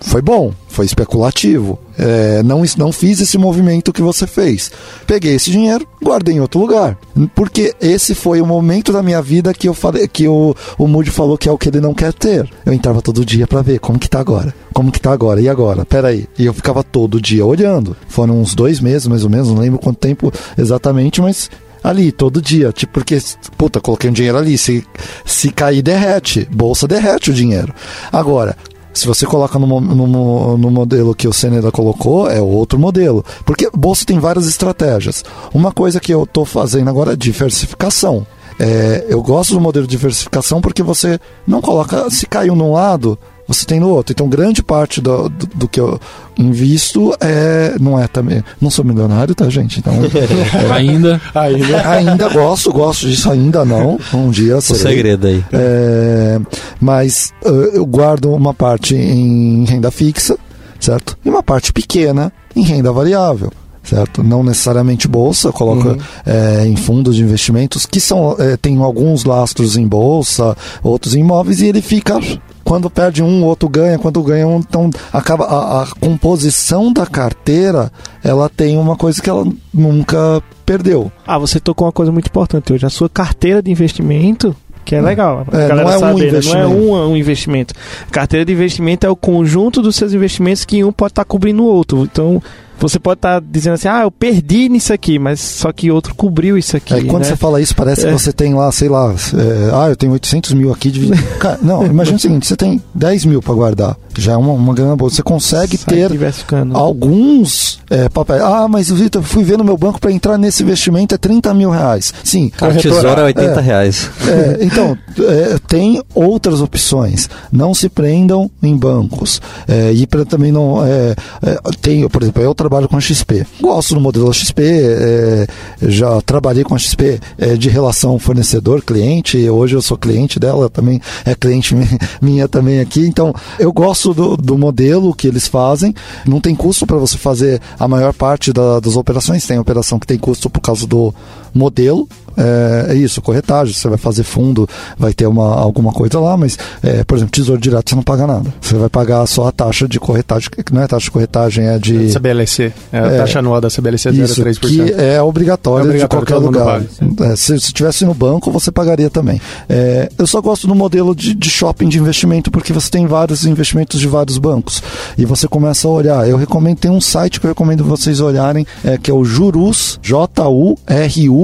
Foi 0.00 0.20
bom, 0.20 0.52
foi 0.68 0.84
especulativo. 0.84 1.78
É, 1.98 2.42
não, 2.42 2.62
não 2.76 2.92
fiz 2.92 3.20
esse 3.20 3.38
movimento 3.38 3.92
que 3.92 4.02
você 4.02 4.26
fez. 4.26 4.70
Peguei 5.06 5.34
esse 5.34 5.50
dinheiro, 5.50 5.86
guardei 6.02 6.34
em 6.34 6.40
outro 6.40 6.60
lugar. 6.60 6.96
Porque 7.34 7.74
esse 7.80 8.14
foi 8.14 8.40
o 8.40 8.46
momento 8.46 8.92
da 8.92 9.02
minha 9.02 9.20
vida 9.22 9.54
que 9.54 9.68
eu 9.68 9.74
falei 9.74 10.06
que 10.06 10.28
o, 10.28 10.54
o 10.78 10.86
Moody 10.86 11.10
falou 11.10 11.38
que 11.38 11.48
é 11.48 11.52
o 11.52 11.58
que 11.58 11.68
ele 11.68 11.80
não 11.80 11.94
quer 11.94 12.12
ter. 12.12 12.48
Eu 12.64 12.72
entrava 12.72 13.00
todo 13.00 13.24
dia 13.24 13.46
pra 13.46 13.62
ver 13.62 13.80
como 13.80 13.98
que 13.98 14.08
tá 14.08 14.20
agora. 14.20 14.54
Como 14.72 14.92
que 14.92 15.00
tá 15.00 15.12
agora? 15.12 15.40
E 15.40 15.48
agora? 15.48 15.84
Peraí. 15.84 16.26
E 16.38 16.44
eu 16.44 16.52
ficava 16.52 16.84
todo 16.84 17.20
dia 17.20 17.44
olhando. 17.44 17.96
Foram 18.08 18.40
uns 18.40 18.54
dois 18.54 18.80
meses, 18.80 19.08
mais 19.08 19.24
ou 19.24 19.30
menos, 19.30 19.48
não 19.48 19.58
lembro 19.58 19.78
quanto 19.78 19.98
tempo 19.98 20.30
exatamente, 20.58 21.20
mas 21.20 21.50
ali, 21.82 22.10
todo 22.10 22.42
dia. 22.42 22.72
Tipo, 22.72 22.94
porque, 22.94 23.18
puta, 23.56 23.80
coloquei 23.80 24.10
um 24.10 24.12
dinheiro 24.12 24.36
ali. 24.36 24.58
Se, 24.58 24.84
se 25.24 25.50
cair, 25.50 25.82
derrete. 25.82 26.46
Bolsa 26.50 26.86
derrete 26.86 27.30
o 27.30 27.34
dinheiro. 27.34 27.72
Agora, 28.12 28.56
se 28.96 29.06
você 29.06 29.26
coloca 29.26 29.58
no, 29.58 29.80
no, 29.80 30.56
no 30.56 30.70
modelo 30.70 31.14
que 31.14 31.28
o 31.28 31.32
Seneda 31.32 31.70
colocou, 31.70 32.30
é 32.30 32.40
outro 32.40 32.78
modelo. 32.78 33.22
Porque 33.44 33.68
bolsa 33.70 34.06
tem 34.06 34.18
várias 34.18 34.46
estratégias. 34.46 35.22
Uma 35.52 35.70
coisa 35.70 36.00
que 36.00 36.12
eu 36.12 36.24
estou 36.24 36.46
fazendo 36.46 36.88
agora 36.88 37.12
é 37.12 37.16
diversificação. 37.16 38.26
É, 38.58 39.04
eu 39.08 39.22
gosto 39.22 39.52
do 39.52 39.60
modelo 39.60 39.86
de 39.86 39.90
diversificação 39.90 40.62
porque 40.62 40.82
você 40.82 41.20
não 41.46 41.60
coloca. 41.60 42.08
Se 42.10 42.26
caiu 42.26 42.56
num 42.56 42.72
lado, 42.72 43.18
você 43.46 43.64
tem 43.64 43.78
no 43.80 43.88
outro. 43.88 44.12
Então, 44.12 44.28
grande 44.28 44.62
parte 44.62 45.00
do, 45.00 45.28
do, 45.28 45.46
do 45.54 45.68
que 45.68 45.80
eu 45.80 45.98
invisto 46.36 47.14
é, 47.20 47.76
não 47.80 47.98
é 47.98 48.06
também. 48.08 48.42
Não 48.60 48.70
sou 48.70 48.84
milionário, 48.84 49.34
tá, 49.34 49.48
gente? 49.48 49.78
Então, 49.78 49.94
Ainda 50.74 51.20
Ainda. 51.34 51.88
ainda 51.88 52.28
gosto, 52.28 52.72
gosto 52.72 53.08
disso, 53.08 53.30
ainda 53.30 53.64
não. 53.64 53.98
Um 54.12 54.30
dia 54.30 54.56
O 54.56 54.60
serei. 54.60 54.82
segredo 54.82 55.26
aí. 55.26 55.44
É, 55.52 56.40
mas 56.80 57.32
uh, 57.44 57.48
eu 57.74 57.86
guardo 57.86 58.32
uma 58.32 58.52
parte 58.54 58.94
em 58.94 59.64
renda 59.64 59.90
fixa, 59.90 60.36
certo? 60.80 61.16
E 61.24 61.28
uma 61.28 61.42
parte 61.42 61.72
pequena 61.72 62.32
em 62.54 62.62
renda 62.62 62.92
variável. 62.92 63.52
Certo? 63.82 64.20
Não 64.20 64.42
necessariamente 64.42 65.06
bolsa, 65.06 65.46
eu 65.46 65.52
coloco 65.52 65.96
é, 66.26 66.66
em 66.66 66.74
fundos 66.74 67.14
de 67.14 67.22
investimentos 67.22 67.86
que 67.86 68.00
são 68.00 68.34
é, 68.36 68.56
tem 68.56 68.76
alguns 68.82 69.22
lastros 69.24 69.76
em 69.76 69.86
bolsa, 69.86 70.56
outros 70.82 71.14
em 71.14 71.20
imóveis, 71.20 71.60
e 71.60 71.66
ele 71.66 71.80
fica. 71.80 72.18
Quando 72.66 72.90
perde 72.90 73.22
um, 73.22 73.44
o 73.44 73.46
outro 73.46 73.68
ganha, 73.68 73.96
quando 73.96 74.20
ganha 74.24 74.44
um, 74.44 74.58
então 74.58 74.90
acaba 75.12 75.44
a, 75.44 75.82
a 75.84 75.86
composição 76.00 76.92
da 76.92 77.06
carteira, 77.06 77.92
ela 78.24 78.48
tem 78.48 78.76
uma 78.76 78.96
coisa 78.96 79.22
que 79.22 79.30
ela 79.30 79.46
nunca 79.72 80.42
perdeu. 80.66 81.12
Ah, 81.24 81.38
você 81.38 81.60
tocou 81.60 81.86
uma 81.86 81.92
coisa 81.92 82.10
muito 82.10 82.26
importante 82.26 82.72
hoje. 82.72 82.84
A 82.84 82.90
sua 82.90 83.08
carteira 83.08 83.62
de 83.62 83.70
investimento, 83.70 84.52
que 84.84 84.96
é 84.96 85.00
legal. 85.00 85.46
a 85.52 85.56
É, 85.56 85.68
não 85.68 85.88
é 85.88 85.96
um 85.96 86.00
saber, 86.00 86.00
né? 86.00 86.10
Não 86.10 86.26
investimento. 86.26 86.58
é 86.58 86.66
um, 86.66 87.12
um 87.12 87.16
investimento. 87.16 87.74
Carteira 88.10 88.44
de 88.44 88.52
investimento 88.52 89.06
é 89.06 89.10
o 89.10 89.14
conjunto 89.14 89.80
dos 89.80 89.94
seus 89.94 90.12
investimentos 90.12 90.64
que 90.64 90.82
um 90.82 90.90
pode 90.90 91.12
estar 91.12 91.24
cobrindo 91.24 91.62
o 91.62 91.66
outro. 91.66 92.02
Então, 92.02 92.42
você 92.78 92.98
pode 92.98 93.18
estar 93.18 93.40
dizendo 93.40 93.74
assim, 93.74 93.88
ah, 93.88 94.02
eu 94.02 94.10
perdi 94.10 94.68
nisso 94.68 94.92
aqui, 94.92 95.18
mas 95.18 95.40
só 95.40 95.72
que 95.72 95.90
outro 95.90 96.14
cobriu 96.14 96.58
isso 96.58 96.76
aqui. 96.76 96.94
É, 96.94 97.02
quando 97.04 97.22
né? 97.22 97.28
você 97.28 97.36
fala 97.36 97.60
isso, 97.60 97.74
parece 97.74 98.06
É. 98.06 98.06
que 98.06 98.12
você 98.12 98.32
tem 98.32 98.54
lá, 98.54 98.70
sei 98.72 98.88
lá, 98.88 99.12
é, 99.12 99.70
ah, 99.74 99.88
eu 99.88 99.96
tenho 99.96 100.12
800 100.12 100.52
mil 100.52 100.72
aqui. 100.72 100.90
De... 100.90 101.10
Cara, 101.38 101.58
não, 101.62 101.84
imagina 101.86 102.16
o 102.16 102.20
seguinte: 102.20 102.46
você 102.46 102.56
tem 102.56 102.82
10 102.94 103.24
mil 103.24 103.42
para 103.42 103.54
guardar. 103.54 103.96
Já 104.18 104.32
é 104.32 104.36
uma, 104.36 104.52
uma 104.52 104.74
grana 104.74 104.96
boa. 104.96 105.10
Você 105.10 105.22
consegue 105.22 105.76
Sai 105.76 105.94
ter 105.94 106.10
diversificando. 106.10 106.76
alguns 106.76 107.80
é, 107.90 108.08
papéis. 108.08 108.40
Ah, 108.42 108.66
mas 108.68 108.90
Vitor, 108.90 109.22
fui 109.22 109.44
ver 109.44 109.58
no 109.58 109.64
meu 109.64 109.76
banco 109.76 110.00
para 110.00 110.10
entrar 110.10 110.38
nesse 110.38 110.62
investimento 110.62 111.14
é 111.14 111.18
30 111.18 111.52
mil 111.54 111.70
reais. 111.70 112.12
Sim, 112.24 112.50
A 112.60 112.68
tesoura 112.68 113.22
é 113.22 113.24
80 113.24 113.60
é. 113.60 113.62
reais. 113.62 114.10
é, 114.26 114.64
então, 114.64 114.96
é, 115.18 115.58
tem 115.68 116.02
outras 116.14 116.60
opções. 116.60 117.28
Não 117.52 117.74
se 117.74 117.88
prendam 117.88 118.50
em 118.62 118.76
bancos. 118.76 119.40
É, 119.68 119.92
e 119.92 120.06
para 120.06 120.24
também 120.24 120.50
não. 120.50 120.84
É, 120.84 121.14
é, 121.42 121.58
tem, 121.80 122.08
por 122.08 122.22
exemplo, 122.22 122.42
eu 122.42 122.54
trabalho 122.68 122.88
com 122.88 122.96
a 122.96 123.00
XP. 123.00 123.46
Gosto 123.60 123.94
do 123.94 124.00
modelo 124.00 124.32
XP, 124.32 124.60
é, 124.62 125.46
já 125.82 126.20
trabalhei 126.22 126.64
com 126.64 126.74
a 126.74 126.78
XP 126.78 127.20
é, 127.38 127.54
de 127.54 127.68
relação 127.68 128.18
fornecedor-cliente. 128.18 129.48
Hoje 129.48 129.76
eu 129.76 129.82
sou 129.82 129.96
cliente 129.96 130.40
dela, 130.40 130.68
também 130.68 131.00
é 131.24 131.34
cliente 131.34 131.74
mi- 131.74 131.86
minha 132.20 132.48
também 132.48 132.80
aqui. 132.80 133.06
Então, 133.06 133.32
eu 133.58 133.72
gosto 133.72 134.12
do, 134.12 134.36
do 134.36 134.58
modelo 134.58 135.14
que 135.14 135.28
eles 135.28 135.46
fazem. 135.46 135.94
Não 136.26 136.40
tem 136.40 136.54
custo 136.54 136.86
para 136.86 136.96
você 136.96 137.16
fazer 137.16 137.60
a 137.78 137.86
maior 137.86 138.12
parte 138.12 138.52
da- 138.52 138.80
das 138.80 138.96
operações. 138.96 139.46
Tem 139.46 139.58
operação 139.58 139.98
que 139.98 140.06
tem 140.06 140.18
custo 140.18 140.50
por 140.50 140.60
causa 140.60 140.86
do 140.86 141.14
modelo. 141.56 142.08
É, 142.38 142.88
é 142.90 142.94
isso, 142.94 143.22
corretagem. 143.22 143.72
Você 143.72 143.88
vai 143.88 143.96
fazer 143.96 144.22
fundo, 144.22 144.68
vai 144.98 145.14
ter 145.14 145.26
uma, 145.26 145.54
alguma 145.54 145.90
coisa 145.90 146.20
lá, 146.20 146.36
mas, 146.36 146.58
é, 146.82 147.02
por 147.02 147.16
exemplo, 147.16 147.32
tesouro 147.32 147.58
direto 147.58 147.88
você 147.88 147.96
não 147.96 148.02
paga 148.02 148.26
nada. 148.26 148.52
Você 148.60 148.74
vai 148.74 148.90
pagar 148.90 149.26
só 149.26 149.48
a 149.48 149.52
taxa 149.52 149.88
de 149.88 149.98
corretagem, 149.98 150.50
que 150.50 150.74
não 150.74 150.82
é 150.82 150.86
taxa 150.86 151.04
de 151.04 151.10
corretagem, 151.10 151.64
é 151.66 151.78
de. 151.78 152.12
CBLC. 152.12 152.72
É, 152.92 152.98
a 152.98 153.06
É. 153.06 153.16
taxa 153.16 153.38
anual 153.38 153.58
da 153.58 153.68
CBLC 153.70 154.10
é 154.10 154.12
Isso, 154.12 154.34
0,3%. 154.42 154.60
que 154.68 154.92
é 155.00 155.22
obrigatório, 155.22 155.84
É 155.86 155.88
obrigatório, 155.88 156.26
de 156.26 156.32
qualquer 156.32 156.34
todo 156.34 156.44
mundo 156.44 157.08
lugar. 157.16 157.32
É, 157.32 157.36
se 157.36 157.58
se 157.58 157.72
tivesse 157.72 158.04
no 158.04 158.12
banco, 158.12 158.50
você 158.50 158.70
pagaria 158.70 159.08
também. 159.08 159.40
É, 159.66 160.10
eu 160.18 160.26
só 160.26 160.38
gosto 160.42 160.66
do 160.66 160.74
modelo 160.74 161.14
de, 161.16 161.32
de 161.34 161.48
shopping 161.48 161.88
de 161.88 161.98
investimento, 161.98 162.50
porque 162.50 162.70
você 162.70 162.90
tem 162.90 163.06
vários 163.06 163.46
investimentos 163.46 163.98
de 163.98 164.06
vários 164.06 164.36
bancos. 164.36 164.82
E 165.16 165.24
você 165.24 165.48
começa 165.48 165.88
a 165.88 165.90
olhar. 165.90 166.28
Eu 166.28 166.36
recomendo, 166.36 166.76
tem 166.76 166.90
um 166.90 167.00
site 167.00 167.40
que 167.40 167.46
eu 167.46 167.50
recomendo 167.50 167.82
vocês 167.82 168.20
olharem, 168.20 168.66
é, 168.84 168.98
que 168.98 169.10
é 169.10 169.14
o 169.14 169.24
Jurus, 169.24 169.98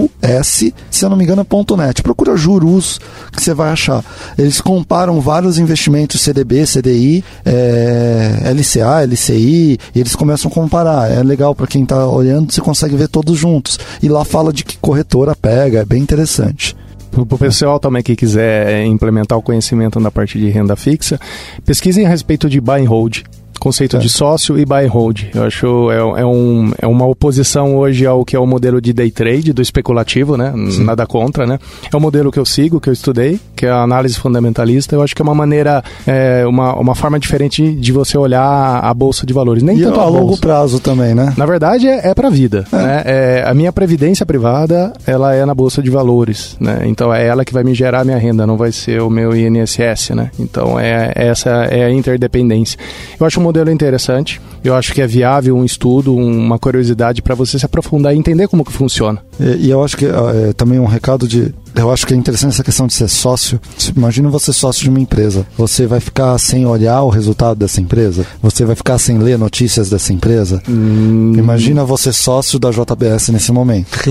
J-U-R-U-S, 0.02 0.74
se 0.90 1.04
eu 1.04 1.10
não 1.10 1.16
me 1.16 1.24
engano, 1.24 1.42
é 1.42 1.44
ponto 1.44 1.76
.net. 1.76 2.02
Procura 2.02 2.36
Jurus, 2.36 3.00
que 3.32 3.42
você 3.42 3.54
vai 3.54 3.70
achar. 3.70 4.04
Eles 4.36 4.60
comparam 4.60 5.20
vários 5.20 5.58
investimentos 5.58 6.20
CDB, 6.20 6.64
CDI, 6.64 7.24
é, 7.44 8.52
LCA, 8.52 9.04
LCI, 9.04 9.78
e 9.94 10.00
eles 10.00 10.14
começam 10.16 10.50
a 10.50 10.54
comparar. 10.54 11.10
É 11.10 11.22
legal 11.22 11.54
para 11.54 11.66
quem 11.66 11.82
está 11.82 12.06
olhando, 12.06 12.52
você 12.52 12.60
consegue 12.60 12.96
ver 12.96 13.08
todos 13.08 13.38
juntos. 13.38 13.78
E 14.02 14.08
lá 14.08 14.24
fala 14.24 14.52
de 14.52 14.64
que 14.64 14.76
corretora 14.78 15.34
pega, 15.34 15.80
é 15.80 15.84
bem 15.84 16.02
interessante. 16.02 16.76
Para 17.10 17.22
o 17.22 17.38
pessoal 17.38 17.78
também 17.78 18.02
que 18.02 18.16
quiser 18.16 18.68
é, 18.68 18.86
implementar 18.86 19.36
o 19.36 19.42
conhecimento 19.42 20.00
na 20.00 20.10
parte 20.10 20.38
de 20.38 20.48
renda 20.48 20.74
fixa, 20.74 21.20
pesquisem 21.64 22.06
a 22.06 22.08
respeito 22.08 22.48
de 22.48 22.58
buy 22.58 22.80
and 22.80 22.88
hold. 22.88 23.22
Conceito 23.62 23.96
de 23.96 24.08
sócio 24.08 24.58
e 24.58 24.64
buy 24.64 24.88
hold. 24.88 25.20
Eu 25.32 25.44
acho 25.44 25.88
é, 25.92 26.20
é, 26.20 26.26
um, 26.26 26.72
é 26.82 26.84
uma 26.84 27.06
oposição 27.06 27.76
hoje 27.76 28.04
ao 28.04 28.24
que 28.24 28.34
é 28.34 28.38
o 28.38 28.44
modelo 28.44 28.80
de 28.80 28.92
day 28.92 29.08
trade, 29.08 29.52
do 29.52 29.62
especulativo, 29.62 30.36
né? 30.36 30.52
Nada 30.80 31.06
contra, 31.06 31.46
né? 31.46 31.60
É 31.92 31.96
o 31.96 32.00
modelo 32.00 32.32
que 32.32 32.40
eu 32.40 32.44
sigo, 32.44 32.80
que 32.80 32.88
eu 32.88 32.92
estudei, 32.92 33.38
que 33.54 33.64
é 33.64 33.70
a 33.70 33.82
análise 33.82 34.18
fundamentalista. 34.18 34.96
Eu 34.96 35.02
acho 35.02 35.14
que 35.14 35.22
é 35.22 35.24
uma 35.24 35.32
maneira, 35.34 35.80
é, 36.04 36.44
uma, 36.44 36.74
uma 36.74 36.96
forma 36.96 37.20
diferente 37.20 37.72
de 37.72 37.92
você 37.92 38.18
olhar 38.18 38.80
a 38.82 38.92
bolsa 38.92 39.24
de 39.24 39.32
valores. 39.32 39.62
Nem 39.62 39.78
E 39.78 39.82
tanto 39.84 40.00
a 40.00 40.02
a 40.02 40.08
longo 40.08 40.26
bolsa. 40.26 40.40
prazo 40.42 40.80
também, 40.80 41.14
né? 41.14 41.32
Na 41.36 41.46
verdade, 41.46 41.86
é, 41.86 42.08
é 42.08 42.14
para 42.16 42.26
a 42.26 42.30
vida. 42.32 42.64
Né? 42.72 43.02
É, 43.04 43.44
a 43.46 43.54
minha 43.54 43.72
previdência 43.72 44.26
privada, 44.26 44.92
ela 45.06 45.36
é 45.36 45.46
na 45.46 45.54
bolsa 45.54 45.80
de 45.80 45.88
valores. 45.88 46.56
Né? 46.58 46.80
Então, 46.86 47.14
é 47.14 47.24
ela 47.24 47.44
que 47.44 47.52
vai 47.52 47.62
me 47.62 47.74
gerar 47.74 48.00
a 48.00 48.04
minha 48.04 48.18
renda, 48.18 48.44
não 48.44 48.56
vai 48.56 48.72
ser 48.72 49.00
o 49.00 49.08
meu 49.08 49.36
INSS. 49.36 50.10
Né? 50.16 50.32
Então, 50.36 50.80
é, 50.80 51.12
essa 51.14 51.48
é 51.70 51.84
a 51.84 51.90
interdependência. 51.92 52.76
Eu 53.20 53.24
acho 53.24 53.38
um 53.38 53.51
modelo 53.52 53.70
interessante. 53.70 54.40
Eu 54.64 54.74
acho 54.74 54.92
que 54.94 55.00
é 55.02 55.06
viável 55.06 55.56
um 55.56 55.64
estudo, 55.64 56.14
uma 56.14 56.58
curiosidade 56.58 57.20
para 57.20 57.34
você 57.34 57.58
se 57.58 57.66
aprofundar 57.66 58.14
e 58.14 58.18
entender 58.18 58.48
como 58.48 58.64
que 58.64 58.72
funciona. 58.72 59.22
E, 59.38 59.66
e 59.66 59.70
eu 59.70 59.84
acho 59.84 59.96
que 59.96 60.06
é, 60.06 60.52
também 60.54 60.78
um 60.78 60.86
recado 60.86 61.28
de. 61.28 61.52
Eu 61.74 61.90
acho 61.90 62.06
que 62.06 62.12
é 62.12 62.16
interessante 62.16 62.52
essa 62.52 62.62
questão 62.62 62.86
de 62.86 62.92
ser 62.94 63.08
sócio. 63.08 63.58
Imagina 63.96 64.28
você 64.28 64.52
sócio 64.52 64.82
de 64.82 64.90
uma 64.90 65.00
empresa. 65.00 65.46
Você 65.56 65.86
vai 65.86 66.00
ficar 66.00 66.36
sem 66.38 66.66
olhar 66.66 67.02
o 67.02 67.08
resultado 67.08 67.56
dessa 67.58 67.80
empresa? 67.80 68.26
Você 68.42 68.64
vai 68.64 68.76
ficar 68.76 68.98
sem 68.98 69.18
ler 69.18 69.38
notícias 69.38 69.88
dessa 69.90 70.12
empresa? 70.12 70.62
Imagina 70.68 71.84
você 71.84 72.12
sócio 72.12 72.58
da 72.58 72.70
JBS 72.70 73.28
nesse 73.30 73.52
momento. 73.52 73.88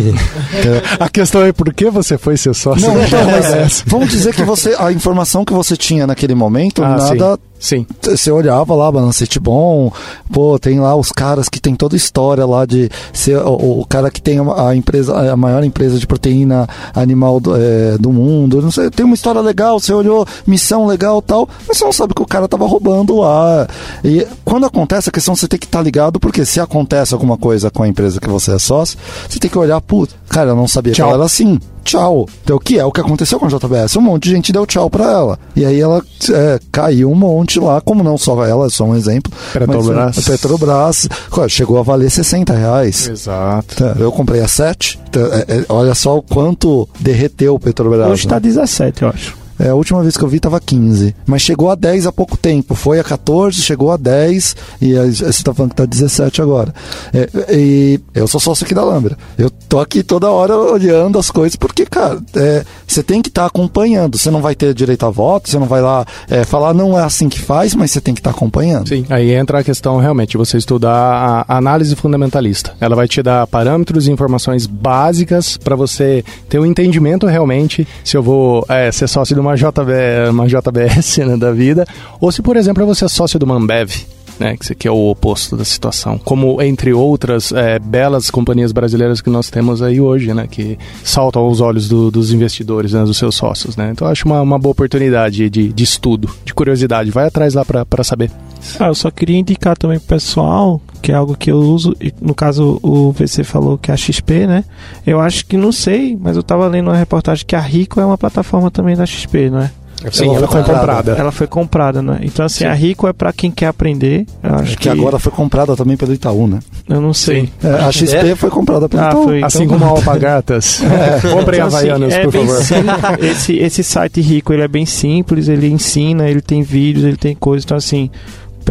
É, 0.53 1.03
A 1.03 1.09
questão 1.09 1.43
é 1.43 1.51
por 1.53 1.73
que 1.73 1.89
você 1.89 2.17
foi 2.17 2.35
ser 2.35 2.53
sócio 2.53 2.87
Não, 2.87 2.95
da 2.95 3.05
então, 3.05 3.25
mas 3.31 3.45
JBS? 3.47 3.83
vamos 3.87 4.09
dizer 4.09 4.33
que 4.33 4.43
você 4.43 4.75
a 4.77 4.91
informação 4.91 5.45
que 5.45 5.53
você 5.53 5.77
tinha 5.77 6.05
naquele 6.05 6.35
momento, 6.35 6.83
Ah, 6.83 6.97
nada 6.97 7.35
Sim. 7.35 7.39
Você 7.61 8.31
olhava 8.31 8.73
lá, 8.73 8.91
Balancete 8.91 9.39
Bom, 9.39 9.93
pô, 10.31 10.57
tem 10.57 10.79
lá 10.79 10.95
os 10.95 11.11
caras 11.11 11.47
que 11.47 11.61
tem 11.61 11.75
toda 11.75 11.95
a 11.95 11.97
história 11.97 12.45
lá 12.45 12.65
de 12.65 12.89
ser 13.13 13.37
o, 13.37 13.81
o 13.81 13.85
cara 13.85 14.09
que 14.09 14.21
tem 14.21 14.39
a, 14.39 14.69
a 14.69 14.75
empresa, 14.75 15.31
a 15.31 15.37
maior 15.37 15.63
empresa 15.63 15.99
de 15.99 16.07
proteína 16.07 16.67
animal 16.95 17.39
do, 17.39 17.55
é, 17.55 17.97
do 17.99 18.11
mundo, 18.11 18.61
não 18.61 18.71
sei, 18.71 18.89
tem 18.89 19.05
uma 19.05 19.15
história 19.15 19.41
legal, 19.41 19.79
você 19.79 19.93
olhou, 19.93 20.25
missão 20.45 20.87
legal 20.87 21.21
tal, 21.21 21.47
mas 21.67 21.77
você 21.77 21.85
não 21.85 21.93
sabe 21.93 22.15
que 22.15 22.21
o 22.21 22.27
cara 22.27 22.47
tava 22.47 22.65
roubando 22.65 23.17
lá. 23.17 23.67
E 24.03 24.27
quando 24.43 24.65
acontece, 24.65 25.09
a 25.09 25.11
questão 25.11 25.35
você 25.35 25.47
tem 25.47 25.59
que 25.59 25.65
estar 25.65 25.81
ligado, 25.81 26.19
porque 26.19 26.43
se 26.43 26.59
acontece 26.59 27.13
alguma 27.13 27.37
coisa 27.37 27.69
com 27.69 27.83
a 27.83 27.87
empresa 27.87 28.19
que 28.19 28.27
você 28.27 28.55
é 28.55 28.59
sócio, 28.59 28.97
você 29.29 29.39
tem 29.39 29.49
que 29.49 29.57
olhar, 29.57 29.79
putz, 29.81 30.15
cara, 30.27 30.49
eu 30.49 30.55
não 30.55 30.67
sabia 30.67 30.93
Tchau. 30.93 31.05
que 31.05 31.09
ela 31.09 31.17
era 31.19 31.25
assim. 31.25 31.59
Tchau. 31.83 32.27
Então, 32.43 32.57
o 32.57 32.59
que 32.59 32.79
é 32.79 32.85
o 32.85 32.91
que 32.91 33.01
aconteceu 33.01 33.39
com 33.39 33.45
a 33.45 33.49
JBS? 33.49 33.95
Um 33.95 34.01
monte 34.01 34.23
de 34.23 34.31
gente 34.31 34.51
deu 34.51 34.65
tchau 34.65 34.89
pra 34.89 35.05
ela. 35.05 35.39
E 35.55 35.65
aí 35.65 35.79
ela 35.79 36.01
é, 36.31 36.59
caiu 36.71 37.11
um 37.11 37.15
monte 37.15 37.59
lá, 37.59 37.81
como 37.81 38.03
não 38.03 38.17
só 38.17 38.43
ela, 38.45 38.67
é 38.67 38.69
só 38.69 38.85
um 38.85 38.95
exemplo. 38.95 39.31
Petrobras. 39.53 40.15
Mas, 40.15 40.27
é, 40.27 40.31
Petrobras 40.31 41.09
chegou 41.49 41.77
a 41.79 41.83
valer 41.83 42.09
60 42.09 42.53
reais. 42.53 43.07
Exato. 43.07 43.75
Tá, 43.75 43.95
Eu 43.99 44.11
comprei 44.11 44.41
a 44.41 44.47
7. 44.47 44.99
Tá, 45.11 45.19
é, 45.19 45.57
é, 45.57 45.65
olha 45.69 45.95
só 45.95 46.17
o 46.17 46.21
quanto 46.21 46.87
derreteu 46.99 47.55
o 47.55 47.59
Petrobras. 47.59 48.09
Hoje 48.09 48.27
tá 48.27 48.35
né? 48.35 48.41
17, 48.41 49.01
eu 49.01 49.09
acho. 49.09 49.40
É, 49.61 49.69
a 49.69 49.75
última 49.75 50.01
vez 50.01 50.17
que 50.17 50.23
eu 50.23 50.27
vi 50.27 50.39
tava 50.39 50.59
15. 50.59 51.15
Mas 51.25 51.43
chegou 51.43 51.69
a 51.69 51.75
10 51.75 52.07
há 52.07 52.11
pouco 52.11 52.35
tempo. 52.35 52.73
Foi 52.73 52.99
a 52.99 53.03
14, 53.03 53.61
chegou 53.61 53.91
a 53.91 53.97
10 53.97 54.55
e 54.81 54.93
você 54.93 55.43
tá 55.43 55.53
falando 55.53 55.71
que 55.71 55.75
tá 55.75 55.85
17 55.85 56.41
agora. 56.41 56.73
É, 57.13 57.55
e 57.55 57.99
eu 58.15 58.27
sou 58.27 58.39
sócio 58.41 58.65
aqui 58.65 58.73
da 58.73 58.83
Lambra. 58.83 59.15
Eu 59.37 59.51
tô 59.69 59.79
aqui 59.79 60.01
toda 60.01 60.31
hora 60.31 60.57
olhando 60.57 61.19
as 61.19 61.29
coisas 61.29 61.55
porque, 61.55 61.85
cara, 61.85 62.19
é, 62.35 62.65
você 62.87 63.03
tem 63.03 63.21
que 63.21 63.29
estar 63.29 63.45
acompanhando. 63.45 64.17
Você 64.17 64.31
não 64.31 64.41
vai 64.41 64.55
ter 64.55 64.73
direito 64.73 65.05
a 65.05 65.11
voto, 65.11 65.49
você 65.49 65.59
não 65.59 65.67
vai 65.67 65.81
lá 65.81 66.05
é, 66.27 66.43
falar 66.43 66.73
não 66.73 66.97
é 66.97 67.03
assim 67.03 67.29
que 67.29 67.39
faz, 67.39 67.75
mas 67.75 67.91
você 67.91 68.01
tem 68.01 68.15
que 68.15 68.19
estar 68.19 68.31
acompanhando. 68.31 68.89
Sim, 68.89 69.05
aí 69.09 69.31
entra 69.31 69.59
a 69.59 69.63
questão 69.63 69.97
realmente 69.97 70.31
de 70.31 70.37
você 70.37 70.57
estudar 70.57 71.45
a 71.47 71.57
análise 71.57 71.95
fundamentalista. 71.95 72.73
Ela 72.81 72.95
vai 72.95 73.07
te 73.07 73.21
dar 73.21 73.45
parâmetros 73.45 74.07
e 74.07 74.11
informações 74.11 74.65
básicas 74.65 75.55
para 75.57 75.75
você 75.75 76.23
ter 76.49 76.59
um 76.59 76.65
entendimento 76.65 77.27
realmente 77.27 77.87
se 78.03 78.17
eu 78.17 78.23
vou 78.23 78.65
é, 78.67 78.91
ser 78.91 79.07
sócio 79.07 79.35
de 79.35 79.41
uma, 79.41 79.50
JB, 79.55 80.29
uma 80.29 80.47
JBS 80.47 81.17
né, 81.19 81.37
da 81.37 81.51
vida, 81.51 81.85
ou 82.19 82.31
se, 82.31 82.41
por 82.41 82.57
exemplo, 82.57 82.85
vou 82.85 82.95
ser 82.95 83.09
sócio 83.09 83.37
do 83.39 83.47
Mambev. 83.47 83.91
Né, 84.39 84.57
que 84.57 84.71
aqui 84.73 84.87
é 84.87 84.91
o 84.91 85.09
oposto 85.11 85.55
da 85.55 85.63
situação. 85.63 86.17
Como 86.17 86.59
entre 86.63 86.91
outras 86.93 87.51
é, 87.51 87.77
belas 87.77 88.31
companhias 88.31 88.71
brasileiras 88.71 89.21
que 89.21 89.29
nós 89.29 89.51
temos 89.51 89.83
aí 89.83 90.01
hoje, 90.01 90.33
né, 90.33 90.47
que 90.49 90.79
saltam 91.03 91.43
aos 91.43 91.61
olhos 91.61 91.87
do- 91.87 92.09
dos 92.09 92.33
investidores, 92.33 92.93
né, 92.93 93.03
dos 93.03 93.17
seus 93.17 93.35
sócios. 93.35 93.77
Né? 93.77 93.91
Então 93.91 94.07
eu 94.07 94.11
acho 94.11 94.25
uma, 94.25 94.41
uma 94.41 94.57
boa 94.57 94.71
oportunidade 94.71 95.47
de, 95.47 95.71
de 95.71 95.83
estudo, 95.83 96.27
de 96.43 96.55
curiosidade. 96.55 97.11
Vai 97.11 97.27
atrás 97.27 97.53
lá 97.53 97.63
para 97.63 98.03
saber. 98.03 98.31
Ah, 98.79 98.87
eu 98.87 98.95
só 98.95 99.11
queria 99.11 99.37
indicar 99.37 99.77
também 99.77 99.99
pro 99.99 100.07
pessoal, 100.07 100.81
que 101.01 101.11
é 101.11 101.15
algo 101.15 101.35
que 101.35 101.51
eu 101.51 101.57
uso, 101.57 101.95
e 101.99 102.13
no 102.21 102.33
caso 102.35 102.79
o 102.83 103.11
VC 103.11 103.43
falou 103.43 103.77
que 103.77 103.91
é 103.91 103.93
a 103.93 103.97
XP, 103.97 104.47
né? 104.47 104.63
Eu 105.05 105.19
acho 105.19 105.45
que 105.45 105.57
não 105.57 105.71
sei, 105.71 106.17
mas 106.19 106.37
eu 106.37 106.43
tava 106.43 106.67
lendo 106.67 106.87
uma 106.89 106.95
reportagem 106.97 107.45
que 107.45 107.55
a 107.55 107.59
Rico 107.61 107.99
é 107.99 108.05
uma 108.05 108.17
plataforma 108.17 108.69
também 108.71 108.95
da 108.95 109.05
XP, 109.05 109.49
não 109.49 109.59
é? 109.61 109.71
Sim, 110.11 110.35
ela 110.35 110.47
foi 110.47 110.63
comprada. 110.63 111.11
Ela 111.11 111.31
foi 111.31 111.45
comprada, 111.45 112.01
né? 112.01 112.21
Então 112.23 112.43
assim, 112.43 112.63
a 112.65 112.73
Rico 112.73 113.07
é 113.07 113.13
pra 113.13 113.31
quem 113.31 113.51
quer 113.51 113.67
aprender. 113.67 114.25
Eu 114.41 114.55
acho 114.55 114.73
É 114.73 114.75
que 114.75 114.89
agora 114.89 115.19
foi 115.19 115.31
comprada 115.31 115.75
também 115.75 115.95
pelo 115.95 116.11
Itaú, 116.11 116.47
né? 116.47 116.57
eu 116.89 116.99
não 116.99 117.13
sei. 117.13 117.41
Sim. 117.41 117.49
É, 117.67 117.83
a 117.83 117.91
XP 117.91 118.35
foi 118.35 118.49
comprada 118.49 118.89
pelo 118.89 119.03
Ah, 119.03 119.09
Itaú. 119.09 119.23
foi. 119.25 119.43
Assim 119.43 119.63
Então- 119.65 119.77
como 119.77 119.85
a 119.91 119.95
Alpagatas. 119.95 120.81
Comprem 121.31 121.59
Então, 121.59 121.67
assim, 121.67 121.77
Havaianas, 121.89 122.13
é 122.15 122.23
por 122.23 122.31
favor. 122.33 122.63
simples. 122.63 123.31
Esse, 123.31 123.57
esse 123.57 123.83
site 123.83 124.21
rico, 124.21 124.51
ele 124.51 124.63
é 124.63 124.67
bem 124.67 124.87
simples, 124.87 125.47
ele 125.47 125.67
ensina, 125.69 126.27
ele 126.27 126.41
tem 126.41 126.63
vídeos, 126.63 127.05
ele 127.05 127.15
tem 127.17 127.35
coisas, 127.35 127.63
então 127.63 127.77
assim, 127.77 128.09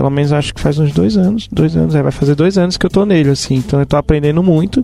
pelo 0.00 0.08
menos 0.08 0.32
acho 0.32 0.54
que 0.54 0.62
faz 0.62 0.78
uns 0.78 0.92
dois 0.92 1.14
anos, 1.18 1.46
dois 1.52 1.76
anos, 1.76 1.94
é, 1.94 2.02
vai 2.02 2.10
fazer 2.10 2.34
dois 2.34 2.56
anos 2.56 2.78
que 2.78 2.86
eu 2.86 2.88
tô 2.88 3.04
nele, 3.04 3.28
assim, 3.28 3.56
então 3.56 3.78
eu 3.78 3.84
tô 3.84 3.98
aprendendo 3.98 4.42
muito. 4.42 4.82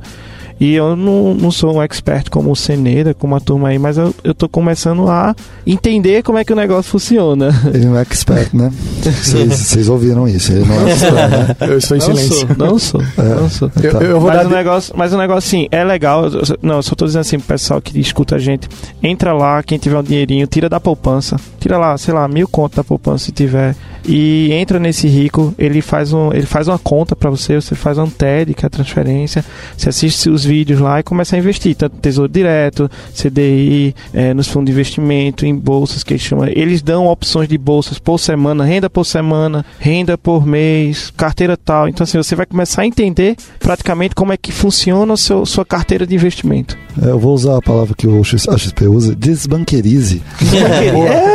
E 0.59 0.75
eu 0.75 0.97
não, 0.97 1.35
não 1.35 1.51
sou 1.51 1.77
um 1.77 1.83
expert 1.83 2.31
como 2.31 2.51
o 2.51 2.57
Seneda, 2.57 3.13
como 3.13 3.35
a 3.35 3.41
turma 3.41 3.69
aí, 3.69 3.79
mas 3.79 3.99
eu, 3.99 4.15
eu 4.25 4.35
tô 4.35 4.49
começando 4.49 5.09
a 5.09 5.35
entender 5.67 6.23
como 6.23 6.39
é 6.39 6.45
que 6.45 6.53
o 6.53 6.57
negócio 6.57 6.91
funciona. 6.91 7.51
Ele 7.73 7.85
não 7.87 7.99
é 7.99 8.03
expert, 8.03 8.55
né? 8.55 8.73
Vocês 9.03 9.89
ouviram 9.91 10.27
isso, 10.27 10.53
ele 10.53 10.65
não 10.65 10.75
é 10.87 10.93
expert, 10.93 11.31
né? 11.31 11.57
Eu 11.61 11.79
estou 11.79 11.97
em 11.97 12.01
Não 12.01 12.07
silêncio. 12.07 12.35
sou, 12.35 12.57
não 12.57 12.79
sou, 12.79 13.03
não 13.19 13.51
sou. 13.51 13.71
Eu, 13.83 14.01
eu 14.01 14.21
vou 14.21 14.31
mas, 14.31 14.41
dar. 14.41 14.47
o 14.47 14.51
negócio, 14.51 14.95
mas 14.97 15.13
o 15.13 15.19
negócio, 15.19 15.47
assim, 15.47 15.69
é 15.71 15.85
legal. 15.85 16.25
Não, 16.63 16.77
eu 16.77 16.83
só 16.83 16.95
tô 16.95 17.05
dizendo 17.05 17.21
assim 17.21 17.39
pro 17.39 17.49
pessoal 17.49 17.81
que 17.81 17.99
escuta 18.01 18.37
a 18.37 18.39
gente. 18.39 18.69
Entra 19.03 19.33
lá, 19.33 19.63
quem 19.63 19.79
tiver 19.79 19.99
um 19.99 20.03
dinheirinho, 20.03 20.47
tira 20.47 20.69
da 20.69 20.81
poupança. 20.81 21.37
Tira 21.61 21.77
lá, 21.77 21.97
sei 21.99 22.15
lá, 22.15 22.27
mil 22.29 22.49
conto 22.49 22.77
da 22.77 22.85
poupança 22.85 23.27
se 23.27 23.33
tiver. 23.33 23.75
E 24.09 24.53
entra 24.53 24.79
nesse 24.79 25.09
rico, 25.09 25.53
ele 25.59 25.83
faz, 25.83 26.13
um, 26.13 26.33
ele 26.33 26.47
faz 26.47 26.69
uma 26.69 26.79
conta 26.79 27.17
pra 27.17 27.29
você, 27.29 27.61
você 27.61 27.75
faz 27.75 27.99
um 27.99 28.09
TED, 28.09 28.55
que 28.55 28.65
é 28.65 28.69
a 28.69 28.71
transferência. 28.71 29.45
Você 29.77 29.89
assiste 29.89 30.31
os 30.31 30.46
vídeos 30.47 30.81
lá 30.81 31.01
e 31.01 31.03
começa 31.03 31.37
a 31.37 31.39
investir. 31.39 31.75
Tanto 31.75 31.97
Tesouro 31.97 32.31
Direto, 32.33 32.91
CDI, 33.15 33.95
eh, 34.15 34.33
nos 34.33 34.47
fundos 34.49 34.67
de 34.67 34.73
investimento, 34.73 35.45
em 35.45 35.55
bolsas 35.55 36.03
que 36.03 36.13
eles 36.15 36.23
chamam. 36.23 36.47
Eles 36.47 36.81
dão 36.83 37.07
opções 37.07 37.49
de 37.49 37.59
bolsas 37.59 37.99
por 37.99 38.19
semana, 38.19 38.65
renda 38.65 38.89
por 38.89 39.05
semana, 39.05 39.65
renda 39.79 40.17
por 40.17 40.47
mês, 40.47 41.13
carteira 41.17 41.57
tal. 41.57 41.89
Então, 41.89 42.05
assim, 42.05 42.17
você 42.19 42.35
vai 42.35 42.47
começar 42.47 42.83
a 42.83 42.87
entender 42.87 43.37
praticamente 43.59 44.15
como 44.15 44.33
é 44.33 44.37
que 44.37 44.53
funciona 44.53 45.15
a 45.15 45.17
seu, 45.17 45.45
sua 45.45 45.65
carteira 45.65 46.07
de 46.07 46.15
investimento. 46.15 46.77
É, 47.03 47.11
Eu 47.11 47.19
vou 47.19 47.35
usar 47.35 47.57
a 47.59 47.63
palavra 47.63 47.95
que 47.97 48.07
o 48.07 48.23
X- 48.25 48.49
a 48.49 48.57
XP 48.57 48.87
usa, 48.87 49.15
desbanquerize. 49.15 50.23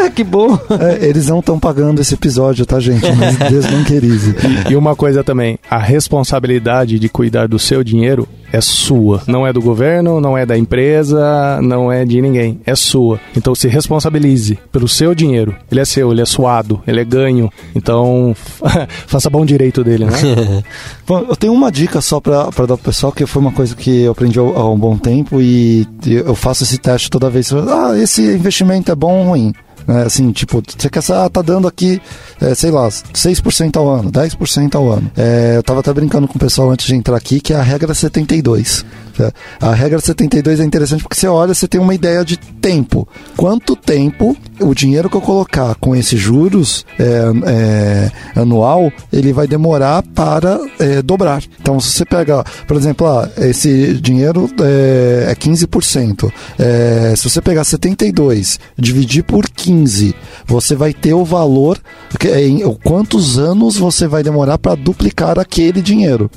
é, 0.05 0.09
que 0.09 0.23
bom! 0.23 0.57
É, 0.79 1.05
eles 1.07 1.27
não 1.27 1.39
estão 1.39 1.59
pagando 1.59 1.99
esse 2.01 2.13
episódio, 2.13 2.65
tá, 2.65 2.79
gente? 2.79 3.05
Mas 3.15 3.37
desbanquerize. 3.37 4.35
E 4.69 4.75
uma 4.75 4.95
coisa 4.95 5.23
também, 5.23 5.57
a 5.69 5.77
responsabilidade 5.77 6.99
de 6.99 7.09
cuidar 7.09 7.47
do 7.47 7.59
seu 7.59 7.83
dinheiro 7.83 8.27
é 8.51 8.61
sua. 8.61 9.21
Não 9.27 9.45
é 9.45 9.53
do 9.53 9.61
governo, 9.61 10.19
não 10.19 10.37
é 10.37 10.45
da 10.45 10.57
empresa, 10.57 11.59
não 11.61 11.91
é 11.91 12.05
de 12.05 12.21
ninguém. 12.21 12.59
É 12.65 12.75
sua. 12.75 13.19
Então 13.35 13.55
se 13.55 13.67
responsabilize 13.67 14.59
pelo 14.71 14.87
seu 14.87 15.15
dinheiro. 15.15 15.55
Ele 15.71 15.79
é 15.79 15.85
seu, 15.85 16.11
ele 16.11 16.21
é 16.21 16.25
suado, 16.25 16.81
ele 16.87 16.99
é 16.99 17.05
ganho. 17.05 17.51
Então 17.75 18.35
faça 19.07 19.29
bom 19.29 19.45
direito 19.45 19.83
dele, 19.83 20.05
né? 20.05 20.11
Bom, 21.07 21.25
eu 21.27 21.35
tenho 21.35 21.53
uma 21.53 21.71
dica 21.71 21.99
só 21.99 22.19
pra 22.19 22.45
dar 22.45 22.67
pro 22.67 22.77
pessoal, 22.77 23.11
que 23.11 23.25
foi 23.25 23.41
uma 23.41 23.51
coisa 23.51 23.75
que 23.75 24.03
eu 24.03 24.11
aprendi 24.11 24.39
há 24.39 24.43
um 24.43 24.77
bom 24.77 24.97
tempo 24.97 25.41
e 25.41 25.87
eu 26.05 26.35
faço 26.35 26.63
esse 26.63 26.77
teste 26.77 27.09
toda 27.09 27.29
vez. 27.29 27.51
Ah, 27.53 27.97
esse 27.97 28.21
investimento 28.21 28.91
é 28.91 28.95
bom 28.95 29.19
ou 29.19 29.25
ruim? 29.29 29.53
Né, 29.87 30.03
assim, 30.03 30.31
tipo, 30.31 30.61
você 30.65 30.89
quer 30.89 31.01
saber, 31.01 31.25
ah, 31.25 31.29
tá 31.29 31.41
dando 31.41 31.67
aqui, 31.67 32.01
é, 32.39 32.53
sei 32.55 32.71
lá, 32.71 32.87
6% 32.87 33.77
ao 33.77 33.89
ano, 33.89 34.11
10% 34.11 34.75
ao 34.75 34.91
ano. 34.91 35.11
É, 35.17 35.55
eu 35.57 35.63
tava 35.63 35.79
até 35.79 35.93
brincando 35.93 36.27
com 36.27 36.35
o 36.35 36.39
pessoal 36.39 36.69
antes 36.69 36.85
de 36.85 36.95
entrar 36.95 37.15
aqui, 37.15 37.39
que 37.39 37.53
é 37.53 37.55
a 37.55 37.61
regra 37.61 37.93
72. 37.93 38.85
É, 39.19 39.31
A 39.59 39.73
regra 39.73 39.99
72 39.99 40.59
é 40.59 40.63
interessante 40.63 41.03
porque 41.03 41.15
você 41.15 41.27
olha, 41.27 41.53
você 41.53 41.67
tem 41.67 41.79
uma 41.79 41.95
ideia 41.95 42.23
de 42.23 42.37
tempo. 42.37 43.07
Quanto 43.35 43.75
tempo 43.75 44.35
o 44.59 44.73
dinheiro 44.73 45.09
que 45.09 45.17
eu 45.17 45.21
colocar 45.21 45.75
com 45.75 45.95
esses 45.95 46.19
juros 46.19 46.85
é, 46.99 47.23
é, 47.45 48.39
anual, 48.39 48.91
ele 49.11 49.33
vai 49.33 49.47
demorar 49.47 50.03
para 50.03 50.59
é, 50.79 51.01
dobrar. 51.01 51.43
Então, 51.59 51.79
se 51.79 51.91
você 51.91 52.05
pega, 52.05 52.43
por 52.67 52.77
exemplo, 52.77 53.07
ah, 53.07 53.29
esse 53.37 53.95
dinheiro 53.95 54.49
é, 54.61 55.31
é 55.31 55.35
15%. 55.35 56.31
É, 56.59 57.13
se 57.15 57.29
você 57.29 57.41
pegar 57.41 57.63
72, 57.63 58.59
dividir 58.77 59.23
por 59.23 59.49
15, 59.49 60.15
você 60.45 60.75
vai 60.75 60.93
ter 60.93 61.13
o 61.13 61.25
valor, 61.25 61.79
é 62.25 62.45
em 62.47 62.61
quantos 62.83 63.39
anos 63.39 63.77
você 63.77 64.07
vai 64.07 64.23
demorar 64.23 64.57
para 64.57 64.75
duplicar 64.75 65.39
aquele 65.39 65.81
dinheiro. 65.81 66.29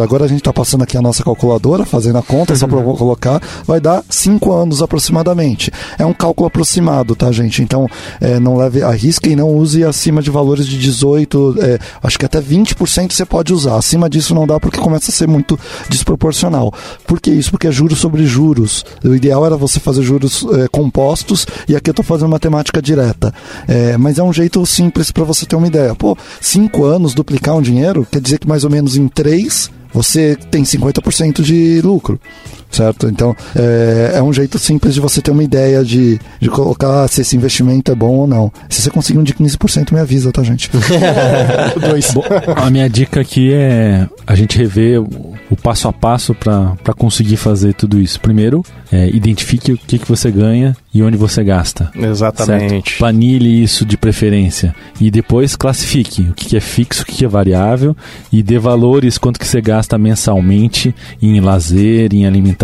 Agora 0.00 0.24
a 0.24 0.28
gente 0.28 0.38
está 0.38 0.52
passando 0.52 0.82
aqui 0.82 0.96
a 0.96 1.02
nossa 1.02 1.22
calculadora, 1.24 1.84
fazendo 1.90 2.18
a 2.18 2.22
conta, 2.22 2.54
só 2.54 2.66
para 2.66 2.80
colocar, 2.94 3.42
vai 3.66 3.80
dar 3.80 4.02
5 4.08 4.52
anos 4.52 4.82
aproximadamente. 4.82 5.70
É 5.98 6.06
um 6.06 6.12
cálculo 6.12 6.46
aproximado, 6.46 7.14
tá, 7.14 7.30
gente? 7.32 7.62
Então, 7.62 7.86
é, 8.20 8.38
não 8.38 8.56
leve 8.56 8.82
a 8.82 8.90
risca 8.90 9.28
e 9.28 9.36
não 9.36 9.54
use 9.54 9.84
acima 9.84 10.22
de 10.22 10.30
valores 10.30 10.66
de 10.66 10.78
18, 10.78 11.56
é, 11.60 11.78
acho 12.02 12.18
que 12.18 12.24
até 12.24 12.40
20% 12.40 13.12
você 13.12 13.24
pode 13.24 13.52
usar. 13.52 13.76
Acima 13.76 14.08
disso 14.08 14.34
não 14.34 14.46
dá 14.46 14.58
porque 14.58 14.78
começa 14.78 15.10
a 15.10 15.14
ser 15.14 15.26
muito 15.26 15.58
desproporcional. 15.88 16.72
Por 17.06 17.20
que 17.20 17.30
isso? 17.30 17.50
Porque 17.50 17.66
é 17.66 17.72
juros 17.72 17.98
sobre 17.98 18.24
juros. 18.26 18.84
O 19.04 19.14
ideal 19.14 19.44
era 19.44 19.56
você 19.56 19.80
fazer 19.80 20.02
juros 20.02 20.46
é, 20.52 20.68
compostos 20.68 21.46
e 21.68 21.74
aqui 21.74 21.90
eu 21.90 21.92
estou 21.92 22.04
fazendo 22.04 22.30
matemática 22.30 22.80
direta. 22.80 23.34
É, 23.66 23.96
mas 23.96 24.18
é 24.18 24.22
um 24.22 24.32
jeito 24.32 24.64
simples 24.64 25.10
para 25.10 25.24
você 25.24 25.44
ter 25.44 25.56
uma 25.56 25.66
ideia. 25.66 25.94
Pô, 25.94 26.16
5 26.40 26.84
anos 26.84 27.14
duplicar 27.14 27.56
um 27.56 27.62
dinheiro 27.62 28.06
quer 28.10 28.20
dizer 28.20 28.38
que 28.38 28.48
mais 28.48 28.64
ou 28.64 28.70
menos 28.70 28.96
em 28.96 29.08
3 29.08 29.79
você 29.92 30.36
tem 30.50 30.62
50% 30.62 31.42
de 31.42 31.80
lucro, 31.82 32.20
certo? 32.70 33.08
Então, 33.08 33.36
é, 33.56 34.12
é 34.16 34.22
um 34.22 34.32
jeito 34.32 34.58
simples 34.58 34.94
de 34.94 35.00
você 35.00 35.20
ter 35.20 35.30
uma 35.30 35.42
ideia 35.42 35.84
de, 35.84 36.18
de 36.40 36.48
colocar 36.48 37.08
se 37.08 37.20
esse 37.20 37.36
investimento 37.36 37.90
é 37.90 37.94
bom 37.94 38.16
ou 38.16 38.26
não. 38.26 38.52
Se 38.68 38.82
você 38.82 38.90
conseguir 38.90 39.18
um 39.18 39.22
de 39.22 39.34
15%, 39.34 39.92
me 39.92 40.00
avisa, 40.00 40.30
tá, 40.32 40.42
gente? 40.42 40.70
Dois. 41.80 42.12
Bom, 42.12 42.22
a 42.56 42.70
minha 42.70 42.88
dica 42.88 43.20
aqui 43.20 43.52
é 43.52 44.06
a 44.26 44.34
gente 44.34 44.56
rever 44.56 45.00
o, 45.00 45.56
passo 45.60 45.88
a 45.88 45.92
passo 45.92 46.34
para 46.34 46.94
conseguir 46.96 47.36
fazer 47.36 47.74
tudo 47.74 48.00
isso. 48.00 48.20
Primeiro, 48.20 48.64
é, 48.90 49.08
identifique 49.08 49.72
o 49.72 49.76
que, 49.76 49.98
que 49.98 50.08
você 50.08 50.30
ganha 50.30 50.76
e 50.94 51.02
onde 51.02 51.16
você 51.16 51.42
gasta. 51.42 51.90
Exatamente. 51.94 52.90
Certo? 52.90 52.98
Planilhe 52.98 53.62
isso 53.62 53.84
de 53.84 53.96
preferência. 53.96 54.74
E 55.00 55.10
depois 55.10 55.56
classifique 55.56 56.22
o 56.30 56.34
que 56.34 56.46
que 56.46 56.56
é 56.56 56.60
fixo, 56.60 57.02
o 57.02 57.06
que 57.06 57.16
que 57.16 57.24
é 57.24 57.28
variável 57.28 57.96
e 58.32 58.42
dê 58.42 58.58
valores 58.58 59.18
quanto 59.18 59.38
que 59.38 59.46
você 59.46 59.60
gasta 59.60 59.98
mensalmente 59.98 60.94
em 61.20 61.40
lazer, 61.40 62.12
em 62.12 62.26
alimentação 62.26 62.59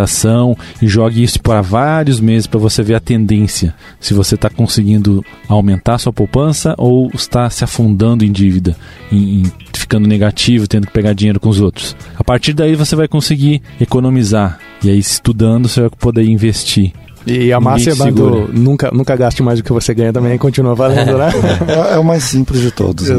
e 0.82 0.86
jogue 0.86 1.23
isso 1.23 1.40
para 1.40 1.62
vários 1.62 2.20
meses 2.20 2.47
para 2.47 2.59
você 2.59 2.82
ver 2.82 2.94
a 2.94 3.01
tendência. 3.01 3.74
Se 4.01 4.12
você 4.12 4.35
está 4.35 4.51
conseguindo 4.51 5.24
aumentar 5.48 5.98
sua 5.98 6.12
poupança 6.12 6.74
ou 6.77 7.10
está 7.14 7.48
se 7.48 7.64
afundando 7.64 8.24
em 8.24 8.32
dívida, 8.32 8.77
em, 9.10 9.43
em 9.43 9.52
ficando 9.73 10.09
negativo, 10.09 10.66
tendo 10.66 10.86
que 10.86 10.93
pegar 10.93 11.12
dinheiro 11.12 11.39
com 11.39 11.48
os 11.48 11.60
outros. 11.60 11.97
A 12.18 12.24
partir 12.24 12.52
daí 12.52 12.74
você 12.74 12.97
vai 12.97 13.06
conseguir 13.06 13.62
economizar. 13.81 14.59
E 14.82 14.90
aí, 14.90 14.98
estudando, 14.98 15.68
você 15.68 15.82
vai 15.82 15.90
poder 15.90 16.24
investir. 16.24 16.93
E 17.27 17.52
a 17.52 17.59
máxima 17.59 18.05
segura. 18.05 18.47
do 18.47 18.52
nunca, 18.52 18.90
nunca 18.93 19.16
gaste 19.16 19.43
mais 19.43 19.59
do 19.59 19.64
que 19.64 19.73
você 19.73 19.93
ganha 19.93 20.12
também 20.12 20.39
continua 20.39 20.74
valendo, 20.74 21.18
né? 21.18 21.28
É, 21.66 21.94
é 21.94 21.98
o 21.98 22.05
mais 22.05 22.23
simples 22.23 22.60
de 22.60 22.70
todos. 22.70 23.09
né? 23.09 23.16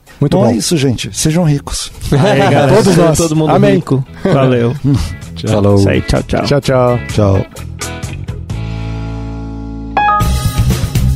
Muito 0.20 0.36
Então 0.36 0.40
bom. 0.40 0.50
é 0.50 0.56
isso, 0.56 0.76
gente. 0.76 1.10
Sejam 1.12 1.44
ricos. 1.44 1.90
Aí, 2.12 2.38
galera, 2.50 2.74
Todos 2.74 2.96
nós. 2.96 3.16
Todo 3.18 3.34
mundo 3.36 3.50
Amém. 3.50 3.76
rico. 3.76 4.04
Valeu. 4.22 4.74
Falou. 5.48 5.76
Isso 5.76 5.88
aí, 5.88 6.02
tchau, 6.02 6.22
tchau. 6.24 6.42
Tchau, 6.44 6.60
tchau. 6.60 6.98
Tchau. 7.08 7.46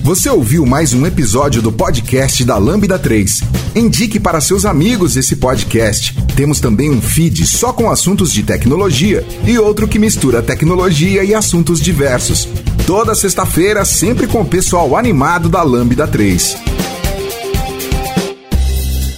Você 0.02 0.28
ouviu 0.30 0.64
mais 0.66 0.92
um 0.94 1.06
episódio 1.06 1.60
do 1.60 1.70
podcast 1.72 2.42
da 2.44 2.56
Lambda 2.56 2.98
3. 2.98 3.40
Indique 3.74 4.20
para 4.20 4.40
seus 4.40 4.64
amigos 4.64 5.16
esse 5.16 5.36
podcast. 5.36 6.14
Temos 6.36 6.60
também 6.60 6.90
um 6.90 7.00
feed 7.00 7.46
só 7.46 7.72
com 7.72 7.90
assuntos 7.90 8.32
de 8.32 8.42
tecnologia 8.42 9.26
e 9.46 9.58
outro 9.58 9.86
que 9.88 9.98
mistura 9.98 10.42
tecnologia 10.42 11.24
e 11.24 11.34
assuntos 11.34 11.80
diversos. 11.80 12.48
Toda 12.86 13.14
sexta-feira, 13.14 13.84
sempre 13.84 14.26
com 14.26 14.40
o 14.42 14.46
pessoal 14.46 14.96
animado 14.96 15.48
da 15.48 15.62
Lambda 15.62 16.06
3. 16.06 16.56